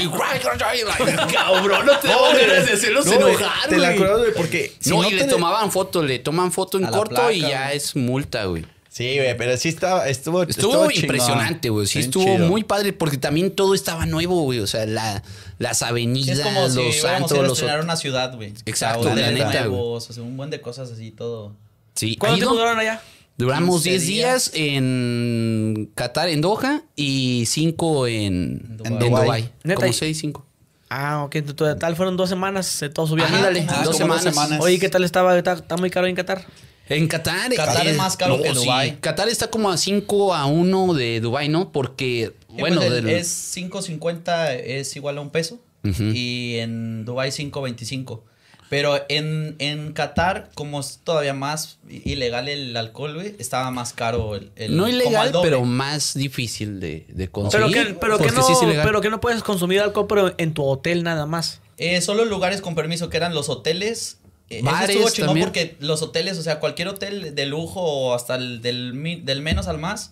y- 0.02 0.08
cabrón, 1.34 1.86
no 1.86 1.98
te 2.00 2.08
damos 2.08 2.34
ganas 2.34 2.66
de 2.66 2.74
hacerlos 2.74 3.06
No, 3.06 3.20
güey, 3.20 3.36
Te 3.70 3.78
la 3.78 3.88
güey. 3.88 3.94
acuerdas, 3.94 4.20
güey, 4.20 4.34
porque... 4.34 4.74
si 4.80 4.90
no, 4.90 5.02
no 5.02 5.10
y 5.10 5.14
le 5.14 5.26
tomaban 5.26 5.72
foto, 5.72 6.02
le 6.02 6.20
toman 6.20 6.52
foto 6.52 6.78
en 6.78 6.86
corto 6.88 7.16
placa, 7.16 7.32
y 7.34 7.42
ya 7.42 7.66
güey. 7.66 7.78
es 7.78 7.96
multa, 7.96 8.46
güey. 8.46 8.66
Sí, 8.98 9.16
güey, 9.18 9.38
pero 9.38 9.56
sí 9.58 9.70
estaba, 9.70 10.08
estuvo, 10.10 10.42
Estuvo, 10.42 10.72
chingón. 10.90 10.94
impresionante, 11.04 11.70
güey. 11.70 11.86
Sí, 11.86 12.00
Bien 12.00 12.10
estuvo 12.10 12.24
chido. 12.36 12.48
muy 12.48 12.64
padre 12.64 12.94
porque 12.94 13.18
también 13.18 13.52
todo 13.52 13.76
estaba 13.76 14.08
nuevo, 14.08 14.42
güey. 14.42 14.60
O 14.60 14.66
sea, 14.66 14.88
la, 14.88 15.22
las 15.60 15.78
Sí, 15.80 15.86
avenidas, 15.86 16.40
es 16.40 16.44
como 16.44 16.68
si 16.68 16.76
los 16.78 16.96
ir 16.98 17.08
antros, 17.08 17.40
a 17.40 17.44
los... 17.44 17.84
una 17.84 17.96
ciudad, 17.96 18.36
güey. 18.36 18.54
Exacto, 18.66 19.04
la 19.04 19.12
hoteles 19.12 19.34
neta, 19.34 19.50
güey. 19.68 19.70
nuevos, 19.70 20.10
o 20.10 20.14
sea, 20.14 20.24
un 20.24 20.36
buen 20.36 20.50
de 20.50 20.62
cosas 20.62 20.90
así, 20.92 21.12
todo. 21.12 21.54
Sí, 21.94 22.16
¿Cuánto 22.16 22.38
tiempo 22.38 22.56
duraron 22.56 22.80
allá? 22.80 23.00
Duramos 23.38 23.84
15 23.84 23.90
10 23.92 24.08
días 24.08 24.52
días. 24.52 24.52
en 24.56 25.92
Qatar, 25.94 26.30
en 26.30 26.42
Doha, 26.42 26.82
y 26.96 27.44
5 27.46 28.08
en, 28.08 28.80
En 28.84 28.94
en 28.94 29.00
Dubái. 29.00 29.52
Como 29.76 29.88
y- 29.88 29.94
6, 29.94 30.18
5. 30.20 30.44
Ah, 30.90 31.24
ok. 31.24 31.36
En 31.36 31.46
total 31.56 31.96
fueron 31.96 32.18
dos 32.18 32.30
semanas, 32.30 32.82
eh, 32.82 32.90
todos 32.90 33.10
subían. 33.10 33.32
Ándale, 33.34 33.64
Ah, 33.70 33.76
dos 33.78 33.86
dos 33.86 33.98
semanas. 33.98 34.24
semanas. 34.24 34.60
Oye, 34.62 34.80
¿qué 34.80 34.90
tal 34.90 35.04
estaba? 35.04 35.38
¿Está, 35.38 35.54
está 35.54 35.78
muy 35.78 35.92
caro 35.92 36.08
en 36.08 36.16
Qatar? 36.16 36.46
En 36.90 37.08
Qatar. 37.08 37.54
Qatar 37.54 37.86
eh, 37.88 37.92
es 37.92 37.98
más 37.98 38.16
caro 38.18 38.42
que 38.42 38.50
sí. 38.50 38.56
Dubái. 38.56 38.98
Qatar 39.00 39.28
está 39.30 39.50
como 39.50 39.70
a 39.70 39.78
5 39.78 40.34
a 40.34 40.46
1 40.46 40.94
de 40.94 41.20
Dubái, 41.20 41.50
¿no? 41.50 41.72
Porque, 41.72 42.34
Sí, 42.50 42.56
bueno, 42.60 42.78
pues, 42.78 42.88
el- 42.92 43.06
del- 43.06 43.10
es 43.16 43.28
5.50 43.56 44.54
es 44.54 44.96
igual 44.96 45.18
a 45.18 45.22
un 45.22 45.30
peso. 45.30 45.60
Y 45.84 46.58
en 46.58 47.06
Dubai 47.06 47.32
5.25. 47.32 48.22
Pero 48.70 49.00
en, 49.08 49.56
en 49.60 49.94
Qatar, 49.94 50.50
como 50.54 50.82
es 50.82 51.00
todavía 51.02 51.34
más 51.34 51.78
ilegal 51.88 52.50
el 52.50 52.76
alcohol, 52.76 53.14
güey, 53.16 53.34
estaba 53.40 53.72
más 53.72 53.94
caro 53.94 54.36
el, 54.36 54.52
el- 54.58 54.76
no 54.76 54.90
ilegal, 54.90 55.32
pero 55.42 55.64
más 55.64 56.14
difícil 56.14 56.82
de, 56.82 57.06
de 57.08 57.30
Pero 57.30 57.32
conseguir. 57.32 57.88
que, 57.88 57.94
pero, 57.94 58.18
que 58.18 58.32
no, 58.32 58.44
sí 58.46 58.52
es 58.52 58.62
ilegal. 58.62 58.86
pero 58.86 59.00
que 59.00 59.10
no 59.10 59.22
puedes 59.22 59.42
consumir 59.44 59.80
alcohol 59.80 60.08
pero 60.10 60.34
en 60.38 60.54
tu 60.54 60.66
hotel 60.66 61.04
nada 61.04 61.26
más. 61.26 61.62
Eh, 61.78 62.02
solo 62.02 62.26
lugares 62.26 62.60
con 62.60 62.76
permiso, 62.76 63.10
que 63.10 63.16
eran 63.16 63.34
los 63.34 63.48
hoteles. 63.48 64.18
Eso 64.50 64.66
Bares 64.66 64.90
estuvo 64.90 65.10
chingón 65.10 65.28
también. 65.28 65.46
porque 65.46 65.76
los 65.80 66.02
hoteles, 66.02 66.38
o 66.38 66.44
sea, 66.44 66.60
cualquier 66.60 66.88
hotel 66.88 67.36
de 67.36 67.46
lujo 67.46 67.82
o 67.82 68.14
hasta 68.14 68.36
el 68.36 68.62
del, 68.62 69.26
del 69.26 69.42
menos 69.42 69.68
al 69.68 69.78
más, 69.78 70.12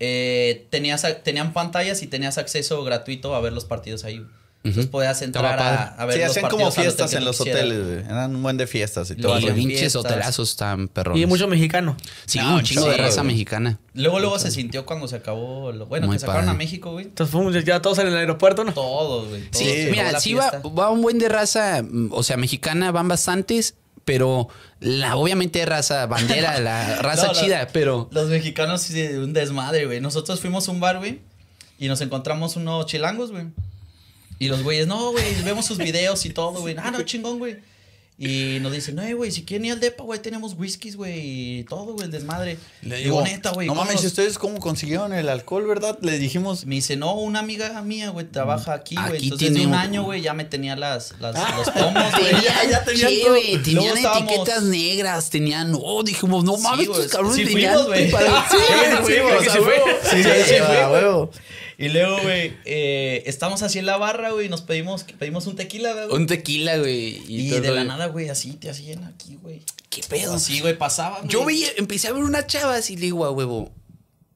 eh, 0.00 0.66
tenías, 0.70 1.06
tenían 1.22 1.52
pantallas 1.52 2.02
y 2.02 2.06
tenías 2.06 2.38
acceso 2.38 2.82
gratuito 2.84 3.34
a 3.34 3.40
ver 3.40 3.52
los 3.52 3.64
partidos 3.64 4.04
ahí. 4.04 4.24
Entonces 4.68 4.86
podías 4.90 5.20
entrar 5.22 5.58
a, 5.58 5.84
a 5.96 6.06
ver 6.06 6.16
Sí, 6.16 6.20
los 6.22 6.30
hacían 6.30 6.42
partidos 6.42 6.62
como 6.74 6.82
fiestas 6.82 7.12
en 7.14 7.24
los 7.24 7.36
quisieras. 7.38 7.62
hoteles, 7.64 7.84
güey. 7.86 7.98
Eran 8.04 8.36
un 8.36 8.42
buen 8.42 8.56
de 8.56 8.66
fiestas 8.66 9.10
y 9.10 9.14
todo. 9.16 9.34
Los 9.34 9.42
hacían 9.44 9.54
pinches 9.56 9.96
hotelazos 9.96 10.56
tan 10.56 10.88
perrones. 10.88 11.22
Y 11.22 11.26
mucho 11.26 11.46
mexicano. 11.48 11.96
Sí, 12.26 12.38
No, 12.38 12.56
un 12.56 12.62
chingo 12.62 12.86
de 12.88 12.96
raza 12.96 13.22
güey. 13.22 13.32
mexicana. 13.34 13.78
Luego, 13.94 14.20
luego 14.20 14.38
se 14.38 14.50
sintió 14.50 14.84
cuando 14.86 15.08
se 15.08 15.16
acabó. 15.16 15.72
lo- 15.72 15.86
bueno, 15.86 16.06
Muy 16.06 16.16
que 16.16 16.20
sacaron 16.20 16.42
padre. 16.42 16.54
a 16.54 16.58
México, 16.58 16.92
güey. 16.92 17.06
Entonces 17.06 17.32
fuimos 17.32 17.64
ya 17.64 17.80
todos 17.82 17.98
en 17.98 18.08
el 18.08 18.16
aeropuerto, 18.16 18.64
¿no? 18.64 18.72
Todos, 18.72 19.28
güey. 19.28 19.42
Sí, 19.52 19.64
todos. 19.64 19.90
Mira, 19.90 20.20
sí 20.20 20.34
va, 20.34 20.50
va 20.78 20.90
un 20.90 21.02
buen 21.02 21.18
de 21.18 21.28
raza, 21.28 21.82
mm, 21.82 22.08
o 22.12 22.22
sea, 22.22 22.36
mexicana 22.36 22.90
van 22.92 23.08
bastantes, 23.08 23.74
pero 24.04 24.48
la, 24.80 25.16
obviamente 25.16 25.64
raza 25.66 26.06
bandera, 26.06 26.60
la 26.60 26.96
raza 27.02 27.28
No, 27.28 27.32
chida, 27.32 27.68
pero... 27.72 28.08
Los 28.12 28.28
mexicanos 28.28 28.82
sí, 28.82 29.02
un 29.02 29.32
desmadre, 29.32 29.86
güey. 29.86 30.00
Nosotros 30.00 30.40
fuimos 30.40 30.68
a 30.68 30.72
un 30.72 30.80
bar, 30.80 30.98
güey, 30.98 31.20
y 31.78 31.88
nos 31.88 32.00
encontramos 32.02 32.56
unos 32.56 32.86
chilangos, 32.86 33.32
güey. 33.32 33.46
Y 34.38 34.48
los 34.48 34.62
güeyes, 34.62 34.86
no, 34.86 35.12
güey, 35.12 35.24
vemos 35.44 35.64
sus 35.66 35.78
videos 35.78 36.24
y 36.26 36.30
todo, 36.30 36.60
güey. 36.60 36.76
Ah, 36.78 36.90
no, 36.90 37.02
chingón, 37.02 37.38
güey. 37.38 37.56
Y 38.18 38.60
nos 38.62 38.72
dicen, 38.72 38.94
no, 38.94 39.02
güey, 39.14 39.30
si 39.30 39.44
quieren 39.44 39.66
ir 39.66 39.72
al 39.72 39.80
depa, 39.80 40.02
güey, 40.02 40.18
tenemos 40.18 40.54
whiskies, 40.54 40.96
güey, 40.96 41.58
y 41.58 41.64
todo, 41.64 41.92
güey, 41.92 42.06
el 42.06 42.10
desmadre. 42.10 42.56
Le 42.80 42.96
digo, 42.96 43.20
neta, 43.22 43.50
güey. 43.50 43.66
no 43.66 43.74
¿cómo 43.74 43.84
mames, 43.84 44.02
¿y 44.02 44.06
ustedes 44.06 44.38
cómo 44.38 44.58
consiguieron 44.58 45.12
el 45.12 45.28
alcohol, 45.28 45.66
verdad? 45.66 45.98
Le 46.00 46.18
dijimos, 46.18 46.64
Me 46.64 46.76
dice, 46.76 46.96
no, 46.96 47.12
una 47.16 47.40
amiga 47.40 47.82
mía, 47.82 48.08
güey, 48.08 48.24
trabaja 48.24 48.72
aquí, 48.72 48.94
güey. 48.94 49.22
Entonces, 49.24 49.38
tiene 49.48 49.60
de 49.60 49.66
un 49.66 49.74
año, 49.74 50.02
güey, 50.04 50.22
ya 50.22 50.32
me 50.32 50.46
tenía 50.46 50.76
las, 50.76 51.12
las, 51.20 51.34
los 51.58 51.68
pomos, 51.68 52.10
güey. 52.12 52.24
Tenía, 52.32 52.64
ya 52.70 52.84
tenían 52.84 53.10
sí, 53.10 53.20
todo. 53.20 53.30
güey, 53.32 53.44
Luego 53.52 53.64
tenían 53.64 53.96
estábamos- 53.98 54.32
etiquetas 54.32 54.62
negras, 54.62 55.28
tenían, 55.30 55.72
no, 55.72 56.02
dijimos, 56.02 56.42
no 56.42 56.56
mames, 56.56 56.88
güey, 56.88 57.00
estos 57.00 57.12
cabrones 57.12 57.36
sí 57.36 57.44
tenían 57.44 57.74
fuimos, 57.74 57.86
güey. 57.88 58.10
Sí, 58.10 58.16
Sí, 58.16 58.56
sí 58.56 58.96
sí, 58.96 59.02
fuimos, 59.02 59.42
sí, 59.42 60.22
sí 60.22 60.22
sí, 60.22 60.54
Sí, 60.54 61.40
Y 61.78 61.88
luego, 61.90 62.18
güey, 62.22 62.54
eh, 62.64 63.22
estamos 63.26 63.62
así 63.62 63.78
en 63.78 63.86
la 63.86 63.98
barra, 63.98 64.30
güey, 64.30 64.46
y 64.46 64.48
nos 64.48 64.62
pedimos, 64.62 65.04
pedimos 65.04 65.46
un 65.46 65.56
tequila, 65.56 65.92
güey. 65.92 66.16
Un 66.16 66.26
tequila, 66.26 66.78
güey. 66.78 67.22
Y, 67.28 67.50
de 67.50 67.70
la 67.70 67.84
nada, 67.84 68.06
güey, 68.06 68.30
así 68.30 68.52
te 68.52 68.70
hacían 68.70 69.04
aquí, 69.04 69.38
güey. 69.42 69.62
¿Qué 69.90 70.02
pedo? 70.08 70.34
Así, 70.34 70.60
güey, 70.60 70.76
pasaban. 70.78 71.28
Yo 71.28 71.44
veía, 71.44 71.68
empecé 71.76 72.08
a 72.08 72.12
ver 72.12 72.22
unas 72.24 72.46
chavas 72.46 72.88
y 72.90 72.96
le 72.96 73.02
digo 73.02 73.26
a 73.26 73.30
huevo, 73.30 73.70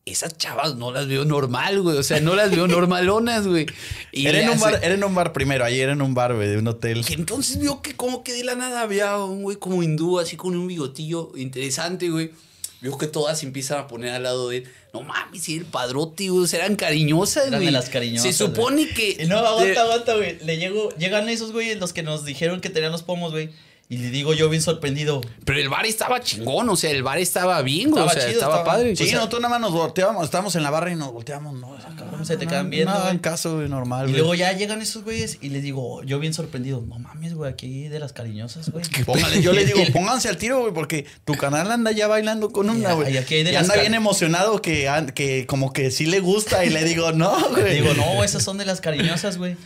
esas 0.04 0.36
chavas 0.36 0.74
no 0.76 0.92
las 0.92 1.06
veo 1.08 1.24
normal, 1.24 1.80
güey. 1.80 1.96
O 1.96 2.02
sea, 2.02 2.20
no 2.20 2.34
las 2.34 2.50
veo 2.50 2.66
normalonas, 2.68 3.46
güey. 3.46 3.66
Y 4.12 4.26
Era 4.26 4.40
en, 4.40 4.48
un 4.48 4.54
hace- 4.56 4.64
bar, 4.64 4.80
era 4.82 4.94
en 4.94 5.04
un 5.04 5.14
bar 5.14 5.32
primero, 5.32 5.64
ahí 5.64 5.80
era 5.80 5.92
en 5.92 6.02
un 6.02 6.12
bar, 6.14 6.34
güey, 6.34 6.48
de 6.48 6.58
un 6.58 6.68
hotel. 6.68 7.04
que 7.06 7.14
entonces 7.14 7.58
vio 7.58 7.80
que 7.80 7.94
como 7.96 8.22
que 8.22 8.32
de 8.34 8.44
la 8.44 8.54
nada 8.54 8.82
había 8.82 9.16
un 9.18 9.42
güey 9.42 9.56
como 9.56 9.82
hindú, 9.82 10.18
así 10.18 10.36
con 10.36 10.54
un 10.56 10.66
bigotillo 10.66 11.32
interesante, 11.36 12.10
güey. 12.10 12.32
Vio 12.81 12.97
que 12.97 13.07
todas 13.07 13.39
se 13.39 13.47
empiezan 13.47 13.78
a 13.78 13.86
poner 13.89 14.15
al 14.15 14.23
lado 14.23 14.48
de 14.48 14.59
él. 14.59 14.69
No 14.93 15.02
mames, 15.02 15.48
y 15.48 15.57
el 15.59 15.65
padrote, 15.66 16.28
güey. 16.31 16.47
eran 16.52 16.77
cariñosas, 16.77 17.47
Eran 17.47 17.61
güey. 17.61 17.66
de 17.66 17.73
las 17.73 17.89
cariñosas, 17.90 18.35
Se 18.35 18.44
supone 18.47 18.85
güey. 18.85 18.94
que. 19.16 19.27
No, 19.27 19.39
aguanta, 19.39 19.82
aguanta, 19.82 20.16
güey. 20.16 20.39
Le 20.44 20.57
llego, 20.57 20.89
llegan 20.97 21.28
esos 21.28 21.52
güeyes, 21.52 21.78
los 21.78 21.93
que 21.93 22.02
nos 22.02 22.24
dijeron 22.24 22.61
que 22.61 22.70
tenían 22.70 22.90
los 22.93 23.02
pomos, 23.02 23.32
güey. 23.32 23.51
Y 23.92 23.96
le 23.98 24.10
digo 24.10 24.34
yo 24.34 24.48
bien 24.48 24.62
sorprendido. 24.62 25.20
Pero 25.44 25.58
el 25.58 25.68
bar 25.68 25.84
estaba 25.84 26.20
chingón, 26.20 26.68
o 26.68 26.76
sea, 26.76 26.92
el 26.92 27.02
bar 27.02 27.18
estaba 27.18 27.60
bien, 27.62 27.90
güey. 27.90 28.04
Estaba 28.04 28.06
o 28.06 28.14
sea, 28.14 28.22
chido, 28.28 28.32
estaba, 28.40 28.58
estaba- 28.58 28.76
padre. 28.76 28.94
Sí, 28.94 29.02
O 29.02 29.06
sea, 29.06 29.16
nosotros 29.16 29.42
nada 29.42 29.50
más 29.58 29.60
nos 29.60 29.72
volteábamos, 29.72 30.24
estábamos 30.24 30.54
en 30.54 30.62
la 30.62 30.70
barra 30.70 30.92
y 30.92 30.94
nos 30.94 31.12
volteamos, 31.12 31.54
no, 31.54 31.76
esa 31.76 31.88
cabrón, 31.96 32.24
se 32.24 32.36
te 32.36 32.44
no, 32.44 32.50
quedan 32.52 32.66
no, 32.66 32.70
viendo, 32.70 32.94
No, 32.94 33.08
en 33.10 33.18
caso, 33.18 33.56
güey, 33.56 33.68
normal, 33.68 34.06
Y 34.06 34.10
güey. 34.12 34.18
luego 34.20 34.34
ya 34.36 34.52
llegan 34.52 34.80
esos 34.80 35.02
güeyes 35.02 35.38
y 35.40 35.48
le 35.48 35.60
digo, 35.60 36.04
yo 36.04 36.20
bien 36.20 36.32
sorprendido, 36.32 36.80
no 36.86 37.00
mames, 37.00 37.34
güey, 37.34 37.50
aquí 37.52 37.88
de 37.88 37.98
las 37.98 38.12
cariñosas, 38.12 38.70
güey. 38.70 38.84
Póngale, 39.04 39.42
yo 39.42 39.52
le 39.52 39.64
digo, 39.66 39.80
pónganse 39.92 40.28
al 40.28 40.36
tiro, 40.36 40.60
güey, 40.60 40.72
porque 40.72 41.04
tu 41.24 41.34
canal 41.34 41.68
anda 41.68 41.90
ya 41.90 42.06
bailando 42.06 42.50
con 42.52 42.70
una, 42.70 42.90
Ya, 42.90 42.92
güey. 42.92 43.12
y 43.12 43.16
aquí 43.16 43.34
hay 43.34 43.42
de 43.42 43.50
Y 43.50 43.54
las 43.54 43.62
anda 43.68 43.80
bien 43.80 43.94
emocionado 43.94 44.62
que, 44.62 44.88
que 45.16 45.46
como 45.48 45.72
que 45.72 45.90
sí 45.90 46.06
le 46.06 46.20
gusta 46.20 46.64
y 46.64 46.70
le 46.70 46.84
digo, 46.84 47.10
no, 47.10 47.36
Le 47.56 47.60
güey. 47.62 47.80
digo, 47.80 47.92
no, 47.94 48.22
esas 48.22 48.44
son 48.44 48.56
de 48.56 48.66
las 48.66 48.80
cariñosas, 48.80 49.36
güey. 49.36 49.56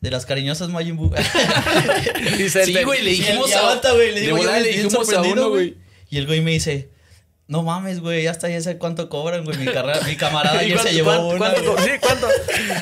De 0.00 0.10
las 0.10 0.24
cariñosas 0.26 0.68
Majin 0.70 0.96
Buu. 0.96 1.10
Dice, 2.38 2.64
Sí, 2.64 2.74
güey, 2.84 3.02
le 3.02 3.10
dijimos 3.10 3.52
a- 3.54 3.92
güey, 3.92 4.14
le 4.14 4.20
le 4.62 4.68
dijimos 4.72 5.12
a 5.12 5.22
uno, 5.22 5.50
güey. 5.50 5.76
Y 6.10 6.16
el 6.18 6.26
güey 6.26 6.40
me 6.40 6.52
dice, 6.52 6.88
no 7.50 7.62
mames, 7.64 8.00
güey, 8.00 8.22
ya 8.22 8.30
hasta 8.30 8.48
ya 8.48 8.60
sé 8.60 8.78
cuánto 8.78 9.08
cobran, 9.08 9.44
güey. 9.44 9.58
Mi, 9.58 9.66
carrera, 9.66 10.00
mi 10.06 10.16
camarada 10.16 10.62
¿Y 10.62 10.66
ayer 10.66 10.78
se 10.78 10.92
llevó 10.94 11.10
cuánto- 11.10 11.28
una. 11.28 11.38
cuánto 11.52 11.78
sí, 11.82 11.90
¿cuánto? 12.00 12.26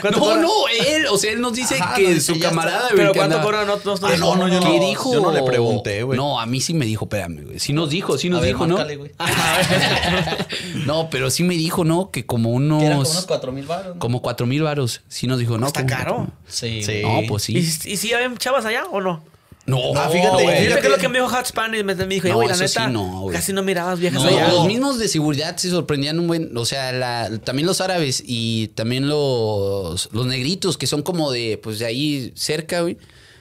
¿Cuánto 0.02 0.20
No, 0.20 0.36
no, 0.36 0.50
él, 0.86 1.06
o 1.10 1.16
sea, 1.18 1.32
él 1.32 1.40
nos 1.40 1.54
dice 1.54 1.76
Ajá, 1.80 1.94
que 1.96 2.20
su 2.20 2.32
ya 2.34 2.36
está. 2.36 2.48
camarada, 2.50 2.82
güey, 2.90 2.96
Pero 2.96 3.14
¿cuánto 3.14 3.40
cobran? 3.42 3.66
No, 3.66 3.76
no, 3.76 3.92
Ah, 4.06 4.16
no, 4.18 4.36
no, 4.36 4.48
yo 4.48 4.60
¿Qué 4.60 4.78
no- 4.78 4.86
dijo? 4.86 5.12
yo 5.14 5.20
no 5.20 5.32
le 5.32 5.42
pregunté, 5.42 6.02
güey. 6.02 6.16
No, 6.18 6.38
a 6.38 6.46
mí 6.46 6.60
sí 6.60 6.74
me 6.74 6.84
dijo, 6.86 7.06
espérame, 7.06 7.44
güey. 7.46 7.58
Sí 7.58 7.72
nos 7.72 7.90
dijo, 7.90 8.18
sí 8.18 8.28
nos 8.28 8.38
A 8.38 8.42
ver, 8.42 8.50
dijo, 8.50 8.66
¿no? 8.66 8.76
márcale, 8.76 9.14
no, 10.86 11.08
pero 11.10 11.30
sí 11.30 11.44
me 11.44 11.54
dijo, 11.54 11.84
¿no? 11.84 12.10
Que 12.10 12.26
como 12.26 12.50
unos. 12.50 12.80
Que 12.80 12.86
eran 12.86 12.98
como 12.98 13.10
unos 13.10 13.26
cuatro 13.26 13.52
mil 13.52 13.66
baros. 13.66 13.94
¿no? 13.94 14.00
como 14.00 14.22
cuatro 14.22 14.46
mil 14.46 14.62
varos. 14.62 15.00
Sí 15.08 15.26
nos 15.26 15.38
dijo, 15.38 15.58
¿no? 15.58 15.66
Está 15.66 15.80
Como 15.86 15.96
caro. 15.96 16.26
Sí. 16.46 16.82
No, 17.02 17.20
pues 17.28 17.44
sí. 17.44 17.54
¿Y, 17.56 17.58
y 17.92 17.96
si 17.96 18.12
habían 18.12 18.36
chavas 18.36 18.64
allá 18.64 18.84
o 18.90 19.00
no? 19.00 19.22
No, 19.68 19.78
Ah, 19.94 20.08
fíjate, 20.08 20.30
güey. 20.42 20.46
fíjate. 20.46 20.62
Fíjate 20.64 20.80
que 20.80 20.86
es 20.86 20.92
lo 20.92 20.98
que 20.98 21.08
me 21.08 21.18
dijo 21.20 21.28
Hot 21.30 21.46
Spanish. 21.46 21.84
Me, 21.84 21.94
me 21.94 22.06
dijo, 22.06 22.26
No, 22.28 22.34
güey, 22.36 22.48
la 22.48 22.54
eso 22.54 22.62
neta, 22.64 22.86
sí 22.86 22.92
no, 22.92 23.20
güey. 23.20 23.36
casi 23.36 23.52
no 23.52 23.62
mirabas 23.62 23.98
viejas 24.00 24.22
No, 24.22 24.28
allá. 24.28 24.48
los 24.48 24.66
mismos 24.66 24.98
de 24.98 25.08
seguridad 25.08 25.56
se 25.58 25.70
sorprendían 25.70 26.18
un 26.18 26.26
buen, 26.26 26.56
o 26.56 26.64
sea, 26.64 26.90
la- 26.92 27.30
también 27.44 27.66
los 27.66 27.80
árabes 27.80 28.22
y 28.26 28.68
también 28.68 29.08
los, 29.08 30.08
los 30.12 30.26
negritos 30.26 30.76
que 30.78 30.86
son 30.86 31.02
como 31.02 31.30
de, 31.30 31.58
pues 31.62 31.78
de 31.78 31.86
ahí 31.86 32.32
cerca, 32.34 32.80
güey. 32.80 32.96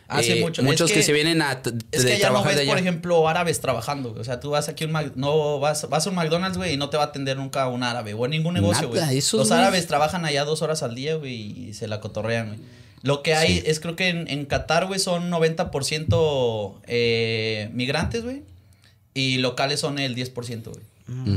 Hace 0.10 0.38
Eh, 0.40 0.42
mucho. 0.42 0.64
Muchos 0.64 0.90
Es 0.90 0.94
que, 0.94 1.00
que- 1.02 1.06
se 1.06 1.12
vienen 1.12 1.42
a 1.42 1.62
Es 1.92 2.04
de 2.04 2.12
que 2.14 2.18
ya 2.20 2.28
no 2.28 2.34
trabajar 2.36 2.48
ves, 2.48 2.56
de 2.56 2.62
allá. 2.62 2.72
por 2.72 2.80
ejemplo, 2.80 3.28
árabes 3.28 3.60
trabajando. 3.60 4.16
O 4.18 4.24
sea, 4.24 4.40
tú 4.40 4.52
vas 4.52 4.70
aquí 4.70 4.86
a 4.86 4.88
un 4.88 4.94
Mac- 4.94 5.12
no 5.16 5.60
vas, 5.60 5.90
vas 5.90 6.08
a 6.08 6.10
un 6.10 6.16
McDonald's, 6.16 6.58
güey, 6.58 6.74
y 6.74 6.78
no 6.78 6.90
te 6.90 6.96
va 6.96 7.04
a 7.04 7.08
atender 7.08 7.36
nunca 7.36 7.68
un 7.68 7.84
árabe 7.84 8.14
o 8.14 8.24
en 8.24 8.32
ningún 8.32 8.54
negocio, 8.54 8.88
güey. 8.88 9.02
Los 9.34 9.52
árabes 9.52 9.86
trabajan 9.88 10.24
allá 10.24 10.46
dos 10.46 10.62
horas 10.62 10.82
al 10.84 10.96
día, 10.96 11.16
güey, 11.16 11.34
y 11.70 11.74
se 11.74 11.88
la 11.90 12.00
cotorrean, 12.00 12.48
güey. 12.48 12.60
Lo 13.04 13.22
que 13.24 13.34
hay 13.36 13.60
Sí. 13.60 13.64
es, 13.68 13.80
creo 13.80 13.96
que 13.96 14.10
en, 14.10 14.28
en 14.28 14.46
Qatar, 14.46 14.88
güey, 14.88 15.00
son 15.00 15.30
90% 15.32 16.82
eh, 16.88 17.70
migrantes, 17.74 18.24
güey. 18.24 18.44
Y 19.14 19.38
locales 19.38 19.80
son 19.80 20.00
el 20.00 20.16
10%, 20.16 20.64
güey. 20.64 20.84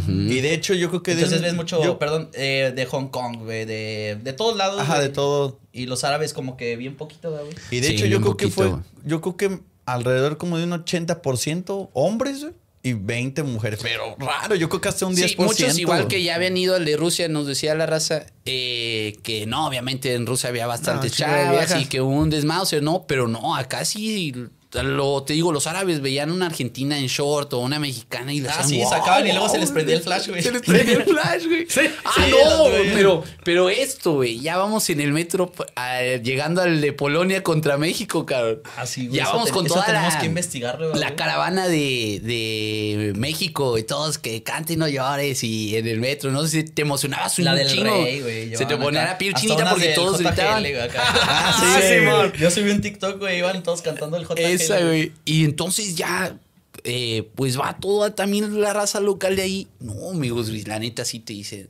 Y 0.08 0.40
de 0.40 0.52
hecho, 0.52 0.74
yo 0.74 0.88
creo 0.88 1.02
que... 1.02 1.12
de- 1.14 1.18
Entonces 1.22 1.42
ves 1.42 1.54
mucho, 1.54 1.82
yo- 1.82 1.98
perdón, 1.98 2.28
eh, 2.34 2.72
de 2.74 2.86
Hong 2.86 3.06
Kong, 3.08 3.44
güey, 3.44 3.64
de, 3.66 4.18
de 4.22 4.32
todos 4.32 4.56
lados. 4.56 4.80
Ajá, 4.80 5.00
de 5.00 5.10
todo. 5.10 5.60
Y 5.72 5.86
los 5.86 6.02
árabes 6.02 6.32
como 6.32 6.56
que 6.56 6.74
bien 6.76 6.96
poquito, 6.96 7.30
güey. 7.30 7.44
Y 7.70 7.78
de 7.80 7.86
Sí, 7.88 7.94
hecho, 7.94 8.06
yo 8.06 8.20
creo 8.20 8.36
que 8.36 8.48
fue... 8.48 8.74
Yo 9.04 9.20
creo 9.20 9.36
que 9.36 9.60
alrededor 9.86 10.38
como 10.38 10.58
de 10.58 10.64
un 10.64 10.72
80% 10.72 11.90
hombres, 11.92 12.40
güey, 12.42 12.52
y 12.82 12.94
20 12.94 13.42
mujeres. 13.42 13.80
Pero 13.82 14.16
raro, 14.18 14.54
yo 14.54 14.68
creo 14.68 14.80
que 14.80 14.88
hasta 14.88 15.06
un 15.06 15.14
10%. 15.14 15.28
Sí, 15.28 15.36
muchos 15.38 15.78
igual 15.78 16.08
que 16.08 16.22
ya 16.22 16.34
habían 16.34 16.56
ido 16.56 16.74
al 16.74 16.84
de 16.84 16.96
Rusia, 16.96 17.28
nos 17.28 17.46
decía 17.46 17.74
la 17.74 17.86
raza 17.86 18.26
eh, 18.46 19.18
que 19.22 19.46
no, 19.46 19.66
obviamente 19.66 20.14
en 20.14 20.26
Rusia 20.26 20.48
había 20.48 20.66
bastantes 20.66 21.12
No, 21.12 21.18
chavas 21.18 21.76
y 21.80 21.86
que 21.86 22.00
un 22.00 22.30
desmauser, 22.30 22.82
no, 22.82 23.04
pero 23.06 23.28
no, 23.28 23.54
acá 23.54 23.84
sí, 23.84 24.34
lo, 24.72 25.22
te 25.24 25.32
digo, 25.32 25.52
los 25.52 25.66
árabes 25.66 26.00
veían 26.00 26.30
una 26.30 26.46
argentina 26.46 26.96
en 26.96 27.06
short 27.08 27.52
o 27.54 27.58
una 27.58 27.78
mexicana 27.80 28.32
y 28.32 28.40
le 28.40 28.48
Ah, 28.48 28.62
sí, 28.62 28.78
"Wow, 28.78 28.88
sacaban 28.90 29.26
y 29.26 29.32
luego 29.32 29.48
se 29.48 29.58
les 29.58 29.66
wow". 29.68 29.74
prendía 29.74 29.96
el 29.96 30.02
flash, 30.02 30.28
güey. 30.28 30.42
Se 30.42 30.52
les 30.52 30.62
prendía 30.62 30.94
el 30.98 31.02
flash, 31.04 31.44
güey. 31.46 31.66
Ah, 32.04 32.12
Sí, 32.14 32.30
no, 32.30 32.38
las 32.38 32.58
güey. 32.78 32.94
pero, 32.94 33.24
pero 33.44 33.68
esto, 33.68 34.12
güey, 34.14 34.38
ya 34.40 34.56
vamos 34.58 34.88
en 34.90 35.00
el 35.00 35.12
metro 35.12 35.52
ah, 35.76 36.00
llegando 36.22 36.62
al 36.62 36.80
de 36.80 36.92
Polonia 36.92 37.42
contra 37.42 37.76
México, 37.78 38.24
cabrón. 38.26 38.62
Así, 38.76 39.06
güey. 39.06 39.16
Ya 39.18 39.24
Eso 39.24 39.32
vamos 39.32 39.46
te- 39.48 39.52
con 39.54 39.66
eso 39.66 39.74
toda 39.74 39.86
tenemos 39.86 40.14
la, 40.14 40.20
que 40.20 40.26
investigarlo, 40.26 40.94
la 40.94 41.16
caravana 41.16 41.66
de, 41.66 42.20
de 42.22 43.12
México 43.16 43.76
y 43.78 43.82
todos 43.82 44.18
que 44.18 44.42
canten 44.42 44.70
y 44.74 44.76
no 44.78 44.88
llores 44.88 45.42
y 45.42 45.76
en 45.76 45.88
el 45.88 45.98
metro, 45.98 46.30
no 46.30 46.42
sé 46.46 46.48
si 46.48 46.62
te 46.64 46.82
emocionabas 46.82 47.36
un 47.40 47.44
La 47.46 47.54
del 47.56 47.68
chingo. 47.68 48.04
rey, 48.04 48.20
güey. 48.20 48.56
Se 48.56 48.66
te 48.66 48.76
ponía 48.76 49.04
la 49.04 49.18
piel 49.18 49.34
chinita 49.34 49.68
porque 49.70 49.88
todos 49.88 50.18
gritaban. 50.20 50.64
Ah, 50.96 51.80
sí, 51.80 51.88
sí. 51.88 52.40
Yo 52.40 52.50
subí 52.50 52.70
un 52.70 52.80
TikTok, 52.80 53.18
güey, 53.18 53.38
iban 53.38 53.62
todos 53.62 53.82
cantando 53.82 54.16
el 54.16 54.24
JGL. 54.24 54.59
Esa, 54.64 54.80
güey. 54.84 55.12
Y 55.24 55.44
entonces 55.44 55.94
ya, 55.96 56.38
eh, 56.84 57.28
pues 57.34 57.58
va 57.58 57.76
toda 57.78 58.14
también 58.14 58.60
la 58.60 58.72
raza 58.72 59.00
local 59.00 59.36
de 59.36 59.42
ahí. 59.42 59.68
No, 59.80 60.10
amigos, 60.10 60.48
güey, 60.50 60.62
la 60.64 60.78
neta 60.78 61.04
sí 61.04 61.20
te 61.20 61.32
dice. 61.32 61.68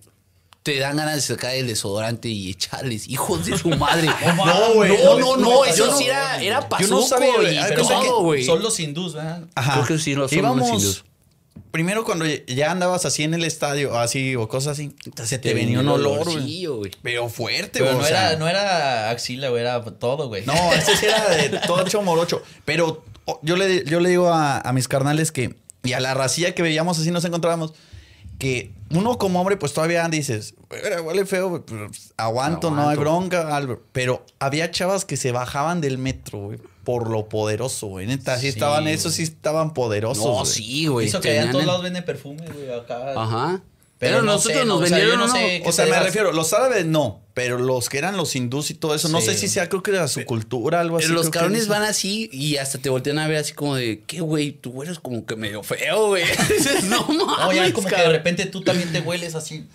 Te 0.63 0.79
dan 0.79 0.99
ganas 0.99 1.15
de 1.15 1.21
sacar 1.23 1.55
el 1.55 1.67
desodorante 1.67 2.29
y 2.29 2.51
echarles, 2.51 3.09
hijos 3.09 3.47
de 3.47 3.57
su 3.57 3.71
madre. 3.71 4.09
No, 4.37 4.75
güey, 4.75 4.93
No, 5.03 5.37
no, 5.39 5.65
eso 5.65 5.87
no, 5.87 5.97
sí 5.97 6.05
era, 6.05 6.41
era 6.43 6.61
Yo 6.61 6.69
pasoco 6.69 7.01
no 7.01 7.07
sabía, 7.07 7.33
güey. 8.21 8.45
son 8.45 8.63
los 8.63 8.79
hindús, 8.79 9.15
¿verdad? 9.15 9.43
Ajá. 9.55 9.73
Creo 9.75 9.87
que 9.87 9.99
sí, 10.05 10.13
son 10.15 10.29
Íbamos- 10.31 10.59
los 10.59 10.69
hindús. 10.83 11.05
Primero 11.71 12.05
cuando 12.05 12.25
ya 12.27 12.71
andabas 12.71 13.05
así 13.05 13.23
en 13.23 13.35
el 13.35 13.45
estadio, 13.45 13.99
así 13.99 14.37
o 14.37 14.49
cosas 14.49 14.73
así, 14.73 14.95
se 15.25 15.39
te, 15.39 15.51
Te 15.51 15.55
venía 15.55 15.81
un 15.81 15.87
venía 15.87 15.93
olor, 15.95 16.25
güey. 16.25 16.91
Pero 17.03 17.29
fuerte, 17.29 17.81
güey. 17.81 17.95
no 17.95 18.03
sea, 18.03 18.37
no 18.37 18.49
era 18.49 19.11
axila, 19.11 19.49
güey, 19.49 19.63
era 19.63 19.83
todo, 19.85 20.29
güey. 20.29 20.45
No, 20.47 20.73
ese 20.73 20.97
sí 20.97 21.07
era 21.07 21.29
de 21.29 21.59
tocho 21.67 22.03
morocho. 22.03 22.43
Pero 22.65 23.05
oh, 23.25 23.41
yo 23.43 23.57
le, 23.57 23.85
yo 23.85 24.01
le 24.01 24.09
digo 24.11 24.29
a, 24.29 24.59
a 24.59 24.73
mis 24.73 24.89
carnales 24.89 25.33
que, 25.33 25.57
y 25.83 25.93
a 25.93 26.01
la 26.01 26.15
racilla 26.15 26.55
que 26.55 26.63
veíamos 26.63 26.99
así 26.99 27.11
nos 27.11 27.25
encontrábamos, 27.25 27.75
que 28.39 28.73
uno 28.91 29.19
como 29.19 29.41
hombre, 29.41 29.57
pues 29.57 29.73
todavía 29.73 30.07
dices, 30.09 30.55
"Güey, 30.69 30.83
huele 31.01 31.27
feo, 31.27 31.65
pues, 31.65 32.13
aguanto, 32.17 32.71
no 32.71 32.89
hay 32.89 32.97
bronca, 32.97 33.57
algo. 33.57 33.83
Pero 33.93 34.25
había 34.39 34.71
chavas 34.71 35.05
que 35.05 35.17
se 35.17 35.33
bajaban 35.33 35.81
del 35.81 35.99
metro, 35.99 36.39
güey, 36.41 36.59
por 36.85 37.09
lo 37.09 37.29
poderoso, 37.29 37.87
güey. 37.87 38.07
Neta, 38.07 38.35
sí, 38.37 38.43
Sí, 38.43 38.49
estaban, 38.49 38.89
esos 38.89 39.15
sí 39.15 39.23
estaban 39.23 39.73
poderosos. 39.75 40.25
No, 40.25 40.33
güey. 40.41 40.47
sí, 40.47 40.87
güey. 40.87 41.07
Hizo 41.07 41.21
que 41.21 41.31
allá 41.31 41.45
en 41.45 41.53
todos 41.53 41.67
lados 41.67 41.83
venden 41.83 42.05
perfume, 42.05 42.45
güey, 42.47 42.73
acá. 42.73 43.13
Ajá. 43.21 43.63
Pero 44.01 44.15
Pero, 44.17 44.23
no 44.23 44.33
nosotros 44.33 44.61
sé, 44.61 44.65
no, 44.65 44.75
nos 44.81 44.85
o 44.85 44.87
sea, 44.87 44.97
vendieron 44.97 45.19
no 45.21 45.25
uno. 45.27 45.35
sé. 45.35 45.63
O 45.67 45.73
sea, 45.73 45.85
me 45.85 46.01
refiero, 46.01 46.33
los 46.33 46.53
árabes 46.55 46.87
no, 46.87 47.21
pero 47.35 47.59
los 47.59 47.91
que 47.91 47.99
eran 47.99 48.17
los 48.17 48.35
hindús 48.35 48.71
y 48.71 48.75
todo 48.75 48.95
eso, 48.95 49.11
no 49.11 49.21
sé 49.21 49.37
si 49.37 49.47
sea, 49.47 49.69
creo 49.69 49.83
que 49.83 49.91
era 49.91 50.09
su 50.09 50.25
cultura, 50.25 50.81
algo 50.81 50.97
así. 50.97 51.07
Pero 51.09 51.19
los 51.19 51.29
cabrones 51.29 51.69
van 51.69 51.83
así 51.83 52.31
y 52.33 52.57
hasta 52.57 52.79
te 52.79 52.89
voltean 52.89 53.19
a 53.19 53.29
ver 53.29 53.37
así 53.37 53.53
como 53.53 53.77
de, 53.77 54.03
¿qué, 54.07 54.23
güey? 54.23 54.53
Tú 54.53 54.83
eres 54.83 54.99
como 54.99 55.27
que 55.27 55.37
medio 55.37 55.63
feo, 55.63 56.09
güey. 56.09 56.25
Dices, 56.49 56.85
no 56.85 57.03
mames, 57.09 57.27
No, 57.27 57.53
ya 57.53 57.71
como 57.75 57.87
que 57.89 57.91
de 57.95 57.97
cabrón". 57.97 58.13
repente 58.15 58.47
tú 58.47 58.63
también 58.63 58.91
te 58.91 59.01
hueles 59.01 59.35
así. 59.35 59.67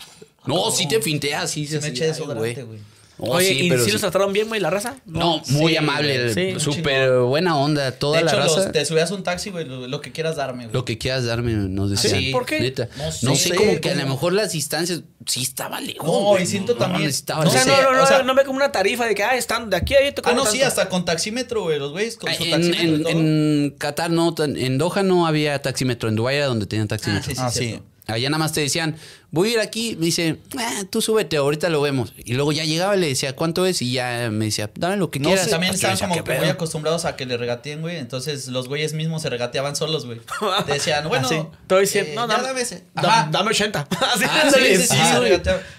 No, 0.47 0.71
sí 0.71 0.87
te 0.87 0.99
finteas, 1.03 1.51
sí. 1.51 1.67
Se 1.67 1.79
me 1.79 1.85
ay, 1.87 1.93
desodorante, 1.93 2.63
güey. 2.63 2.79
Oh, 3.17 3.35
Oye, 3.37 3.47
sí, 3.47 3.61
¿y 3.61 3.69
pero 3.69 3.79
si 3.81 3.85
sí. 3.87 3.91
los 3.93 4.01
trataron 4.01 4.33
bien, 4.33 4.49
güey, 4.49 4.59
la 4.59 4.69
raza? 4.69 4.97
No, 5.05 5.41
muy 5.47 5.71
Sí, 5.71 5.77
amable, 5.77 6.33
sí. 6.33 6.59
súper 6.59 7.11
buena 7.19 7.57
onda, 7.57 7.91
toda 7.93 8.17
de 8.19 8.25
hecho, 8.25 8.35
la 8.37 8.43
los- 8.45 8.57
raza. 8.57 8.71
te 8.73 8.83
subías 8.85 9.09
un 9.11 9.23
taxi, 9.23 9.51
güey, 9.51 9.63
lo, 9.65 9.87
lo 9.87 10.01
que 10.01 10.11
quieras 10.11 10.35
darme, 10.35 10.63
güey. 10.65 10.73
Lo 10.73 10.83
que 10.83 10.97
quieras 10.97 11.23
darme, 11.25 11.53
nos 11.53 11.91
decían. 11.91 12.19
Sí, 12.19 12.31
¿por 12.31 12.45
qué? 12.45 12.59
Neta. 12.59 12.89
No 12.97 13.05
No 13.05 13.35
sé, 13.35 13.49
sé, 13.49 13.55
como 13.55 13.79
que 13.79 13.89
a 13.91 13.95
lo 13.95 14.05
mejor 14.07 14.33
las 14.33 14.51
distancias 14.51 15.01
sí 15.25 15.43
estaba 15.43 15.79
lejos. 15.79 16.05
No, 16.05 16.11
güey. 16.31 16.43
y 16.43 16.45
siento 16.45 16.75
también- 16.75 17.03
necesitaba 17.03 17.43
no 17.45 17.49
O 17.49 17.53
sea, 17.53 17.63
sé, 17.63 17.69
no, 17.69 17.81
no, 17.83 17.93
no, 17.93 18.03
o 18.03 18.07
sea- 18.07 18.23
no 18.23 18.35
ve 18.35 18.43
como 18.43 18.57
una 18.57 18.71
tarifa 18.73 19.05
de 19.05 19.15
que, 19.15 19.23
ah, 19.23 19.35
están 19.37 19.69
de 19.69 19.77
aquí 19.77 19.95
a 19.95 19.99
ahí 19.99 20.11
te 20.11 20.21
Ah, 20.25 20.33
no, 20.33 20.45
sí, 20.45 20.61
hasta 20.61 20.89
con 20.89 21.05
taxímetro, 21.05 21.63
güey, 21.63 21.79
los 21.79 21.91
güeyes 21.93 22.17
con 22.17 22.33
su 22.33 22.43
En, 22.43 22.51
taxímetro 22.51 23.09
en- 23.09 23.75
Qatar 23.77 24.11
no, 24.11 24.33
tan- 24.33 24.57
en 24.57 24.77
Doha 24.77 25.03
no 25.03 25.25
había 25.25 25.61
taxímetro, 25.61 26.09
en 26.09 26.15
Dubái 26.15 26.35
era 26.35 26.47
donde 26.47 26.65
tenían 26.65 26.87
taxímetro. 26.89 27.29
sí, 27.29 27.35
sí, 27.35 27.41
Ah, 27.41 27.49
sí. 27.49 27.79
Allá 28.07 28.29
nada 28.29 28.37
más 28.39 28.53
te 28.53 28.61
decían, 28.61 28.95
voy 29.31 29.49
a 29.49 29.53
ir 29.53 29.59
aquí, 29.59 29.95
me 29.99 30.05
dice, 30.05 30.37
ah, 30.59 30.83
tú 30.89 31.01
súbete, 31.01 31.37
ahorita 31.37 31.69
lo 31.69 31.81
vemos. 31.81 32.13
Y 32.23 32.33
luego 32.35 32.51
ya 32.51 32.63
llegaba 32.63 32.95
y 32.95 32.99
le 32.99 33.07
decía, 33.07 33.35
¿cuánto 33.35 33.65
es? 33.65 33.81
Y 33.81 33.91
ya 33.93 34.29
me 34.31 34.45
decía, 34.45 34.69
dame 34.75 34.95
lo 34.97 35.09
que 35.11 35.19
No 35.19 35.29
quieras. 35.29 35.45
sé, 35.45 35.51
También 35.51 35.73
estaban 35.73 35.97
como 35.97 36.15
¿qué 36.15 36.23
que 36.23 36.37
muy 36.39 36.47
acostumbrados 36.49 37.05
a 37.05 37.15
que 37.15 37.25
le 37.25 37.35
regateen, 37.37 37.81
güey. 37.81 37.97
Entonces 37.97 38.47
los 38.47 38.67
güeyes 38.67 38.93
mismos 38.93 39.23
se 39.23 39.29
regateaban 39.29 39.75
solos, 39.75 40.05
güey. 40.05 40.19
Te 40.67 40.73
decían, 40.73 41.07
bueno, 41.09 41.27
sí. 41.27 41.35
Estoy 41.63 41.81
diciendo, 41.81 42.11
eh, 42.11 42.15
no, 42.15 42.27
ya 42.27 42.41
dame, 42.41 42.63
dame 42.93 43.31
dame 43.31 43.49
80. 43.49 43.87
Así, 43.89 44.25
Ah, 44.29 44.49
sí, 44.53 44.75
sí, 44.77 44.87
sí, 44.87 44.95
Ah. 44.97 45.19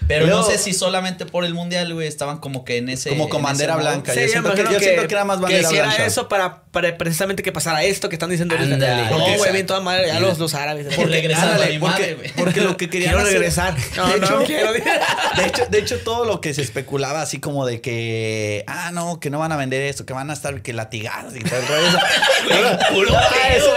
Pero 0.09 0.27
no 0.27 0.43
sé 0.43 0.59
si 0.59 0.73
solamente 0.73 1.27
por 1.27 1.45
el 1.45 1.55
mundial, 1.55 1.93
güey, 1.95 2.07
estaban 2.09 2.39
como 2.39 2.65
que 2.65 2.77
en 2.79 2.89
ese. 2.89 3.11
Como 3.11 3.29
con 3.29 3.43
bandera 3.43 3.77
blanca. 3.77 4.13
Sí, 4.13 4.21
yo 4.21 4.29
siento 4.29 4.53
que- 4.55 4.61
imagino 4.61 4.79
yo 4.81 4.85
siento 4.85 5.09
que 5.09 5.15
era 5.15 5.25
más 5.25 5.41
bandera 5.41 5.61
que 5.63 5.67
hiciera 5.67 5.87
blanca. 5.87 6.07
eso 6.07 6.29
para, 6.29 6.63
para 6.65 6.97
precisamente 6.99 7.43
que 7.43 7.53
pasara 7.53 7.83
esto 7.85 8.09
que 8.09 8.15
están 8.17 8.31
diciendo. 8.31 8.55
Ándale. 8.59 9.11
No, 9.11 9.37
güey, 9.37 9.53
bien 9.53 9.67
toda 9.67 9.81
madre, 9.81 10.09
ya 10.09 10.21
los, 10.21 10.39
los 10.39 10.55
árabes. 10.55 10.95
Por 10.95 11.09
regresar 11.09 11.49
a 11.55 11.57
porque, 11.57 11.79
madre, 11.79 12.16
güey. 12.17 12.33
porque 12.37 12.61
lo 12.61 12.77
que 12.77 12.89
querían 12.91 13.13
Quiero 13.13 13.27
hacer- 13.27 13.39
regresar. 13.39 13.77
No, 13.97 14.09
de 14.09 14.21
no, 14.21 14.27
hecho, 14.27 14.43
quiero. 14.47 14.73
De 14.73 15.47
hecho, 15.47 15.67
de 15.71 15.79
hecho, 15.79 15.99
todo 16.01 16.25
lo 16.25 16.41
que 16.41 16.55
se 16.55 16.63
especulaba 16.63 17.23
así 17.23 17.39
como 17.39 17.67
de 17.67 17.81
que, 17.81 18.65
ah, 18.67 18.91
no, 18.93 19.21
que 19.21 19.31
no 19.31 19.39
van 19.39 19.53
a 19.53 19.57
vender 19.57 19.83
esto, 19.83 20.05
que 20.07 20.13
van 20.13 20.31
a 20.31 20.33
estar 20.33 20.63
que 20.63 20.73
latigados 20.73 21.35
y 21.37 21.41
puro 22.93 23.17
Ah, 23.17 23.49
eso 23.55 23.71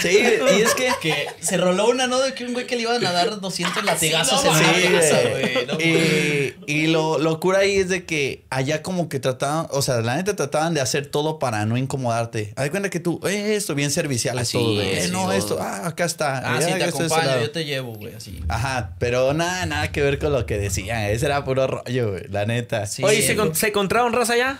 sí, 0.00 0.08
y 0.10 0.62
es 0.62 0.74
que- 1.00 1.26
se 1.40 1.56
roló 1.56 1.88
una, 1.88 2.06
¿no? 2.06 2.20
De 2.20 2.34
que 2.34 2.44
un 2.44 2.52
güey 2.52 2.66
que 2.66 2.76
le 2.76 2.82
iban 2.82 3.04
a 3.04 3.12
dar 3.12 3.40
200 3.40 3.84
latigazos 3.84 4.44
no 4.44 4.56
en 4.58 4.92
la 4.92 5.30
güey. 5.30 5.66
No, 5.66 5.80
y, 5.80 6.54
y 6.66 6.86
lo 6.88 7.18
locura 7.18 7.60
ahí 7.60 7.76
es 7.76 7.88
de 7.88 8.04
que 8.04 8.44
allá 8.50 8.82
como 8.82 9.08
que 9.08 9.20
trataban, 9.20 9.66
o 9.70 9.82
sea, 9.82 10.00
la 10.00 10.16
neta 10.16 10.36
trataban 10.36 10.74
de 10.74 10.80
hacer 10.80 11.06
todo 11.06 11.38
para 11.38 11.64
no 11.66 11.76
incomodarte. 11.76 12.52
Haz 12.56 12.70
cuenta 12.70 12.90
que 12.90 13.00
tú, 13.00 13.20
eh, 13.26 13.54
esto 13.56 13.74
bien 13.74 13.90
servicial 13.90 14.38
Así 14.38 14.58
es, 14.80 15.10
no, 15.10 15.30
sí, 15.30 15.36
esto, 15.38 15.58
ah, 15.60 15.86
acá 15.88 16.04
está. 16.04 16.38
Ah, 16.56 16.60
sí, 16.60 16.72
te 16.72 16.84
acompaño, 16.84 17.40
yo 17.40 17.50
te 17.50 17.64
llevo, 17.64 17.94
güey, 17.94 18.14
así. 18.14 18.40
Ajá, 18.48 18.92
pero 18.98 19.32
nada, 19.34 19.66
nada 19.66 19.92
que 19.92 20.02
ver 20.02 20.18
con 20.18 20.32
lo 20.32 20.46
que 20.46 20.58
decían. 20.58 21.02
Ese 21.04 21.26
era 21.26 21.44
puro 21.44 21.66
rollo, 21.66 22.10
güey, 22.12 22.28
la 22.28 22.46
neta. 22.46 22.86
Sí. 22.86 23.02
Oye, 23.04 23.22
¿se, 23.22 23.36
con- 23.36 23.54
¿se 23.54 23.68
encontraron 23.68 24.12
raza 24.12 24.34
allá? 24.34 24.58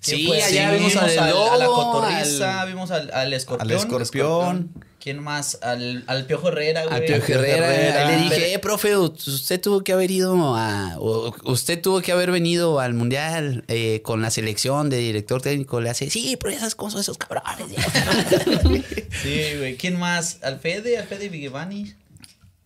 Sí, 0.00 0.30
allá 0.32 0.70
vimos 0.72 0.94
al 0.96 1.18
a 1.18 1.56
la 1.56 1.64
lobo, 1.64 1.92
cotorriza, 1.92 2.60
al- 2.62 2.68
vimos 2.68 2.90
al, 2.90 3.10
al 3.12 3.32
escorpión. 3.32 3.70
Al 3.70 3.76
escorpión. 3.76 4.70
¿Quién 5.00 5.20
más? 5.22 5.58
Al, 5.62 6.02
al 6.08 6.26
Piojo 6.26 6.48
Herrera, 6.48 6.82
güey. 6.84 6.94
Al 6.96 7.04
Pío 7.04 7.16
Herrera, 7.16 7.74
Herrera. 7.74 8.10
le 8.10 8.16
dije, 8.24 8.54
eh, 8.54 8.58
profe, 8.58 8.96
usted 8.96 9.60
tuvo 9.60 9.82
que 9.84 9.92
haber 9.92 10.10
ido 10.10 10.56
a. 10.56 10.96
o- 10.98 11.32
Usted 11.44 11.80
tuvo 11.80 12.00
que 12.02 12.10
haber 12.10 12.32
venido 12.32 12.80
al 12.80 12.92
mundial 12.94 13.64
eh, 13.68 14.00
con 14.02 14.20
la 14.20 14.30
selección 14.30 14.90
de 14.90 14.96
director 14.98 15.40
técnico. 15.40 15.80
Le 15.80 15.90
hace, 15.90 16.10
sí, 16.10 16.36
pero 16.40 16.52
esas 16.54 16.74
cosas, 16.74 17.02
esos 17.02 17.18
cabrones. 17.18 17.76
Sí, 19.22 19.42
güey. 19.58 19.76
¿Quién 19.76 19.98
más? 19.98 20.38
Al 20.42 20.58
Fede, 20.58 20.98
al 20.98 21.06
Fede 21.06 21.28
Vigevani. 21.28 21.94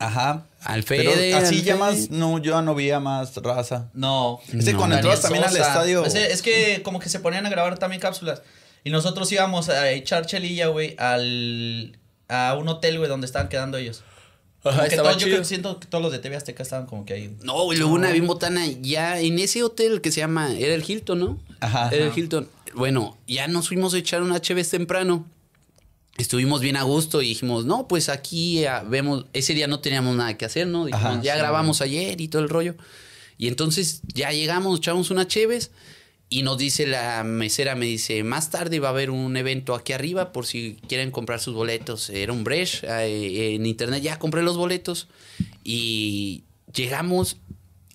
Ajá. 0.01 0.47
Al 0.65 0.83
Pero 0.83 1.13
Fede, 1.13 1.35
así 1.35 1.59
al 1.59 1.63
ya 1.65 1.73
Fede. 1.77 1.79
más, 1.79 2.11
no, 2.11 2.39
yo 2.39 2.53
ya 2.53 2.63
no 2.63 2.75
veía 2.75 2.99
más 3.01 3.37
raza. 3.37 3.91
No. 3.95 4.41
Ese 4.53 4.73
No, 4.73 4.79
cuando 4.79 4.97
Daniel 4.97 5.15
entrabas 5.15 5.21
también 5.23 5.45
al 5.45 5.51
Sosa. 5.51 5.63
estadio. 5.69 6.01
Pues, 6.03 6.15
eh, 6.17 6.33
es 6.33 6.43
que 6.43 6.83
como 6.83 6.99
que 7.01 7.09
se 7.09 7.21
ponían 7.21 7.47
a 7.47 7.51
grabar 7.51 7.79
también 7.79 8.01
cápsulas. 8.01 8.43
Y 8.83 8.91
nosotros 8.91 9.31
íbamos 9.31 9.69
a 9.69 9.91
echar 9.91 10.27
chelilla, 10.27 10.67
güey, 10.69 10.97
al 10.99 11.97
a 12.29 12.55
un 12.59 12.69
hotel, 12.69 12.97
güey, 12.99 13.09
donde 13.09 13.27
estaban 13.27 13.49
quedando 13.49 13.77
ellos. 13.79 14.03
Como 14.63 14.79
que 14.81 14.87
estaba 14.89 15.09
todos- 15.11 15.15
yo 15.23 15.27
chido. 15.27 15.31
creo 15.37 15.43
que 15.43 15.49
siento 15.49 15.81
que 15.81 15.87
todos 15.87 16.03
los 16.03 16.13
de 16.13 16.19
TV 16.19 16.37
Azteca 16.37 16.63
estaban 16.63 16.87
como 16.87 17.05
que 17.05 17.15
ahí. 17.15 17.37
No, 17.43 17.65
güey, 17.65 17.79
luego 17.79 17.95
una 17.95 18.11
bien 18.11 18.27
botana. 18.27 18.67
Ya 18.83 19.19
en 19.21 19.39
ese 19.39 19.63
hotel 19.63 20.01
que 20.01 20.11
se 20.13 20.21
llama. 20.21 20.53
Era 20.57 20.75
el 20.75 20.85
Hilton, 20.87 21.19
¿no? 21.19 21.39
Ajá. 21.61 21.89
Era 21.93 22.07
el 22.07 22.13
Hilton. 22.17 22.49
Bueno, 22.75 23.17
ya 23.27 23.49
nos 23.49 23.69
fuimos 23.69 23.95
a 23.95 23.99
echar 23.99 24.23
un 24.23 24.33
HBs 24.33 24.71
temprano. 24.71 25.27
Estuvimos 26.21 26.61
bien 26.61 26.77
a 26.77 26.83
gusto 26.83 27.23
y 27.23 27.29
dijimos, 27.29 27.65
no, 27.65 27.89
pues 27.89 28.09
aquí 28.09 28.65
ah, 28.67 28.85
vemos. 28.87 29.25
Ese 29.33 29.55
día 29.55 29.67
no 29.67 29.81
teníamos 29.81 30.15
nada 30.17 30.37
que 30.37 30.45
hacer, 30.45 30.67
¿no? 30.67 30.85
Dijimos, 30.85 31.07
Ajá, 31.07 31.23
ya 31.23 31.35
sí, 31.35 31.39
grabamos 31.39 31.81
ayer 31.81 32.21
y 32.21 32.29
todo 32.29 32.43
el 32.43 32.49
rollo. 32.49 32.75
Y 33.39 33.49
entonces 33.49 34.03
ya 34.13 34.31
llegamos, 34.31 34.79
echamos 34.79 35.11
una 35.11 35.27
Cheves. 35.27 35.71
Y 36.33 36.43
nos 36.43 36.59
dice 36.59 36.87
la 36.87 37.25
mesera, 37.25 37.75
me 37.75 37.87
dice, 37.87 38.23
más 38.23 38.51
tarde 38.51 38.79
va 38.79 38.89
a 38.89 38.91
haber 38.93 39.11
un 39.11 39.37
evento 39.37 39.75
aquí 39.75 39.93
arriba 39.93 40.31
por 40.31 40.47
si 40.47 40.79
quieren 40.87 41.11
comprar 41.11 41.41
sus 41.41 41.55
boletos. 41.55 42.09
Era 42.09 42.33
un 42.33 42.45
Bresh, 42.45 42.85
eh, 42.85 43.57
en 43.57 43.67
internet 43.67 44.01
ya 44.01 44.19
compré 44.21 44.43
los 44.43 44.57
boletos 44.57 45.09
y 45.65 46.45
llegamos, 46.73 47.39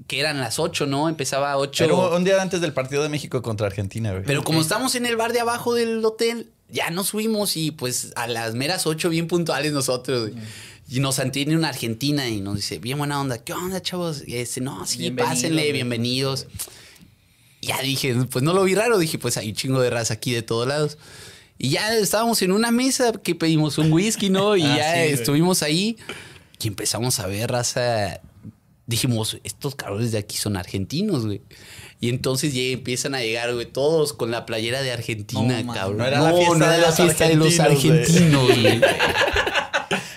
que 0.08 0.20
eran 0.20 0.42
las 0.42 0.60
8, 0.60 0.86
¿no? 0.86 1.08
Empezaba 1.08 1.54
a 1.54 1.58
8. 1.58 1.86
Pero 1.86 2.14
un 2.14 2.26
día 2.26 2.42
antes 2.42 2.60
del 2.60 2.74
partido 2.74 3.04
de 3.04 3.10
México 3.10 3.42
contra 3.42 3.68
Argentina, 3.68 4.12
güey. 4.12 4.24
Pero 4.26 4.44
como 4.44 4.60
estamos 4.60 4.96
en 4.96 5.06
el 5.06 5.16
bar 5.16 5.32
de 5.32 5.40
abajo 5.40 5.74
del 5.74 6.04
hotel, 6.04 6.52
ya 6.76 6.90
nos 6.92 7.08
subimos 7.08 7.56
y 7.58 7.72
pues 7.72 8.12
a 8.16 8.28
las 8.28 8.54
meras 8.54 8.86
8 8.86 9.10
bien 9.10 9.28
puntuales 9.28 9.72
nosotros. 9.72 10.30
güey. 10.32 10.44
Y 10.88 11.00
nos 11.00 11.18
mantiene 11.18 11.56
una 11.56 11.70
argentina 11.70 12.28
y 12.30 12.42
nos 12.42 12.58
dice, 12.58 12.78
bien 12.78 13.00
buena 13.00 13.20
onda, 13.20 13.40
¿qué 13.44 13.54
onda, 13.54 13.82
chavos? 13.82 14.22
Y 14.28 14.36
este, 14.36 14.62
no, 14.62 14.86
sí, 14.86 15.10
pásenle, 15.10 15.72
bienvenidos. 15.72 16.46
Ya 17.62 17.82
dije, 17.82 18.14
pues 18.30 18.44
no 18.44 18.54
lo 18.54 18.64
vi 18.66 18.76
raro, 18.76 19.00
dije, 19.00 19.18
pues 19.18 19.38
hay 19.38 19.50
un 19.50 19.56
chingo 19.56 19.82
de 19.82 19.90
raza 19.90 20.14
aquí 20.16 20.32
de 20.32 20.44
todos 20.44 20.68
lados. 20.68 20.98
Y 21.58 21.70
ya 21.70 21.96
estábamos 21.98 22.42
en 22.44 22.52
una 22.52 22.70
mesa 22.70 23.14
que 23.14 23.34
pedimos 23.34 23.78
un 23.80 23.92
whisky, 23.92 24.30
¿no? 24.30 24.56
Y 24.58 24.62
Ah, 24.66 24.78
ya 24.78 24.92
sí, 24.94 25.00
güey. 25.00 25.12
estuvimos 25.14 25.64
ahí 25.64 25.98
y 26.62 26.68
empezamos 26.68 27.20
a 27.20 27.26
ver 27.28 27.50
raza. 27.50 28.20
Dijimos, 28.86 29.40
estos 29.44 29.74
cabrones 29.74 30.12
de 30.12 30.20
aquí 30.20 30.38
son 30.38 30.58
argentinos, 30.58 31.26
güey. 31.26 31.42
Y 32.00 32.10
entonces 32.10 32.54
ya 32.54 32.62
empiezan 32.62 33.16
a 33.16 33.22
llegar, 33.22 33.54
güey, 33.54 33.66
todos 33.66 34.14
con 34.14 34.30
la 34.30 34.46
playera 34.46 34.82
de 34.82 34.92
Argentina, 34.92 35.64
cabrón. 35.74 35.98
No 35.98 36.06
era 36.06 36.20
la 36.20 36.34
fiesta 36.34 36.58
no 36.58 36.66
de 36.66 36.66
era 36.66 36.78
la 36.78 36.88
los 36.88 36.96
fiesta 36.96 37.28
de 37.28 37.36
los 37.36 37.60
argentinos, 37.60 38.48
güey. 38.48 38.82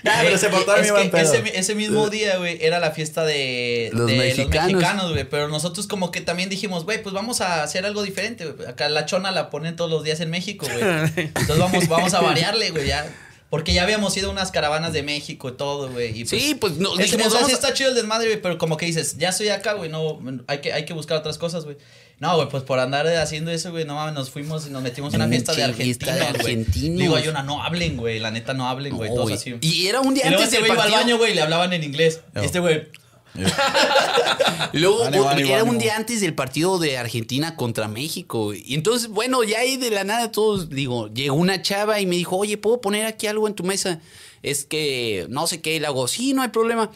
Ah, 0.04 0.20
pero 0.22 0.38
se 0.38 0.48
portaron 0.48 0.84
es 0.84 0.92
que 0.92 1.20
ese, 1.20 1.58
ese 1.58 1.74
mismo 1.74 2.08
día, 2.10 2.38
güey, 2.38 2.58
era 2.60 2.78
la 2.78 2.90
fiesta 2.90 3.24
de 3.24 3.90
Los 3.92 4.06
de 4.06 4.16
mexicanos. 4.16 4.54
los 4.54 4.72
mexicanos, 4.72 5.12
güey. 5.12 5.24
Pero 5.24 5.48
nosotros 5.48 5.86
como 5.86 6.10
que 6.10 6.20
también 6.20 6.48
dijimos, 6.48 6.84
güey, 6.84 7.02
pues 7.02 7.14
vamos 7.14 7.40
a 7.40 7.62
hacer 7.62 7.86
algo 7.86 8.02
diferente, 8.02 8.46
güey. 8.46 8.68
Acá 8.68 8.88
la 8.88 9.06
chona 9.06 9.30
la 9.30 9.50
ponen 9.50 9.76
todos 9.76 9.90
los 9.90 10.02
días 10.02 10.20
en 10.20 10.30
México, 10.30 10.66
güey. 10.66 10.82
Entonces 11.16 11.58
vamos, 11.58 11.88
vamos 11.88 12.14
a 12.14 12.20
variarle, 12.20 12.70
güey, 12.70 12.88
ya. 12.88 13.06
Porque 13.50 13.72
ya 13.72 13.82
habíamos 13.82 14.14
ido 14.16 14.28
a 14.28 14.32
unas 14.32 14.50
caravanas 14.50 14.92
de 14.92 15.02
México 15.02 15.48
y 15.48 15.52
todo, 15.52 15.90
güey. 15.90 16.20
y 16.20 16.26
Sí, 16.26 16.54
pues 16.54 16.74
no, 16.76 16.92
es- 16.92 17.10
dijimos, 17.10 17.28
o 17.28 17.38
sea, 17.38 17.46
sí 17.46 17.52
está 17.52 17.72
chido 17.72 17.88
el 17.90 17.94
desmadre, 17.96 18.26
güey, 18.28 18.42
pero 18.42 18.58
como 18.58 18.76
que 18.76 18.84
dices, 18.84 19.16
ya 19.16 19.30
estoy 19.30 19.48
acá, 19.48 19.72
güey, 19.72 19.88
no, 19.90 20.18
hay 20.46 20.58
que, 20.58 20.72
hay 20.72 20.84
que 20.84 20.92
buscar 20.92 21.16
otras 21.16 21.38
cosas, 21.38 21.64
güey. 21.64 21.78
No, 22.20 22.34
güey, 22.36 22.48
pues 22.48 22.62
por 22.64 22.78
andar 22.80 23.06
haciendo 23.06 23.50
eso, 23.50 23.70
güey, 23.70 23.84
no 23.84 23.94
mames, 23.94 24.12
nos 24.14 24.28
fuimos 24.28 24.66
y 24.66 24.70
nos 24.70 24.82
metimos 24.82 25.14
en 25.14 25.22
una 25.22 25.30
fiesta 25.30 25.54
de 25.54 25.62
argentinos, 25.62 26.14
güey. 26.16 26.28
argentinos. 26.28 26.98
Digo, 26.98 27.16
hay 27.16 27.28
una, 27.28 27.42
no 27.42 27.62
hablen, 27.62 27.96
güey, 27.96 28.18
la 28.18 28.30
neta 28.30 28.54
no 28.54 28.68
hablen, 28.68 28.94
güey, 28.96 29.08
No, 29.08 29.16
todos 29.16 29.32
así. 29.32 29.54
Y 29.60 29.86
era 29.86 30.00
un 30.00 30.14
día 30.14 30.24
Y 30.24 30.28
antes 30.28 30.48
este 30.52 30.60
del 30.60 30.72
iba 30.72 30.82
al 30.82 30.90
baño, 30.90 31.16
güey, 31.16 31.34
le 31.34 31.40
hablaban 31.42 31.72
en 31.72 31.84
inglés. 31.84 32.20
Y 32.34 32.44
este 32.44 32.58
güey, 32.58 32.88
Luego 34.72 35.06
era 35.06 35.64
un 35.64 35.78
día 35.78 35.96
antes 35.96 36.20
del 36.20 36.34
partido 36.34 36.78
de 36.78 36.98
Argentina 36.98 37.56
contra 37.56 37.88
México. 37.88 38.52
Y 38.54 38.74
entonces, 38.74 39.08
bueno, 39.08 39.44
ya 39.44 39.60
ahí 39.60 39.76
de 39.76 39.90
la 39.90 40.04
nada 40.04 40.32
todos, 40.32 40.68
digo, 40.70 41.08
llegó 41.08 41.36
una 41.36 41.62
chava 41.62 42.00
y 42.00 42.06
me 42.06 42.16
dijo, 42.16 42.36
oye, 42.36 42.56
¿puedo 42.58 42.80
poner 42.80 43.06
aquí 43.06 43.26
algo 43.26 43.46
en 43.46 43.54
tu 43.54 43.64
mesa? 43.64 44.00
Es 44.42 44.64
que 44.64 45.26
no 45.28 45.46
sé 45.46 45.60
qué. 45.60 45.76
Y 45.76 45.80
le 45.80 45.86
hago, 45.86 46.08
sí, 46.08 46.32
no 46.32 46.42
hay 46.42 46.48
problema. 46.48 46.90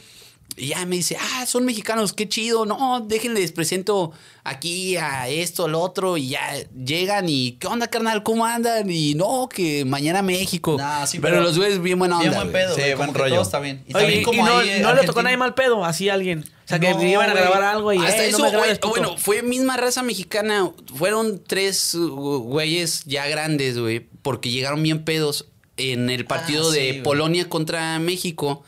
Y 0.57 0.69
ya 0.69 0.85
me 0.85 0.97
dice, 0.97 1.17
ah, 1.19 1.47
son 1.47 1.65
mexicanos, 1.65 2.13
qué 2.13 2.29
chido. 2.29 2.67
No, 2.67 3.01
déjenle, 3.01 3.41
les 3.41 3.53
presento 3.53 4.13
aquí 4.45 4.97
a 4.97 5.29
esto, 5.29 5.65
al 5.65 5.75
otro. 5.75 6.17
Y 6.19 6.29
ya 6.31 6.41
llegan 6.75 7.29
y, 7.29 7.53
¿qué 7.53 7.67
onda, 7.69 7.87
carnal? 7.89 8.23
¿Cómo 8.23 8.45
andan? 8.45 8.91
Y 8.91 9.15
no, 9.15 9.49
que 9.49 9.85
mañana 9.87 10.21
México. 10.21 10.77
Nah, 10.77 11.07
sí, 11.07 11.19
pero, 11.21 11.37
pero 11.37 11.45
los 11.45 11.57
güeyes 11.57 11.81
bien 11.81 11.99
buena 11.99 12.19
onda. 12.19 12.29
bien 12.29 12.41
buen 12.43 12.53
pedo, 12.53 12.75
Sí, 12.77 12.83
buen 12.97 13.15
rollo. 13.15 13.35
todo 13.37 13.43
está 13.43 13.61
bien. 13.61 13.83
Y 13.89 13.95
Oye, 13.95 14.03
también 14.03 14.21
y 14.21 14.25
como 14.25 14.45
no, 14.47 14.59
ahí, 14.59 14.69
no 14.69 14.75
le 14.75 14.81
tocó 14.81 14.91
Argentina- 15.21 15.23
nadie 15.23 15.37
mal 15.39 15.55
pedo, 15.55 15.85
así 15.85 16.09
alguien. 16.11 16.41
O 16.41 16.69
sea, 16.69 16.79
que 16.79 16.93
No, 16.93 17.03
iban 17.03 17.31
a 17.31 17.35
grabar 17.35 17.63
algo 17.63 17.93
y 17.93 17.99
Hasta 17.99 18.23
"Ey, 18.23 18.29
eso, 18.29 18.39
no 18.39 18.45
me 18.45 18.51
grabes, 18.51 18.79
puto". 18.79 18.91
bueno, 18.91 19.17
fue 19.19 19.43
misma 19.43 19.77
raza 19.79 20.03
mexicana. 20.03 20.71
Fueron 20.95 21.43
tres 21.47 21.95
güeyes 21.97 23.05
ya 23.07 23.27
grandes, 23.27 23.79
güey, 23.79 24.07
porque 24.23 24.51
llegaron 24.51 24.83
bien 24.83 25.05
pedos 25.05 25.47
en 25.77 26.11
el 26.11 26.27
partido 26.27 26.69
Ah, 26.71 26.73
sí, 26.75 26.79
de. 26.79 26.95
Polonia 27.03 27.49
contra 27.49 27.99
México. 27.99 28.63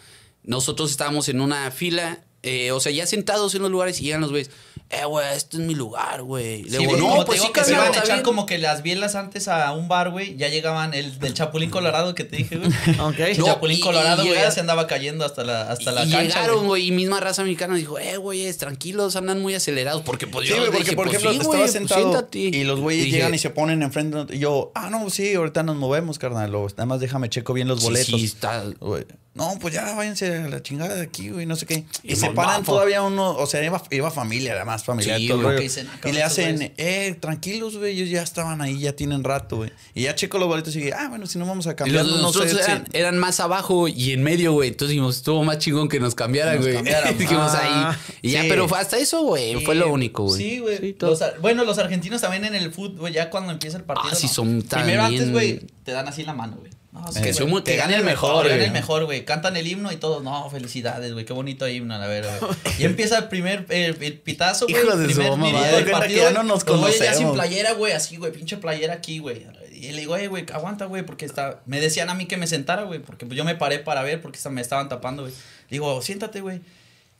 Nosotros 0.44 0.90
estábamos 0.90 1.28
en 1.28 1.40
una 1.40 1.70
fila, 1.70 2.20
eh, 2.42 2.70
o 2.72 2.80
sea, 2.80 2.92
ya 2.92 3.06
sentados 3.06 3.54
en 3.54 3.62
los 3.62 3.70
lugares 3.70 4.00
y 4.00 4.04
llegan 4.04 4.20
los 4.20 4.30
güeyes. 4.30 4.50
eh, 4.90 5.06
güey, 5.06 5.26
este 5.34 5.56
es 5.56 5.62
mi 5.62 5.74
lugar, 5.74 6.22
güey. 6.22 6.62
Le 6.64 6.76
Sí, 6.78 6.86
no, 6.86 6.92
como 6.98 7.24
pues 7.24 7.40
te 7.40 7.46
sí, 7.46 7.52
que 7.52 7.64
se 7.64 7.72
iban 7.72 7.86
a 7.86 7.88
echar 7.88 8.06
bien". 8.06 8.22
como 8.22 8.44
que 8.44 8.58
las 8.58 8.82
bielas 8.82 9.14
antes 9.14 9.48
a 9.48 9.72
un 9.72 9.88
bar, 9.88 10.10
güey. 10.10 10.36
Ya 10.36 10.48
llegaban 10.48 10.92
el 10.92 11.18
del 11.18 11.32
Chapulín 11.32 11.70
Colorado 11.70 12.14
que 12.14 12.22
te 12.24 12.36
dije, 12.36 12.58
güey. 12.58 12.70
El 12.86 13.38
No, 13.38 13.46
Chapulín 13.46 13.78
y- 13.78 13.80
Colorado, 13.80 14.22
güey, 14.24 14.34
ya 14.38 14.50
se 14.50 14.60
andaba 14.60 14.86
cayendo 14.86 15.24
hasta 15.24 15.42
la, 15.42 15.62
hasta 15.70 15.90
la 15.90 16.04
y 16.04 16.10
cancha. 16.10 16.22
llegaron, 16.22 16.66
güey. 16.66 16.88
y 16.88 16.92
misma 16.92 17.18
raza 17.18 17.42
mexicana 17.42 17.74
dijo, 17.76 17.98
eh, 17.98 18.18
güey, 18.18 18.52
tranquilos, 18.52 19.16
andan 19.16 19.40
muy 19.40 19.54
acelerados. 19.54 20.02
Porque 20.02 20.26
pues 20.26 20.46
Sí, 20.46 20.50
yo 20.52 20.58
güey, 20.58 20.66
porque 20.70 20.84
dije, 20.84 20.96
por 20.96 21.06
pues, 21.06 21.16
ejemplo, 21.16 21.30
sí, 21.32 21.38
estaba 21.38 21.58
pues, 21.58 21.72
sentado 21.72 22.00
siéntate. 22.02 22.38
y 22.38 22.64
los 22.64 22.78
güeyes 22.78 23.06
llegan 23.10 23.34
y 23.34 23.38
se 23.38 23.48
ponen 23.50 23.82
enfrente. 23.82 24.36
Y 24.36 24.38
yo, 24.40 24.70
ah, 24.74 24.90
no, 24.90 25.08
sí, 25.08 25.34
ahorita 25.34 25.62
nos 25.62 25.76
movemos, 25.76 26.18
carnal. 26.18 26.54
o 26.54 26.68
nada 26.68 26.84
más 26.86 27.00
déjame 27.00 27.30
checo 27.30 27.54
bien 27.54 27.68
los 27.68 27.80
Sí, 27.80 27.86
boletos. 27.86 28.20
sí, 28.20 28.26
está- 28.26 28.64
Güey, 28.80 29.06
No, 29.34 29.58
pues 29.60 29.74
ya 29.74 29.94
váyanse 29.96 30.32
a 30.32 30.48
la 30.48 30.62
chingada 30.62 30.94
de 30.94 31.02
aquí, 31.02 31.30
güey, 31.30 31.44
no 31.44 31.56
sé 31.56 31.66
qué. 31.66 31.84
Y 32.04 32.12
Y 32.12 32.16
se 32.16 32.30
paran 32.30 32.62
todavía 32.62 33.02
uno, 33.02 33.32
o 33.36 33.46
sea, 33.48 33.64
iba, 33.64 33.82
iba 33.90 34.08
familia, 34.12 34.52
además, 34.52 34.84
familia. 34.84 35.16
Sí, 35.18 35.26
todo 35.26 35.38
el 35.38 35.42
güey, 35.42 35.52
rollo. 35.54 35.58
que 35.58 35.62
dicen, 35.64 35.88
ah, 35.92 36.08
y 36.08 36.12
le 36.12 36.22
hacen, 36.22 36.72
eh, 36.76 37.16
tranquilos, 37.18 37.76
güey, 37.76 37.94
ellos 37.98 38.08
ya 38.10 38.22
estaban 38.22 38.62
ahí, 38.62 38.78
ya 38.78 38.94
tienen 38.94 39.24
rato, 39.24 39.56
güey. 39.56 39.72
Y 39.92 40.02
ya 40.04 40.14
checo 40.14 40.38
los 40.38 40.46
boletos 40.46 40.76
y 40.76 40.78
dije, 40.78 40.92
ah, 40.94 41.08
bueno, 41.08 41.26
si 41.26 41.40
no 41.40 41.46
vamos 41.46 41.66
a 41.66 41.72
Y 41.72 41.74
cambiar, 41.74 42.04
los 42.06 42.22
no 42.22 42.32
sé. 42.32 42.48
eran, 42.48 42.84
sí. 42.84 42.90
eran 42.92 43.18
más 43.18 43.40
abajo 43.40 43.88
y 43.88 44.12
en 44.12 44.22
medio, 44.22 44.52
güey. 44.52 44.68
Entonces 44.68 44.90
dijimos, 44.90 45.16
estuvo 45.16 45.42
más 45.42 45.58
chingón 45.58 45.88
que 45.88 45.98
nos 45.98 46.14
cambiaran, 46.14 46.54
Nos 46.54 46.64
güey. 46.66 46.76
cambiaran. 46.76 47.18
dijimos 47.18 47.50
Ah, 47.54 47.90
ahí. 47.90 47.96
Y 48.22 48.30
ya, 48.30 48.44
pero 48.48 48.68
fue 48.68 48.78
hasta 48.78 48.98
eso, 48.98 49.22
güey. 49.24 49.64
Fue 49.64 49.74
lo 49.74 49.92
único, 49.92 50.22
güey. 50.26 50.40
Sí, 50.40 50.58
güey. 50.60 50.96
bueno, 51.40 51.64
los 51.64 51.78
argentinos 51.78 52.20
también 52.20 52.44
en 52.44 52.54
el 52.54 52.70
fútbol, 52.72 53.10
ya 53.12 53.30
cuando 53.30 53.50
empieza 53.52 53.78
el 53.78 53.82
partido. 53.82 54.10
Ah, 54.12 54.16
sí, 54.16 54.28
son 54.28 54.62
Primero 54.62 54.68
también- 55.02 55.02
antes, 55.02 55.32
güey, 55.32 55.58
te 55.82 55.90
dan 55.90 56.06
así 56.06 56.22
la 56.22 56.34
mano, 56.34 56.56
güey. 56.58 56.70
No, 56.94 57.10
sí, 57.10 57.20
Que 57.20 57.32
que 57.64 57.76
gane 57.76 57.96
el 57.96 58.04
mejor, 58.04 58.44
Que 58.44 58.50
gane 58.50 58.66
el 58.66 58.70
mejor, 58.70 59.04
güey. 59.04 59.24
Cantan 59.24 59.56
el 59.56 59.66
himno 59.66 59.90
y 59.90 59.96
todos, 59.96 60.22
no, 60.22 60.48
felicidades, 60.48 61.12
güey. 61.12 61.24
Qué 61.24 61.32
bonito 61.32 61.66
himno, 61.66 61.98
la 61.98 62.06
verdad, 62.06 62.38
güey. 62.40 62.52
Y 62.78 62.84
empieza 62.84 63.18
el 63.18 63.28
primer, 63.28 63.66
el, 63.68 64.00
el 64.00 64.18
pitazo, 64.20 64.66
güey. 64.68 64.80
Hijos 64.80 65.00
de 65.00 65.12
su 65.12 65.22
mamá, 65.22 65.50
madre, 65.50 65.76
del 65.78 65.90
partido, 65.90 66.20
que 66.20 66.24
ya 66.24 66.30
no 66.30 66.44
nos 66.44 66.64
güeyes 66.64 67.00
ya 67.00 67.14
sin 67.14 67.24
conocemos. 67.26 67.34
playera, 67.34 67.72
güey, 67.72 67.92
así, 67.92 68.16
güey, 68.16 68.30
pinche 68.30 68.58
playera 68.58 68.94
aquí, 68.94 69.18
güey. 69.18 69.44
Y 69.72 69.90
le 69.90 70.00
digo, 70.00 70.16
eh, 70.16 70.28
güey, 70.28 70.46
aguanta, 70.52 70.84
güey, 70.84 71.02
porque 71.04 71.24
está... 71.26 71.60
Me 71.66 71.80
decían 71.80 72.10
a 72.10 72.14
mí 72.14 72.26
que 72.26 72.36
me 72.36 72.46
sentara, 72.46 72.84
güey, 72.84 73.00
porque 73.00 73.26
yo 73.28 73.44
me 73.44 73.56
paré 73.56 73.80
para 73.80 74.02
ver 74.04 74.22
porque 74.22 74.38
me 74.50 74.60
estaban 74.60 74.88
tapando, 74.88 75.22
güey. 75.22 75.34
Digo, 75.68 76.00
siéntate, 76.00 76.42
güey. 76.42 76.60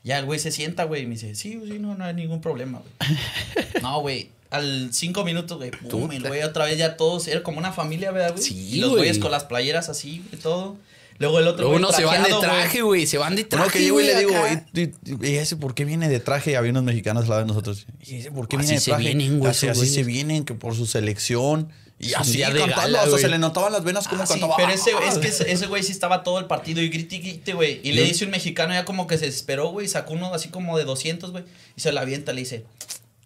Ya 0.03 0.19
el 0.19 0.25
güey 0.25 0.39
se 0.39 0.51
sienta, 0.51 0.85
güey, 0.85 1.01
y 1.01 1.05
me 1.05 1.15
dice, 1.15 1.35
sí, 1.35 1.59
sí, 1.65 1.79
no, 1.79 1.95
no 1.95 2.05
hay 2.05 2.13
ningún 2.13 2.39
problema, 2.39 2.79
güey. 2.79 3.19
No, 3.81 3.99
güey. 3.99 4.29
Al 4.51 4.89
cinco 4.93 5.23
minutos, 5.25 5.57
güey, 5.57 5.71
pum, 5.71 6.11
el 6.11 6.25
güey 6.27 6.43
otra 6.43 6.65
vez 6.65 6.77
ya 6.77 6.95
todos, 6.97 7.27
era 7.27 7.41
como 7.43 7.57
una 7.57 7.71
familia, 7.73 8.11
¿verdad, 8.11 8.31
güey? 8.33 8.43
Sí, 8.43 8.69
y 8.73 8.79
los 8.79 8.91
güey. 8.91 9.01
güeyes 9.01 9.19
con 9.19 9.31
las 9.31 9.43
playeras 9.45 9.89
así, 9.89 10.23
y 10.31 10.35
todo. 10.37 10.77
Luego 11.17 11.39
el 11.39 11.47
otro 11.47 11.63
Luego 11.63 11.77
unos 11.77 11.95
se 11.95 12.03
van 12.03 12.23
de 12.23 12.29
traje, 12.41 12.81
güey. 12.81 13.07
Se 13.07 13.17
van 13.17 13.35
de 13.37 13.45
traje. 13.45 13.65
No, 13.65 13.71
que 13.71 13.79
llego 13.79 14.01
y 14.01 14.05
le 14.05 14.17
digo. 14.19 14.33
¿y, 14.73 14.81
y- 14.81 15.27
y 15.29 15.35
ese 15.37 15.55
por 15.55 15.73
qué 15.73 15.85
viene 15.85 16.09
de 16.09 16.19
traje? 16.19 16.51
Y 16.51 16.55
había 16.55 16.71
unos 16.71 16.83
mexicanos 16.83 17.23
al 17.23 17.29
lado 17.29 17.41
de 17.41 17.47
nosotros. 17.47 17.85
Y 18.05 18.15
ese, 18.15 18.31
¿por 18.31 18.49
qué 18.49 18.57
Así 18.57 18.63
viene 18.65 18.75
de 18.75 18.81
se 18.81 18.91
traje? 18.91 19.03
vienen, 19.05 19.39
güey, 19.39 19.49
así, 19.51 19.73
se 19.87 20.03
vienen, 20.03 20.43
que 20.43 20.53
por 20.55 20.75
su 20.75 20.85
selección. 20.85 21.69
Y 21.97 22.13
así 22.15 22.39
cantando, 22.41 22.67
gala, 22.75 22.97
hasta 22.99 23.09
güey. 23.11 23.21
se 23.21 23.29
le 23.29 23.37
notaban 23.37 23.71
las 23.71 23.85
venas 23.85 24.09
como 24.09 24.23
Ah, 24.23 24.25
sí, 24.25 24.33
cantaba. 24.33 24.57
pero 24.57 24.71
ese, 24.73 24.91
Ah, 24.91 25.07
es 25.09 25.17
que 25.17 25.29
ese, 25.29 25.49
ese 25.49 25.67
güey 25.67 25.81
sí 25.83 25.93
estaba 25.93 26.21
todo 26.23 26.37
el 26.39 26.45
partido 26.47 26.81
y 26.81 26.89
grite 26.89 27.15
y 27.15 27.19
grite, 27.19 27.53
güey. 27.53 27.79
Y 27.83 27.93
le 27.93 28.03
dice 28.03 28.25
un 28.25 28.31
mexicano 28.31 28.73
ya 28.73 28.83
como 28.83 29.07
que 29.07 29.17
se 29.17 29.27
esperó, 29.27 29.69
güey, 29.69 29.87
sacó 29.87 30.13
uno 30.13 30.33
así 30.33 30.49
como 30.49 30.77
de 30.77 30.83
200, 30.83 31.31
güey. 31.31 31.45
Y 31.77 31.81
se 31.81 31.93
la 31.93 32.01
avienta, 32.01 32.33
le 32.33 32.41
dice, 32.41 32.65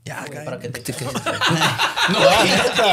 Ya, 0.05 0.25
güey, 0.27 0.43
para 0.45 0.57
que 0.59 0.69
te 0.69 0.93
No, 2.09 2.19
y, 2.19 2.47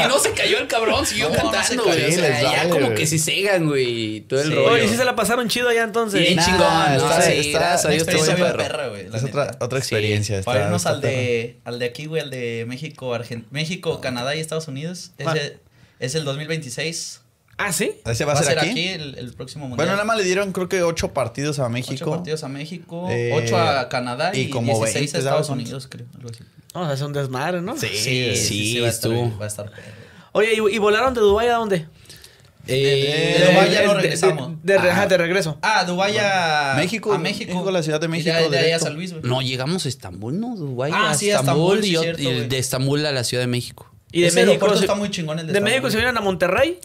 y 0.05 0.07
no 0.07 0.19
se 0.19 0.31
cayó 0.33 0.59
el 0.59 0.67
cabrón, 0.67 1.03
siguió 1.05 1.29
No, 1.29 1.35
cantando, 1.35 1.83
güey. 1.85 2.05
o 2.05 2.09
sí, 2.09 2.13
sea, 2.15 2.41
ya 2.41 2.49
vale, 2.65 2.69
como 2.69 2.93
que 2.93 3.07
se 3.07 3.17
cegan, 3.17 3.65
güey. 3.67 4.21
Todo 4.21 4.41
el 4.41 4.49
Sí. 4.49 4.53
rollo. 4.53 4.71
Oye, 4.73 4.87
sí 4.87 4.95
se 4.95 5.05
la 5.05 5.15
pasaron 5.15 5.47
chido 5.47 5.69
allá 5.69 5.83
entonces. 5.83 6.19
Bien 6.21 6.35
Nah, 6.35 6.45
chingón, 6.45 6.97
¿no? 6.97 7.21
Sí, 7.21 7.51
gracias 7.53 7.91
Dios 7.93 8.05
te 8.05 8.15
voy 8.17 8.51
perro. 8.53 8.89
güey. 8.91 9.07
Es 9.11 9.23
otra, 9.23 9.57
otra 9.59 9.79
experiencia. 9.79 10.37
está- 10.39 10.51
Para 10.51 10.65
irnos 10.65 10.81
está 10.81 10.89
al 10.91 11.01
de, 11.01 11.57
al 11.63 11.79
de 11.79 11.85
aquí, 11.85 12.05
güey, 12.05 12.21
al 12.21 12.29
de 12.29 12.65
México, 12.67 13.15
Argen- 13.15 13.45
México, 13.49 13.99
Canadá 14.01 14.35
y 14.35 14.39
Estados 14.39 14.67
Unidos. 14.67 15.11
Ah. 15.25 15.33
Ese 15.35 15.59
es 15.99 16.13
el 16.15 16.25
2026. 16.25 17.21
Ah, 17.59 17.73
¿sí? 17.73 17.91
¿Ese 18.05 18.23
va 18.25 18.33
a 18.33 18.43
ser 18.43 18.59
aquí? 18.59 18.87
el, 18.89 19.17
el 19.17 19.33
próximo 19.33 19.67
mundial. 19.67 19.77
Bueno, 19.77 19.91
nada 19.93 20.03
más 20.05 20.17
le 20.17 20.23
dieron 20.23 20.51
creo 20.51 20.69
que 20.69 20.83
ocho 20.83 21.11
partidos 21.13 21.57
a 21.59 21.63
Ocho 21.63 21.69
México. 21.71 22.11
partidos 22.11 22.43
a 22.43 22.47
México, 22.49 23.07
Eh, 23.09 23.31
ocho 23.33 23.57
a 23.57 23.89
Canadá 23.89 24.31
y, 24.35 24.41
y 24.41 24.49
como 24.49 24.73
16 24.73 24.95
a 24.95 24.99
20, 24.99 25.17
Estados. 25.17 25.49
Unidos, 25.49 25.87
creo. 25.89 26.05
Algo 26.15 26.29
así. 26.29 26.43
No, 26.75 26.91
es 26.91 27.01
un 27.01 27.13
desmadre, 27.13 27.61
¿no? 27.61 27.75
Sí, 27.75 27.87
sí, 28.35 28.79
va 28.79 28.87
a 28.87 28.89
estar, 28.91 29.11
estuvo. 29.11 29.37
va 29.39 29.45
a 29.45 29.47
estar. 29.47 29.71
Oye, 30.33 30.53
¿y, 30.53 30.75
y 30.75 30.77
volaron 30.77 31.13
de 31.15 31.21
Dubái 31.21 31.47
a 31.47 31.55
dónde? 31.55 31.87
Eh, 32.69 33.37
de 33.39 33.45
Dubái 33.51 33.71
ya 33.71 33.79
de- 33.81 33.87
no 33.87 33.93
de- 33.95 34.01
regresamos. 34.01 34.51
De, 34.61 34.73
de- 34.77 35.07
de 35.07 35.17
regreso. 35.17 35.57
Ah, 35.61 35.83
Dubái 35.85 36.17
a 36.19 36.73
México, 36.75 37.13
A 37.13 37.17
México. 37.17 37.53
México, 37.53 37.71
la 37.71 37.81
Ciudad 37.81 37.99
de 37.99 38.05
Y 38.07 38.09
México, 38.09 38.35
De, 38.35 38.49
de 38.49 38.57
ahí 38.57 38.63
a 38.63 38.65
directo. 38.65 38.85
San 38.85 38.93
Luis, 38.95 39.11
güey. 39.13 39.23
No, 39.23 39.41
llegamos 39.41 39.85
a 39.85 39.89
Estambul, 39.89 40.39
¿no? 40.39 40.55
Dubái 40.55 40.91
Ah, 40.93 41.11
a 41.11 41.13
sí, 41.15 41.31
a 41.31 41.37
Estambul 41.39 41.81
sí, 41.83 41.95
y, 41.95 42.27
y 42.27 42.47
de 42.47 42.57
Estambul 42.59 43.05
a 43.05 43.11
la 43.11 43.23
Ciudad 43.23 43.41
de 43.43 43.47
México. 43.47 43.89
¿Y 44.11 44.21
de 44.21 44.27
Ese 44.27 44.35
México, 44.35 44.51
aeropuerto 44.65 44.77
se, 44.79 44.83
está 44.85 44.95
muy 44.95 45.09
chingón 45.09 45.39
el 45.39 45.47
de 45.47 45.53
de. 45.53 45.61
México 45.61 45.89
se 45.89 45.95
vinieron 45.95 46.17
a 46.17 46.21
Monterrey? 46.21 46.79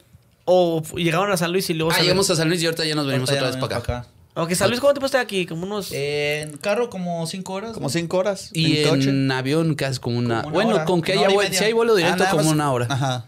¿O 0.44 0.82
llegaron 0.97 1.31
a 1.31 1.36
San 1.36 1.52
Luis 1.52 1.70
y 1.70 1.74
luego 1.74 1.93
Ah, 1.93 2.01
llegamos 2.01 2.28
a 2.31 2.36
San 2.36 2.48
Luis 2.48 2.62
y 2.62 2.66
ahorita 2.66 2.85
ya 2.85 2.94
nos 2.94 3.06
venimos 3.06 3.31
otra 3.31 3.47
vez 3.47 3.56
para 3.56 3.77
acá. 3.77 4.06
Ok, 4.35 4.52
San 4.55 4.70
Luis, 4.70 4.81
¿cuánto 4.81 4.94
tiempo 4.94 5.06
está 5.06 5.20
aquí? 5.20 5.44
Como 5.44 5.66
unos... 5.66 5.93
En 5.93 6.56
carro 6.56 6.89
como 6.89 7.27
cinco 7.27 7.52
horas. 7.52 7.73
Como 7.73 7.90
cinco 7.90 8.16
horas. 8.16 8.51
Y 8.55 8.82
coche. 8.85 9.10
en 9.10 9.31
avión 9.31 9.74
casi 9.74 10.01
como 10.01 10.19
una... 10.19 10.43
Como 10.43 10.48
una 10.48 10.64
bueno, 10.64 10.74
hora, 10.77 10.85
con 10.86 11.02
que 11.02 11.12
haya 11.12 11.28
si 11.52 11.64
hay 11.64 11.73
vuelo 11.74 11.94
directo 11.94 12.24
como 12.31 12.48
una 12.48 12.73
hora. 12.73 12.86
Ajá. 12.89 13.27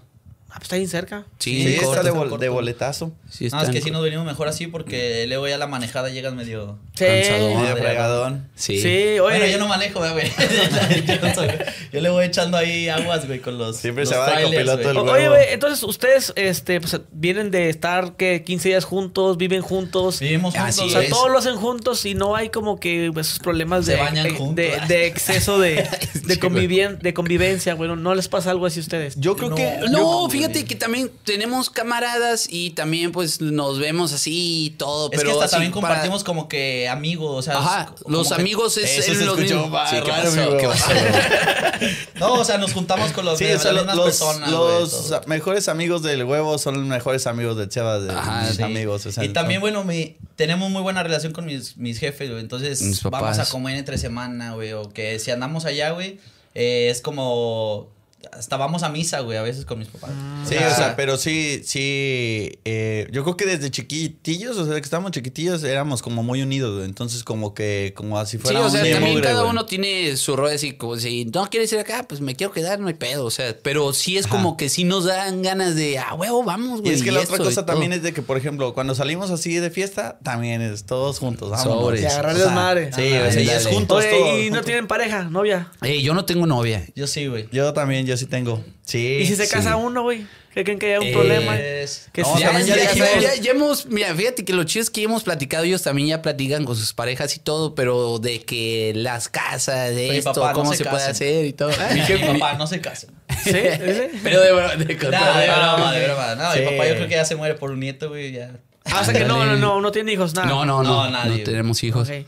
Ah, 0.54 0.58
pues 0.58 0.66
está 0.66 0.76
bien 0.76 0.88
cerca. 0.88 1.24
Sí, 1.40 1.50
Sí, 1.50 1.62
en 1.66 1.68
está 1.74 1.84
corto. 1.86 2.02
de, 2.04 2.10
bol- 2.12 2.28
corto. 2.28 2.38
de 2.38 2.48
boletazo. 2.48 3.12
Sí, 3.28 3.46
está 3.46 3.58
Ah, 3.58 3.62
es 3.64 3.70
que 3.70 3.78
sí 3.78 3.80
corto. 3.80 3.94
nos 3.94 4.02
venimos 4.04 4.24
mejor 4.24 4.46
así 4.46 4.68
porque 4.68 5.24
luego 5.26 5.48
ya 5.48 5.58
la 5.58 5.66
manejada 5.66 6.10
llegas 6.10 6.32
medio... 6.34 6.78
Sí. 6.94 7.04
Cansadón. 7.06 7.60
Medio 7.60 7.76
fregadón. 7.76 8.48
Sí. 8.54 8.78
Sí, 8.80 8.88
oye. 9.18 9.20
Bueno, 9.20 9.46
yo 9.46 9.58
no 9.58 9.66
manejo, 9.66 9.98
güey. 9.98 10.30
yo, 11.08 11.20
no 11.20 11.34
soy- 11.34 11.48
yo 11.92 12.00
le 12.00 12.08
voy 12.08 12.24
echando 12.26 12.56
ahí 12.56 12.88
aguas, 12.88 13.26
güey, 13.26 13.40
con 13.40 13.58
los 13.58 13.76
Siempre 13.78 14.04
los 14.04 14.10
se 14.10 14.16
va 14.16 14.26
de 14.26 14.32
trailers, 14.46 14.70
copiloto 14.70 15.02
güey. 15.04 15.22
el. 15.24 15.28
Oye, 15.28 15.28
güey, 15.28 15.52
entonces 15.54 15.82
ustedes 15.82 16.32
este, 16.36 16.80
pues, 16.80 17.00
vienen 17.10 17.50
de 17.50 17.68
estar 17.68 18.14
que 18.14 18.44
15 18.44 18.68
días 18.68 18.84
juntos, 18.84 19.36
viven 19.36 19.60
juntos. 19.60 20.20
Vivimos 20.20 20.54
Así 20.54 20.82
juntos, 20.82 20.96
O 20.96 21.00
sea, 21.00 21.10
todos 21.10 21.30
lo 21.32 21.38
hacen 21.38 21.56
juntos 21.56 22.04
y 22.06 22.14
no 22.14 22.36
hay 22.36 22.50
como 22.50 22.78
que 22.78 23.08
esos 23.08 23.40
problemas 23.40 23.86
Se 23.86 23.92
de, 23.94 23.98
bañan 23.98 24.24
de, 24.24 24.30
juntos. 24.30 24.54
de- 24.54 24.80
de 24.86 25.06
exceso 25.08 25.58
de, 25.58 25.74
de, 26.26 26.34
Sí, 26.34 26.40
convivien- 26.40 26.98
de 27.00 27.12
convivencia, 27.12 27.74
güey. 27.74 27.90
¿No 27.96 28.14
les 28.14 28.28
pasa 28.28 28.52
algo 28.52 28.66
así 28.66 28.78
a 28.78 28.82
ustedes? 28.82 29.16
Yo 29.18 29.36
creo 29.36 29.50
No. 29.50 29.56
que. 29.56 29.78
No, 29.90 29.98
yo- 29.98 30.28
fíjate 30.52 30.64
que 30.66 30.74
también 30.74 31.10
tenemos 31.24 31.70
camaradas 31.70 32.46
y 32.50 32.70
también 32.70 33.12
pues 33.12 33.40
nos 33.40 33.78
vemos 33.78 34.12
así 34.12 34.66
y 34.66 34.70
todo, 34.70 35.10
Es 35.12 35.18
pero 35.18 35.30
que 35.30 35.32
hasta 35.32 35.44
así 35.46 35.52
también 35.52 35.72
para- 35.72 35.88
compartimos 35.88 36.24
como 36.24 36.48
que 36.48 36.88
amigos, 36.88 37.30
o 37.38 37.42
sea... 37.42 37.58
Ajá, 37.58 37.94
los 38.06 38.32
amigos 38.32 38.76
es 38.78 38.90
Eso 38.98 39.12
es 39.12 39.18
se 39.18 39.24
los 39.24 39.36
escuchó 39.38 39.54
mismos. 39.54 39.70
más 39.70 39.90
Sí, 39.90 39.96
¿qué 40.04 40.10
raro, 40.10 40.24
pasó? 40.24 40.40
amigo. 40.42 40.56
¿Qué 40.58 40.66
pasó? 40.68 40.90
No, 42.18 42.34
o 42.34 42.44
sea, 42.44 42.56
nos 42.58 42.72
juntamos 42.72 43.12
con 43.12 43.24
los, 43.24 43.38
Sí, 43.38 43.44
de 43.44 43.56
o 43.56 43.58
sea, 43.58 43.72
los, 43.72 43.84
personas, 44.00 45.26
mejores 45.26 45.68
amigos 45.68 46.02
del 46.02 46.24
huevo 46.24 46.56
son 46.58 46.76
los 46.78 46.86
mejores 46.86 47.26
amigos 47.26 47.56
del 47.56 47.68
Cheva 47.68 47.98
de 47.98 48.12
Ajá, 48.12 48.42
mis 48.46 48.56
sí. 48.56 48.62
amigos. 48.62 49.04
o 49.06 49.12
sea, 49.12 49.24
y 49.24 49.30
también, 49.30 49.60
bueno, 49.60 49.84
mi, 49.84 50.16
tenemos 50.36 50.70
muy 50.70 50.80
buena 50.82 51.02
relación 51.02 51.32
con 51.32 51.44
mis, 51.46 51.76
mis 51.76 51.98
jefes, 51.98 52.30
güey. 52.30 52.40
Entonces, 52.40 52.80
Mis 52.82 53.02
vamos 53.02 53.38
a 53.38 53.46
comer 53.46 53.76
entre 53.76 53.98
semana, 53.98 54.54
güey. 54.54 54.72
O 54.72 54.88
que 54.90 55.18
si 55.18 55.30
andamos 55.30 55.64
allá, 55.64 55.90
güey, 55.90 56.18
eh, 56.54 56.88
es 56.90 57.00
como. 57.00 57.88
Hasta 58.32 58.56
vamos 58.56 58.82
a 58.82 58.88
misa, 58.88 59.20
güey, 59.20 59.38
a 59.38 59.42
veces 59.42 59.64
con 59.64 59.78
mis 59.78 59.88
papás. 59.88 60.10
Sí, 60.48 60.54
o 60.56 60.74
sea, 60.74 60.94
pero 60.96 61.16
sí, 61.16 61.62
sí. 61.64 62.58
eh, 62.64 63.08
yo 63.12 63.22
creo 63.24 63.36
que 63.36 63.46
desde 63.46 63.70
chiquitillos, 63.70 64.56
o 64.56 64.64
sea, 64.66 64.74
que 64.74 64.80
estábamos 64.80 65.10
chiquitillos, 65.12 65.62
éramos 65.64 66.02
como 66.02 66.22
muy 66.22 66.42
unidos, 66.42 66.74
güey. 66.76 66.84
Entonces, 66.86 67.24
como 67.24 67.54
que, 67.54 67.92
como 67.96 68.18
así 68.18 68.36
Sí, 68.36 68.42
fuera 68.42 68.60
o 68.60 68.70
sea, 68.70 68.82
un 68.82 68.90
también 68.90 69.12
mugre, 69.12 69.24
cada 69.28 69.40
güey. 69.40 69.50
uno 69.50 69.66
tiene 69.66 70.16
su 70.16 70.36
rol 70.36 70.50
así 70.50 70.72
como 70.74 70.96
si 70.96 71.24
no 71.26 71.46
quieres 71.50 71.72
ir 71.72 71.78
acá, 71.78 72.04
pues 72.08 72.20
me 72.20 72.34
quiero 72.34 72.52
quedar, 72.52 72.80
no 72.80 72.88
hay 72.88 72.94
pedo, 72.94 73.24
o 73.24 73.30
sea, 73.30 73.56
pero 73.62 73.92
sí 73.92 74.16
es 74.16 74.26
Ajá. 74.26 74.36
como 74.36 74.56
que 74.56 74.68
sí 74.68 74.84
nos 74.84 75.04
dan 75.04 75.42
ganas 75.42 75.76
de, 75.76 75.98
ah, 75.98 76.14
huevo, 76.14 76.42
vamos, 76.44 76.80
Y 76.80 76.82
güey. 76.82 76.94
es 76.94 77.02
que 77.02 77.12
la 77.12 77.20
otra 77.20 77.36
y 77.36 77.38
cosa 77.38 77.66
también 77.66 77.90
todo. 77.92 77.96
es 77.98 78.02
de 78.02 78.12
que, 78.12 78.22
por 78.22 78.36
ejemplo, 78.36 78.74
cuando 78.74 78.94
salimos 78.94 79.30
así 79.30 79.54
de 79.54 79.70
fiesta, 79.70 80.18
también 80.22 80.62
es 80.62 80.84
todos 80.84 81.18
juntos. 81.18 81.58
Sobres. 81.62 82.00
De 82.00 82.08
agarrar 82.08 82.34
O 82.34 82.36
sea, 82.36 82.44
desmadre. 82.46 82.86
Sí, 82.92 83.12
o 83.12 83.30
sea, 83.32 83.40
y 83.42 83.48
es 83.48 83.66
juntos 83.66 83.98
Oye, 84.04 84.10
todos. 84.10 84.28
¿y 84.28 84.36
no 84.38 84.44
juntos. 84.46 84.64
tienen 84.66 84.86
pareja, 84.86 85.24
novia? 85.24 85.70
Eh, 85.82 86.02
yo 86.02 86.14
no 86.14 86.24
tengo 86.24 86.46
novia. 86.46 86.84
Yo 86.94 87.06
sí, 87.06 87.26
güey. 87.26 87.48
Yo 87.52 87.72
también, 87.72 88.06
yo 88.06 88.13
sí 88.16 88.26
tengo. 88.26 88.64
Sí. 88.84 89.18
¿Y 89.22 89.26
si 89.26 89.36
se 89.36 89.46
sí. 89.46 89.52
casa 89.52 89.76
uno, 89.76 90.02
güey? 90.02 90.26
¿Qué 90.54 90.62
creen 90.62 90.78
que 90.78 90.86
haya 90.86 91.00
un 91.00 91.06
Eh, 91.08 91.12
problema? 91.12 91.58
Es- 91.58 92.08
Que 92.12 92.22
no, 92.22 92.34
si- 92.36 92.40
ya, 92.42 92.46
también 92.52 92.68
ya, 92.68 92.76
ya 92.76 92.82
ya- 92.84 92.90
dijimos- 92.92 93.22
ya- 93.22 93.34
ya 93.34 93.50
hemos, 93.50 93.86
mira, 93.86 94.14
fíjate 94.14 94.44
que 94.44 94.52
lo 94.52 94.62
chido 94.64 94.82
es 94.84 94.90
que 94.90 95.02
hemos 95.02 95.24
platicado, 95.24 95.64
ellos 95.64 95.82
también 95.82 96.06
ya 96.08 96.22
platican 96.22 96.64
con 96.64 96.76
sus 96.76 96.92
parejas 96.92 97.34
y 97.36 97.40
todo, 97.40 97.74
pero 97.74 98.18
de 98.20 98.40
que 98.42 98.92
las 98.94 99.28
casas, 99.28 99.94
de 99.94 100.10
Oye, 100.10 100.18
esto, 100.18 100.32
papá, 100.32 100.48
no 100.52 100.54
cómo 100.60 100.72
se 100.72 100.84
se, 100.84 100.84
puede 100.90 101.02
hacer 101.04 101.44
y 101.44 101.52
todo. 101.52 101.70
Mi 102.32 102.38
papá, 102.38 102.54
no 102.54 102.66
se. 102.68 102.76
¿Sí? 102.76 102.80
pero 104.22 104.40
de, 104.40 104.52
bro- 104.52 104.76
de 104.76 104.94
No, 104.94 105.10
de 105.38 105.46
broma, 105.48 105.92
de 105.92 106.04
broma. 106.04 106.34
No, 106.36 106.52
Sí. 106.52 106.60
mi 106.60 106.64
papá 106.66 106.86
yo 106.88 106.94
creo 106.94 107.08
que 107.08 107.14
ya 107.14 107.24
se 107.24 107.34
muere 107.34 107.54
por 107.54 107.72
un 107.72 107.80
nieto, 107.80 108.08
güey, 108.10 108.30
ya. 108.32 108.52
Ah, 108.84 109.00
o 109.00 109.04
sea 109.04 109.12
que 109.14 109.24
no, 109.24 109.44
no, 109.44 109.56
no, 109.56 109.80
no 109.80 109.90
tiene 109.92 110.12
hijos, 110.12 110.34
nada. 110.34 110.46
No, 110.46 110.64
no, 110.64 110.82
no, 110.82 110.88
No, 110.88 111.04
no, 111.04 111.10
nadie. 111.10 111.42
tenemos 111.42 111.82
hijos. 111.82 112.08
Ok. 112.08 112.26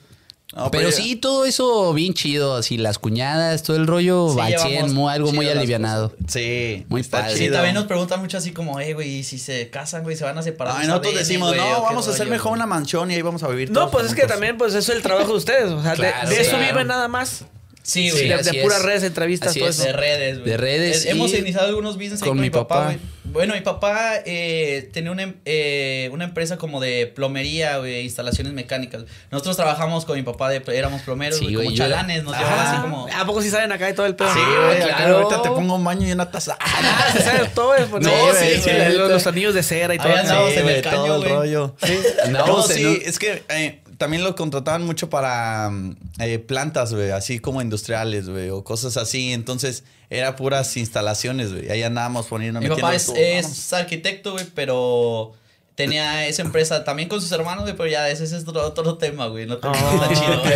No, 0.57 0.71
pero 0.71 0.89
ya- 0.89 0.97
sí, 0.97 1.17
todo 1.17 1.45
eso 1.45 1.93
bien 1.93 2.15
chido, 2.15 2.57
así 2.57 2.79
las 2.79 2.99
cuñadas, 2.99 3.63
todo 3.63 3.77
el 3.77 3.87
rollo, 3.87 4.31
Sí, 4.33 4.41
al 4.41 4.49
llevamos 4.49 4.73
100, 4.73 4.95
muy- 4.95 5.13
algo 5.13 5.33
muy 5.33 5.49
alivianado. 5.49 6.11
cosas, 6.11 6.33
Sí, 6.33 6.87
Muy 6.89 7.03
padre. 7.03 7.37
Sí, 7.37 7.51
también 7.51 7.75
nos 7.75 7.85
preguntan 7.85 8.21
mucho 8.21 8.39
así 8.39 8.53
como, 8.53 8.81
eh, 8.81 8.95
güey, 8.95 9.17
y 9.19 9.23
si 9.23 9.39
se 9.39 9.69
casan, 9.69 10.03
güey, 10.03 10.17
se 10.17 10.25
van 10.25 10.39
a 10.39 10.43
separar. 10.43 10.75
Ay, 10.79 10.87
no 10.87 10.95
nosotros 10.95 11.13
saben, 11.13 11.27
decimos, 11.29 11.55
no, 11.57 11.83
vamos 11.83 12.09
a 12.09 12.11
hacer 12.11 12.27
mejor 12.29 12.53
güey". 12.53 12.59
una 12.59 12.67
mansión 12.67 13.11
y 13.11 13.15
ahí 13.15 13.23
vamos 13.23 13.43
a 13.43 13.49
vivir 13.49 13.71
No, 13.71 13.81
todos 13.81 13.91
pues 13.93 14.07
es 14.07 14.15
que 14.15 14.23
juntos". 14.23 14.35
también, 14.35 14.57
pues 14.57 14.75
eso 14.75 14.91
es 14.93 14.97
el 14.97 15.03
trabajo 15.03 15.33
de 15.33 15.37
ustedes. 15.37 15.71
O 15.71 15.83
sea, 15.83 15.95
de, 15.95 16.09
eso 16.41 16.51
claro. 16.51 16.65
viven 16.67 16.87
nada 16.87 17.07
más. 17.09 17.45
Sí, 17.87 18.11
Sí, 18.11 18.11
güey. 18.11 18.29
de, 18.29 18.35
así 18.35 18.57
de 18.57 18.63
puras 18.63 18.79
es. 18.81 18.85
redes, 18.85 19.03
entrevistas, 19.05 19.51
Así 19.51 19.61
todo 19.61 19.69
es, 19.69 19.77
eso. 19.79 19.87
De 19.87 19.93
redes, 19.93 20.39
güey. 20.41 20.51
De 20.51 20.57
redes 20.57 21.07
Hemos 21.07 21.33
y 21.33 21.37
iniciado 21.37 21.69
algunos 21.69 21.95
business 21.97 22.21
ahí 22.21 22.29
con 22.29 22.41
mi 22.41 22.51
papá. 22.51 22.87
güey. 22.87 22.99
Bueno, 23.25 23.55
mi 23.55 23.61
papá 23.61 24.15
eh, 24.25 24.89
tenía 24.93 25.11
una, 25.13 25.23
em- 25.25 25.35
eh, 25.45 26.09
una 26.13 26.25
empresa 26.25 26.57
como 26.57 26.81
de 26.81 27.07
plomería, 27.07 27.77
güey, 27.79 28.01
instalaciones 28.03 28.53
mecánicas. 28.55 29.05
Nosotros 29.31 29.57
trabajamos 29.57 30.05
con 30.05 30.17
mi 30.17 30.23
papá, 30.23 30.49
de, 30.49 30.63
éramos 30.75 31.03
plomeros, 31.03 31.39
Sí, 31.39 31.45
güey, 31.45 31.55
güey, 31.55 31.67
como 31.67 31.77
chalanes, 31.77 32.25
nos 32.25 32.37
llevaban 32.37 32.67
así 32.67 32.81
como... 32.83 33.07
¿A 33.15 33.27
poco 33.27 33.43
sí 33.43 33.51
saben 33.51 33.71
acá 33.73 33.91
y 33.91 33.95
todo 33.95 34.07
el 34.07 34.17
pedo? 34.17 34.33
Sí, 34.33 34.41
Ah, 34.43 34.65
güey, 34.67 34.83
acá 34.83 34.97
claro. 34.97 35.17
ahorita 35.19 35.43
te 35.43 35.49
pongo 35.51 35.75
un 35.75 35.85
baño 35.85 36.09
y 36.09 36.13
una 36.13 36.31
taza. 36.31 36.57
Ah, 36.89 37.09
se 37.13 37.23
sabe 37.23 37.49
todo 37.55 37.75
eso. 37.75 37.89
pues, 37.91 38.03
No, 38.05 38.11
sí, 38.35 38.47
sí, 38.55 38.61
sí, 38.65 38.71
los, 38.97 39.27
anillos 39.27 39.55
de 39.55 39.63
cera 39.63 39.95
y 39.95 39.99
todo. 39.99 40.09
Ahí 40.09 40.19
andamos 40.19 40.51
Sí, 40.53 40.59
en 40.59 40.59
el 40.61 40.65
güey, 40.73 40.83
caño, 40.83 41.17
güey. 41.19 41.29
rollo. 41.29 41.77
No, 42.31 42.63
sí, 42.63 43.03
es 43.05 43.19
que 43.19 43.43
eh, 43.49 43.81
también 43.99 44.25
lo 44.25 44.35
contrataban 44.35 44.85
mucho 44.85 45.11
para 45.11 45.71
mm, 45.71 45.97
eh, 46.21 46.39
plantas, 46.39 46.93
güey, 46.93 47.11
así 47.11 47.39
como 47.39 47.63
industriales, 47.63 48.29
güey, 48.29 48.51
o 48.51 48.65
cosas 48.65 48.97
así. 48.97 49.33
Entonces, 49.33 49.85
era 50.11 50.37
puras 50.37 50.77
instalaciones, 50.77 51.53
güey. 51.53 51.71
Ahí 51.71 51.83
andábamos 51.83 52.27
poniendo. 52.27 52.61
Mi 52.61 52.69
papá 52.69 52.95
es, 52.95 53.07
todo. 53.07 53.17
es 53.17 53.73
arquitecto, 53.73 54.33
güey, 54.33 54.47
pero 54.55 55.33
tenía 55.77 56.27
esa 56.27 56.43
empresa 56.43 56.83
también 56.83 57.09
con 57.09 57.21
sus 57.21 57.31
hermanos, 57.31 57.63
güey, 57.63 57.77
pero 57.77 57.89
ya 57.89 58.09
ese, 58.11 58.25
ese 58.25 58.39
es 58.39 58.49
otro, 58.49 58.65
otro 58.67 58.97
tema, 58.99 59.27
güey. 59.29 59.47
No, 59.47 59.59
te- 59.59 59.69
no 59.69 59.75
está 60.03 60.09
chido, 60.09 60.41
güey. 60.41 60.53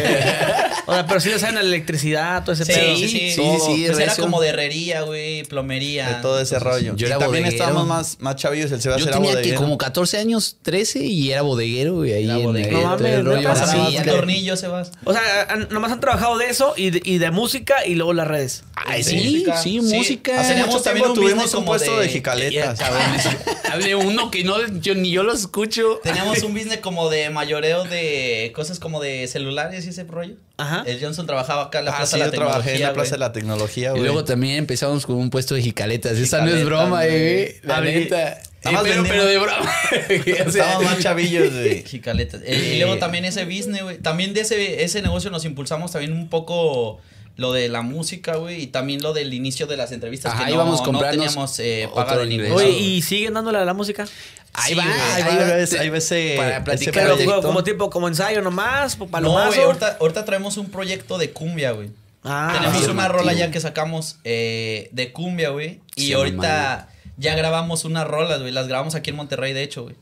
O 0.87 0.93
sea, 0.93 1.07
pero 1.07 1.21
sí 1.21 1.29
le 1.29 1.39
saben 1.39 1.55
la 1.55 1.61
electricidad, 1.61 2.43
todo 2.43 2.55
ese 2.55 2.65
Sí, 2.65 2.73
pedo. 2.73 2.97
sí, 2.97 3.09
sí. 3.09 3.19
sí, 3.33 3.43
sí, 3.65 3.85
Pues 3.87 3.99
era 4.01 4.17
como 4.17 4.41
de 4.41 4.49
herrería, 4.49 5.03
güey, 5.03 5.45
plomería. 5.45 6.09
De 6.09 6.15
todo 6.23 6.41
ese 6.41 6.57
Entonces, 6.57 6.81
rollo. 6.83 6.97
yo 6.97 7.07
y 7.07 7.11
era 7.11 7.19
también 7.19 7.45
bodeguero. 7.45 7.63
estábamos 7.65 7.87
más, 7.87 8.17
más 8.21 8.35
chavillos. 8.37 8.73
El 8.73 8.81
Sebas 8.83 8.99
Yo 8.99 9.07
era 9.09 9.17
tenía 9.19 9.41
que 9.41 9.55
como 9.55 9.79
14 9.79 10.19
años, 10.19 10.57
13 10.63 11.01
y 11.05 11.31
era 11.31 11.43
bodeguero, 11.43 11.95
güey, 11.97 12.15
ahí 12.15 12.25
Era 12.25 12.35
en 12.39 12.43
bodeguero. 12.43 12.79
el- 12.79 12.83
No 12.85 12.95
el 12.95 12.99
mames, 12.99 13.25
rollo. 13.25 13.37
neta. 13.37 13.49
Pasaba 13.51 13.73
Sí, 13.91 13.95
un 13.97 14.03
acá- 14.03 14.11
tornillo, 14.11 14.57
Sebas. 14.57 14.91
O 15.05 15.13
sea, 15.13 15.23
han- 15.49 15.69
nomás 15.71 15.93
han 15.93 16.01
trabajado 16.01 16.39
de 16.39 16.47
eso 16.49 16.75
y 16.77 16.91
de, 16.91 17.03
y 17.05 17.19
de 17.19 17.31
música 17.31 17.87
y 17.87 17.95
luego 17.95 18.13
las 18.15 18.27
redes. 18.27 18.65
Ay, 18.75 19.05
Sí, 19.05 19.11
sí, 19.21 19.31
música. 19.31 19.57
sí, 19.59 19.71
Sí, 19.71 19.81
música. 19.97 20.41
Hace 20.41 20.55
mucho 20.65 20.81
también 20.81 21.13
tuvimos 21.15 21.55
un 21.55 21.65
puesto 21.67 22.01
de, 22.01 22.09
jicaletas. 22.09 22.81
Hable 23.71 23.95
uno 23.95 24.31
que 24.31 24.43
no, 24.43 24.57
yo, 24.81 24.95
ni 24.95 25.10
yo 25.11 25.23
lo 25.23 25.33
escucho. 25.33 26.01
Teníamos 26.03 26.43
un 26.43 26.53
business 26.55 26.79
como 26.79 27.09
de 27.11 27.31
mayoreo 27.31 27.85
de 27.85 28.53
cosas 28.55 28.79
como 28.79 29.01
de 29.01 29.27
celulares 29.29 29.87
y 29.87 29.91
ese 29.91 30.05
rollo. 30.05 30.35
Ajá. 30.57 30.83
El 30.87 31.01
Johnson 31.01 31.27
trabajaba 31.27 31.65
acá 31.65 31.79
en 31.81 31.87
la 31.87 31.93
Ah, 31.93 31.97
Plaza 31.99 32.17
sí, 32.17 32.23
de 32.23 32.27
yo 32.27 32.31
la 32.31 32.37
trabajé 32.37 32.75
en 32.77 32.81
la 32.83 32.89
Tecnología, 32.89 32.93
Plaza 32.93 33.11
de 33.13 33.19
la 33.19 33.33
Tecnología, 33.33 33.89
Y 33.89 33.91
güey. 33.93 34.03
luego 34.03 34.25
también 34.25 34.57
empezamos 34.57 35.07
con 35.07 35.17
un 35.17 35.31
puesto 35.31 35.55
de 35.55 35.63
jicaletas. 35.63 36.19
Esa 36.19 36.43
no 36.45 36.51
es 36.51 36.65
broma, 36.65 37.05
güey. 37.05 37.09
eh. 37.11 37.61
La 37.63 37.81
neta. 37.81 38.33
Eh, 38.63 38.77
pero, 38.83 39.03
pero 39.05 39.25
de 39.25 39.39
broma. 39.39 39.73
Estábamos 40.09 40.85
más 40.85 40.99
chavillos, 40.99 41.51
güey. 41.53 41.83
Jicaletas. 41.85 42.43
Eh, 42.45 42.75
y 42.75 42.79
luego 42.79 42.99
también 42.99 43.25
ese 43.25 43.45
business, 43.45 43.83
güey. 43.83 43.99
También 43.99 44.35
de 44.35 44.43
ese, 44.43 44.85
ese 44.85 45.01
negocio 45.03 45.31
nos 45.31 45.45
impulsamos 45.45 45.93
también 45.93 46.13
un 46.13 46.29
poco 46.29 47.01
lo 47.41 47.53
de 47.53 47.69
la 47.69 47.83
música, 47.83 48.37
güey. 48.37 48.63
Y 48.63 48.67
también 48.69 49.03
lo 49.03 49.13
del 49.13 49.33
inicio 49.35 49.67
de 49.67 49.77
las 49.77 49.93
entrevistas. 49.93 50.33
Ajá, 50.35 50.45
que 50.45 50.51
no, 50.51 50.57
íbamos 50.57 50.81
a 50.81 50.93
no 50.93 51.01
teníamos 51.01 51.59
eh, 51.59 51.87
otro 51.91 52.05
paga 52.07 52.19
de 52.19 52.27
ningún 52.27 52.53
Oye, 52.53 52.71
¿y 52.71 53.03
siguen 53.03 53.35
dándole 53.35 53.59
a 53.59 53.65
la 53.65 53.75
música? 53.75 54.07
Ahí 54.53 54.75
Sí, 54.75 54.79
va, 54.79 54.85
ahí 55.15 55.23
va. 55.39 55.45
ves, 55.55 55.73
ahí 55.75 55.91
ves 55.91 56.05
ese- 56.05 56.35
Para 56.37 56.51
ese 56.57 56.61
platicar. 56.65 56.95
Pero 56.95 57.15
proyecto. 57.17 57.43
como, 57.43 57.65
tipo, 57.65 57.89
como 57.91 58.09
ensayo 58.09 58.43
nomás, 58.43 58.99
No, 58.99 59.07
palomazo. 59.07 59.49
güey, 59.49 59.61
ahorita, 59.63 59.97
ahorita 60.01 60.25
traemos 60.25 60.57
un 60.57 60.71
proyecto 60.71 61.19
de 61.19 61.31
cumbia, 61.31 61.71
güey. 61.73 61.91
Ah, 62.25 62.53
Tenemos 62.59 62.85
sí, 62.85 62.91
una 62.91 63.09
rola 63.09 63.33
ya 63.33 63.51
que 63.51 63.61
sacamos 63.61 64.17
eh, 64.25 64.89
de 64.93 65.13
cumbia, 65.13 65.49
güey. 65.51 65.81
Y 65.97 66.09
Sí, 66.09 66.13
ahorita 66.13 66.89
ya 67.17 67.35
grabamos 67.35 67.85
unas 67.87 68.07
rolas, 68.07 68.41
güey. 68.41 68.53
Las 68.53 68.69
grabamos 68.69 68.95
aquí 68.95 69.11
en 69.11 69.17
Monterrey, 69.17 69.53
de 69.55 69.63
hecho, 69.63 69.85
güey. 69.85 69.95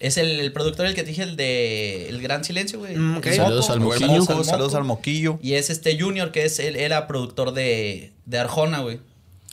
Es 0.00 0.16
el, 0.16 0.40
el 0.40 0.52
productor 0.52 0.86
el 0.86 0.94
que 0.94 1.02
te 1.02 1.10
dije, 1.10 1.22
el 1.22 1.36
de 1.36 2.08
El 2.08 2.20
Gran 2.20 2.44
Silencio, 2.44 2.78
güey. 2.78 2.96
Mm, 2.96 3.22
Saludos 3.22 3.70
al 3.70 3.80
Moquillo. 3.80 4.06
saludos 4.08 4.28
al 4.30 4.44
saludos 4.44 4.84
moquillo. 4.86 5.38
Y 5.42 5.54
es 5.54 5.70
este 5.70 5.98
Junior, 5.98 6.32
que 6.32 6.44
es 6.44 6.58
él 6.58 6.76
era 6.76 7.06
productor 7.06 7.52
de, 7.52 8.12
de 8.26 8.38
Arjona, 8.38 8.80
güey. 8.80 9.00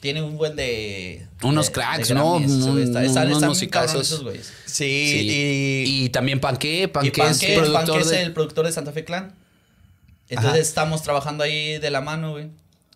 Tiene 0.01 0.23
un 0.23 0.35
buen 0.35 0.55
de. 0.55 1.27
Unos 1.43 1.67
de- 1.67 1.71
cracks, 1.73 2.07
de 2.07 2.15
¿no? 2.15 2.39
Grammys, 2.39 2.65
güey. 2.67 2.83
Está- 2.83 3.23
unos 3.23 3.43
musicazos. 3.43 4.23
güeyes. 4.23 4.51
Sí, 4.65 4.73
Sí. 5.11 5.29
y... 5.29 6.05
Y 6.05 6.09
también 6.09 6.39
Panque. 6.39 6.83
Y 6.83 6.87
Panque 6.87 7.09
es 7.09 7.15
Panque, 7.15 7.53
productor 7.57 7.85
Panque 7.85 7.99
es 8.01 8.09
de... 8.09 8.21
el 8.23 8.33
productor 8.33 8.65
de 8.65 8.71
Santa 8.71 8.91
Fe 8.91 9.05
Clan. 9.05 9.35
Entonces 10.27 10.51
Ajá. 10.53 10.59
estamos 10.61 11.03
trabajando 11.03 11.43
ahí 11.43 11.77
de 11.77 11.91
la 11.91 12.01
mano, 12.01 12.31
güey. 12.31 12.47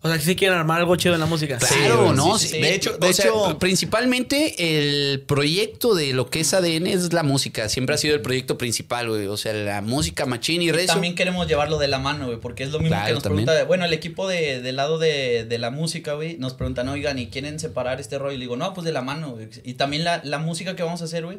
O 0.06 0.08
sea, 0.08 0.18
que 0.18 0.24
sí 0.24 0.36
quieren 0.36 0.56
armar 0.58 0.78
algo 0.80 0.96
chido 0.96 1.14
en 1.14 1.20
la 1.20 1.26
música. 1.26 1.58
Claro, 1.58 2.12
¿no? 2.12 2.38
sí, 2.38 2.46
sí, 2.46 2.48
Sí, 2.48 2.54
sí. 2.56 2.60
De 2.62 2.74
hecho- 2.74 2.96
o 3.00 3.06
de 3.06 3.12
sea, 3.12 3.26
hecho- 3.26 3.58
principalmente 3.58 4.78
el 4.78 5.20
proyecto 5.20 5.94
de 5.94 6.12
lo 6.12 6.30
que 6.30 6.40
es 6.40 6.54
ADN 6.54 6.86
es 6.86 7.12
la 7.12 7.22
música. 7.22 7.68
Siempre 7.68 7.94
ha 7.94 7.98
sido 7.98 8.14
el 8.14 8.20
proyecto 8.22 8.58
principal, 8.58 9.08
güey. 9.08 9.26
O 9.26 9.36
sea, 9.36 9.52
la 9.52 9.80
música, 9.82 10.26
machín 10.26 10.62
y 10.62 10.72
rezo. 10.72 10.92
También 10.94 11.14
queremos 11.14 11.46
llevarlo 11.46 11.78
de 11.78 11.88
la 11.88 11.98
mano, 11.98 12.26
güey, 12.26 12.38
porque 12.40 12.64
es 12.64 12.70
lo 12.70 12.78
mismo 12.78 12.90
Claro, 12.96 13.06
que 13.06 13.12
nos 13.14 13.22
también. 13.22 13.46
pregunta. 13.46 13.66
Bueno, 13.66 13.84
el 13.84 13.92
equipo 13.92 14.26
de, 14.28 14.60
del 14.62 14.76
lado 14.76 14.98
de, 14.98 15.44
de 15.44 15.58
la 15.58 15.70
música, 15.70 16.14
güey, 16.14 16.36
nos 16.38 16.54
preguntan, 16.54 16.88
oigan, 16.88 17.18
¿y 17.18 17.28
quieren 17.28 17.58
separar 17.58 18.00
este 18.00 18.18
rollo? 18.18 18.34
Y 18.34 18.38
le 18.38 18.44
digo, 18.44 18.56
no, 18.56 18.72
pues 18.74 18.84
de 18.84 18.92
la 18.92 19.02
mano, 19.02 19.32
güey. 19.32 19.48
Y 19.64 19.74
también 19.74 20.04
la, 20.04 20.20
la 20.24 20.38
música 20.38 20.76
que 20.76 20.82
vamos 20.82 21.02
a 21.02 21.04
hacer, 21.06 21.24
güey, 21.24 21.38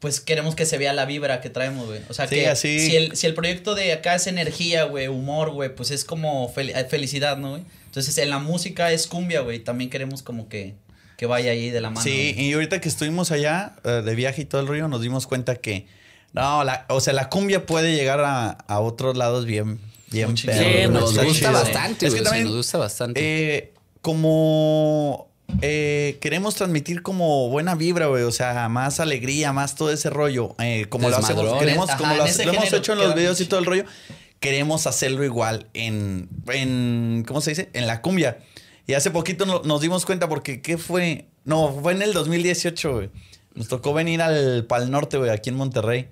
pues 0.00 0.20
queremos 0.20 0.54
que 0.54 0.64
se 0.66 0.78
vea 0.78 0.92
la 0.92 1.04
vibra 1.06 1.40
que 1.40 1.50
traemos, 1.50 1.86
güey. 1.86 2.00
O 2.08 2.14
sea, 2.14 2.28
Sí, 2.28 2.36
que 2.36 2.48
así. 2.48 2.78
Si, 2.78 2.96
el, 2.96 3.16
si 3.16 3.26
el 3.26 3.34
proyecto 3.34 3.74
de 3.74 3.92
acá 3.92 4.14
es 4.14 4.26
energía, 4.26 4.84
güey, 4.84 5.08
humor, 5.08 5.50
güey, 5.50 5.74
pues 5.74 5.90
es 5.90 6.04
como 6.04 6.52
fel- 6.54 6.72
eh, 6.74 6.84
felicidad, 6.88 7.36
¿no, 7.36 7.50
güey? 7.50 7.62
Entonces, 7.86 8.16
en 8.18 8.30
la 8.30 8.38
música 8.38 8.92
es 8.92 9.06
cumbia, 9.06 9.40
güey. 9.40 9.58
También 9.58 9.90
queremos 9.90 10.22
como 10.22 10.48
que, 10.48 10.74
que 11.16 11.26
vaya 11.26 11.50
ahí 11.50 11.70
de 11.70 11.80
la 11.80 11.90
mano. 11.90 12.02
Sí, 12.02 12.32
güey. 12.34 12.46
y 12.46 12.52
ahorita 12.52 12.80
que 12.80 12.88
estuvimos 12.88 13.32
allá 13.32 13.74
eh, 13.84 14.02
de 14.04 14.14
viaje 14.14 14.42
y 14.42 14.44
todo 14.44 14.60
el 14.60 14.68
rollo, 14.68 14.86
nos 14.86 15.00
dimos 15.02 15.26
cuenta 15.26 15.56
que, 15.56 15.86
no, 16.32 16.62
la, 16.62 16.84
o 16.90 17.00
sea, 17.00 17.12
la 17.12 17.28
cumbia 17.28 17.66
puede 17.66 17.96
llegar 17.96 18.20
a, 18.20 18.50
a 18.50 18.78
otros 18.80 19.16
lados 19.16 19.46
bien, 19.46 19.80
bien 20.12 20.34
perro, 20.36 20.62
Sí, 20.62 20.88
nos 20.90 21.24
gusta 21.24 21.50
bastante, 21.50 22.06
Es 22.06 22.14
que 22.14 22.20
también, 22.22 22.44
nos 22.44 22.54
gusta 22.56 22.78
bastante. 22.78 23.20
eh, 23.56 23.72
como 24.00 25.27
eh, 25.62 26.18
queremos 26.20 26.54
transmitir 26.54 27.02
como 27.02 27.48
buena 27.48 27.74
vibra, 27.74 28.06
güey, 28.06 28.22
o 28.22 28.30
sea, 28.32 28.68
más 28.68 29.00
alegría, 29.00 29.52
más 29.52 29.74
todo 29.74 29.90
ese 29.92 30.10
rollo, 30.10 30.54
eh, 30.58 30.86
como 30.88 31.08
lo 31.08 31.16
hacemos, 31.16 31.42
Desmadrón. 31.42 31.58
queremos, 31.58 31.88
Ajá, 31.90 31.98
como 31.98 32.14
lo, 32.14 32.26
hemos 32.26 32.72
hecho 32.72 32.92
en 32.92 32.98
los 32.98 33.14
videos 33.14 33.40
y 33.40 33.46
todo 33.46 33.60
el 33.60 33.66
rollo, 33.66 33.84
queremos 34.40 34.86
hacerlo 34.86 35.24
igual 35.24 35.68
en, 35.74 36.28
en, 36.48 37.24
¿cómo 37.26 37.40
se 37.40 37.50
dice? 37.50 37.70
En 37.72 37.86
la 37.86 38.02
cumbia. 38.02 38.38
Y 38.86 38.94
hace 38.94 39.10
poquito 39.10 39.44
no- 39.46 39.62
nos 39.64 39.80
dimos 39.80 40.06
cuenta 40.06 40.28
porque, 40.28 40.62
¿qué 40.62 40.78
fue? 40.78 41.26
No, 41.44 41.72
fue 41.82 41.92
en 41.92 42.02
el 42.02 42.12
2018, 42.12 42.92
güey. 42.94 43.10
Nos 43.54 43.68
tocó 43.68 43.92
venir 43.92 44.22
al 44.22 44.64
Pal 44.66 44.90
Norte, 44.90 45.18
güey, 45.18 45.30
aquí 45.30 45.50
en 45.50 45.56
Monterrey. 45.56 46.08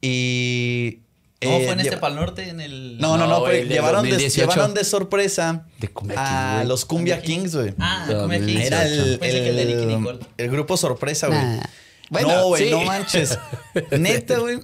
Y... 0.00 1.00
¿Cómo 1.42 1.56
eh, 1.56 1.64
fue 1.64 1.72
en 1.72 1.80
este 1.80 1.90
lleva- 1.92 2.00
Pal 2.00 2.14
Norte? 2.16 2.48
En 2.48 2.60
el... 2.60 2.98
No, 2.98 3.16
no, 3.16 3.26
No, 3.26 3.46
llevaron, 3.50 4.02
de, 4.04 4.10
2018. 4.10 4.40
llevaron 4.50 4.74
de 4.74 4.84
sorpresa 4.84 5.66
De 5.78 5.88
Cumbia 5.88 6.60
a 6.60 6.64
los 6.64 6.84
Cumbia 6.84 7.22
Kings, 7.22 7.54
güey. 7.56 7.74
Ah, 7.78 8.06
No, 8.10 8.20
Cumbia 8.20 8.38
Kings. 8.44 8.60
Era 8.66 8.86
el, 8.86 9.18
el 9.22 9.58
el, 9.58 9.88
Nicole. 9.88 10.18
el 10.36 10.50
grupo 10.50 10.76
sorpresa, 10.76 11.28
güey. 11.28 11.38
Nah. 11.40 11.62
Bueno, 12.10 12.28
no, 12.28 12.46
güey, 12.48 12.64
sí. 12.64 12.70
no 12.70 12.82
manches. 12.84 13.38
Neta, 13.98 14.38
güey. 14.38 14.60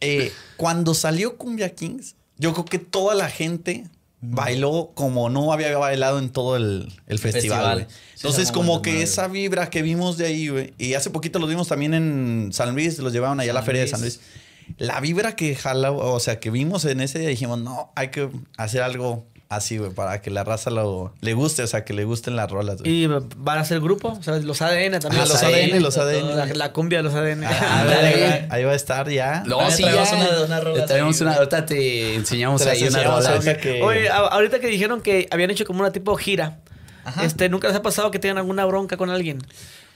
eh, 0.00 0.32
cuando 0.56 0.94
salió 0.94 1.36
Cumbia 1.38 1.74
Kings, 1.74 2.14
yo 2.36 2.52
creo 2.52 2.64
que 2.66 2.78
toda 2.78 3.14
la 3.14 3.28
gente 3.30 3.84
bailó 4.20 4.90
como 4.94 5.30
no 5.30 5.52
había 5.52 5.78
bailado 5.78 6.18
en 6.18 6.30
todo 6.30 6.56
el, 6.56 6.92
el 7.06 7.18
festival, 7.20 7.32
Festival. 7.60 7.74
güey. 7.74 7.86
Sí, 7.88 7.94
Entonces, 8.16 8.50
como 8.52 8.82
que 8.82 8.90
madre. 8.90 9.04
esa 9.04 9.28
vibra 9.28 9.70
que 9.70 9.80
vimos 9.82 10.18
de 10.18 10.26
ahí, 10.26 10.48
güey. 10.48 10.74
Y 10.76 10.94
hace 10.94 11.08
poquito 11.10 11.38
los 11.38 11.48
vimos 11.48 11.68
también 11.68 11.94
en 11.94 12.50
San 12.52 12.74
Luis, 12.74 12.98
los 12.98 13.12
llevaron 13.12 13.38
allá 13.40 13.52
a 13.52 13.54
la 13.54 13.62
feria 13.62 13.80
de. 13.82 13.88
San 13.88 14.00
Luis. 14.00 14.20
La 14.76 15.00
vibra 15.00 15.34
que 15.34 15.54
jala, 15.56 15.90
o 15.92 16.20
sea, 16.20 16.38
que 16.40 16.50
vimos 16.50 16.84
en 16.84 17.00
ese 17.00 17.18
día, 17.18 17.28
dijimos, 17.28 17.58
no, 17.58 17.92
hay 17.96 18.08
que 18.08 18.28
hacer 18.56 18.82
algo 18.82 19.26
así, 19.48 19.78
güey, 19.78 19.90
para 19.92 20.20
que 20.20 20.30
la 20.30 20.44
raza 20.44 20.68
lo, 20.68 21.14
le 21.22 21.32
guste, 21.32 21.62
o 21.62 21.66
sea, 21.66 21.82
que 21.82 21.94
le 21.94 22.04
gusten 22.04 22.36
las 22.36 22.50
rolas, 22.50 22.82
güey. 22.82 23.04
Y 23.04 23.06
van 23.06 23.58
a 23.58 23.64
ser 23.64 23.80
grupo, 23.80 24.08
o 24.08 24.22
sea, 24.22 24.36
los 24.38 24.60
ADN 24.60 25.00
también. 25.00 25.22
Ah, 25.22 25.26
los 25.26 25.42
ADN, 25.42 25.80
los 25.82 25.96
ADN. 25.96 26.58
la 26.58 26.72
cumbia 26.74 26.98
de 26.98 27.04
los 27.04 27.14
ADN. 27.14 27.44
Ah, 27.44 27.86
ahí, 28.02 28.20
va, 28.20 28.54
ahí 28.54 28.64
va 28.64 28.72
a 28.72 28.76
estar 28.76 29.08
ya. 29.08 29.42
No, 29.46 29.60
Ah, 29.60 29.70
sí, 29.70 29.84
ya. 29.84 30.02
una- 30.02 30.44
una 30.44 30.60
rola 30.60 30.80
Te 30.82 30.86
traemos 30.88 31.16
ahí, 31.16 31.22
una. 31.22 31.30
güey. 31.30 31.38
Ahorita 31.38 31.64
te 31.66 32.14
enseñamos 32.14 32.62
Te 32.62 32.68
ahí 32.70 32.82
una 32.86 33.02
rola. 33.02 33.40
que- 33.58 33.82
Oye, 33.82 34.08
ahorita 34.10 34.60
que 34.60 34.66
dijeron 34.66 35.00
que 35.00 35.26
habían 35.30 35.50
hecho 35.50 35.64
como 35.64 35.80
una 35.80 35.92
tipo 35.92 36.14
gira, 36.16 36.58
Ajá. 37.06 37.24
este, 37.24 37.48
¿nunca 37.48 37.68
les 37.68 37.76
ha 37.78 37.82
pasado 37.82 38.10
que 38.10 38.18
tengan 38.18 38.36
alguna 38.36 38.66
bronca 38.66 38.98
con 38.98 39.08
alguien? 39.08 39.38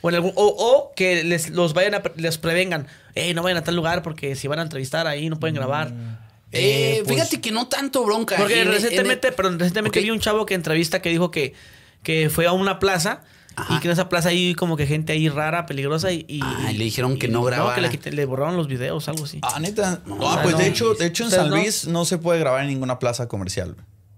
O, 0.03 0.09
en 0.11 0.17
algún, 0.17 0.33
o, 0.35 0.45
o 0.47 0.93
que 0.95 1.25
les, 1.25 1.49
los 1.51 1.73
vayan 1.75 1.95
a, 1.95 2.03
les 2.17 2.37
prevengan, 2.39 2.87
hey, 3.15 3.33
no 3.35 3.43
vayan 3.43 3.59
a 3.59 3.65
tal 3.65 3.77
lugar 3.77 4.03
porque 4.03 4.35
si 4.37 4.49
van 4.49 4.59
a 4.59 4.63
entrevistar 4.63 5.07
ahí 5.07 5.31
no 5.31 5.39
pueden 5.41 5.55
grabar. 5.55 5.89
Eh, 5.89 6.99
Eh, 6.99 7.03
pues- 7.05 7.15
fíjate 7.17 7.41
que 7.41 7.51
no 7.53 7.67
tanto 7.69 8.05
bronca. 8.05 8.37
Porque 8.37 8.61
En- 8.61 8.69
en- 8.69 8.75
recientemente, 8.75 9.33
perdón, 9.33 9.59
recientemente 9.59 10.01
vi 10.01 10.11
un 10.11 10.21
chavo 10.21 10.45
que 10.45 10.55
entrevista 10.55 11.01
que 11.01 11.09
dijo 11.09 11.31
que, 11.31 11.55
que 12.03 12.29
fue 12.31 12.47
a 12.47 12.53
una 12.53 12.79
plaza 12.79 13.23
Ajá. 13.57 13.77
y 13.77 13.81
que 13.81 13.89
en 13.89 13.93
esa 13.93 14.09
plaza 14.09 14.31
hay 14.31 14.55
como 14.55 14.77
que 14.77 14.87
gente 14.87 15.13
ahí 15.13 15.29
rara, 15.29 15.65
peligrosa 15.67 16.11
y... 16.13 16.25
y- 16.29 16.41
Ah, 16.43 16.69
y 16.73 16.77
le 16.77 16.85
dijeron 16.85 17.17
que 17.19 17.29
no 17.29 17.41
que 17.45 17.47
grabara. 17.53 17.81
le, 17.81 17.89
quité- 17.91 18.11
le 18.13 18.25
borraron 18.27 18.57
los 18.57 18.67
videos, 18.69 19.09
algo 19.09 19.25
así. 19.25 19.39
Ah, 19.43 19.61
neta. 19.61 20.01
No, 20.05 20.19
ah, 20.29 20.41
pues 20.43 20.55
no. 20.55 20.61
de 20.61 20.67
hecho, 20.69 20.95
de 20.95 21.07
hecho 21.07 21.25
en 21.25 21.31
San 21.31 21.49
no. 21.49 21.57
Luis 21.57 21.87
no 21.87 22.05
se 22.05 22.19
puede 22.19 22.41
grabar 22.41 22.63
en 22.63 22.69
ninguna 22.69 22.99
plaza 22.99 23.29
comercial. 23.29 23.77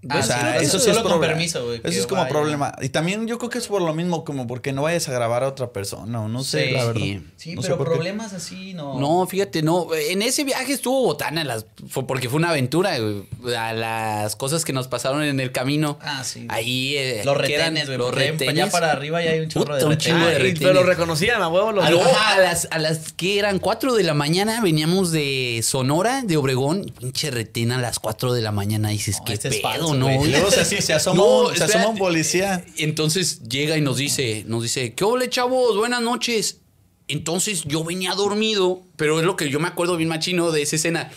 Ah, 0.08 0.18
o 0.18 0.22
sea, 0.22 0.58
sí, 0.58 0.64
eso 0.66 0.76
eso 0.76 0.78
sí 0.80 0.90
es 0.90 0.96
solo 0.96 1.08
con 1.08 1.20
permiso, 1.20 1.64
güey, 1.64 1.80
Eso 1.84 2.00
es 2.00 2.06
como 2.06 2.22
vaya. 2.22 2.32
problema. 2.32 2.74
Y 2.82 2.88
también 2.90 3.26
yo 3.26 3.38
creo 3.38 3.50
que 3.50 3.58
es 3.58 3.66
por 3.68 3.80
lo 3.82 3.94
mismo, 3.94 4.24
como 4.24 4.46
porque 4.46 4.72
no 4.72 4.82
vayas 4.82 5.08
a 5.08 5.12
grabar 5.12 5.42
a 5.44 5.48
otra 5.48 5.72
persona, 5.72 6.20
o 6.22 6.28
no 6.28 6.42
sé, 6.44 6.66
Sí, 6.66 6.70
la 6.72 6.84
verdad. 6.84 7.00
sí. 7.00 7.22
Sí, 7.36 7.54
No 7.54 7.62
sé 7.62 7.68
pero 7.68 7.78
qué. 7.84 7.90
problemas 7.90 8.32
así 8.32 8.74
no. 8.74 8.98
No, 8.98 9.26
fíjate, 9.26 9.62
no. 9.62 9.88
En 9.94 10.22
ese 10.22 10.44
viaje 10.44 10.72
estuvo 10.72 11.02
botana, 11.02 11.44
las, 11.44 11.66
fue 11.88 12.06
porque 12.06 12.28
fue 12.28 12.38
una 12.38 12.50
aventura. 12.50 12.98
güey. 12.98 13.24
A 13.56 13.72
las 13.72 14.36
cosas 14.36 14.64
que 14.64 14.72
nos 14.72 14.88
pasaron 14.88 15.22
en 15.22 15.40
el 15.40 15.52
camino. 15.52 15.98
Ah, 16.00 16.24
sí. 16.24 16.46
Ahí. 16.48 16.96
eh, 16.96 17.22
Los 17.24 17.36
retenes, 17.36 17.86
güey. 17.86 17.98
Los 17.98 18.14
retenes. 18.14 18.48
Allá 18.62 18.70
para 18.70 18.92
arriba 18.92 19.22
ya 19.22 19.30
hay 19.32 19.40
un 19.40 19.48
chorro 19.48 19.66
Puta, 19.66 19.78
de 19.78 19.84
un 19.84 19.90
retenes. 19.92 20.04
chingo 20.14 20.26
de 20.26 20.38
retenes. 20.38 20.58
pero 20.60 20.72
lo 20.74 20.82
reconocían 20.84 21.42
a 21.42 21.48
huevo 21.48 21.72
los 21.72 21.84
A, 21.84 22.34
a 22.34 22.38
las, 22.40 22.68
a 22.70 22.78
las 22.78 23.12
que 23.12 23.38
eran 23.38 23.58
4 23.58 23.94
de 23.94 24.02
la 24.02 24.14
mañana 24.14 24.60
veníamos 24.62 25.10
de 25.12 25.60
Sonora, 25.62 26.22
de 26.22 26.36
Obregón, 26.36 26.92
pinche 26.98 27.30
retén 27.30 27.72
a 27.72 27.78
las 27.78 27.98
4 27.98 28.32
de 28.32 28.42
la 28.42 28.52
mañana. 28.52 28.92
Y 28.92 28.96
dices, 28.96 29.18
No, 29.18 29.24
qué 29.26 29.34
este 29.34 29.48
es 29.48 29.56
pedo, 29.56 29.68
falso, 29.68 29.93
¿no? 29.94 30.10
Y 30.24 30.28
luego 30.30 30.50
se, 30.50 30.64
se 30.64 30.92
asoma, 30.92 31.16
No, 31.16 31.48
un, 31.48 31.56
se 31.56 31.64
asoma 31.64 31.88
un 31.88 31.98
policía. 31.98 32.64
Entonces 32.76 33.42
llega 33.48 33.76
y 33.76 33.80
nos 33.80 33.96
dice, 33.96 34.44
nos 34.46 34.62
dice, 34.62 34.94
¿qué 34.94 35.04
ole, 35.04 35.28
chavos? 35.28 35.76
Buenas 35.76 36.02
noches. 36.02 36.60
Entonces 37.08 37.64
yo 37.64 37.84
venía 37.84 38.14
dormido, 38.14 38.82
pero 38.96 39.20
es 39.20 39.26
lo 39.26 39.36
que 39.36 39.50
yo 39.50 39.60
me 39.60 39.68
acuerdo 39.68 39.96
bien 39.96 40.08
machino 40.08 40.50
de 40.50 40.62
esa 40.62 40.76
escena. 40.76 41.10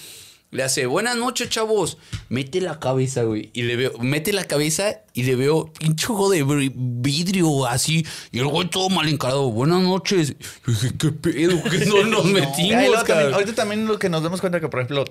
Le 0.50 0.64
hace, 0.64 0.86
buenas 0.86 1.18
noches, 1.18 1.50
chavos. 1.50 1.98
Mete 2.30 2.62
la 2.62 2.80
cabeza, 2.80 3.24
güey. 3.24 3.50
Y 3.54 3.64
le 3.64 3.76
veo, 3.76 3.98
mete 4.00 4.32
la 4.32 4.46
cabeza 4.46 5.02
y 5.14 5.24
le 5.24 5.36
veo 5.36 5.74
pinche 5.78 6.06
juego 6.08 6.30
de 6.30 6.72
vidrio 6.74 7.66
así. 7.66 8.06
Y 8.32 8.40
el 8.40 8.48
güey 8.48 8.70
todo 8.70 8.88
mal 8.88 9.10
encarado. 9.10 9.52
Buenas 9.52 9.82
noches. 9.82 10.36
Y 10.66 10.72
dije, 10.72 10.92
¿qué 10.98 11.12
pedo? 11.12 11.62
¿Qué 11.64 11.86
no 11.86 12.06
nos 12.06 12.26
metimos, 12.26 13.10
ahorita 13.10 13.56
también 13.56 13.88
lo 13.88 14.00
que 14.00 14.08
nos 14.08 14.24
damos 14.24 14.40
cuenta 14.40 14.62
que, 14.62 14.70
por 14.70 14.80
ejemplo, 14.80 15.04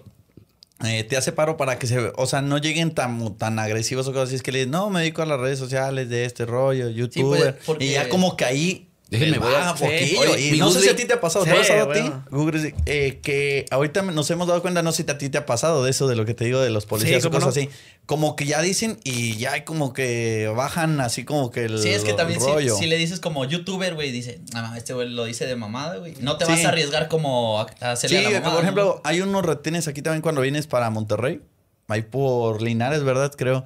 eh, 0.84 1.04
te 1.04 1.16
hace 1.16 1.32
paro 1.32 1.56
para 1.56 1.78
que 1.78 1.86
se, 1.86 2.12
o 2.16 2.26
sea, 2.26 2.42
no 2.42 2.58
lleguen 2.58 2.92
tan, 2.92 3.36
tan 3.38 3.58
agresivos 3.58 4.06
o 4.08 4.12
cosas 4.12 4.28
así. 4.28 4.36
Es 4.36 4.42
que 4.42 4.52
le 4.52 4.58
dicen, 4.58 4.72
no, 4.72 4.90
me 4.90 5.00
dedico 5.00 5.22
a 5.22 5.26
las 5.26 5.40
redes 5.40 5.58
sociales 5.58 6.08
de 6.08 6.24
este 6.24 6.44
rollo, 6.46 6.88
youtuber. 6.90 7.54
pues, 7.54 7.64
porque- 7.64 7.84
y 7.86 7.92
ya 7.92 8.08
como 8.08 8.36
que 8.36 8.44
ahí. 8.44 8.88
Déjenme, 9.08 9.38
voy 9.38 9.54
a- 9.54 9.58
baja 9.58 9.76
sí. 9.76 9.84
poquillo. 9.84 10.20
Oye, 10.20 10.48
y 10.48 10.50
mi 10.50 10.58
no 10.58 10.68
sé 10.70 10.80
si 10.80 10.88
a 10.88 10.96
ti 10.96 11.04
te 11.04 11.12
ha 11.12 11.20
pasado, 11.20 11.44
¿te 11.44 11.50
Sí, 11.52 11.56
ha 11.56 11.60
pasado 11.60 11.90
a 11.90 11.94
ti? 11.94 12.12
Guzli, 12.30 12.74
eh, 12.86 13.20
que 13.22 13.64
ahorita 13.70 14.02
nos 14.02 14.28
hemos 14.32 14.48
dado 14.48 14.60
cuenta, 14.62 14.82
no 14.82 14.90
sé 14.90 15.04
si 15.04 15.10
a 15.10 15.16
ti 15.16 15.28
te 15.28 15.38
ha 15.38 15.46
pasado 15.46 15.84
de 15.84 15.90
eso, 15.92 16.08
de 16.08 16.16
lo 16.16 16.24
que 16.26 16.34
te 16.34 16.44
digo 16.44 16.60
de 16.60 16.70
los 16.70 16.86
policías 16.86 17.22
Sí, 17.22 17.28
o 17.28 17.30
¿cómo 17.30 17.44
cosas 17.46 17.56
no? 17.64 17.70
así. 17.70 17.76
Como 18.06 18.34
que 18.34 18.46
ya 18.46 18.60
dicen 18.62 18.98
y 19.04 19.36
ya 19.36 19.52
hay 19.52 19.62
como 19.62 19.92
que 19.92 20.50
bajan 20.56 21.00
así 21.00 21.24
como 21.24 21.52
que 21.52 21.66
el 21.66 21.78
Sí, 21.80 21.90
es 21.90 22.02
que 22.02 22.14
también 22.14 22.40
si, 22.40 22.46
rollo. 22.46 22.76
si 22.76 22.86
le 22.86 22.96
dices 22.96 23.20
como 23.20 23.44
youtuber, 23.44 23.94
güey, 23.94 24.10
dice, 24.10 24.40
ah, 24.54 24.74
este 24.76 24.92
güey 24.92 25.08
lo 25.08 25.24
dice 25.24 25.46
de 25.46 25.54
mamada, 25.54 25.98
güey. 25.98 26.14
No 26.20 26.36
te 26.36 26.44
vas 26.44 26.64
a 26.64 26.68
arriesgar 26.70 27.06
como 27.08 27.60
a, 27.60 27.66
hacerle 27.92 28.18
Sí, 28.18 28.24
a 28.24 28.30
la 28.30 28.40
mamada. 28.40 28.54
por 28.54 28.54
¿no? 28.54 28.60
ejemplo, 28.62 29.00
hay 29.04 29.20
unos 29.20 29.44
retenes 29.44 29.86
aquí 29.86 30.02
también 30.02 30.22
cuando 30.22 30.40
vienes 30.40 30.66
para 30.66 30.90
Monterrey. 30.90 31.40
Ahí 31.88 32.02
por 32.02 32.60
Linares, 32.60 33.04
¿verdad? 33.04 33.32
Creo. 33.36 33.64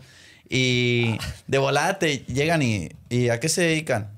Y 0.51 1.17
de 1.47 1.57
volada 1.59 1.99
te 1.99 2.19
llegan 2.27 2.61
y, 2.61 2.91
y 3.09 3.31
¿a 3.31 3.41
qué 3.41 3.49
se 3.49 3.63
dedican? 3.63 4.11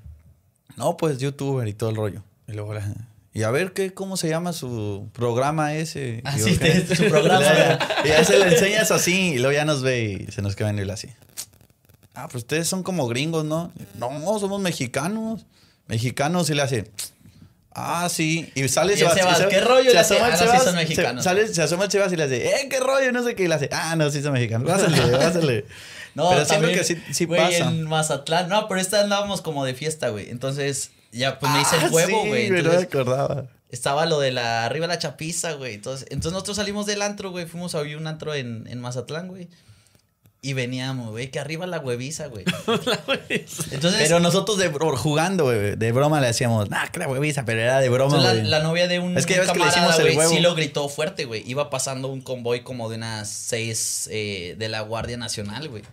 No, 0.77 0.97
pues 0.97 1.17
youtuber 1.19 1.67
y 1.67 1.73
todo 1.73 1.89
el 1.89 1.95
rollo. 1.95 2.23
Y 2.47 2.53
luego 2.53 2.73
la- 2.73 2.93
y 3.35 3.41
a 3.43 3.49
ver 3.51 3.73
qué, 3.73 3.93
cómo 3.93 4.15
se 4.15 4.29
llama 4.29 4.53
su 4.53 5.07
programa 5.13 5.73
ese. 5.73 6.21
Ah, 6.23 6.35
Y 6.35 6.39
yo, 6.39 6.45
sí, 6.45 6.57
¿qué? 6.57 6.81
te- 6.81 6.95
su 6.95 7.05
programa. 7.05 7.43
y 8.05 8.07
ya 8.09 8.23
se 8.23 8.37
le 8.37 8.47
enseñas 8.53 8.91
así 8.91 9.33
y 9.33 9.37
luego 9.39 9.53
ya 9.53 9.65
nos 9.65 9.81
ve 9.81 10.25
y 10.27 10.31
se 10.31 10.41
nos 10.43 10.55
queda 10.55 10.71
y 10.71 10.85
le 10.85 10.93
así. 10.93 11.09
Ah, 12.13 12.27
pues 12.29 12.43
ustedes 12.43 12.67
son 12.67 12.83
como 12.83 13.07
gringos, 13.07 13.43
¿no? 13.43 13.71
No, 13.97 14.09
somos 14.39 14.61
mexicanos. 14.61 15.45
Mexicanos 15.87 16.49
y 16.51 16.53
le 16.53 16.61
hace. 16.61 16.91
Ah, 17.75 18.07
sí. 18.07 18.51
Y 18.53 18.67
sale 18.67 18.93
Y 18.95 19.01
el 19.01 19.09
Sebas, 19.09 19.37
se- 19.39 19.47
¿qué 19.47 19.61
rollo? 19.61 19.89
Se 19.89 19.97
asoma 19.97 20.27
el 20.27 20.33
"Ah, 20.33 20.37
Sebas. 20.37 20.63
son 20.63 20.73
se- 20.73 20.79
mexicanos". 20.79 21.23
sale, 21.23 21.47
se 21.47 21.61
asoma 21.63 21.85
el 21.85 21.91
Sebas 21.91 22.13
y 22.13 22.15
le 22.17 22.23
hace, 22.23 22.47
¡eh, 22.47 22.67
qué 22.69 22.79
rollo! 22.79 23.11
No 23.11 23.23
sé 23.23 23.33
qué. 23.33 23.45
Y 23.45 23.47
le 23.47 23.55
hace, 23.55 23.67
ah, 23.71 23.95
no, 23.95 24.11
sí 24.11 24.21
son 24.21 24.33
mexicanos. 24.33 24.69
Pásale, 24.69 25.17
pásale. 25.17 25.65
No, 26.15 26.29
pero 26.29 26.45
también, 26.45 26.75
que 26.77 26.83
sí, 26.83 27.01
sí 27.11 27.25
güey, 27.25 27.41
pasa. 27.41 27.69
en 27.69 27.83
Mazatlán. 27.87 28.47
No, 28.49 28.67
pero 28.67 28.79
esta 28.79 29.01
andábamos 29.01 29.41
como 29.41 29.65
de 29.65 29.73
fiesta, 29.73 30.09
güey. 30.09 30.29
Entonces, 30.29 30.91
ya 31.11 31.39
pues 31.39 31.51
me 31.51 31.61
hice 31.61 31.75
Ah, 31.79 31.85
el 31.87 31.91
huevo, 31.93 32.21
sí, 32.23 32.27
güey. 32.29 32.47
no 32.49 32.53
me 32.53 32.59
Entonces, 32.59 32.83
acordaba. 32.83 33.45
estaba 33.69 34.05
lo 34.05 34.19
de 34.19 34.31
la 34.31 34.65
arriba 34.65 34.87
de 34.87 34.93
la 34.93 34.99
chapiza, 34.99 35.53
güey. 35.53 35.73
Entonces, 35.75 36.05
entonces 36.11 36.33
nosotros 36.33 36.57
salimos 36.57 36.85
del 36.85 37.01
antro, 37.01 37.31
güey. 37.31 37.45
Fuimos 37.47 37.73
a 37.75 37.81
un 37.81 38.05
antro 38.07 38.35
en, 38.35 38.67
en 38.67 38.79
Mazatlán, 38.79 39.27
güey. 39.27 39.47
Y 40.45 40.51
veníamos, 40.51 41.11
güey, 41.11 41.31
que 41.31 41.39
arriba 41.39 41.65
la 41.67 41.79
hueviza, 41.79 42.27
güey. 42.27 42.43
Entonces, 43.71 43.95
Pero 44.01 44.19
nosotros 44.19 44.57
de 44.57 44.69
bro- 44.71 44.97
jugando, 44.97 45.45
güey, 45.45 45.77
de 45.77 45.91
broma 45.93 46.19
le 46.19 46.27
decíamos, 46.27 46.69
nah, 46.69 46.87
que 46.87 46.99
la 46.99 47.07
hueviza, 47.07 47.45
pero 47.45 47.61
era 47.61 47.79
de 47.79 47.87
broma, 47.87 48.17
entonces 48.17 48.39
güey. 48.41 48.51
la, 48.51 48.59
la 48.59 48.63
novia 48.63 48.89
de 48.89 48.99
un 48.99 49.17
Es 49.17 49.25
que 49.25 49.37
le 49.37 49.45
camarada, 49.45 49.95
güey, 50.01 50.17
huevo. 50.17 50.29
sí 50.29 50.39
lo 50.41 50.53
gritó 50.53 50.89
fuerte, 50.89 51.23
güey. 51.23 51.49
Iba 51.49 51.69
pasando 51.69 52.09
un 52.09 52.19
convoy 52.21 52.59
como 52.61 52.89
de 52.89 52.97
unas 52.97 53.29
seis 53.29 54.09
eh, 54.11 54.55
de 54.57 54.67
la 54.69 54.81
Guardia 54.81 55.15
Nacional, 55.17 55.69
güey. 55.69 55.83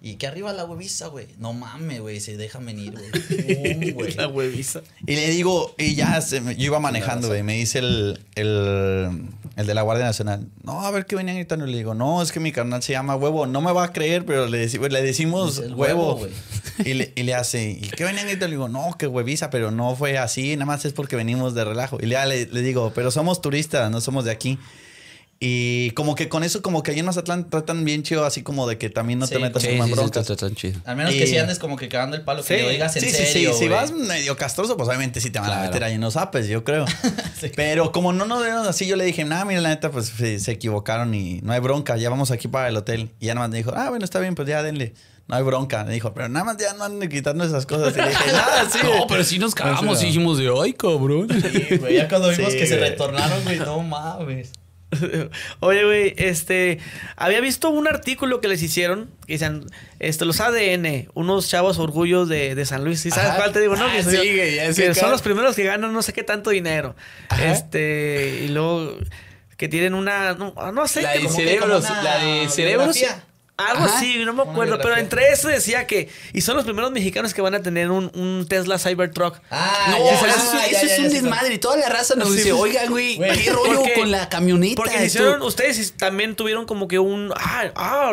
Y 0.00 0.14
que 0.14 0.26
arriba 0.28 0.52
la 0.52 0.64
hueviza, 0.64 1.08
güey. 1.08 1.26
No 1.38 1.52
mames, 1.52 2.00
güey, 2.00 2.20
se 2.20 2.36
dejan 2.36 2.64
venir, 2.64 2.92
güey. 2.92 4.14
La 4.14 4.28
hueviza. 4.28 4.82
Y 5.06 5.16
le 5.16 5.28
digo, 5.30 5.74
y 5.76 5.94
ya 5.96 6.20
se 6.20 6.40
me- 6.40 6.54
yo 6.56 6.66
iba 6.66 6.78
manejando, 6.80 7.26
güey. 7.28 7.42
Me 7.42 7.54
dice 7.54 7.80
el, 7.80 8.20
el, 8.36 9.28
el 9.56 9.66
de 9.66 9.74
la 9.74 9.82
Guardia 9.82 10.04
Nacional. 10.06 10.46
No, 10.62 10.82
a 10.82 10.90
ver 10.92 11.06
qué 11.06 11.16
venían 11.16 11.36
gritando. 11.36 11.66
Y 11.66 11.72
le 11.72 11.78
digo, 11.78 11.94
no, 11.94 12.22
es 12.22 12.30
que 12.32 12.38
mi 12.40 12.52
carnal 12.52 12.82
se 12.82 12.92
llama 12.92 13.16
huevo. 13.16 13.46
No 13.46 13.60
me 13.60 13.72
va 13.72 13.84
a 13.84 13.92
creer, 13.92 14.24
pero 14.24 14.46
le, 14.46 14.66
deci- 14.68 14.88
le 14.88 15.02
decimos 15.02 15.58
el 15.58 15.74
huevo. 15.74 16.20
y, 16.84 16.94
le, 16.94 17.12
y 17.16 17.22
le 17.24 17.34
hace, 17.34 17.70
¿y 17.70 17.80
qué 17.96 18.04
venían 18.04 18.26
gritando? 18.26 18.46
Le 18.46 18.52
digo, 18.52 18.68
no, 18.68 18.96
que 18.98 19.06
hueviza, 19.08 19.50
pero 19.50 19.70
no 19.70 19.96
fue 19.96 20.16
así. 20.18 20.54
Nada 20.56 20.66
más 20.66 20.84
es 20.84 20.92
porque 20.92 21.16
venimos 21.16 21.54
de 21.54 21.64
relajo. 21.64 21.98
Y 22.00 22.06
le, 22.06 22.46
le 22.46 22.62
digo, 22.62 22.92
pero 22.94 23.10
somos 23.10 23.40
turistas, 23.40 23.90
no 23.90 24.00
somos 24.00 24.24
de 24.24 24.30
aquí. 24.30 24.58
Y 25.40 25.92
como 25.92 26.16
que 26.16 26.28
con 26.28 26.42
eso, 26.42 26.62
como 26.62 26.82
que 26.82 26.90
ahí 26.90 26.98
en 26.98 27.06
Mazatlán 27.06 27.48
tratan 27.48 27.84
bien 27.84 28.02
chido, 28.02 28.24
así 28.24 28.42
como 28.42 28.66
de 28.66 28.76
que 28.76 28.90
también 28.90 29.20
no 29.20 29.28
te 29.28 29.36
Sí, 29.36 29.40
metas 29.40 29.62
Sí, 29.62 29.68
como 29.68 29.84
en 29.84 29.88
sí, 29.88 29.94
sí, 29.94 30.00
broncas. 30.00 30.54
chido. 30.56 30.80
Al 30.84 30.96
menos 30.96 31.14
Y- 31.14 31.18
que 31.20 31.26
si 31.28 31.38
andes 31.38 31.60
como 31.60 31.76
que 31.76 31.88
cagando 31.88 32.16
el 32.16 32.22
palo, 32.22 32.42
que 32.42 32.60
lo 32.60 32.68
digas 32.70 32.96
en 32.96 33.02
sí, 33.02 33.10
serio, 33.10 33.52
sí, 33.52 33.58
sí. 33.58 33.64
Si 33.64 33.68
vas 33.68 33.92
medio 33.92 34.36
castroso, 34.36 34.76
pues 34.76 34.88
obviamente 34.88 35.20
sí 35.20 35.30
te 35.30 35.38
van 35.38 35.52
a 35.52 35.62
meter 35.62 35.84
ahí 35.84 35.94
en 35.94 36.00
los 36.00 36.16
apes, 36.16 36.48
yo 36.48 36.64
creo. 36.64 36.86
Sí. 37.40 37.52
Pero 37.54 37.92
como 37.92 38.12
no 38.12 38.26
nos 38.26 38.42
dieron 38.42 38.66
así, 38.66 38.88
yo 38.88 38.96
le 38.96 39.04
dije, 39.04 39.24
nada, 39.24 39.44
mira, 39.44 39.60
la 39.60 39.68
neta, 39.68 39.92
pues 39.92 40.06
se, 40.06 40.40
se 40.40 40.50
equivocaron 40.50 41.14
y 41.14 41.40
no 41.42 41.52
hay 41.52 41.60
bronca, 41.60 41.96
ya 41.96 42.10
vamos 42.10 42.32
aquí 42.32 42.48
para 42.48 42.66
el 42.66 42.76
hotel. 42.76 43.10
Y 43.20 43.26
ya 43.26 43.34
nada 43.36 43.46
más 43.46 43.52
me 43.52 43.58
dijo, 43.58 43.72
ah, 43.76 43.90
bueno, 43.90 44.04
está 44.04 44.18
bien, 44.18 44.34
pues 44.34 44.48
ya 44.48 44.60
denle. 44.64 44.94
No 45.28 45.36
hay 45.36 45.44
bronca. 45.44 45.84
Me 45.84 45.92
dijo, 45.92 46.12
pero 46.14 46.28
nada 46.28 46.44
más 46.44 46.56
ya 46.56 46.72
no 46.74 46.82
anden 46.82 47.08
quitando 47.08 47.44
esas 47.44 47.64
cosas. 47.64 47.94
Y 47.96 48.00
le 48.00 48.08
dije, 48.08 48.32
nada, 48.32 48.68
sí. 48.72 48.78
No, 48.82 49.06
pero 49.06 49.22
sí 49.22 49.38
nos 49.38 49.54
cagamos 49.54 50.00
Sí, 50.00 50.06
y 50.06 50.08
dijimos 50.08 50.36
de, 50.38 50.50
ay, 50.60 50.72
cabrón. 50.72 51.28
Sí, 51.30 51.76
güey, 51.76 51.94
ya 51.94 52.08
cuando 52.08 52.28
vimos 52.30 52.52
Sí, 52.52 52.58
que 52.58 52.66
se 52.66 52.76
retornaron, 52.76 53.44
güey, 53.44 53.58
no 53.60 53.80
mames. 53.82 54.50
Oye, 55.60 55.84
güey, 55.84 56.14
este. 56.16 56.78
Había 57.16 57.40
visto 57.40 57.68
un 57.70 57.86
artículo 57.88 58.40
que 58.40 58.48
les 58.48 58.62
hicieron. 58.62 59.10
Que 59.26 59.34
decían, 59.34 59.66
este, 59.98 60.24
los 60.24 60.40
ADN, 60.40 61.08
unos 61.14 61.48
chavos 61.48 61.78
orgullos 61.78 62.28
de, 62.28 62.54
de 62.54 62.64
San 62.66 62.84
Luis. 62.84 63.00
¿Sí 63.00 63.10
sabes 63.10 63.30
Ajá. 63.30 63.36
cuál 63.36 63.52
te 63.52 63.60
digo, 63.60 63.76
no? 63.76 63.84
Ah, 63.86 63.92
que 63.94 64.02
sí, 64.02 64.16
soy- 64.16 64.34
güey, 64.36 64.54
ya 64.56 64.66
que 64.68 64.72
sé 64.74 64.94
son 64.94 65.10
los 65.10 65.20
primeros 65.22 65.54
que 65.56 65.64
ganan 65.64 65.92
no 65.92 66.02
sé 66.02 66.12
qué 66.12 66.22
tanto 66.22 66.50
dinero. 66.50 66.96
Ajá. 67.28 67.52
Este. 67.52 68.40
Y 68.44 68.48
luego. 68.48 68.96
Que 69.56 69.68
tienen 69.68 69.94
una. 69.94 70.34
No, 70.34 70.54
no 70.72 70.86
sé. 70.88 71.02
La 71.02 71.12
de 71.14 71.28
cerebros, 71.28 71.84
una 71.90 72.02
la 72.02 72.18
de 72.18 72.48
cerebros. 72.48 72.94
biografía. 72.96 73.24
Algo 73.58 73.86
Ajá. 73.86 73.98
así, 73.98 74.24
no 74.24 74.32
me 74.34 74.42
acuerdo. 74.44 74.78
Pero 74.80 74.96
entre 74.96 75.32
eso 75.32 75.48
decía 75.48 75.84
que. 75.84 76.08
Y 76.32 76.42
son 76.42 76.54
los 76.56 76.64
primeros 76.64 76.92
mexicanos 76.92 77.34
que 77.34 77.42
van 77.42 77.56
a 77.56 77.60
tener 77.60 77.90
un, 77.90 78.08
un 78.14 78.46
Tesla 78.48 78.78
Cybertruck. 78.78 79.40
Ah, 79.50 79.88
No, 79.90 79.98
ya, 80.06 80.14
eso, 80.14 80.26
es- 80.28 80.52
ya, 80.52 80.66
eso 80.66 80.86
ya, 80.86 80.92
es 80.92 80.96
ya, 80.96 81.02
un 81.02 81.12
desmadre. 81.12 81.54
Y 81.54 81.58
toda 81.58 81.76
la 81.76 81.88
raza 81.88 82.14
nos 82.14 82.28
Sí, 82.30 82.36
dice, 82.36 82.52
oigan, 82.52 82.88
güey, 82.88 83.16
Güey, 83.18 83.36
¿qué 83.42 83.50
rollo 83.50 83.80
porque- 83.80 83.94
con 83.94 84.12
la 84.12 84.28
camioneta? 84.28 84.76
Porque 84.76 85.04
hicieron, 85.04 85.42
ustedes 85.42 85.92
también 85.96 86.36
tuvieron 86.36 86.66
como 86.66 86.86
que 86.86 87.00
un. 87.00 87.32
Ah, 87.36 87.64
ah, 87.74 88.12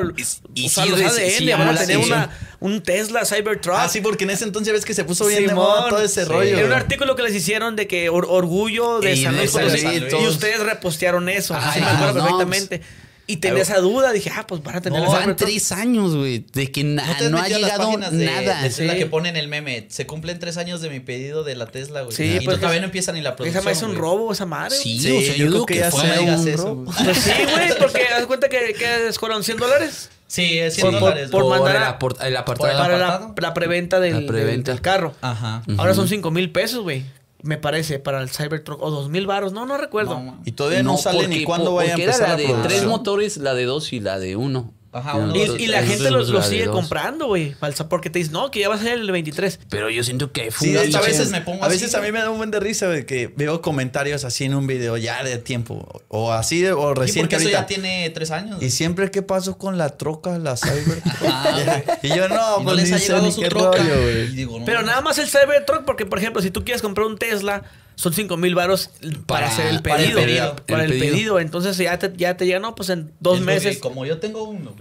y 0.55 0.65
o 0.65 0.69
sea, 0.69 0.83
sí, 0.85 0.89
los 0.89 0.99
ADN 0.99 1.29
sí 1.37 1.47
van 1.51 1.69
a 1.69 1.75
tener 1.77 1.97
una, 1.99 2.31
un 2.59 2.81
Tesla 2.81 3.23
Cybertruck. 3.23 3.75
Ah, 3.77 3.87
sí, 3.87 4.01
porque 4.01 4.23
en 4.23 4.31
ese 4.31 4.45
entonces 4.45 4.73
ves 4.73 4.83
que 4.83 4.95
se 4.95 5.03
puso 5.03 5.27
bien 5.27 5.43
de 5.43 5.49
Simón. 5.49 5.63
moda 5.67 5.89
todo 5.89 6.01
ese 6.01 6.23
Sí. 6.25 6.31
rollo. 6.31 6.57
Era 6.57 6.65
un 6.65 6.73
artículo 6.73 7.15
que 7.15 7.21
les 7.21 7.35
hicieron 7.35 7.75
de 7.75 7.85
que 7.87 8.09
or- 8.09 8.25
orgullo 8.27 8.99
de 8.99 9.13
Y 9.13 9.23
San 9.23 9.33
de 9.33 9.41
Luis 9.41 9.51
Potosí, 9.51 9.85
y 10.19 10.25
ustedes 10.27 10.59
repostearon 10.61 11.29
eso. 11.29 11.53
Ajá, 11.53 11.69
Así 11.69 11.81
me 11.81 11.85
acuerdo 11.85 12.13
no, 12.15 12.23
perfectamente. 12.39 12.81
Y 13.27 13.37
tenía 13.37 13.63
esa 13.63 13.79
duda, 13.79 14.11
dije, 14.11 14.31
ah, 14.35 14.45
pues 14.47 14.61
van 14.61 14.75
a 14.75 14.81
tener 14.81 14.99
No, 15.01 15.07
van 15.09 15.21
Cybertruck. 15.23 15.47
tres 15.49 15.71
años, 15.71 16.15
güey, 16.15 16.45
de 16.53 16.71
que 16.71 16.83
na- 16.83 17.03
¿No 17.29 17.39
ha 17.39 17.47
llegado 17.47 17.89
de- 17.97 18.25
nada. 18.25 18.61
de 18.61 18.69
Tesla 18.69 18.93
Sí. 18.93 18.99
que 18.99 19.05
ponen 19.07 19.35
el 19.37 19.47
meme. 19.47 19.85
Se 19.89 20.05
cumplen 20.05 20.37
tres 20.39 20.57
años 20.57 20.81
de 20.81 20.89
mi 20.89 20.99
pedido 20.99 21.43
de 21.43 21.55
la 21.55 21.65
Tesla, 21.67 22.01
güey. 22.03 22.15
Sí, 22.15 22.37
y 22.41 22.45
pues, 22.45 22.59
todavía 22.59 22.79
no 22.81 22.85
empieza 22.85 23.11
ni 23.11 23.21
la 23.21 23.29
Esa 23.29 23.35
producción. 23.37 23.63
madre 23.63 23.77
es 23.77 23.83
un 23.83 23.95
robo, 23.95 24.31
esa 24.31 24.45
madre. 24.45 24.75
Sí, 24.75 24.99
Sí, 24.99 25.17
o 25.17 25.21
sea, 25.21 25.35
yo 25.35 25.45
yo, 25.45 25.51
creo 25.51 25.65
que 25.65 25.73
que, 25.75 25.79
ya 25.79 25.91
fue 25.91 26.19
un 26.19 26.47
eso, 26.47 26.57
robo. 26.57 26.83
güey. 26.85 27.03
Pues 27.05 27.17
sí, 27.17 27.31
güey, 27.51 27.69
porque 27.79 28.01
haz 28.15 28.25
cuenta 28.27 28.47
que, 28.49 28.73
que 28.73 29.11
fueron 29.19 29.43
100 29.43 29.57
dólares. 29.57 30.09
Sí, 30.27 30.57
es 30.59 30.73
100 30.75 30.85
Por- 30.91 30.99
por- 30.99 31.09
dólares. 31.09 31.29
por 31.31 31.43
güey. 31.43 31.59
mandar 31.59 31.75
el, 31.77 31.83
a- 31.83 31.99
aport- 31.99 32.23
el 32.25 32.35
apartado. 32.37 32.69
por 32.73 32.77
para 32.77 32.97
la, 32.97 33.33
la 33.37 33.53
preventa 33.53 33.99
del, 33.99 34.25
La 34.25 34.31
preventa. 34.31 34.71
del 34.71 34.81
carro. 34.81 35.13
Ajá. 35.21 35.63
Ahora 35.77 35.93
son 35.93 36.07
5 36.07 36.31
mil 36.31 36.51
pesos, 36.51 36.81
güey. 36.81 37.05
Me 37.45 37.57
parece, 37.57 37.99
para 37.99 38.21
el 38.21 38.29
Cybertruck. 38.29 38.81
O 38.81 38.89
2 38.89 39.09
mil 39.09 39.27
baros. 39.27 39.53
No, 39.53 39.67
no 39.67 39.77
recuerdo. 39.77 40.19
No, 40.19 40.41
Y 40.45 40.53
todavía 40.53 40.81
no, 40.81 40.97
sale 40.97 41.27
ni 41.27 41.43
cuándo 41.43 41.75
vaya 41.75 41.93
a 41.93 41.97
empezar 41.97 42.21
era 42.21 42.29
la 42.29 42.35
de 42.35 42.67
tres 42.67 42.85
motores, 42.85 43.37
la 43.37 43.53
de 43.53 43.65
dos 43.65 43.93
y 43.93 43.99
la 43.99 44.17
de 44.17 44.35
uno. 44.35 44.73
Ajá, 44.95 45.15
uno 45.15 45.35
Y, 45.35 45.39
de 45.39 45.47
los- 45.47 45.59
y 45.59 45.67
la 45.67 45.79
gente 45.79 46.05
es 46.05 46.11
lo, 46.11 46.21
la 46.21 46.29
lo 46.31 46.39
de 46.41 46.47
sigue 46.47 46.65
dos. 46.65 46.75
comprando, 46.75 47.27
güey. 47.27 47.53
Falsa, 47.53 47.89
porque 47.89 48.09
te 48.09 48.19
dicen, 48.19 48.31
no, 48.33 48.49
que 48.49 48.61
ya 48.61 48.69
va 48.69 48.75
a 48.75 48.79
ser 48.79 48.93
el 48.93 49.11
23. 49.11 49.59
Pero 49.69 49.89
yo 49.89 50.03
siento 50.03 50.31
que 50.31 50.51
fue 50.51 50.69
a 50.77 50.97
a 50.97 51.01
veces 51.01 51.31
me 51.31 51.41
pongo 51.41 51.63
A 51.63 51.67
veces 51.67 51.93
a 51.95 52.01
mí 52.01 52.11
me 52.13 52.19
da 52.19 52.29
un 52.29 52.37
buen 52.37 52.49
de 52.49 52.59
risa, 52.61 52.87
güey, 52.87 53.05
que 53.05 53.27
veo 53.35 53.61
comentarios 53.61 54.23
así 54.23 54.45
en 54.45 54.55
un 54.55 54.67
video 54.67 54.95
ya 54.95 55.21
de 55.23 55.37
tiempo. 55.37 56.01
O 56.07 56.31
así, 56.31 56.61
de- 56.61 56.71
o 56.71 56.93
Sí, 56.93 56.99
recién 57.01 57.23
porque 57.25 57.35
que 57.37 57.43
eso 57.43 57.51
ya 57.51 57.65
tiene 57.67 58.09
tres 58.11 58.31
años. 58.31 58.61
Y 58.63 58.69
siempre, 58.69 59.11
¿qué 59.11 59.21
pasó 59.21 59.57
con 59.57 59.77
la 59.77 59.97
troca, 59.97 60.37
la 60.39 60.55
Cybertruck? 60.55 61.03
Ah, 61.27 61.83
y 62.01 62.07
yo, 62.09 62.29
no, 62.29 62.35
y 62.35 62.59
no 62.59 62.63
pues 62.63 62.75
les 62.77 62.91
ha 62.93 62.97
llegado 62.97 63.31
su 63.31 63.41
troca. 63.41 63.77
rollo, 63.77 63.95
Y 63.99 64.03
güey. 64.03 64.27
digo, 64.35 64.59
no, 64.59 64.65
Pero 64.65 64.81
nada 64.83 65.01
más 65.01 65.17
el 65.17 65.27
Cybertruck, 65.27 65.83
porque 65.85 66.05
por 66.05 66.19
ejemplo, 66.19 66.41
si 66.41 66.51
tú 66.51 66.63
quieres 66.63 66.81
comprar 66.81 67.05
un 67.07 67.17
Tesla, 67.17 67.63
son 67.95 68.13
5 68.13 68.37
mil 68.37 68.55
varos 68.55 68.89
para, 69.01 69.23
Para- 69.25 69.47
hacer 69.47 69.67
el 69.67 69.81
para 69.81 70.03
el 70.03 70.13
pedido. 70.13 70.55
Para 70.67 70.83
el 70.85 70.91
El 70.91 70.99
pedido. 70.99 71.15
pedido. 71.15 71.39
Entonces 71.39 71.77
ya 71.77 71.97
te, 71.99 72.11
ya 72.15 72.37
te 72.37 72.45
llega, 72.45 72.59
no, 72.59 72.75
pues 72.75 72.89
en 72.89 73.11
dos 73.19 73.35
Es 73.35 73.39
lo 73.41 73.47
que 73.47 73.53
meses. 73.53 73.77
como 73.79 74.05
yo 74.05 74.17
tengo 74.19 74.43
uno. 74.43 74.75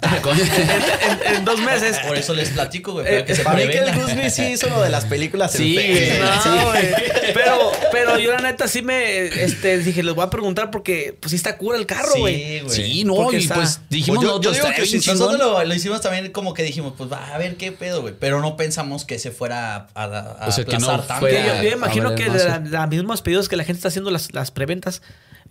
en, 0.02 1.34
en 1.36 1.44
dos 1.44 1.60
meses. 1.60 1.98
Por 2.06 2.16
eso 2.16 2.34
les 2.34 2.50
platico, 2.50 2.92
güey, 2.92 3.06
Eh, 3.06 3.10
para 3.10 3.24
que 3.26 3.34
se 3.34 3.42
Para 3.42 3.56
mí 3.58 3.68
que 3.68 3.78
el. 3.78 3.94
Guzmi 3.94 4.30
sí 4.30 4.42
hizo 4.52 4.68
lo 4.68 4.82
de 4.82 4.90
las 4.90 5.04
películas. 5.06 5.52
Sí, 5.52 5.76
en. 5.78 6.20
No, 6.20 6.66
güey. 6.70 6.88
Pero, 7.32 7.70
pero 7.92 8.18
yo 8.18 8.32
la 8.32 8.40
neta 8.40 8.66
sí 8.66 8.82
me 8.82 9.26
este, 9.26 9.78
dije, 9.78 10.02
les 10.02 10.14
voy 10.16 10.24
a 10.24 10.30
preguntar 10.30 10.72
porque 10.72 11.16
pues 11.20 11.30
sí 11.30 11.36
está 11.36 11.56
cura 11.56 11.78
el 11.78 11.86
carro, 11.86 12.12
güey. 12.18 12.34
Sí, 12.34 12.60
güey. 12.64 12.76
Sí, 12.76 13.04
no, 13.04 13.14
Porque 13.14 13.36
y 13.38 13.42
está- 13.42 13.54
pues 13.54 13.80
dijimos 13.88 14.16
Pues 14.18 14.26
yo- 14.26 14.38
nosotros, 14.38 14.56
yo 14.56 14.62
digo 14.64 14.74
que 14.74 14.86
sí, 14.86 14.96
nosotros 14.96 15.38
lo, 15.38 15.62
lo 15.64 15.74
hicimos 15.74 16.00
también 16.00 16.32
como 16.32 16.54
que 16.54 16.64
dijimos, 16.64 16.94
pues 16.98 17.10
va 17.12 17.32
a 17.32 17.38
ver 17.38 17.56
qué 17.56 17.70
pedo, 17.70 18.00
güey. 18.00 18.14
Pero 18.18 18.40
no 18.40 18.56
pensamos 18.56 19.04
que 19.04 19.20
se 19.20 19.30
fuera 19.30 19.76
a, 19.94 20.02
a, 20.02 20.04
a 20.44 20.48
O 20.48 20.52
sea, 20.52 20.64
que 20.64 20.76
no 20.78 20.86
aplazar 20.90 21.06
tanto. 21.06 21.26
Que 21.26 21.32
fuera- 21.36 21.56
yo, 21.58 21.62
yo 21.62 21.76
imagino 21.76 22.14
que 22.16 22.28
de 22.30 22.44
la- 22.44 22.59
los 22.60 22.88
mismos 22.88 23.22
pedidos 23.22 23.48
que 23.48 23.56
la 23.56 23.64
gente 23.64 23.78
está 23.78 23.88
haciendo 23.88 24.10
las, 24.10 24.32
las 24.34 24.50
preventas 24.50 25.02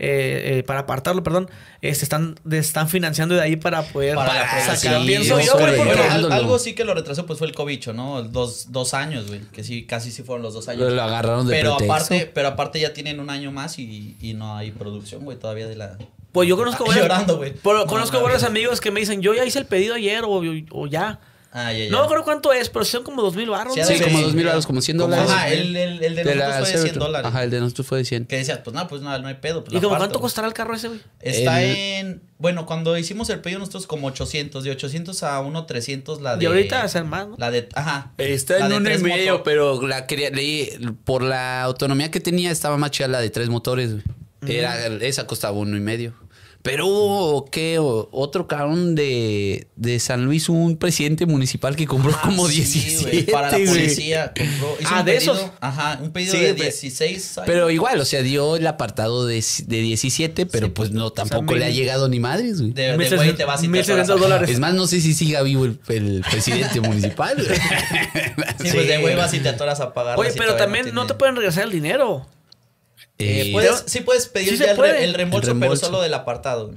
eh, 0.02 0.60
eh, 0.60 0.64
para 0.64 0.82
apartarlo, 0.82 1.24
perdón, 1.24 1.50
eh, 1.82 1.94
se 1.94 2.06
están, 2.06 2.40
están 2.52 2.88
financiando 2.88 3.36
de 3.36 3.42
ahí 3.42 3.58
para 3.58 3.82
poder 3.84 4.16
Para 4.16 4.34
sacar. 4.48 4.64
producción. 4.64 5.06
Pienso 5.06 5.38
Sí, 5.40 5.46
yo, 5.46 5.54
güey, 5.54 5.66
sí, 5.66 5.76
porque 5.76 5.76
Bueno, 5.84 6.04
al- 6.04 6.10
Dándolo. 6.10 6.34
algo 6.36 6.60
sí 6.60 6.74
que 6.74 6.86
lo 6.86 6.94
retrasó 6.94 7.26
pues 7.26 7.38
fue 7.38 7.48
el 7.50 7.54
cobicho, 7.54 7.92
¿no? 7.92 8.22
Dos, 8.24 8.72
dos 8.72 8.94
años, 8.94 9.28
güey. 9.28 9.42
Que 9.52 9.62
sí, 9.64 9.86
casi 9.86 10.12
sí 10.12 10.24
fueron 10.24 10.42
los 10.44 10.54
dos 10.54 10.70
años. 10.70 10.94
Lo 10.94 11.02
agarraron 11.04 11.46
de 11.48 11.54
pero 11.54 11.76
pretexto. 11.76 11.94
aparte, 12.14 12.32
pero 12.34 12.48
aparte 12.48 12.80
ya 12.80 12.94
tienen 12.94 13.20
un 13.20 13.30
año 13.30 13.52
más 13.52 13.78
y, 13.78 14.16
y 14.22 14.34
no 14.36 14.56
hay 14.56 14.72
producción, 14.72 15.26
güey, 15.26 15.38
todavía 15.38 15.68
de 15.68 15.76
la. 15.76 15.98
pues 16.32 16.48
yo 16.48 16.56
conozco 16.56 16.84
Ah, 16.86 16.88
varios, 16.88 17.04
llorando, 17.06 17.36
güey. 17.38 17.54
No, 17.62 17.86
conozco 17.86 18.18
no, 18.20 18.24
varios 18.24 18.44
amigos 18.44 18.80
que 18.80 18.92
me 18.92 19.02
dicen, 19.02 19.22
yo 19.22 19.34
ya 19.34 19.44
hice 19.44 19.60
el 19.60 19.66
pedido 19.66 19.96
ayer 19.96 20.24
o, 20.24 20.42
o 20.72 20.88
ya. 20.88 21.20
Ah, 21.52 21.74
ya, 21.74 21.86
ya. 21.86 21.90
No 21.92 22.00
me 22.00 22.04
acuerdo 22.06 22.24
cuánto 22.24 22.54
es, 22.54 22.70
pero 22.70 22.86
son 22.86 23.04
como 23.04 23.24
dos 23.24 23.36
mil 23.36 23.50
baros. 23.50 23.74
Sí, 23.74 23.80
¿no? 23.80 23.86
Sí, 23.88 24.00
como 24.00 24.20
dos 24.22 24.34
mil 24.36 24.44
dólares, 24.46 24.68
como 24.68 24.82
100 24.82 24.98
Como- 25.00 25.10
dólares. 25.16 25.32
Ajá, 25.32 25.50
el, 25.50 25.76
el, 25.76 26.04
el 26.04 26.16
de, 26.16 26.24
De 26.24 26.36
la 26.36 26.46
nosotros 26.46 26.58
fue 26.58 26.60
de 26.60 26.66
100 26.66 26.80
Cybertruck. 26.82 27.04
dólares. 27.08 27.28
Ajá, 27.28 27.44
el 27.44 27.50
de 27.50 27.60
nosotros 27.60 27.88
fue 27.88 27.98
de 27.98 28.06
100. 28.06 28.26
Que 28.28 28.36
decías, 28.38 28.60
pues 28.64 28.74
nada, 28.76 28.88
pues 28.88 29.02
nada, 29.02 29.18
no 29.18 29.28
hay 29.28 29.34
pedo. 29.34 29.64
Pues 29.64 29.76
¿Y 29.76 29.82
como 29.82 29.98
cuánto 29.98 30.20
costará 30.20 30.48
el 30.48 30.54
carro 30.54 30.76
ese, 30.76 30.90
güey? 30.90 31.00
Está 31.22 31.64
El- 31.64 31.76
en. 31.76 32.22
Bueno, 32.38 32.66
cuando 32.68 32.96
hicimos 32.98 33.30
el 33.32 33.40
pedido 33.42 33.60
nosotros 33.60 33.88
como 33.88 34.08
800. 34.08 34.64
De 34.64 34.70
800 34.72 35.24
a 35.24 35.42
1,300 35.42 36.22
la 36.22 36.38
de. 36.38 36.44
Y 36.44 36.48
ahorita 36.48 36.84
hacer 36.84 37.04
más, 37.04 37.28
¿no? 37.28 37.36
La 37.40 37.50
de. 37.50 37.68
Ajá. 37.74 38.12
Está 38.20 38.60
la 38.60 38.66
en 38.66 38.70
de 38.70 38.78
uno 38.78 38.92
y 38.92 38.98
medio, 39.12 39.32
motor. 39.32 39.44
pero 39.44 39.88
la 39.88 40.06
quería, 40.06 40.30
leí, 40.30 40.70
por 41.04 41.24
la 41.24 41.64
autonomía 41.64 42.12
que 42.12 42.20
tenía, 42.20 42.52
estaba 42.52 42.78
más 42.78 42.92
chida 42.92 43.08
la 43.08 43.22
de 43.22 43.30
tres 43.32 43.50
motores. 43.50 43.94
güey. 43.94 44.56
Era, 44.56 44.86
esa 44.88 45.26
costaba 45.28 45.58
uno 45.58 45.76
y 45.76 45.82
medio. 45.82 46.14
Pero 46.62 46.88
hubo, 46.88 47.50
Otro 48.12 48.46
cabrón 48.48 48.94
de, 48.94 49.68
de 49.78 50.00
San 50.00 50.26
Luis, 50.26 50.50
un 50.50 50.76
presidente 50.78 51.26
municipal 51.26 51.76
que 51.78 51.86
compró 51.88 52.12
Ah, 52.14 52.22
como 52.26 52.48
sí, 52.50 52.56
17. 52.58 53.02
güey, 53.12 53.24
Para 53.28 53.50
la 53.52 53.58
policía. 53.66 54.34
Compró, 54.38 54.76
hizo 54.82 54.90
Ah, 54.94 55.00
un 55.00 55.06
¿de 55.06 55.14
pedido, 55.14 55.34
esos? 55.36 55.52
Ajá, 55.62 56.00
un 56.02 56.12
pedido 56.12 56.34
Sí, 56.34 56.40
de 56.42 56.54
pe- 56.56 56.64
16. 56.64 57.38
años. 57.38 57.46
Pero 57.48 57.70
igual, 57.70 58.02
o 58.02 58.06
sea, 58.06 58.22
dio 58.24 58.58
el 58.58 58.68
apartado 58.68 59.26
de, 59.26 59.42
de 59.68 59.82
17, 59.82 60.46
pero 60.48 60.74
pues 60.74 60.92
no, 60.92 61.12
tampoco 61.12 61.56
le 61.56 61.64
ha 61.64 61.70
llegado 61.70 62.10
ni 62.10 62.20
madres, 62.20 62.60
güey. 62.60 62.74
De, 62.74 62.98
de 62.98 63.16
güey 63.16 63.36
te 63.36 63.46
vas 63.46 63.62
y 63.62 63.64
te 63.64 63.70
1600 63.70 63.90
atoras 63.90 64.10
a- 64.10 64.14
dólares. 64.22 64.50
Es 64.50 64.60
más, 64.60 64.74
no 64.74 64.86
sé 64.86 65.00
si 65.00 65.14
siga 65.14 65.42
vivo 65.44 65.64
el, 65.64 65.80
el 65.88 66.26
presidente 66.30 66.82
municipal. 66.88 67.38
Sí, 68.62 68.70
pues 68.74 68.88
de 68.88 68.98
güey 68.98 69.16
vas 69.16 69.34
y 69.34 69.40
te 69.40 69.48
atoras 69.50 69.80
a 69.80 69.94
pagar. 69.94 70.20
Oye, 70.20 70.32
pero 70.38 70.56
también 70.56 70.94
no 70.94 71.08
te 71.08 71.14
pueden 71.14 71.36
regresar 71.38 71.64
el 71.64 71.72
dinero. 71.72 72.28
Eh, 73.20 73.50
puedes, 73.52 73.84
sí 73.86 74.00
puedes 74.02 74.28
pedir 74.28 74.50
Sí 74.50 74.58
ya 74.58 74.72
el, 74.72 74.80
el 74.80 75.14
reembolso, 75.14 75.52
El 75.52 75.58
pero 75.58 75.60
reembolso. 75.60 75.86
solo 75.88 76.02
del 76.02 76.14
apartado. 76.14 76.74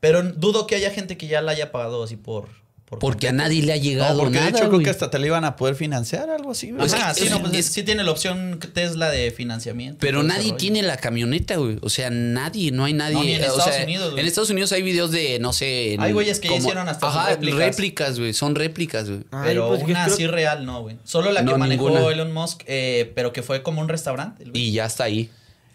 Pero 0.00 0.22
dudo 0.22 0.66
que 0.66 0.74
haya 0.76 0.90
gente 0.90 1.16
que 1.16 1.26
ya 1.26 1.40
la 1.42 1.52
haya 1.52 1.70
pagado 1.72 2.02
así 2.02 2.16
por. 2.16 2.48
por 2.84 2.98
porque 2.98 3.26
a 3.26 3.30
completo. 3.30 3.48
nadie 3.48 3.62
le 3.62 3.72
ha 3.72 3.76
llegado 3.76 4.14
No, 4.14 4.20
porque 4.24 4.34
nada, 4.34 4.46
de 4.46 4.50
hecho 4.50 4.58
creo 4.60 4.70
güey. 4.72 4.84
que 4.84 4.90
hasta 4.90 5.10
te 5.10 5.18
lo 5.18 5.26
iban 5.26 5.44
a 5.44 5.56
poder 5.56 5.74
financiar, 5.76 6.28
algo 6.30 6.50
así. 6.52 6.70
güey. 6.72 6.84
Ajá, 6.86 7.14
que- 7.14 7.20
sí, 7.20 7.26
es- 7.26 7.30
no, 7.32 7.40
pues 7.40 7.52
es- 7.54 7.66
sí 7.66 7.82
tiene 7.84 8.02
la 8.04 8.10
opción 8.10 8.58
Tesla 8.74 9.10
de 9.10 9.30
financiamiento. 9.30 9.98
Pero 10.00 10.22
nadie 10.22 10.52
tiene 10.54 10.82
la 10.82 10.96
camioneta, 10.98 11.56
güey. 11.56 11.78
O 11.82 11.88
sea, 11.88 12.10
nadie, 12.10 12.70
no 12.72 12.84
hay 12.84 12.92
nadie. 12.94 13.14
No, 13.14 13.22
ni 13.24 13.32
en 13.34 13.42
o 13.42 13.46
Estados 13.46 13.74
sea, 13.74 13.84
Unidos, 13.84 14.10
güey. 14.10 14.20
En 14.20 14.26
Estados 14.26 14.50
Unidos 14.50 14.72
hay 14.72 14.82
videos 14.82 15.10
de, 15.10 15.38
no 15.40 15.52
sé. 15.52 15.94
en- 15.94 16.00
Hay 16.02 16.12
güeyes 16.12 16.38
que 16.40 16.48
ya 16.48 16.56
hicieron 16.56 16.88
hasta 16.88 17.08
Ajá, 17.08 17.28
réplicas. 17.30 17.58
réplicas, 17.58 18.18
güey. 18.18 18.32
Son 18.34 18.54
réplicas, 18.54 19.08
güey. 19.08 19.22
Ay, 19.30 19.40
Pero 19.44 19.68
pues, 19.68 19.82
una 19.84 20.04
creo- 20.04 20.14
así 20.14 20.26
real 20.26 20.66
no, 20.66 20.82
güey. 20.82 20.96
Solo 21.04 21.30
la 21.32 21.40
que 21.44 21.50
No, 21.52 21.58
manejó 21.58 21.88
ninguna. 21.90 22.12
Elon 22.12 22.32
Musk, 22.32 22.62
eh, 22.66 23.10
pero 23.14 23.32
que 23.32 23.42
fue 23.42 23.62
como 23.62 23.80
un 23.80 23.88
restaurante. 23.88 24.44
güey. 24.44 24.60
Y 24.60 24.72
ya 24.72 24.84
está 24.86 25.04
ahí. 25.04 25.30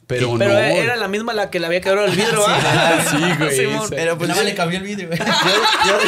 Pero, 0.07 0.37
Pero 0.37 0.53
no. 0.53 0.57
era 0.57 0.95
la 0.95 1.09
misma 1.09 1.33
la 1.33 1.49
que 1.49 1.59
le 1.59 1.65
había 1.67 1.81
quebrado 1.81 2.07
el 2.07 2.15
vidrio, 2.15 2.41
¿ah? 2.47 3.05
sí, 3.11 3.17
güey, 3.37 3.59
esa- 3.75 3.89
Pero 3.89 4.17
pues 4.17 4.29
Nada 4.29 4.39
más 4.41 4.45
yo, 4.45 4.49
le 4.49 4.55
cambió 4.55 4.77
el 4.79 4.85
vídeo, 4.85 5.07
güey. 5.07 5.19
yo- 5.19 5.25
yo- 5.25 5.99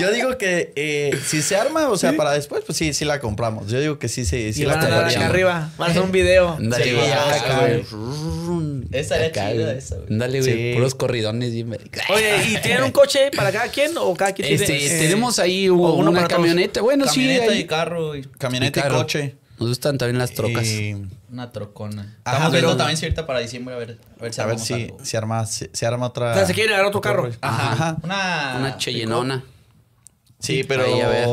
yo 0.00 0.10
digo 0.12 0.38
que 0.38 0.72
eh, 0.74 1.16
si 1.26 1.42
se 1.42 1.56
arma, 1.56 1.88
o 1.90 1.98
sea, 1.98 2.14
para 2.14 2.32
después, 2.32 2.64
pues 2.64 2.78
sí, 2.78 2.94
sí 2.94 3.04
la 3.04 3.20
compramos. 3.20 3.70
Yo 3.70 3.78
digo 3.80 3.98
que 3.98 4.08
sí, 4.08 4.24
sí, 4.24 4.52
sí 4.54 4.62
Y 4.62 4.64
la 4.64 4.76
dar 4.76 5.04
acá 5.04 5.26
arriba. 5.26 5.70
Hacer 5.78 6.00
un 6.02 6.10
video. 6.10 6.54
Ándale, 6.54 6.84
Sí, 6.84 6.92
güey. 6.94 7.06
ya, 7.06 7.34
acá, 7.34 7.60
güey. 7.60 7.84
güey. 7.90 8.84
Esa 8.92 9.16
era 9.16 9.26
Acá, 9.26 9.52
chida, 9.52 9.64
güey. 9.66 9.78
esa, 9.78 9.96
güey. 9.96 10.06
Ándale, 10.10 10.40
güey. 10.40 10.52
Sí. 10.52 10.72
Puros 10.74 10.94
corridones. 10.94 11.52
bien- 11.52 11.78
Oye, 12.08 12.36
¿y 12.48 12.56
tienen 12.62 12.82
un 12.84 12.92
coche 12.92 13.30
para 13.36 13.52
cada 13.52 13.68
quien 13.68 13.92
o 13.98 14.14
cada 14.14 14.32
quien 14.32 14.50
Este, 14.52 14.64
tiene? 14.66 14.86
eh, 14.86 14.98
tenemos 15.00 15.38
ahí 15.38 15.68
o 15.68 15.74
u- 15.74 15.92
uno 15.96 16.10
una 16.10 16.26
camioneta. 16.28 16.80
Bueno, 16.80 17.04
Camioneta 17.04 17.44
sí. 17.44 17.50
y 17.50 17.52
ahí- 17.58 17.66
carro, 17.66 18.08
güey. 18.08 18.22
Camioneta 18.38 18.80
y, 18.80 18.82
carro. 18.82 18.96
coche. 18.96 19.34
Nos 19.58 19.68
gustan 19.68 19.98
también 19.98 20.18
las 20.18 20.32
trocas. 20.32 20.64
Y 20.66 20.96
Una 21.30 21.50
trocona. 21.52 22.02
Ajá, 22.24 22.36
Estamos 22.36 22.52
viendo 22.52 22.68
pero- 22.70 22.76
también 22.76 22.96
si 22.96 23.04
ahorita 23.06 23.26
para 23.26 23.38
diciembre 23.38 23.74
a 23.74 23.78
ver, 23.78 23.98
a 24.18 24.22
ver 24.22 24.32
si 24.34 24.40
a 24.40 24.44
ver 24.46 24.52
armamos 24.54 24.66
si 24.66 24.74
algo. 24.74 24.98
se 25.04 25.16
arma, 25.16 25.46
se, 25.46 25.70
se 25.72 25.86
arma 25.86 26.06
otra. 26.06 26.32
O 26.32 26.34
sea, 26.34 26.46
se 26.46 26.54
quieren 26.54 26.72
agarrar 26.72 26.88
otro 26.88 27.00
carro. 27.00 27.30
Ajá. 27.40 27.72
Ajá. 27.72 27.96
Una. 28.02 28.56
Una 28.58 28.76
Cheyenona. 28.78 29.44
Sí, 30.40 30.64
pero. 30.64 30.84
Ahí, 30.84 31.00
a 31.00 31.08
ver. 31.08 31.28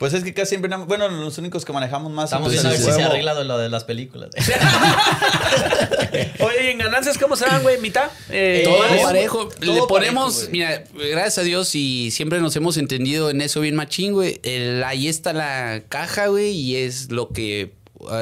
Pues 0.00 0.14
es 0.14 0.24
que 0.24 0.32
casi 0.32 0.48
siempre. 0.56 0.74
Bueno, 0.86 1.08
los 1.10 1.36
únicos 1.36 1.66
que 1.66 1.74
manejamos 1.74 2.10
más. 2.10 2.30
Estamos 2.30 2.50
viendo 2.50 2.70
a 2.70 2.72
ver 2.72 2.80
el 2.80 2.86
si 2.86 2.90
se 2.90 3.02
arregla 3.02 3.34
lo 3.44 3.58
de 3.58 3.68
las 3.68 3.84
películas. 3.84 4.30
Oye, 6.40 6.64
¿y 6.64 6.68
en 6.68 6.78
ganancias 6.78 7.18
cómo 7.18 7.36
se 7.36 7.44
dan, 7.44 7.62
güey? 7.62 7.78
¿Mitad? 7.80 8.10
Eh, 8.30 8.62
Todo 8.64 8.78
parejo. 8.78 9.02
parejo. 9.04 9.48
Todo 9.60 9.74
Le 9.74 9.82
ponemos, 9.86 10.34
parejo, 10.34 10.52
mira, 10.52 10.84
gracias 11.10 11.38
a 11.38 11.42
Dios 11.42 11.74
y 11.74 12.10
siempre 12.12 12.40
nos 12.40 12.56
hemos 12.56 12.78
entendido 12.78 13.28
en 13.28 13.42
eso 13.42 13.60
bien 13.60 13.76
machín, 13.76 14.14
güey. 14.14 14.40
El- 14.42 14.82
ahí 14.84 15.06
está 15.06 15.34
la 15.34 15.82
caja, 15.90 16.28
güey, 16.28 16.50
y 16.52 16.76
es 16.76 17.10
lo 17.10 17.28
que 17.28 17.72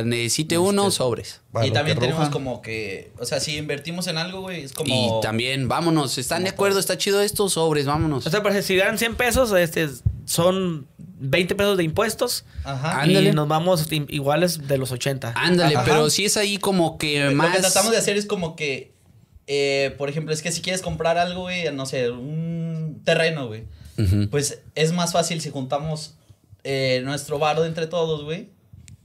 necesite 0.04 0.58
uno, 0.58 0.90
sobres. 0.90 1.40
Y 1.62 1.68
lo 1.68 1.72
también 1.72 1.98
tenemos 1.98 2.28
como 2.30 2.62
que. 2.62 3.12
O 3.18 3.24
sea, 3.24 3.40
si 3.40 3.56
invertimos 3.56 4.06
en 4.06 4.18
algo, 4.18 4.40
güey, 4.40 4.62
es 4.64 4.72
como. 4.72 4.94
Y 4.94 5.22
también, 5.22 5.68
vámonos, 5.68 6.18
¿están 6.18 6.44
de 6.44 6.50
acuerdo? 6.50 6.78
¿Está 6.78 6.98
chido 6.98 7.20
esto? 7.20 7.48
Sobres, 7.48 7.86
vámonos. 7.86 8.26
O 8.26 8.30
sea, 8.30 8.42
parece 8.42 8.62
si 8.62 8.76
ganan 8.76 8.98
100 8.98 9.14
pesos, 9.16 9.52
este, 9.52 9.88
son 10.24 10.86
20 10.98 11.54
pesos 11.54 11.76
de 11.76 11.84
impuestos. 11.84 12.44
Ajá. 12.64 13.00
Ándale. 13.02 13.30
Y 13.30 13.32
nos 13.32 13.48
vamos 13.48 13.86
iguales 13.90 14.66
de 14.68 14.78
los 14.78 14.92
80. 14.92 15.34
Ándale, 15.36 15.76
Ajá. 15.76 15.84
pero 15.84 16.10
sí 16.10 16.24
es 16.24 16.36
ahí 16.36 16.58
como 16.58 16.98
que 16.98 17.24
Lo 17.24 17.32
más... 17.34 17.54
que 17.54 17.60
tratamos 17.62 17.92
de 17.92 17.98
hacer 17.98 18.16
es 18.16 18.26
como 18.26 18.56
que. 18.56 18.92
eh, 19.46 19.94
por 19.96 20.08
ejemplo, 20.08 20.34
es 20.34 20.42
que 20.42 20.52
si 20.52 20.60
quieres 20.60 20.82
comprar 20.82 21.18
algo, 21.18 21.42
güey, 21.42 21.72
no 21.72 21.86
sé, 21.86 22.10
un 22.10 23.00
terreno, 23.04 23.46
güey. 23.46 23.64
Pues 24.30 24.60
es 24.76 24.92
más 24.92 25.12
fácil 25.12 25.40
si 25.40 25.50
juntamos 25.50 26.14
eh, 26.62 27.00
nuestro 27.04 27.38
varo 27.40 27.62
de 27.62 27.68
entre 27.68 27.86
todos, 27.88 28.22
güey. 28.24 28.50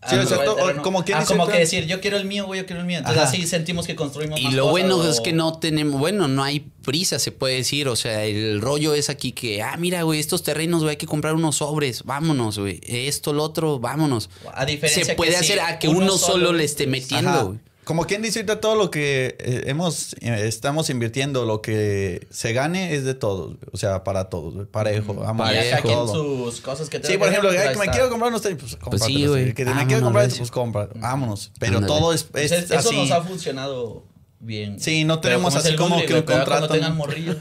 Sí, 0.09 0.15
o 0.15 0.25
sea, 0.27 0.37
como 0.81 0.99
Ah, 0.99 1.03
dice 1.05 1.25
como 1.27 1.43
ahorita- 1.43 1.51
que 1.53 1.59
decir, 1.59 1.85
yo 1.85 2.01
quiero 2.01 2.17
el 2.17 2.25
mío, 2.25 2.45
güey, 2.45 2.59
yo 2.61 2.65
quiero 2.65 2.81
el 2.81 2.87
mío. 2.87 2.97
Entonces 2.99 3.21
Ajá. 3.23 3.29
así 3.31 3.47
sentimos 3.47 3.87
que 3.87 3.95
construimos 3.95 4.39
Y 4.39 4.43
más 4.45 4.53
lo 4.53 4.63
cosas, 4.63 4.71
bueno 4.71 4.97
o- 4.97 5.07
es 5.09 5.19
que 5.21 5.33
no 5.33 5.57
tenemos, 5.59 5.99
bueno, 5.99 6.27
no 6.27 6.43
hay 6.43 6.59
prisa, 6.83 7.19
se 7.19 7.31
puede 7.31 7.55
decir. 7.55 7.87
O 7.87 7.95
sea, 7.95 8.25
el 8.25 8.59
rollo 8.61 8.93
es 8.93 9.09
aquí 9.09 9.31
que, 9.31 9.61
ah, 9.61 9.75
mira, 9.77 10.01
güey, 10.03 10.19
estos 10.19 10.43
terrenos, 10.43 10.81
güey, 10.81 10.91
hay 10.91 10.97
que 10.97 11.05
comprar 11.07 11.35
unos 11.35 11.57
sobres, 11.57 12.03
vámonos, 12.03 12.59
güey. 12.59 12.81
Esto, 12.85 13.33
lo 13.33 13.43
otro, 13.43 13.79
vámonos. 13.79 14.29
A 14.53 14.65
diferencia 14.65 15.05
Se 15.05 15.15
puede 15.15 15.35
hacer 15.37 15.59
a 15.59 15.79
que 15.79 15.87
uno 15.87 15.99
uno, 15.99 16.17
solo, 16.17 16.33
solo, 16.47 16.53
le 16.53 16.63
esté 16.65 16.87
metiendo, 16.87 17.47
güey. 17.47 17.59
Como 17.83 18.05
quien 18.05 18.21
dice 18.21 18.39
ahorita 18.39 18.61
todo 18.61 18.75
lo 18.75 18.89
que 18.91 19.35
eh, 19.39 19.63
hemos 19.67 20.13
eh, 20.21 20.47
estamos 20.47 20.89
invirtiendo, 20.89 21.45
lo 21.45 21.61
que 21.61 22.25
se 22.29 22.53
gane 22.53 22.93
es 22.95 23.03
de 23.03 23.13
todos, 23.13 23.55
o 23.71 23.77
sea, 23.77 24.03
para 24.03 24.29
todos, 24.29 24.67
parejo, 24.67 25.13
vamos, 25.13 25.47
quien 25.81 25.81
todo. 25.81 26.13
sus 26.51 26.61
cosas 26.61 26.89
que 26.89 27.01
Sí, 27.03 27.17
por 27.17 27.27
ejemplo, 27.27 27.49
que 27.51 27.57
pues, 27.57 27.77
me 27.77 27.87
quiero 27.89 28.09
comprar 28.09 28.29
unos 28.29 28.41
tenis, 28.41 28.57
pues 28.59 28.71
sí, 28.71 28.77
cómpratelos, 28.77 29.29
güey. 29.31 29.53
Que 29.53 29.65
me 29.65 29.85
quiero 29.87 30.03
comprar 30.03 30.29
pues 30.29 30.51
compra, 30.51 30.89
vámonos. 30.95 31.51
Pero 31.59 31.77
Ándale. 31.79 31.93
todo 31.99 32.13
es, 32.13 32.23
Pues 32.23 32.51
es- 32.51 32.71
eso 32.71 32.89
así. 32.89 32.95
nos 32.97 33.11
ha 33.11 33.21
funcionado 33.21 34.03
bien. 34.43 34.79
Sí, 34.79 35.03
no 35.05 35.19
tenemos 35.19 35.55
así 35.55 35.75
como 35.75 35.95
Google, 35.95 36.07
que 36.07 36.13
un 36.15 36.21
contrato. 36.23 36.67
tengan 36.67 36.95
morrillos. 36.95 37.37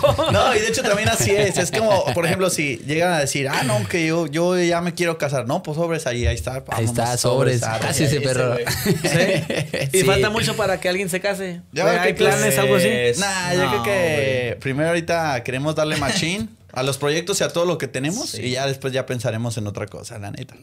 ¿Cómo? 0.00 0.30
No, 0.32 0.54
y 0.54 0.60
de 0.60 0.68
hecho 0.68 0.82
también 0.82 1.08
así 1.08 1.30
es. 1.30 1.56
Es 1.58 1.70
como, 1.70 2.04
por 2.14 2.26
ejemplo, 2.26 2.50
si 2.50 2.76
llegan 2.86 3.12
a 3.12 3.18
decir, 3.20 3.48
ah, 3.48 3.62
no, 3.64 3.86
que 3.88 4.06
yo, 4.06 4.26
yo 4.26 4.58
ya 4.58 4.80
me 4.80 4.94
quiero 4.94 5.18
casar. 5.18 5.46
No, 5.46 5.62
pues 5.62 5.76
sobres 5.76 6.06
ahí, 6.06 6.26
ahí 6.26 6.34
está. 6.34 6.62
Ahí 6.68 6.84
está, 6.84 7.02
vámonos, 7.02 7.20
sobres. 7.20 7.62
arre. 7.62 7.86
Casi 7.86 8.04
ese 8.04 8.16
ese, 8.18 8.24
perro. 8.26 8.56
¿Sí? 8.56 9.88
Y 9.92 10.00
Sí. 10.00 10.04
falta 10.04 10.30
mucho 10.30 10.54
para 10.56 10.78
que 10.80 10.88
alguien 10.88 11.08
se 11.08 11.20
case. 11.20 11.62
Ya 11.72 12.02
¿Hay 12.02 12.14
que 12.14 12.22
pues, 12.22 12.34
planes, 12.34 12.58
algo 12.58 12.76
así? 12.76 12.88
Nah, 13.18 13.54
yo 13.54 13.64
no, 13.64 13.70
creo 13.70 13.82
que 13.82 14.56
primero 14.60 14.88
ahorita 14.90 15.42
queremos 15.44 15.74
darle 15.74 15.96
machín 15.96 16.50
a 16.72 16.82
los 16.82 16.98
proyectos 16.98 17.40
y 17.40 17.44
a 17.44 17.48
todo 17.48 17.64
lo 17.64 17.78
que 17.78 17.88
tenemos 17.88 18.30
Sí. 18.30 18.42
y 18.42 18.50
ya 18.52 18.66
después 18.66 18.92
ya 18.92 19.06
pensaremos 19.06 19.56
en 19.56 19.66
otra 19.66 19.86
cosa, 19.86 20.18
la 20.18 20.30
neta. 20.30 20.54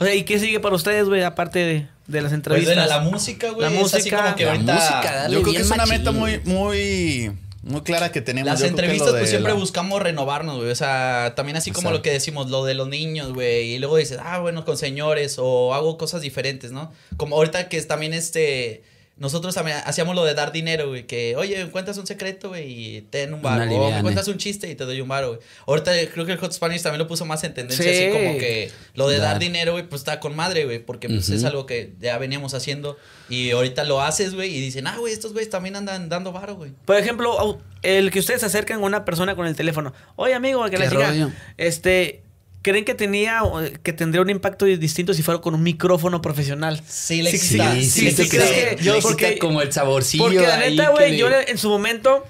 O 0.00 0.04
sea, 0.04 0.14
¿y 0.14 0.22
qué 0.24 0.38
sigue 0.38 0.60
para 0.60 0.76
ustedes, 0.76 1.06
güey, 1.08 1.22
aparte 1.24 1.58
de, 1.58 1.88
de 2.06 2.22
las 2.22 2.30
Pues 2.30 2.32
entrevistas? 2.34 2.70
de 2.76 2.76
la, 2.76 2.86
la 2.86 3.00
música, 3.00 3.50
güey. 3.50 3.62
La 3.62 3.68
es 3.80 3.94
así 3.94 3.96
música. 3.98 4.22
como 4.22 4.36
que 4.36 4.44
La 4.44 4.52
ahorita. 4.52 4.74
música, 4.74 5.12
dale. 5.14 5.34
Yo 5.34 5.42
creo 5.42 5.54
que 5.54 5.60
es 5.62 5.70
una 5.70 5.86
meta 5.86 6.12
muy, 6.12 6.38
muy, 6.44 7.32
muy 7.64 7.80
clara 7.82 8.12
que 8.12 8.20
tenemos. 8.20 8.46
Las 8.48 8.60
Yo 8.60 8.66
entrevistas, 8.66 9.10
pues 9.10 9.28
siempre 9.28 9.52
la- 9.52 9.58
buscamos 9.58 10.00
renovarnos, 10.00 10.58
güey. 10.58 10.70
O 10.70 10.74
sea, 10.76 11.32
también 11.34 11.56
así 11.56 11.72
como 11.72 11.90
lo 11.90 12.00
que 12.02 12.12
decimos, 12.12 12.48
lo 12.48 12.64
de 12.64 12.74
los 12.74 12.86
niños, 12.88 13.32
güey. 13.34 13.72
Y 13.74 13.78
luego 13.80 13.96
dices, 13.96 14.18
ah, 14.22 14.38
bueno, 14.38 14.64
con 14.64 14.76
señores, 14.78 15.34
o 15.38 15.74
hago 15.74 15.98
cosas 15.98 16.20
diferentes, 16.22 16.70
¿no? 16.70 16.92
Como 17.16 17.34
ahorita 17.34 17.68
que 17.68 17.76
es 17.78 17.88
también 17.88 18.14
este. 18.14 18.84
Nosotros 19.18 19.54
también 19.54 19.78
hacíamos 19.84 20.14
lo 20.14 20.24
de 20.24 20.34
dar 20.34 20.52
dinero, 20.52 20.88
güey. 20.88 21.06
Que, 21.06 21.34
oye, 21.36 21.60
encuentras 21.60 21.98
un 21.98 22.06
secreto, 22.06 22.50
güey, 22.50 22.96
y 22.96 23.00
ten 23.02 23.34
un 23.34 23.42
bar. 23.42 23.68
O 23.68 23.90
me 23.90 24.02
cuentas 24.02 24.28
un 24.28 24.38
chiste 24.38 24.70
y 24.70 24.74
te 24.74 24.84
doy 24.84 25.00
un 25.00 25.08
bar, 25.08 25.26
güey. 25.26 25.38
Ahorita 25.66 25.92
creo 26.12 26.24
que 26.24 26.32
el 26.32 26.38
Hot 26.38 26.52
Spanish 26.52 26.82
también 26.82 27.00
lo 27.00 27.08
puso 27.08 27.24
más 27.24 27.42
en 27.44 27.52
tendencia, 27.54 27.84
Sí. 27.84 27.90
así 28.04 28.12
como 28.12 28.38
que 28.38 28.70
lo 28.94 29.08
de 29.08 29.18
dar 29.18 29.32
Dar. 29.32 29.38
dinero, 29.40 29.72
güey, 29.72 29.88
pues 29.88 30.02
está 30.02 30.20
con 30.20 30.36
madre, 30.36 30.64
güey. 30.64 30.78
Porque 30.78 31.08
pues, 31.08 31.28
es 31.30 31.42
algo 31.44 31.66
que 31.66 31.92
ya 32.00 32.16
veníamos 32.18 32.54
haciendo. 32.54 32.96
Y 33.28 33.50
ahorita 33.50 33.84
lo 33.84 34.00
haces, 34.00 34.34
güey, 34.34 34.54
y 34.56 34.60
dicen, 34.60 34.86
ah, 34.86 34.96
güey, 34.98 35.12
estos 35.12 35.32
güeyes 35.32 35.50
también 35.50 35.74
andan 35.76 36.08
dando 36.08 36.32
varo, 36.32 36.54
güey. 36.56 36.70
Por 36.84 36.96
ejemplo, 36.96 37.58
el 37.82 38.10
que 38.10 38.20
ustedes 38.20 38.40
se 38.40 38.46
acercan 38.46 38.80
a 38.80 38.84
una 38.84 39.04
persona 39.04 39.34
con 39.34 39.46
el 39.46 39.56
teléfono. 39.56 39.92
Oye, 40.16 40.34
amigo, 40.34 40.64
que 40.64 40.70
¿Qué 40.70 40.78
la 40.78 40.88
chica, 40.90 41.08
rollo? 41.08 41.30
este, 41.56 42.22
¿creen 42.68 42.84
que 42.84 42.94
tenía, 42.94 43.40
que 43.82 43.92
tendría 43.92 44.20
un 44.22 44.30
impacto 44.30 44.64
distinto 44.66 45.14
si 45.14 45.22
fuera 45.22 45.40
con 45.40 45.54
un 45.54 45.62
micrófono 45.62 46.20
profesional? 46.22 46.80
Sí, 46.86 47.22
le 47.22 47.30
Sí, 47.30 47.38
sí, 47.38 47.58
sí, 47.58 47.84
sí, 47.90 48.02
le 48.02 48.14
¿crees 48.14 48.30
quita. 48.30 48.44
que- 48.76 48.76
yo- 48.82 48.94
Le 48.96 49.02
porque- 49.02 49.38
como 49.38 49.62
el 49.62 49.72
saborcillo. 49.72 50.24
Porque 50.24 50.40
la 50.40 50.58
neta, 50.58 50.90
güey, 50.90 51.12
le- 51.12 51.16
yo 51.18 51.28
en 51.30 51.58
su 51.58 51.68
momento 51.68 52.24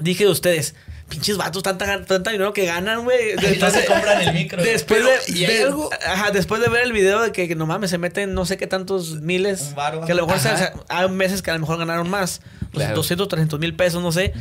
dije 0.00 0.24
de 0.24 0.30
ustedes, 0.30 0.74
pinches 1.08 1.36
vatos, 1.36 1.62
tanta, 1.62 2.04
tanta 2.04 2.30
dinero 2.30 2.52
que 2.52 2.64
ganan, 2.66 3.04
güey. 3.04 3.32
Y 3.32 3.58
no 3.58 3.70
se 3.70 3.84
compran 3.84 4.22
el 4.22 4.34
micro. 4.34 4.62
Después 4.62 5.00
Pero, 5.02 5.06
de, 5.34 5.38
¿y 5.38 5.44
hay 5.44 5.56
de- 5.58 5.62
algo? 5.64 5.90
ajá, 6.06 6.30
después 6.30 6.60
de 6.60 6.68
ver 6.68 6.82
el 6.82 6.92
video 6.92 7.20
de 7.22 7.30
que, 7.32 7.46
que 7.48 7.54
no 7.54 7.66
mames, 7.66 7.90
se 7.90 7.98
meten 7.98 8.34
no 8.34 8.46
sé 8.46 8.56
qué 8.56 8.66
tantos 8.66 9.20
miles. 9.20 9.74
Que 10.06 10.12
a 10.12 10.14
lo 10.14 10.26
mejor 10.26 10.40
se- 10.40 10.72
hay 10.88 11.08
meses 11.08 11.42
que 11.42 11.50
a 11.50 11.54
lo 11.54 11.60
mejor 11.60 11.78
ganaron 11.78 12.08
más. 12.10 12.40
pues, 12.72 12.86
Claro. 12.86 12.96
200, 12.96 13.28
300 13.28 13.60
mil 13.60 13.76
pesos, 13.76 14.02
no 14.02 14.10
sé. 14.10 14.32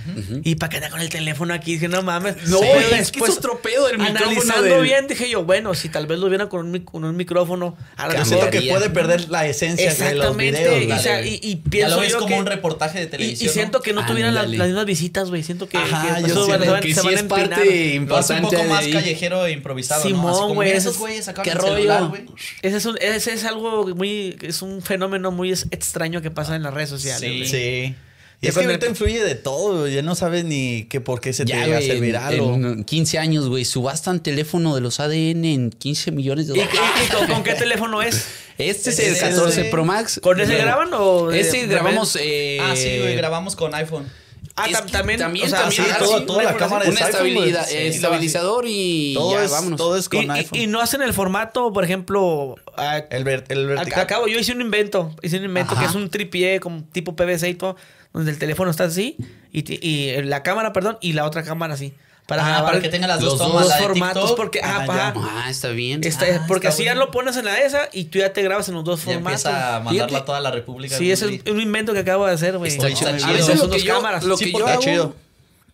Y 0.43 0.55
para 0.55 0.69
que 0.71 0.77
anda 0.77 0.89
con 0.89 0.99
el 1.01 1.09
teléfono 1.09 1.53
aquí, 1.53 1.73
dije, 1.73 1.87
no 1.87 2.01
mames. 2.01 2.35
No, 2.47 2.57
Sí, 2.57 2.65
es 2.65 2.87
que 2.89 2.95
después, 3.19 3.31
es 3.33 3.37
otro 3.37 3.59
pedo 3.61 3.85
del 3.85 3.99
micrófono 3.99 4.25
Analizando 4.31 4.63
del- 4.77 4.81
bien, 4.83 5.07
dije 5.07 5.29
yo, 5.29 5.43
bueno, 5.43 5.75
si 5.75 5.87
tal 5.89 6.07
vez 6.07 6.17
lo 6.17 6.29
vieran 6.29 6.47
con 6.47 6.65
un, 6.65 6.71
mic- 6.71 6.83
con 6.85 7.03
un 7.03 7.15
micrófono, 7.15 7.77
a 7.95 8.07
lo 8.07 8.13
mejor. 8.13 8.25
siento 8.25 8.49
que 8.49 8.61
puede 8.63 8.89
perder 8.89 9.29
la 9.29 9.45
esencia 9.45 9.93
de 9.93 10.15
los 10.15 10.35
videos. 10.35 10.99
o 10.99 11.03
sea, 11.03 11.21
y, 11.23 11.39
y 11.43 11.57
Ya 11.63 11.69
pienso 11.69 11.95
lo 11.97 12.01
ves 12.01 12.11
yo 12.11 12.17
como 12.17 12.29
que- 12.29 12.39
un 12.39 12.45
reportaje 12.47 12.97
de 12.97 13.05
y, 13.05 13.07
televisión. 13.09 13.49
y 13.51 13.53
siento 13.53 13.77
¿no? 13.77 13.81
que 13.83 13.93
no 13.93 14.03
tuvieran 14.07 14.33
la- 14.33 14.47
las 14.47 14.67
mismas 14.67 14.85
visitas, 14.85 15.29
güey. 15.29 15.43
Siento 15.43 15.69
que, 15.69 15.77
Ajá, 15.77 16.15
que 16.15 16.27
yo 16.29 16.33
van- 16.57 16.81
que 16.81 16.93
se 16.93 17.01
sí 17.01 17.05
van 17.07 17.07
a 17.07 17.15
es 17.15 17.21
empinar. 17.21 17.49
parte 17.49 17.65
Lo 18.05 18.17
hace 18.17 18.33
un 18.33 18.37
importante 18.39 18.57
poco 18.57 18.63
más 18.69 18.87
callejero 18.87 19.45
e 19.45 19.51
improvisado. 19.51 20.03
Simón, 20.03 20.53
güey, 20.55 20.71
esos 20.71 20.93
es- 20.93 20.99
güeyes 20.99 21.25
sacaron 21.25 21.43
qué 21.43 21.51
el 21.51 21.57
rollo. 21.57 21.75
celular, 21.75 22.03
güey. 22.09 22.25
Ese 22.61 22.77
es, 22.77 22.85
un, 22.85 22.97
ese 23.01 23.33
es 23.33 23.43
algo 23.45 23.87
muy. 23.95 24.37
Es 24.41 24.61
un 24.61 24.81
fenómeno 24.81 25.31
muy 25.31 25.51
extraño 25.51 26.21
que 26.21 26.31
pasa 26.31 26.55
en 26.55 26.63
las 26.63 26.73
redes 26.73 26.89
sociales. 26.89 27.21
Sí. 27.21 27.37
güey. 27.37 27.49
Sí. 27.49 27.95
Y 28.41 28.47
es 28.49 28.57
que 28.57 28.65
ahorita 28.65 28.87
influye 28.87 29.23
de 29.23 29.35
todo, 29.35 29.87
ya 29.87 30.01
no 30.01 30.15
sabes 30.15 30.43
ni 30.43 30.83
que 30.89 30.99
por 30.99 31.21
qué 31.21 31.31
se 31.31 31.45
te 31.45 31.53
llega 31.53 31.77
a 31.77 31.79
hacer 31.79 31.95
en- 31.95 32.01
viral. 32.01 32.33
en 32.33 32.83
15 32.83 33.17
años, 33.17 33.47
güey, 33.47 33.63
subastan 33.63 34.21
teléfono 34.21 34.75
de 34.75 34.81
los 34.81 34.99
ADN 34.99 35.45
en 35.45 35.69
15 35.69 36.11
millones 36.11 36.47
de 36.47 36.57
¿Y, 36.57 36.59
y- 36.59 36.65
dólares. 36.65 36.83
y 37.09 37.13
con, 37.15 37.27
con 37.27 37.43
qué 37.43 37.53
teléfono 37.53 38.01
es? 38.01 38.25
Este 38.57 38.89
es 38.89 38.99
el 38.99 39.13
es 39.13 39.21
14 39.21 39.61
el- 39.61 39.69
Pro 39.69 39.85
Max. 39.85 40.19
¿Con 40.21 40.41
ese 40.41 40.57
graban 40.57 40.89
o 40.93 41.31
Este 41.31 41.67
grabamos. 41.67 42.17
eh, 42.19 42.57
Ah, 42.61 42.73
sí, 42.75 42.99
güey, 42.99 43.15
grabamos 43.15 43.55
con 43.55 43.73
iPhone. 43.75 44.07
Ah, 44.55 44.67
Es 44.67 44.77
tam- 44.77 44.85
que 44.85 44.91
también. 44.91 45.19
también, 45.19 45.45
o 45.47 45.49
sea, 45.49 45.61
también, 45.61 45.83
sí, 45.85 45.91
ah, 45.91 45.97
todo- 45.97 46.19
sí, 46.19 46.25
todo 46.27 46.41
la 46.41 46.55
cámara 46.55 46.81
así. 46.83 46.89
Un 46.91 46.95
es 46.97 47.01
iPhone, 47.01 47.25
estabilida- 47.27 47.63
güey. 47.63 47.75
eh, 47.75 47.89
Sí, 47.91 47.95
estabilizador 47.97 48.65
y 48.67 49.13
todo, 49.15 49.31
ya, 49.33 49.43
es, 49.45 49.51
vámonos. 49.51 49.77
todo 49.77 49.97
es 49.97 50.09
con 50.09 50.19
Y, 50.21 50.25
y- 50.27 50.29
iPhone. 50.29 50.59
y 50.59 50.67
no 50.67 50.79
hacen 50.79 51.01
el 51.01 51.11
formato, 51.13 51.73
por 51.73 51.83
ejemplo. 51.83 52.55
ah, 52.77 52.97
el, 53.09 53.23
ver- 53.23 53.45
el 53.49 53.65
vertical. 53.65 54.01
Acabo, 54.01 54.27
yo 54.27 54.37
hice 54.37 54.51
un 54.51 54.61
invento. 54.61 55.15
Hice 55.23 55.37
un 55.39 55.45
invento 55.45 55.73
Ajá. 55.73 55.81
que 55.81 55.87
es 55.89 55.95
un 55.95 56.07
tripié 56.09 56.59
como 56.59 56.83
tipo 56.83 57.15
PVC 57.15 57.49
y 57.49 57.55
todo, 57.55 57.75
donde 58.13 58.29
el 58.31 58.37
teléfono 58.37 58.69
está 58.69 58.83
así 58.83 59.17
y, 59.51 59.63
y 59.87 60.21
la 60.21 60.43
cámara, 60.43 60.71
perdón, 60.71 60.99
y 61.01 61.13
la 61.13 61.25
otra 61.25 61.41
cámara 61.43 61.73
así. 61.73 61.93
Para 62.37 62.57
Ah, 62.57 62.63
para 62.65 62.81
que 62.81 62.89
tenga 62.89 63.07
las 63.07 63.19
dos 63.19 63.37
los 63.39 63.47
tomas, 63.47 63.67
la 63.67 63.75
de 63.77 63.83
formatos. 63.83 64.21
TikTok. 64.23 64.37
Porque, 64.37 64.59
Ah, 64.63 64.85
ya. 64.87 65.07
ajá. 65.09 65.13
Ah, 65.45 65.49
está 65.49 65.69
bien. 65.69 66.03
Está- 66.03 66.25
Ah, 66.29 66.45
porque 66.47 66.67
está 66.67 66.75
así 66.75 66.83
ya 66.85 66.95
lo 66.95 67.11
pones 67.11 67.35
en 67.37 67.45
la 67.45 67.59
esa 67.61 67.89
y 67.93 68.05
tú 68.05 68.19
ya 68.19 68.33
te 68.33 68.41
grabas 68.41 68.67
en 68.69 68.75
los 68.75 68.83
dos 68.83 69.01
Y 69.01 69.03
formatos. 69.05 69.45
a 69.45 69.79
mandarla 69.79 69.91
Fíjate. 69.91 70.15
a 70.15 70.25
toda 70.25 70.39
la 70.39 70.51
República. 70.51 70.97
Sí, 70.97 71.11
ese 71.11 71.41
es 71.45 71.51
un 71.51 71.61
invento 71.61 71.93
que 71.93 71.99
acabo 71.99 72.25
de 72.25 72.33
hacer, 72.33 72.57
güey. 72.57 72.71
Está 72.71 72.91
chido. 72.93 73.09
A 73.11 73.15
Está 73.15 73.27
veces 73.31 73.45
chido. 73.45 73.57
son 73.57 73.67
lo 73.67 73.71
que 73.73 73.77
dos 73.79 73.83
yo, 73.87 73.93
cámaras. 73.95 74.23
lo 74.23 74.37
que 74.37 74.51
yo 74.51 74.57
está 74.59 74.71
hago, 74.73 74.81
chido. 74.81 75.15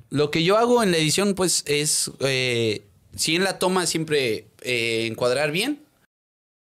lo 0.10 0.32
que 0.32 0.44
yo 0.44 0.58
hago 0.58 0.84
en 0.84 0.92
la 0.92 0.98
edición, 0.98 1.34
pues, 1.36 1.64
es 1.68 2.12
eh, 2.20 2.82
sí 3.16 3.36
en 3.36 3.44
la 3.44 3.60
toma 3.60 3.86
siempre 3.86 4.46
eh, 4.62 5.08
encuadrar 5.10 5.52
bien, 5.52 5.80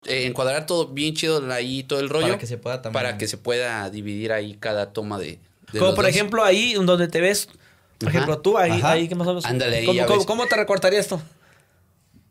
eh, 0.06 0.27
encuadrar 0.27 0.66
todo 0.66 0.89
bien 0.89 1.14
chido 1.14 1.51
ahí 1.52 1.82
todo 1.82 2.01
el 2.01 2.09
rollo 2.09 2.27
Para 2.27 2.39
que 2.39 2.47
se 2.47 2.59
pueda 2.59 2.82
también. 2.82 2.93
para 3.02 3.18
que 3.18 3.27
se 3.28 3.39
pueda 3.39 3.89
dividir 3.90 4.32
ahí 4.32 4.56
cada 4.60 4.93
toma 4.93 5.18
de, 5.18 5.39
de 5.73 5.78
Como 5.78 5.94
por 5.94 6.05
dos. 6.05 6.14
ejemplo 6.14 6.44
ahí 6.44 6.74
donde 6.74 7.09
te 7.09 7.20
ves, 7.20 7.48
por 7.98 8.09
Ajá. 8.09 8.18
ejemplo, 8.18 8.39
tú 8.39 8.59
ahí, 8.59 8.70
Ajá. 8.73 8.93
ahí 8.93 9.09
que 9.09 9.14
más 9.14 9.27
o 9.27 9.31
menos. 9.31 9.44
Ándale, 9.44 9.78
ahí 9.78 9.86
¿Cómo, 10.06 10.24
cómo- 10.27 10.47
te 10.47 10.56
recortaría 10.56 11.01
esto? 11.01 11.20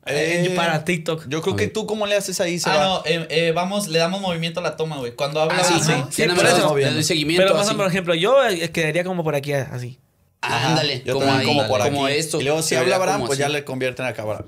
Eh, 0.08 0.54
para 0.56 0.86
TikTok. 0.86 1.26
Yo 1.28 1.42
creo 1.42 1.56
que 1.56 1.68
tú, 1.68 1.88
¿cómo 1.88 2.06
le 2.06 2.16
haces 2.16 2.40
ahí? 2.40 2.60
Se 2.60 2.70
Ah, 2.70 2.78
va. 2.78 2.84
no, 2.84 3.02
eh, 3.06 3.26
eh, 3.32 3.52
vamos, 3.56 3.88
le 3.88 3.98
damos 3.98 4.22
movimiento 4.22 4.60
a 4.60 4.64
la 4.64 4.76
toma, 4.78 4.98
güey. 4.98 5.14
Cuando 5.16 5.42
habla, 5.42 5.58
Ah, 5.60 5.64
sí, 5.64 5.74
sí. 6.12 6.24
por 6.36 6.46
eso. 6.46 6.76
le 6.78 6.92
doy 6.92 7.04
seguimiento 7.04 7.44
Pero 7.44 7.56
más 7.56 7.68
así. 7.68 7.76
por 7.76 7.88
ejemplo, 7.88 8.14
yo 8.14 8.46
eh, 8.48 8.70
quedaría 8.72 9.04
como 9.04 9.24
por 9.24 9.34
aquí, 9.34 9.54
así. 9.54 10.00
Ah, 10.44 10.68
ándale, 10.70 11.02
Yo 11.04 11.16
como 11.16 11.32
ahí, 11.34 11.44
como 11.44 11.68
por 11.68 11.82
aquí. 11.82 11.90
como 11.90 12.08
esto. 12.08 12.40
Y 12.40 12.44
luego 12.44 12.62
si 12.62 12.76
habla 12.76 12.98
Abraham, 12.98 13.24
pues 13.26 13.40
ya 13.40 13.50
le 13.50 13.64
convierten 13.64 14.06
a 14.06 14.14
perdón. 14.14 14.46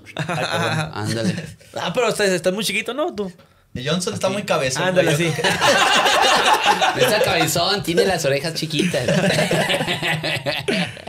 Ándale. 0.94 1.34
Ah, 1.74 1.92
pero 1.94 2.08
estás, 2.10 2.30
estás 2.30 2.54
muy 2.54 2.64
chiquito, 2.64 2.94
¿no? 2.94 3.16
Tú. 3.16 3.32
Johnson 3.76 4.14
está 4.14 4.30
muy 4.30 4.44
cabezón. 4.44 4.84
Ándale, 4.84 5.12
así. 5.12 5.32
Está 7.00 7.22
cabezón, 7.24 7.84
tiene 7.84 8.06
las 8.06 8.26
orejas 8.26 8.54
chiquitas. 8.56 9.08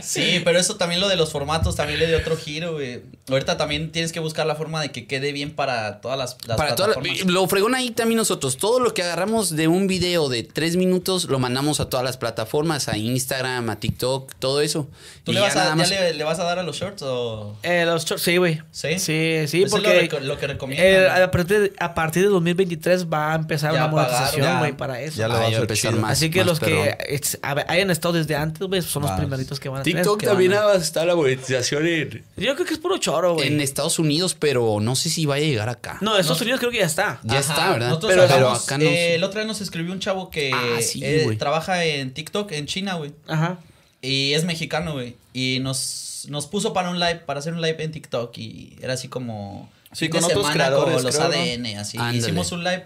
Sí, 0.01 0.41
pero 0.43 0.57
eso 0.57 0.75
también 0.75 1.01
lo 1.01 1.07
de 1.09 1.15
los 1.17 1.31
formatos 1.31 1.75
también 1.75 1.99
le 1.99 2.07
dio 2.07 2.17
otro 2.17 2.35
giro, 2.37 2.73
güey. 2.73 3.01
Ahorita 3.29 3.57
también 3.57 3.91
tienes 3.91 4.11
que 4.11 4.19
buscar 4.19 4.47
la 4.47 4.55
forma 4.55 4.81
de 4.81 4.91
que 4.91 5.05
quede 5.05 5.33
bien 5.33 5.51
para 5.53 5.99
todas 6.01 6.17
las, 6.17 6.37
las 6.47 6.57
Para 6.57 6.73
toda 6.75 6.89
la- 6.89 6.95
plataformas. 6.95 7.31
lo 7.33 7.47
fregón 7.47 7.75
ahí 7.75 7.91
también 7.91 8.17
nosotros, 8.17 8.57
todo 8.57 8.79
lo 8.79 8.93
que 8.93 9.03
agarramos 9.03 9.55
de 9.55 9.67
un 9.67 9.87
video 9.87 10.29
de 10.29 10.43
tres 10.43 10.77
minutos 10.77 11.25
lo 11.25 11.37
mandamos 11.37 11.79
a 11.79 11.89
todas 11.89 12.03
las 12.03 12.17
plataformas, 12.17 12.87
a 12.87 12.97
Instagram, 12.97 13.69
a 13.69 13.79
TikTok, 13.79 14.33
todo 14.39 14.61
eso. 14.61 14.89
¿Tú 15.25 15.31
Y 15.31 15.35
le 15.35 15.41
ya 15.41 15.47
vas, 15.47 15.55
a, 15.57 15.75
más- 15.75 15.89
le, 15.89 16.13
le 16.13 16.23
vas 16.23 16.39
a 16.39 16.43
dar 16.43 16.57
a 16.59 16.63
los 16.63 16.77
shorts 16.77 17.03
o...? 17.03 17.57
Eh, 17.61 17.83
los 17.85 18.05
shorts, 18.05 18.23
sí, 18.23 18.37
güey. 18.37 18.61
¿Sí? 18.71 18.97
Sí, 18.99 19.43
sí, 19.47 19.63
Eso 19.63 19.65
es 19.65 19.71
porque. 19.83 20.09
lo, 20.21 20.37
que 20.39 20.47
recomiendan. 20.47 20.87
eh, 20.87 21.23
a, 21.23 21.29
partir 21.29 21.59
de, 21.59 21.73
a 21.77 21.93
partir 21.93 22.23
de 22.23 22.29
2023 22.49 23.07
va 23.07 23.33
a 23.33 23.35
empezar 23.35 23.73
Ya 23.73 23.85
una 23.85 23.91
monetización, 23.91 24.59
güey, 24.59 24.73
para 24.77 25.01
eso. 25.01 25.17
Ya 25.17 25.27
lo 25.27 25.35
Ah, 25.35 25.39
va 25.39 25.45
a 25.47 25.51
empezar 25.51 25.93
más. 25.95 26.11
Así 26.11 26.29
que 26.29 26.43
los 26.43 26.59
que 26.59 26.97
es- 27.07 27.37
a 27.41 27.53
ver, 27.53 27.65
hayan 27.69 27.89
estado 27.91 28.13
desde 28.15 28.35
antes, 28.35 28.67
güey, 28.67 28.81
son 28.81 29.03
los 29.03 29.11
primeritos 29.11 29.59
que 29.59 29.69
van 29.69 29.81
a 29.81 29.83
tener. 29.83 30.01
TikTok 30.03 30.19
que 30.19 30.27
también 30.27 30.51
va 30.53 30.71
a 30.71 30.75
estar 30.75 31.05
la 31.07 31.15
monetización 31.15 31.85
en, 31.87 32.23
Yo 32.37 32.55
creo 32.55 32.65
que 32.65 32.73
es 32.73 32.79
puro 32.79 32.97
choro, 32.97 33.33
güey. 33.35 33.47
en 33.47 33.61
Estados 33.61 33.99
Unidos, 33.99 34.35
pero 34.37 34.79
no 34.81 34.95
sé 34.95 35.09
si 35.09 35.25
vaya 35.25 35.45
a 35.45 35.49
llegar 35.49 35.69
acá. 35.69 35.97
No, 36.01 36.17
Estados 36.17 36.39
No. 36.41 36.43
Unidos 36.45 36.59
creo 36.59 36.71
que 36.71 36.79
ya 36.79 36.85
está. 36.85 37.19
Ya 37.23 37.39
está, 37.39 37.71
¿verdad? 37.71 37.89
Nosotros 37.89 38.11
Pero- 38.11 38.49
acá 38.51 38.77
no 38.77 38.85
el 38.89 39.23
otro 39.23 39.39
día 39.39 39.47
nos 39.47 39.61
escribió 39.61 39.91
un 39.93 39.99
chavo 39.99 40.29
que 40.29 40.51
Ah, 40.53 40.81
sí, 40.81 41.01
eh, 41.03 41.35
trabaja 41.37 41.83
en 41.85 42.13
TikTok 42.13 42.51
en 42.51 42.65
China, 42.65 42.95
güey. 42.95 43.11
Ajá. 43.27 43.57
Y 44.01 44.33
es 44.33 44.45
mexicano, 44.45 44.93
güey. 44.93 45.15
Y 45.33 45.59
nos, 45.61 46.25
nos 46.29 46.47
puso 46.47 46.71
para 46.73 46.89
un 46.89 46.99
live, 46.99 47.15
para 47.25 47.39
hacer 47.39 47.53
un 47.53 47.61
live 47.61 47.83
en 47.83 47.91
TikTok. 47.91 48.37
Y 48.37 48.75
era 48.81 48.93
así 48.93 49.07
como. 49.09 49.69
Sí, 49.91 50.05
fin 50.05 50.11
con 50.11 50.19
de 50.21 50.25
otros 50.27 50.47
semana 50.47 50.53
creadores, 50.53 50.93
Con 50.95 51.03
los 51.03 51.15
creo, 51.15 51.27
¿no? 51.29 51.35
ADN, 51.35 51.77
así. 51.79 51.97
Ándale. 51.97 52.17
Hicimos 52.17 52.51
un 52.51 52.63
live. 52.63 52.85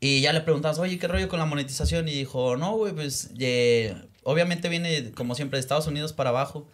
Y 0.00 0.20
ya 0.20 0.32
le 0.32 0.40
preguntamos, 0.42 0.78
oye, 0.78 0.98
¿qué 0.98 1.08
rollo 1.08 1.28
con 1.28 1.38
la 1.38 1.44
monetización? 1.46 2.08
Y 2.08 2.12
dijo, 2.12 2.56
no, 2.56 2.76
güey, 2.76 2.92
pues. 2.92 3.30
eh, 3.40 3.96
obviamente 4.22 4.68
viene, 4.68 5.10
como 5.12 5.34
siempre, 5.34 5.56
de 5.56 5.60
Estados 5.60 5.86
Unidos 5.86 6.12
para 6.12 6.30
abajo. 6.30 6.66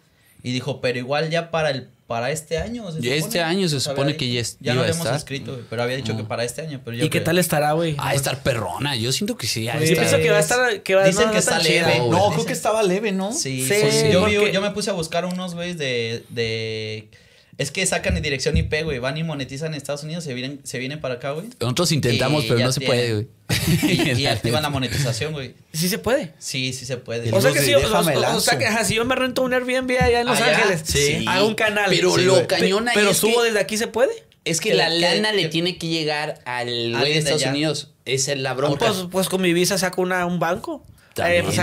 Y 0.43 0.51
dijo, 0.51 0.79
pero 0.79 0.99
igual 0.99 1.31
ya 1.31 1.49
para 1.49 1.71
el 1.71 1.87
para 2.05 2.29
este 2.29 2.59
año. 2.59 2.83
se 2.91 2.97
Ya 3.01 3.03
supone. 3.05 3.15
este 3.17 3.41
año 3.41 3.67
se 3.67 3.79
supone 3.79 4.01
había 4.03 4.17
que 4.17 4.31
ya 4.31 4.39
es- 4.41 4.57
Ya 4.59 4.73
iba 4.73 4.81
a 4.83 4.85
habíamos 4.85 5.07
estar. 5.07 5.17
escrito, 5.17 5.53
güey, 5.53 5.63
pero 5.67 5.81
había 5.81 5.95
dicho 5.97 6.13
Ah. 6.13 6.17
que 6.17 6.23
para 6.23 6.43
este 6.43 6.61
año. 6.61 6.79
Pero 6.85 6.97
yo 6.97 7.05
¿Y 7.05 7.07
qué 7.09 7.17
creo- 7.17 7.23
tal 7.23 7.39
estará, 7.39 7.71
güey? 7.71 7.95
Ah, 7.97 8.13
estar 8.13 8.43
perrona. 8.43 8.95
Yo 8.95 9.11
siento 9.11 9.37
que 9.37 9.47
sí. 9.47 9.61
de 9.65 9.73
Yo 9.73 9.95
pienso 9.95 10.17
que 10.17 10.29
va 10.29 10.37
a 10.37 10.41
estar. 10.41 10.83
Que 10.83 10.93
va, 10.93 11.03
Dicen 11.03 11.23
no, 11.23 11.29
que 11.31 11.33
no 11.37 11.39
está 11.39 11.57
leve. 11.57 11.97
No, 11.97 12.05
Dicen- 12.11 12.33
creo 12.33 12.45
que 12.45 12.53
estaba 12.53 12.83
leve, 12.83 13.11
¿no? 13.11 13.33
Sí, 13.33 13.65
Sí, 13.67 13.73
sí, 13.89 14.11
Yo, 14.11 14.61
me 14.61 14.69
puse 14.69 14.91
a 14.91 14.93
buscar 14.93 15.25
unos, 15.25 15.55
güey, 15.55 15.73
de, 15.73 16.23
de 16.29 17.09
Es 17.57 17.71
que 17.71 17.85
sacan 17.85 18.17
en 18.17 18.23
dirección 18.23 18.57
IP, 18.57 18.83
güey. 18.83 18.99
Van 18.99 19.17
y 19.17 19.23
monetizan 19.23 19.69
en 19.69 19.75
Estados 19.75 20.03
Unidos, 20.03 20.23
se 20.25 20.33
vienen, 20.33 20.59
se 20.63 20.77
vienen 20.77 20.99
para 20.99 21.15
acá, 21.15 21.31
güey. 21.31 21.47
Nosotros 21.61 21.91
intentamos, 21.93 22.43
Y 22.43 22.47
pero 22.49 22.59
no 22.59 22.71
se 22.73 22.81
puede, 22.81 23.13
güey. 23.13 23.27
Y, 23.83 24.21
y 24.21 24.25
activan 24.27 24.61
la 24.61 24.69
monetización, 24.69 25.31
güey. 25.31 25.53
Sí 25.71 25.87
se 25.87 25.97
puede. 25.97 26.33
Sí, 26.37 26.73
sí 26.73 26.85
se 26.85 26.97
puede. 26.97 27.31
O 27.31 27.39
sea 27.41 27.51
que 27.53 27.59
si, 27.61 27.73
o, 27.73 27.79
déjame 27.79 28.15
o- 28.15 28.19
o 28.19 28.21
lanzo. 28.21 28.41
sea 28.41 28.57
que 28.57 28.65
ajá, 28.65 28.83
si 28.83 28.95
yo 28.95 29.05
me 29.05 29.15
rento 29.15 29.41
un 29.41 29.53
Airbnb 29.53 29.89
allá 30.01 30.19
en 30.21 30.27
Los 30.27 30.41
Allá, 30.41 30.57
Ángeles, 30.57 30.81
sí. 30.85 31.23
hago 31.27 31.47
un 31.47 31.55
canal. 31.55 31.85
Pero 31.89 32.13
Sí, 32.15 32.23
lo 32.23 32.33
güey. 32.35 32.47
cañón 32.47 32.87
ahí 32.89 32.95
Pero 32.95 33.11
es 33.11 33.17
subo 33.17 33.39
que- 33.41 33.47
desde 33.47 33.59
aquí, 33.59 33.77
¿se 33.77 33.87
puede? 33.87 34.11
Es 34.43 34.59
que 34.59 34.69
Que- 34.71 34.75
la 34.75 34.89
lana 34.89 35.31
que- 35.31 35.37
le 35.37 35.47
tiene 35.47 35.77
que 35.77 35.87
llegar 35.87 36.41
al 36.45 36.91
güey 36.91 37.13
de 37.13 37.19
Estados 37.19 37.41
allá. 37.41 37.51
Unidos. 37.51 37.91
Esa 38.03 38.33
es 38.33 38.39
la 38.39 38.53
bronca. 38.53 38.85
Pues, 38.87 39.05
pues 39.09 39.29
con 39.29 39.41
mi 39.41 39.53
visa 39.53 39.77
saco 39.77 40.01
una, 40.01 40.25
un 40.25 40.39
banco. 40.39 40.85
También 41.15 41.45
Eh, 41.45 41.47
pues. 41.47 41.57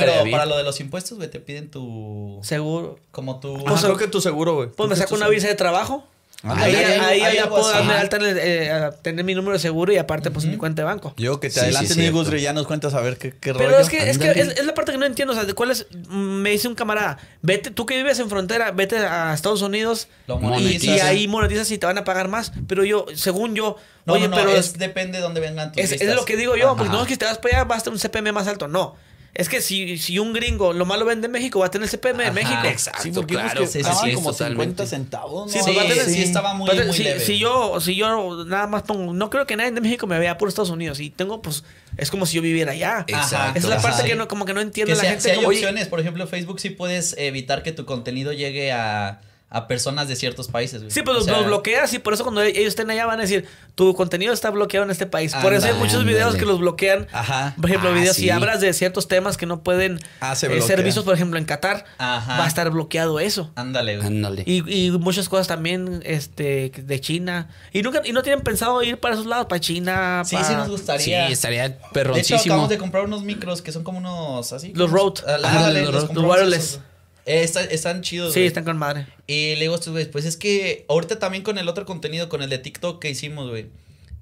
Ah, 0.00 0.22
para 0.30 0.46
lo 0.46 0.56
de 0.56 0.64
los 0.64 0.80
impuestos, 0.80 1.18
güey, 1.18 1.30
te 1.30 1.38
piden 1.38 1.70
tu. 1.70 2.40
Seguro. 2.42 2.98
Como 3.10 3.38
tu. 3.40 3.56
Ajá, 3.68 3.80
creo 3.82 3.96
que 3.96 4.08
tu 4.08 4.20
seguro, 4.20 4.54
güey. 4.56 4.68
Pues 4.70 4.88
me 4.88 4.96
saco 4.96 5.14
una 5.14 5.28
visa 5.28 5.46
de 5.48 5.54
trabajo. 5.54 6.04
Ándale. 6.44 6.84
Ahí, 6.84 7.20
ahí, 7.20 7.34
ya 7.36 7.48
puedo 7.48 7.68
darme 7.68 7.94
alta, 7.94 8.16
en 8.16 8.22
el, 8.22 8.38
eh, 8.40 8.90
tener 9.02 9.24
mi 9.24 9.34
número 9.34 9.54
de 9.54 9.58
seguro 9.58 9.92
y 9.92 9.96
aparte, 9.98 10.30
pues 10.30 10.46
mi 10.46 10.56
cuenta 10.56 10.82
de 10.82 10.86
banco. 10.86 11.12
Yo 11.16 11.40
que 11.40 11.48
te 11.48 11.54
Sí, 11.54 11.60
adelantes, 11.60 11.94
sí. 11.94 12.08
Gusri, 12.10 12.40
ya 12.40 12.52
nos 12.52 12.64
cuentas 12.68 12.94
a 12.94 13.00
ver 13.00 13.18
qué, 13.18 13.30
qué 13.32 13.52
Pero 13.52 13.70
rollo. 13.70 13.78
es 13.80 13.88
que, 13.88 14.08
es, 14.08 14.18
que 14.18 14.30
es, 14.30 14.48
es 14.56 14.64
la 14.64 14.72
parte 14.72 14.92
que 14.92 14.98
no 14.98 15.04
entiendo. 15.06 15.32
O 15.32 15.34
sea, 15.34 15.44
de 15.44 15.54
cuál 15.54 15.72
es. 15.72 15.86
Me 16.08 16.50
dice 16.50 16.68
un 16.68 16.76
camarada, 16.76 17.18
vete, 17.42 17.72
tú 17.72 17.86
que 17.86 17.96
vives 17.96 18.20
en 18.20 18.30
frontera, 18.30 18.70
vete 18.70 18.98
a 18.98 19.34
Estados 19.34 19.62
Unidos 19.62 20.06
Lo 20.28 20.36
y, 20.36 20.42
monetizas. 20.42 20.84
y 20.96 21.00
ahí 21.00 21.26
monetizas 21.26 21.68
y 21.72 21.78
te 21.78 21.86
van 21.86 21.98
a 21.98 22.04
pagar 22.04 22.28
más. 22.28 22.52
Pero 22.68 22.84
yo, 22.84 23.06
según 23.16 23.56
yo, 23.56 23.76
No, 24.08 24.14
oye, 24.14 24.28
no, 24.28 24.30
no, 24.30 24.36
pero 24.36 24.50
es, 24.56 24.66
es, 24.66 24.78
depende 24.78 25.18
de 25.18 25.22
dónde 25.22 25.40
vengan 25.40 25.70
tus 25.72 25.82
es, 25.82 25.92
es 25.92 26.00
vistas. 26.00 26.16
lo 26.16 26.24
que 26.24 26.36
digo 26.36 26.56
yo. 26.56 26.68
Ajá. 26.70 26.76
Porque 26.76 26.92
no 26.92 27.02
es 27.02 27.06
que 27.08 27.16
te 27.16 27.24
vas 27.24 27.38
para 27.38 27.58
allá, 27.58 27.64
vas 27.64 27.80
a 27.80 27.84
tener 27.84 27.94
un 27.94 28.00
CPM 28.00 28.32
más 28.32 28.46
alto. 28.48 28.66
No. 28.66 28.96
Es 29.34 29.48
que 29.48 29.60
si, 29.60 29.98
si 29.98 30.18
un 30.18 30.32
gringo 30.32 30.72
lo 30.72 30.84
malo 30.84 31.04
vende 31.04 31.26
en 31.26 31.32
México, 31.32 31.60
va 31.60 31.66
a 31.66 31.70
tener 31.70 31.88
CPM 31.88 32.24
en 32.26 32.34
México. 32.34 32.58
exacto. 32.64 33.02
Sí, 33.02 33.12
porque 33.14 33.34
claro. 33.34 33.66
sí, 33.68 33.82
sí, 33.84 34.14
como 34.14 34.32
totalmente. 34.32 34.84
50 34.84 34.86
centavos, 34.86 35.46
¿no? 35.46 35.52
Sí, 35.52 35.60
Sí, 35.64 35.70
pues 35.74 35.86
tener- 35.88 36.04
sí, 36.06 36.22
estaba 36.22 36.54
muy, 36.54 36.68
muy 36.74 36.92
si, 36.92 37.04
leve. 37.04 37.20
si 37.20 37.38
yo, 37.38 37.78
si 37.80 37.94
yo 37.94 38.44
nada 38.46 38.66
más 38.66 38.82
pongo, 38.82 39.12
no 39.12 39.30
creo 39.30 39.46
que 39.46 39.54
nadie 39.54 39.70
de 39.70 39.80
México 39.80 40.08
me 40.08 40.18
vea 40.18 40.38
por 40.38 40.48
Estados 40.48 40.70
Unidos 40.70 40.98
y 40.98 41.10
tengo, 41.10 41.40
pues, 41.40 41.62
es 41.98 42.10
como 42.10 42.26
si 42.26 42.34
yo 42.36 42.42
viviera 42.42 42.72
allá. 42.72 43.04
Exacto. 43.06 43.58
Esa 43.58 43.68
es 43.68 43.74
la 43.74 43.80
parte 43.80 43.98
Ajá. 43.98 44.08
que 44.08 44.16
no, 44.16 44.26
como 44.26 44.44
que 44.44 44.54
no 44.54 44.60
entiende 44.60 44.92
Que 44.92 44.96
la 44.96 45.02
si, 45.02 45.08
gente. 45.08 45.22
si 45.22 45.30
hay 45.30 45.36
como, 45.36 45.48
opciones, 45.48 45.86
por 45.86 46.00
ejemplo, 46.00 46.26
Facebook 46.26 46.58
sí 46.58 46.70
puedes 46.70 47.14
evitar 47.18 47.62
que 47.62 47.70
tu 47.70 47.84
contenido 47.84 48.32
llegue 48.32 48.72
a, 48.72 49.20
a 49.50 49.66
personas 49.66 50.08
de 50.08 50.16
ciertos 50.16 50.48
países. 50.48 50.80
güey. 50.82 50.90
Sí, 50.90 51.00
pues 51.02 51.14
O 51.14 51.18
los, 51.20 51.24
sea, 51.24 51.36
los 51.38 51.46
bloqueas 51.46 51.92
y 51.94 51.98
por 51.98 52.12
eso 52.12 52.22
cuando 52.22 52.42
ellos 52.42 52.66
estén 52.66 52.90
allá 52.90 53.06
van 53.06 53.18
a 53.18 53.22
decir, 53.22 53.46
tu 53.74 53.94
contenido 53.94 54.34
está 54.34 54.50
bloqueado 54.50 54.84
en 54.84 54.90
este 54.90 55.06
país. 55.06 55.34
Por 55.40 55.54
eso 55.54 55.66
hay 55.68 55.72
muchos 55.74 56.04
videos 56.04 56.36
que 56.36 56.44
los 56.44 56.58
bloquean. 56.58 57.06
Ajá. 57.12 57.54
Por 57.58 57.70
ejemplo, 57.70 57.88
Ah, 57.90 57.94
videos, 57.94 58.16
sí. 58.16 58.22
si 58.24 58.30
hablas 58.30 58.60
de 58.60 58.72
ciertos 58.74 59.08
temas 59.08 59.36
que 59.38 59.46
no 59.46 59.62
pueden 59.62 60.00
Ah, 60.20 60.34
se 60.36 60.54
eh, 60.54 60.60
ser 60.60 60.82
vistos, 60.82 61.04
por 61.04 61.14
ejemplo, 61.14 61.38
en 61.38 61.46
Qatar, 61.46 61.86
Ajá. 61.96 62.38
va 62.38 62.44
a 62.44 62.48
estar 62.48 62.68
bloqueado 62.70 63.20
eso. 63.20 63.50
Ándale, 63.54 63.96
güey. 63.96 64.06
Ándale. 64.06 64.42
Y, 64.46 64.86
y 64.86 64.90
muchas 64.90 65.28
cosas 65.30 65.46
también 65.46 66.02
este, 66.04 66.70
de 66.76 67.00
China. 67.00 67.48
Y 67.72 67.80
nunca 67.82 68.02
y 68.04 68.12
no 68.12 68.22
tienen 68.22 68.42
pensado 68.44 68.82
ir 68.82 68.98
para 68.98 69.14
esos 69.14 69.24
lados, 69.26 69.46
para 69.46 69.60
China. 69.60 70.22
Sí, 70.26 70.36
para- 70.36 70.46
sí 70.48 70.54
nos 70.56 70.66
Sí, 70.66 70.70
gustaría. 70.72 71.28
estaría 71.28 71.68
de 71.70 71.74
hecho, 71.76 71.88
perroncísimo. 71.94 72.38
acabamos 72.42 72.68
de 72.68 72.76
comprar 72.78 73.04
unos 73.04 73.22
micros 73.22 73.62
que 73.62 73.72
son 73.72 73.82
como 73.82 73.96
unos 73.96 74.52
así. 74.52 74.72
Los 74.74 74.90
Rode. 74.90 75.22
Ah, 75.26 75.70
los 75.72 75.94
los 75.94 76.12
Los 76.14 76.24
wireless. 76.24 76.64
esos. 76.64 76.80
Eh, 77.28 77.42
está- 77.44 77.64
están 77.64 78.00
chidos. 78.02 78.32
Sí, 78.34 78.40
están 78.40 78.64
con 78.64 78.76
madre. 78.78 79.06
Y 79.26 79.54
le 79.54 79.60
digo 79.60 79.74
a 79.74 79.76
estos 79.76 79.92
güeyes, 79.92 80.08
pues 80.10 80.24
es 80.24 80.36
que 80.36 80.84
ahorita 80.88 81.18
también 81.18 81.42
con 81.44 81.58
el 81.58 81.68
otro 81.68 81.84
contenido, 81.86 82.28
con 82.28 82.42
el 82.42 82.48
de 82.50 82.58
TikTok 82.58 83.00
que 83.00 83.10
hicimos, 83.10 83.50
güey. 83.50 83.66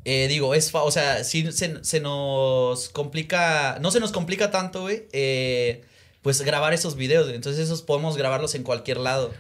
eh, 0.09 0.29
digo, 0.29 0.55
es, 0.55 0.71
fa- 0.71 0.85
o 0.85 0.91
sea, 0.93 1.25
sí 1.25 1.51
se, 1.51 1.83
se 1.85 2.01
nos 2.01 2.89
complica, 2.91 3.79
no 3.81 3.91
se 3.91 3.99
nos 3.99 4.13
complica 4.13 4.53
tanto, 4.53 4.83
güey, 4.83 5.03
eh, 5.13 5.83
pues 6.23 6.43
grabar 6.43 6.73
esos 6.75 6.95
videos, 6.97 7.25
güey. 7.25 7.35
entonces 7.35 7.65
esos 7.65 7.83
podemos 7.83 8.17
grabarlos 8.17 8.55
en 8.55 8.63
cualquier 8.63 8.99
lado. 8.99 9.33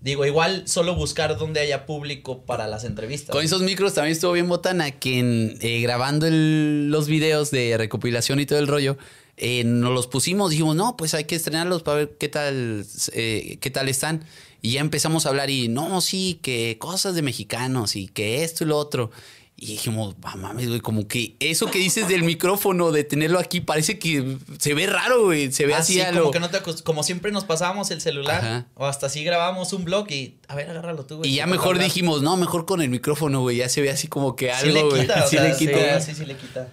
Digo, 0.00 0.24
igual 0.26 0.64
solo 0.68 0.94
buscar 0.94 1.36
donde 1.38 1.60
haya 1.60 1.86
público 1.86 2.42
para 2.44 2.66
las 2.68 2.84
entrevistas. 2.84 3.34
Con 3.34 3.44
esos 3.44 3.62
micros 3.62 3.94
también 3.94 4.12
estuvo 4.12 4.32
bien 4.32 4.48
botana 4.48 4.90
que 4.92 5.18
en, 5.18 5.58
eh, 5.62 5.80
grabando 5.82 6.26
el- 6.26 6.90
los 6.90 7.06
videos 7.06 7.50
de 7.50 7.76
recopilación 7.78 8.38
y 8.40 8.46
todo 8.46 8.58
el 8.58 8.66
rollo, 8.66 8.96
eh, 9.36 9.64
nos 9.64 9.92
los 9.92 10.06
pusimos, 10.06 10.50
dijimos, 10.50 10.76
no, 10.76 10.96
pues 10.96 11.14
hay 11.14 11.24
que 11.24 11.34
estrenarlos 11.36 11.82
para 11.82 11.98
ver 11.98 12.16
qué 12.18 12.28
tal, 12.28 12.84
eh, 13.12 13.58
qué 13.60 13.70
tal 13.70 13.88
están. 13.88 14.24
Y 14.62 14.72
ya 14.72 14.80
empezamos 14.80 15.26
a 15.26 15.28
hablar 15.30 15.50
y, 15.50 15.68
no, 15.68 16.00
sí, 16.00 16.38
que 16.42 16.76
cosas 16.78 17.14
de 17.14 17.22
mexicanos 17.22 17.96
y 17.96 18.08
que 18.08 18.44
esto 18.44 18.64
y 18.64 18.68
lo 18.68 18.78
otro. 18.78 19.10
Y 19.56 19.66
dijimos, 19.66 20.16
"Ah, 20.22 20.34
mames, 20.36 20.66
güey, 20.68 20.80
como 20.80 21.06
que 21.06 21.36
eso 21.38 21.70
que 21.70 21.78
dices 21.78 22.08
del 22.08 22.24
micrófono, 22.24 22.90
de 22.90 23.04
tenerlo 23.04 23.38
aquí, 23.38 23.60
parece 23.60 23.98
que 24.00 24.36
se 24.58 24.74
ve 24.74 24.86
raro, 24.86 25.26
güey. 25.26 25.52
Se 25.52 25.64
ve 25.66 25.74
Ah, 25.74 25.78
así 25.78 25.94
sí, 25.94 26.00
a 26.00 26.08
como 26.08 26.20
lo... 26.22 26.30
que 26.32 26.40
no 26.40 26.50
te 26.50 26.58
acos- 26.60 26.82
como 26.82 27.04
siempre 27.04 27.30
nos 27.30 27.44
pasábamos 27.44 27.90
el 27.92 28.00
celular 28.00 28.44
Ajá. 28.44 28.66
o 28.74 28.86
hasta 28.86 29.06
así 29.06 29.22
grabábamos 29.22 29.72
un 29.72 29.84
blog 29.84 30.10
y 30.10 30.38
a 30.48 30.56
ver, 30.56 30.68
agárralo 30.70 31.04
tú, 31.06 31.18
güey. 31.18 31.30
Y 31.30 31.36
ya 31.36 31.46
mejor 31.46 31.74
hablar. 31.76 31.84
dijimos, 31.84 32.20
no, 32.22 32.36
mejor 32.36 32.66
con 32.66 32.82
el 32.82 32.88
micrófono, 32.88 33.42
güey. 33.42 33.58
Ya 33.58 33.68
se 33.68 33.80
ve 33.80 33.90
así 33.90 34.08
como 34.08 34.34
que 34.34 34.50
Sí 34.60 34.66
le 34.70 34.78
algo, 34.80 34.90
güey. 34.90 35.02
quita, 35.02 35.24
o 35.24 35.28
Sí 35.28 35.36
sea, 35.36 35.44
le 35.48 35.56
quita. 35.56 36.00
Sí, 36.00 36.14
sí 36.16 36.24
le 36.26 36.36
quita. 36.36 36.68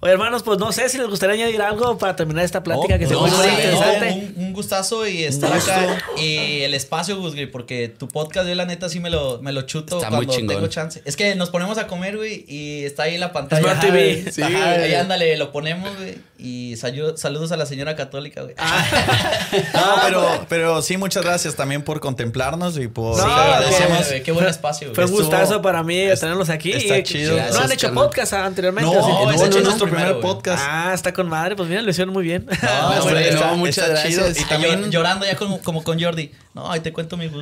Oye, 0.00 0.12
hermanos, 0.12 0.42
pues 0.42 0.58
no 0.58 0.72
sé 0.72 0.88
si 0.90 0.98
les 0.98 1.08
gustaría 1.08 1.36
añadir 1.36 1.62
algo 1.62 1.96
para 1.96 2.14
terminar 2.14 2.44
esta 2.44 2.62
plática 2.62 2.98
que 2.98 3.06
se 3.06 3.14
no, 3.14 3.20
fue 3.20 3.30
muy 3.30 3.38
no, 3.46 3.52
interesante. 3.52 4.32
un, 4.36 4.44
un 4.44 4.52
gustazo 4.52 5.06
y 5.06 5.24
estar 5.24 5.50
acá 5.52 5.98
y 6.18 6.60
el 6.62 6.74
espacio, 6.74 7.18
Gusgri, 7.18 7.46
porque 7.46 7.88
tu 7.88 8.06
podcast 8.06 8.46
yo 8.46 8.54
la 8.54 8.66
neta 8.66 8.88
sí 8.90 9.00
me 9.00 9.08
lo, 9.08 9.40
me 9.40 9.52
lo 9.52 9.62
chuto 9.62 9.96
Está 9.96 10.10
muy 10.10 10.26
cuando 10.26 10.52
tengo 10.54 10.66
chance. 10.66 11.00
Es 11.06 11.16
que 11.16 11.34
nos 11.34 11.48
ponemos 11.50 11.78
a 11.78 11.86
comer, 11.86 12.16
güey, 12.18 12.44
y 12.46 12.84
está 12.84 13.04
ahí 13.04 13.16
la 13.16 13.32
pantalla. 13.32 13.62
Smart 13.62 13.78
Ajá, 13.78 13.86
TV. 13.86 14.20
güey. 14.22 14.32
Sí, 14.32 14.42
Ajá, 14.42 14.70
ahí 14.72 14.94
ándale, 14.94 15.36
lo 15.38 15.50
ponemos, 15.50 15.96
güey, 15.96 16.18
y 16.38 16.74
salu- 16.74 17.16
saludos 17.16 17.50
a 17.52 17.56
la 17.56 17.64
señora 17.64 17.96
católica, 17.96 18.42
güey. 18.42 18.54
No, 19.72 19.80
pero, 20.04 20.46
pero 20.48 20.82
sí, 20.82 20.96
muchas 20.96 21.24
gracias 21.24 21.54
también 21.56 21.82
por 21.82 22.00
contemplarnos 22.00 22.76
y 22.78 22.88
por... 22.88 23.16
No, 23.16 23.24
Sí, 23.24 23.30
agradecemos, 23.30 24.06
güey, 24.08 24.22
qué 24.22 24.32
buen 24.32 24.46
espacio, 24.46 24.88
Fue 24.94 25.04
güey. 25.04 25.16
un 25.16 25.22
Estuvo- 25.22 25.38
gustazo 25.38 25.62
para 25.62 25.82
mí 25.82 26.04
tenerlos 26.20 26.50
aquí. 26.50 26.72
está 26.72 26.98
Y- 26.98 27.02
chido. 27.02 27.30
No 27.30 27.36
Gracias, 27.36 27.64
han 27.64 27.72
hecho 27.72 27.94
podcast 27.94 28.32
anteriormente. 28.34 28.90
No, 28.90 29.00
¿o 29.00 29.06
sí? 29.06 29.12
no, 29.12 29.30
es 29.30 29.40
es 29.56 29.85
nuestro 29.90 29.96
primero, 29.96 30.20
primer 30.20 30.22
güey. 30.22 30.34
podcast. 30.34 30.64
Ah, 30.66 30.92
está 30.94 31.12
con 31.12 31.28
madre. 31.28 31.56
Pues 31.56 31.68
mira, 31.68 31.82
lo 31.82 31.90
hicieron 31.90 32.12
muy 32.12 32.24
bien. 32.24 32.46
No, 32.62 32.92
No, 32.96 33.02
hombre, 33.04 33.28
está- 33.28 33.50
no, 33.50 33.56
muchas 33.56 33.78
está 33.78 33.88
gracias. 33.90 34.32
chido. 34.34 34.46
Y 34.46 34.48
también 34.48 34.90
llorando 34.90 35.26
ya 35.26 35.36
como, 35.36 35.60
como 35.60 35.84
con 35.84 36.00
Jordi. 36.02 36.32
No, 36.54 36.70
ahí 36.72 36.80
te 36.80 36.90
cuento 36.92 37.16
mi. 37.18 37.28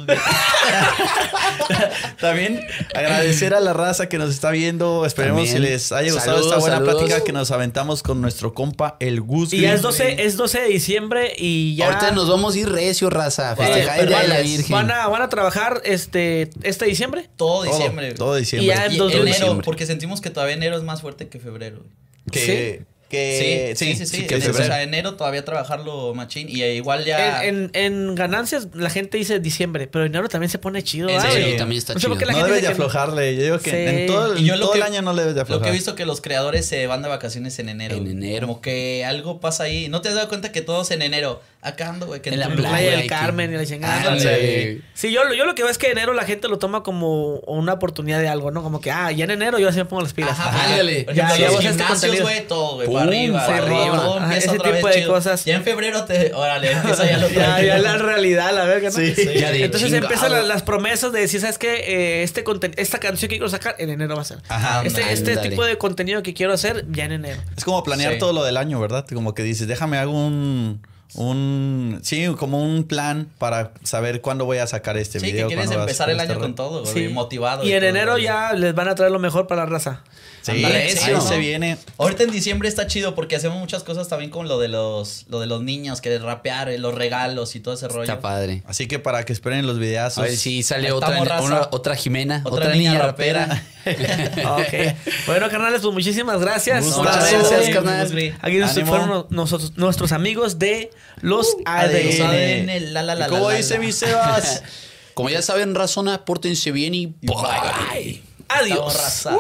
También 2.21 2.61
agradecer 2.95 3.55
a 3.55 3.61
la 3.61 3.73
raza 3.73 4.09
que 4.09 4.19
nos 4.19 4.31
está 4.31 4.51
viendo. 4.51 5.05
Esperemos 5.07 5.45
También. 5.45 5.57
si 5.57 5.63
les 5.63 5.93
haya 5.93 6.13
gustado 6.13 6.37
Saludos, 6.39 6.47
esta 6.53 6.59
buena 6.61 6.77
saludos. 6.77 6.95
plática 7.05 7.25
que 7.25 7.33
nos 7.33 7.51
aventamos 7.51 8.03
con 8.03 8.21
nuestro 8.21 8.55
compa 8.55 8.97
el 9.01 9.21
Gus. 9.21 9.53
Y 9.53 9.61
ya 9.61 9.69
es 9.75 9.83
Green. 9.83 9.83
12, 9.83 10.25
es 10.27 10.37
12 10.37 10.61
de 10.61 10.69
diciembre 10.69 11.33
y 11.37 11.77
ya. 11.77 11.87
Ahorita 11.87 12.11
nos 12.11 12.29
vamos 12.29 12.55
a 12.55 12.59
ir 12.59 12.69
recio, 12.69 13.11
raza. 13.11 13.55
Festejar 13.57 13.99
Eh, 13.99 14.03
el 14.03 14.09
Día 14.09 14.21
de 14.21 14.29
la 14.29 14.35
van- 14.37 14.45
Virgen. 14.45 14.73
van 14.73 14.91
a, 14.91 15.07
van 15.09 15.23
a 15.23 15.29
trabajar 15.29 15.81
este, 15.85 16.51
este 16.63 16.85
diciembre. 16.87 17.29
Todo 17.37 17.65
Todo, 17.65 17.73
diciembre. 17.73 18.07
güey. 18.07 18.19
todo 18.19 18.35
diciembre. 18.37 18.75
Y 18.75 18.77
ya 18.77 18.87
Y 18.93 18.97
Dos 18.97 19.13
de 19.13 19.19
enero, 19.21 19.37
diciembre. 19.37 19.65
porque 19.65 19.87
sentimos 19.87 20.21
que 20.21 20.31
todavía 20.31 20.55
enero 20.57 20.77
es 20.77 20.83
más 20.83 21.01
fuerte 21.03 21.29
que 21.29 21.39
febrero. 21.39 21.81
Que, 22.31 22.83
que 23.09 23.75
sí, 23.77 23.95
sí, 23.95 24.07
sí, 24.07 24.07
sí. 24.23 24.27
que 24.27 24.37
o 24.37 24.41
febrero. 24.41 24.65
sea, 24.67 24.83
enero 24.83 25.15
todavía 25.15 25.45
trabajarlo 25.45 26.15
machín 26.15 26.49
y 26.49 26.63
igual 26.65 27.05
ya. 27.05 27.45
En, 27.45 27.71
en, 27.75 27.85
en 28.09 28.15
ganancias 28.15 28.69
la 28.75 28.91
gente 28.91 29.19
dice 29.19 29.39
diciembre, 29.39 29.87
pero 29.87 30.05
enero 30.07 30.29
también 30.29 30.51
se 30.51 30.59
pone 30.59 30.83
chido. 30.83 31.09
En 31.09 31.17
¿verdad, 31.17 31.31
serio, 31.31 31.47
güey? 31.47 31.59
también 31.59 31.79
está 31.79 31.93
No 31.95 32.01
chido. 32.01 32.15
no 32.15 32.21
gente 32.21 32.45
debes 32.45 32.63
de 32.63 32.69
aflojarle. 32.69 33.37
Yo 33.37 33.43
digo 33.43 33.59
que 33.59 33.71
Sí. 33.71 33.77
en 33.77 34.07
todo, 34.07 34.37
Y 34.37 34.45
yo 34.45 34.59
todo 34.59 34.73
que- 34.73 34.79
el 34.79 34.85
año 34.85 35.03
no 35.03 35.13
le 35.13 35.23
debes 35.23 35.35
de 35.35 35.41
Lo 35.43 35.47
que 35.47 35.53
aflojar. 35.55 35.69
he 35.69 35.73
visto 35.73 35.95
que 35.95 36.07
los 36.07 36.21
creadores 36.21 36.67
se 36.67 36.87
van 36.87 37.03
de 37.03 37.09
vacaciones 37.09 37.59
en 37.59 37.69
enero. 37.69 37.97
En 37.97 38.07
enero. 38.09 38.47
Como 38.49 38.61
que 38.61 39.05
algo 39.05 39.39
pasa 39.39 39.65
ahí. 39.65 39.89
¿No 39.89 40.01
te 40.01 40.09
has 40.09 40.15
dado 40.17 40.29
cuenta 40.29 40.51
que 40.51 40.63
todos 40.63 40.91
en 40.91 41.03
enero? 41.03 41.41
Acá 41.65 41.89
ando, 41.89 42.07
güey. 42.07 42.21
Que 42.21 42.29
En 42.29 42.39
la 42.41 42.47
Playa 42.49 42.69
Playa, 42.69 42.91
del 42.91 43.01
que- 43.03 43.07
Carmen 43.09 43.53
y 43.53 43.57
la 43.57 43.65
chingada. 43.65 43.97
Ándale. 44.13 44.81
Sí, 44.93 45.11
yo, 45.11 45.23
yo 45.33 45.47
lo 45.47 45.55
que 45.55 45.63
veo 45.63 45.71
es 45.71 45.79
que 45.79 45.91
enero 45.91 46.13
la 46.13 46.25
gente 46.25 46.47
lo 46.49 46.59
toma 46.59 46.83
como 46.83 47.37
una 47.47 47.73
oportunidad 47.73 48.21
de 48.21 48.29
algo, 48.29 48.51
¿no? 48.51 48.63
Como 48.63 48.81
que, 48.83 48.91
ah, 48.91 49.11
ya 49.13 49.25
en 49.25 49.31
enero 49.31 49.59
yo 49.59 49.69
así 49.71 49.79
me 49.79 49.87
pongo 49.87 50.03
las 50.03 50.13
pilas. 50.13 50.33
Ajá, 50.39 50.65
ándale. 50.67 51.07
Ya, 51.15 51.35
ya 51.37 51.49
los 51.51 51.65
este 51.65 51.69
gimnasios, 51.83 52.21
güey, 52.21 52.47
todo, 52.47 52.75
güey. 52.77 52.89
Para 52.93 53.05
arriba, 53.07 53.47
para 53.47 53.59
arriba. 53.63 53.97
todo 53.97 54.17
Ajá, 54.19 54.25
empieza 54.27 54.47
ese 54.51 54.59
otra 54.59 54.73
tipo 54.75 54.87
vez 54.87 54.95
de 54.97 55.01
chido. 55.03 55.13
cosas. 55.15 55.45
Ya 55.47 55.55
en 55.57 55.65
febrero 55.65 56.05
te. 56.05 56.35
Órale, 56.35 56.71
empieza 56.73 57.07
ya 57.07 57.17
lo 57.17 57.29
Ya, 57.31 57.63
ya 57.63 57.79
la 57.79 57.97
realidad, 57.97 58.55
la 58.55 58.65
verga, 58.67 58.91
¿no? 58.91 58.95
Sí. 58.97 59.15
Ya 59.35 59.51
de 59.51 59.65
Entonces 59.65 59.89
chingado. 59.89 60.05
empiezan 60.05 60.33
la- 60.33 60.43
las 60.43 60.63
promesas 60.63 61.13
de 61.13 61.21
decir, 61.21 61.41
¿sabes 61.41 61.57
qué? 61.59 61.75
Eh, 61.77 62.23
este 62.25 62.45
conten- 62.45 62.75
esta 62.77 62.99
canción 62.99 63.29
que 63.31 63.37
quiero 63.37 63.49
sacar 63.49 63.75
en 63.79 63.89
enero 63.91 64.17
va 64.17 64.21
a 64.23 64.27
ser. 64.27 64.39
Ajá, 64.49 64.83
este, 64.85 65.13
este 65.13 65.37
tipo 65.39 65.65
de 65.65 65.79
contenido 65.79 66.23
que 66.23 66.35
quiero 66.35 66.53
hacer 66.53 66.85
ya 66.91 67.05
en 67.07 67.13
enero. 67.13 67.41
Es 67.57 67.65
como 67.65 67.83
planear 67.83 68.13
Sí. 68.13 68.19
todo 68.19 68.35
lo 68.35 68.45
del 68.45 68.59
año, 68.59 68.79
¿verdad? 68.81 69.07
Como 69.13 69.35
que 69.35 69.43
dices, 69.43 69.67
déjame 69.67 69.97
hago 69.97 70.13
un, 70.13 70.83
un, 71.15 72.01
sí, 72.03 72.27
como 72.39 72.63
un 72.63 72.85
plan 72.85 73.29
para 73.39 73.73
saber 73.83 74.21
cuándo 74.21 74.45
voy 74.45 74.59
a 74.59 74.67
sacar 74.67 74.97
este 74.97 75.21
Sí, 75.21 75.27
video. 75.27 75.49
que 75.49 75.55
quieres 75.55 75.71
empezar 75.73 76.11
el 76.11 76.19
este 76.21 76.33
año 76.33 76.41
con 76.41 76.55
todo, 76.55 76.83
güey. 76.83 76.93
Sí. 76.93 77.09
Motivado. 77.13 77.65
Y 77.65 77.73
en 77.73 77.81
todo, 77.81 77.89
enero 77.91 78.13
güey. 78.13 78.25
ya 78.25 78.53
les 78.53 78.75
van 78.75 78.89
a 78.89 78.95
traer 78.95 79.13
lo 79.13 79.19
mejor 79.19 79.47
para 79.47 79.63
la 79.65 79.71
raza. 79.71 80.03
Sí, 80.45 80.65
ahí 80.65 80.95
se 81.21 81.39
viene. 81.39 81.79
Ahorita 81.97 82.23
en 82.25 82.31
diciembre 82.31 82.69
está 82.69 82.87
chido 82.87 83.15
porque 83.15 83.37
hacemos 83.37 83.59
muchas 83.59 83.83
cosas 83.83 84.09
también 84.09 84.31
con 84.31 84.47
lo 84.47 84.59
de 84.59 84.69
los, 84.69 85.25
lo 85.29 85.41
de 85.41 85.47
los 85.47 85.63
niños, 85.63 86.01
que 86.01 86.19
rapear, 86.19 86.69
eh, 86.69 86.79
los 86.79 86.95
regalos 86.95 87.57
y 87.57 87.61
todo 87.61 87.75
ese 87.75 87.89
rollo. 87.89 88.03
Está 88.03 88.21
padre. 88.21 88.63
Así 88.67 88.87
que 88.87 88.99
para 88.99 89.25
que 89.25 89.33
esperen 89.33 89.67
los 89.67 89.79
videazos. 89.79 90.19
A 90.19 90.23
ver 90.23 90.37
si 90.37 90.63
sale 90.63 90.93
otra, 90.93 91.21
una- 91.41 91.69
otra 91.71 91.97
Jimena, 91.97 92.43
Otra 92.45 92.67
otra, 92.67 92.75
niña 92.75 92.91
niña, 92.93 93.03
rapera. 93.03 93.63
rapera. 93.85 94.55
ok. 94.57 94.97
Bueno, 95.27 95.49
carnales, 95.49 95.81
pues 95.81 95.95
muchísimas 95.95 96.39
gracias. 96.41 96.85
Muchas 96.85 97.03
gracias, 97.33 97.69
eh, 97.69 97.71
carnal. 97.73 98.33
Aquí 98.43 98.61
fueron 98.85 99.27
nosotros, 99.31 99.73
nuestros 99.77 100.13
amigos 100.13 100.59
de 100.59 100.91
los 101.21 101.47
Los 101.47 101.57
ADN. 101.65 102.69
ADN, 102.69 102.93
la, 102.93 103.03
la, 103.03 103.15
la, 103.15 103.27
¿Y 103.27 103.31
¿Cómo 103.31 103.51
dice 103.51 103.75
la. 103.75 103.81
mi 103.81 103.93
Sebas? 103.93 104.63
Como 105.15 105.31
ya 105.31 105.43
saben, 105.43 105.75
razona, 105.75 106.25
pórtense 106.25 106.73
bien 106.73 106.95
y 106.95 107.07
bye. 107.23 108.23
Adiós. 108.49 108.95
Estamos 108.95 108.95
raza. 108.97 109.37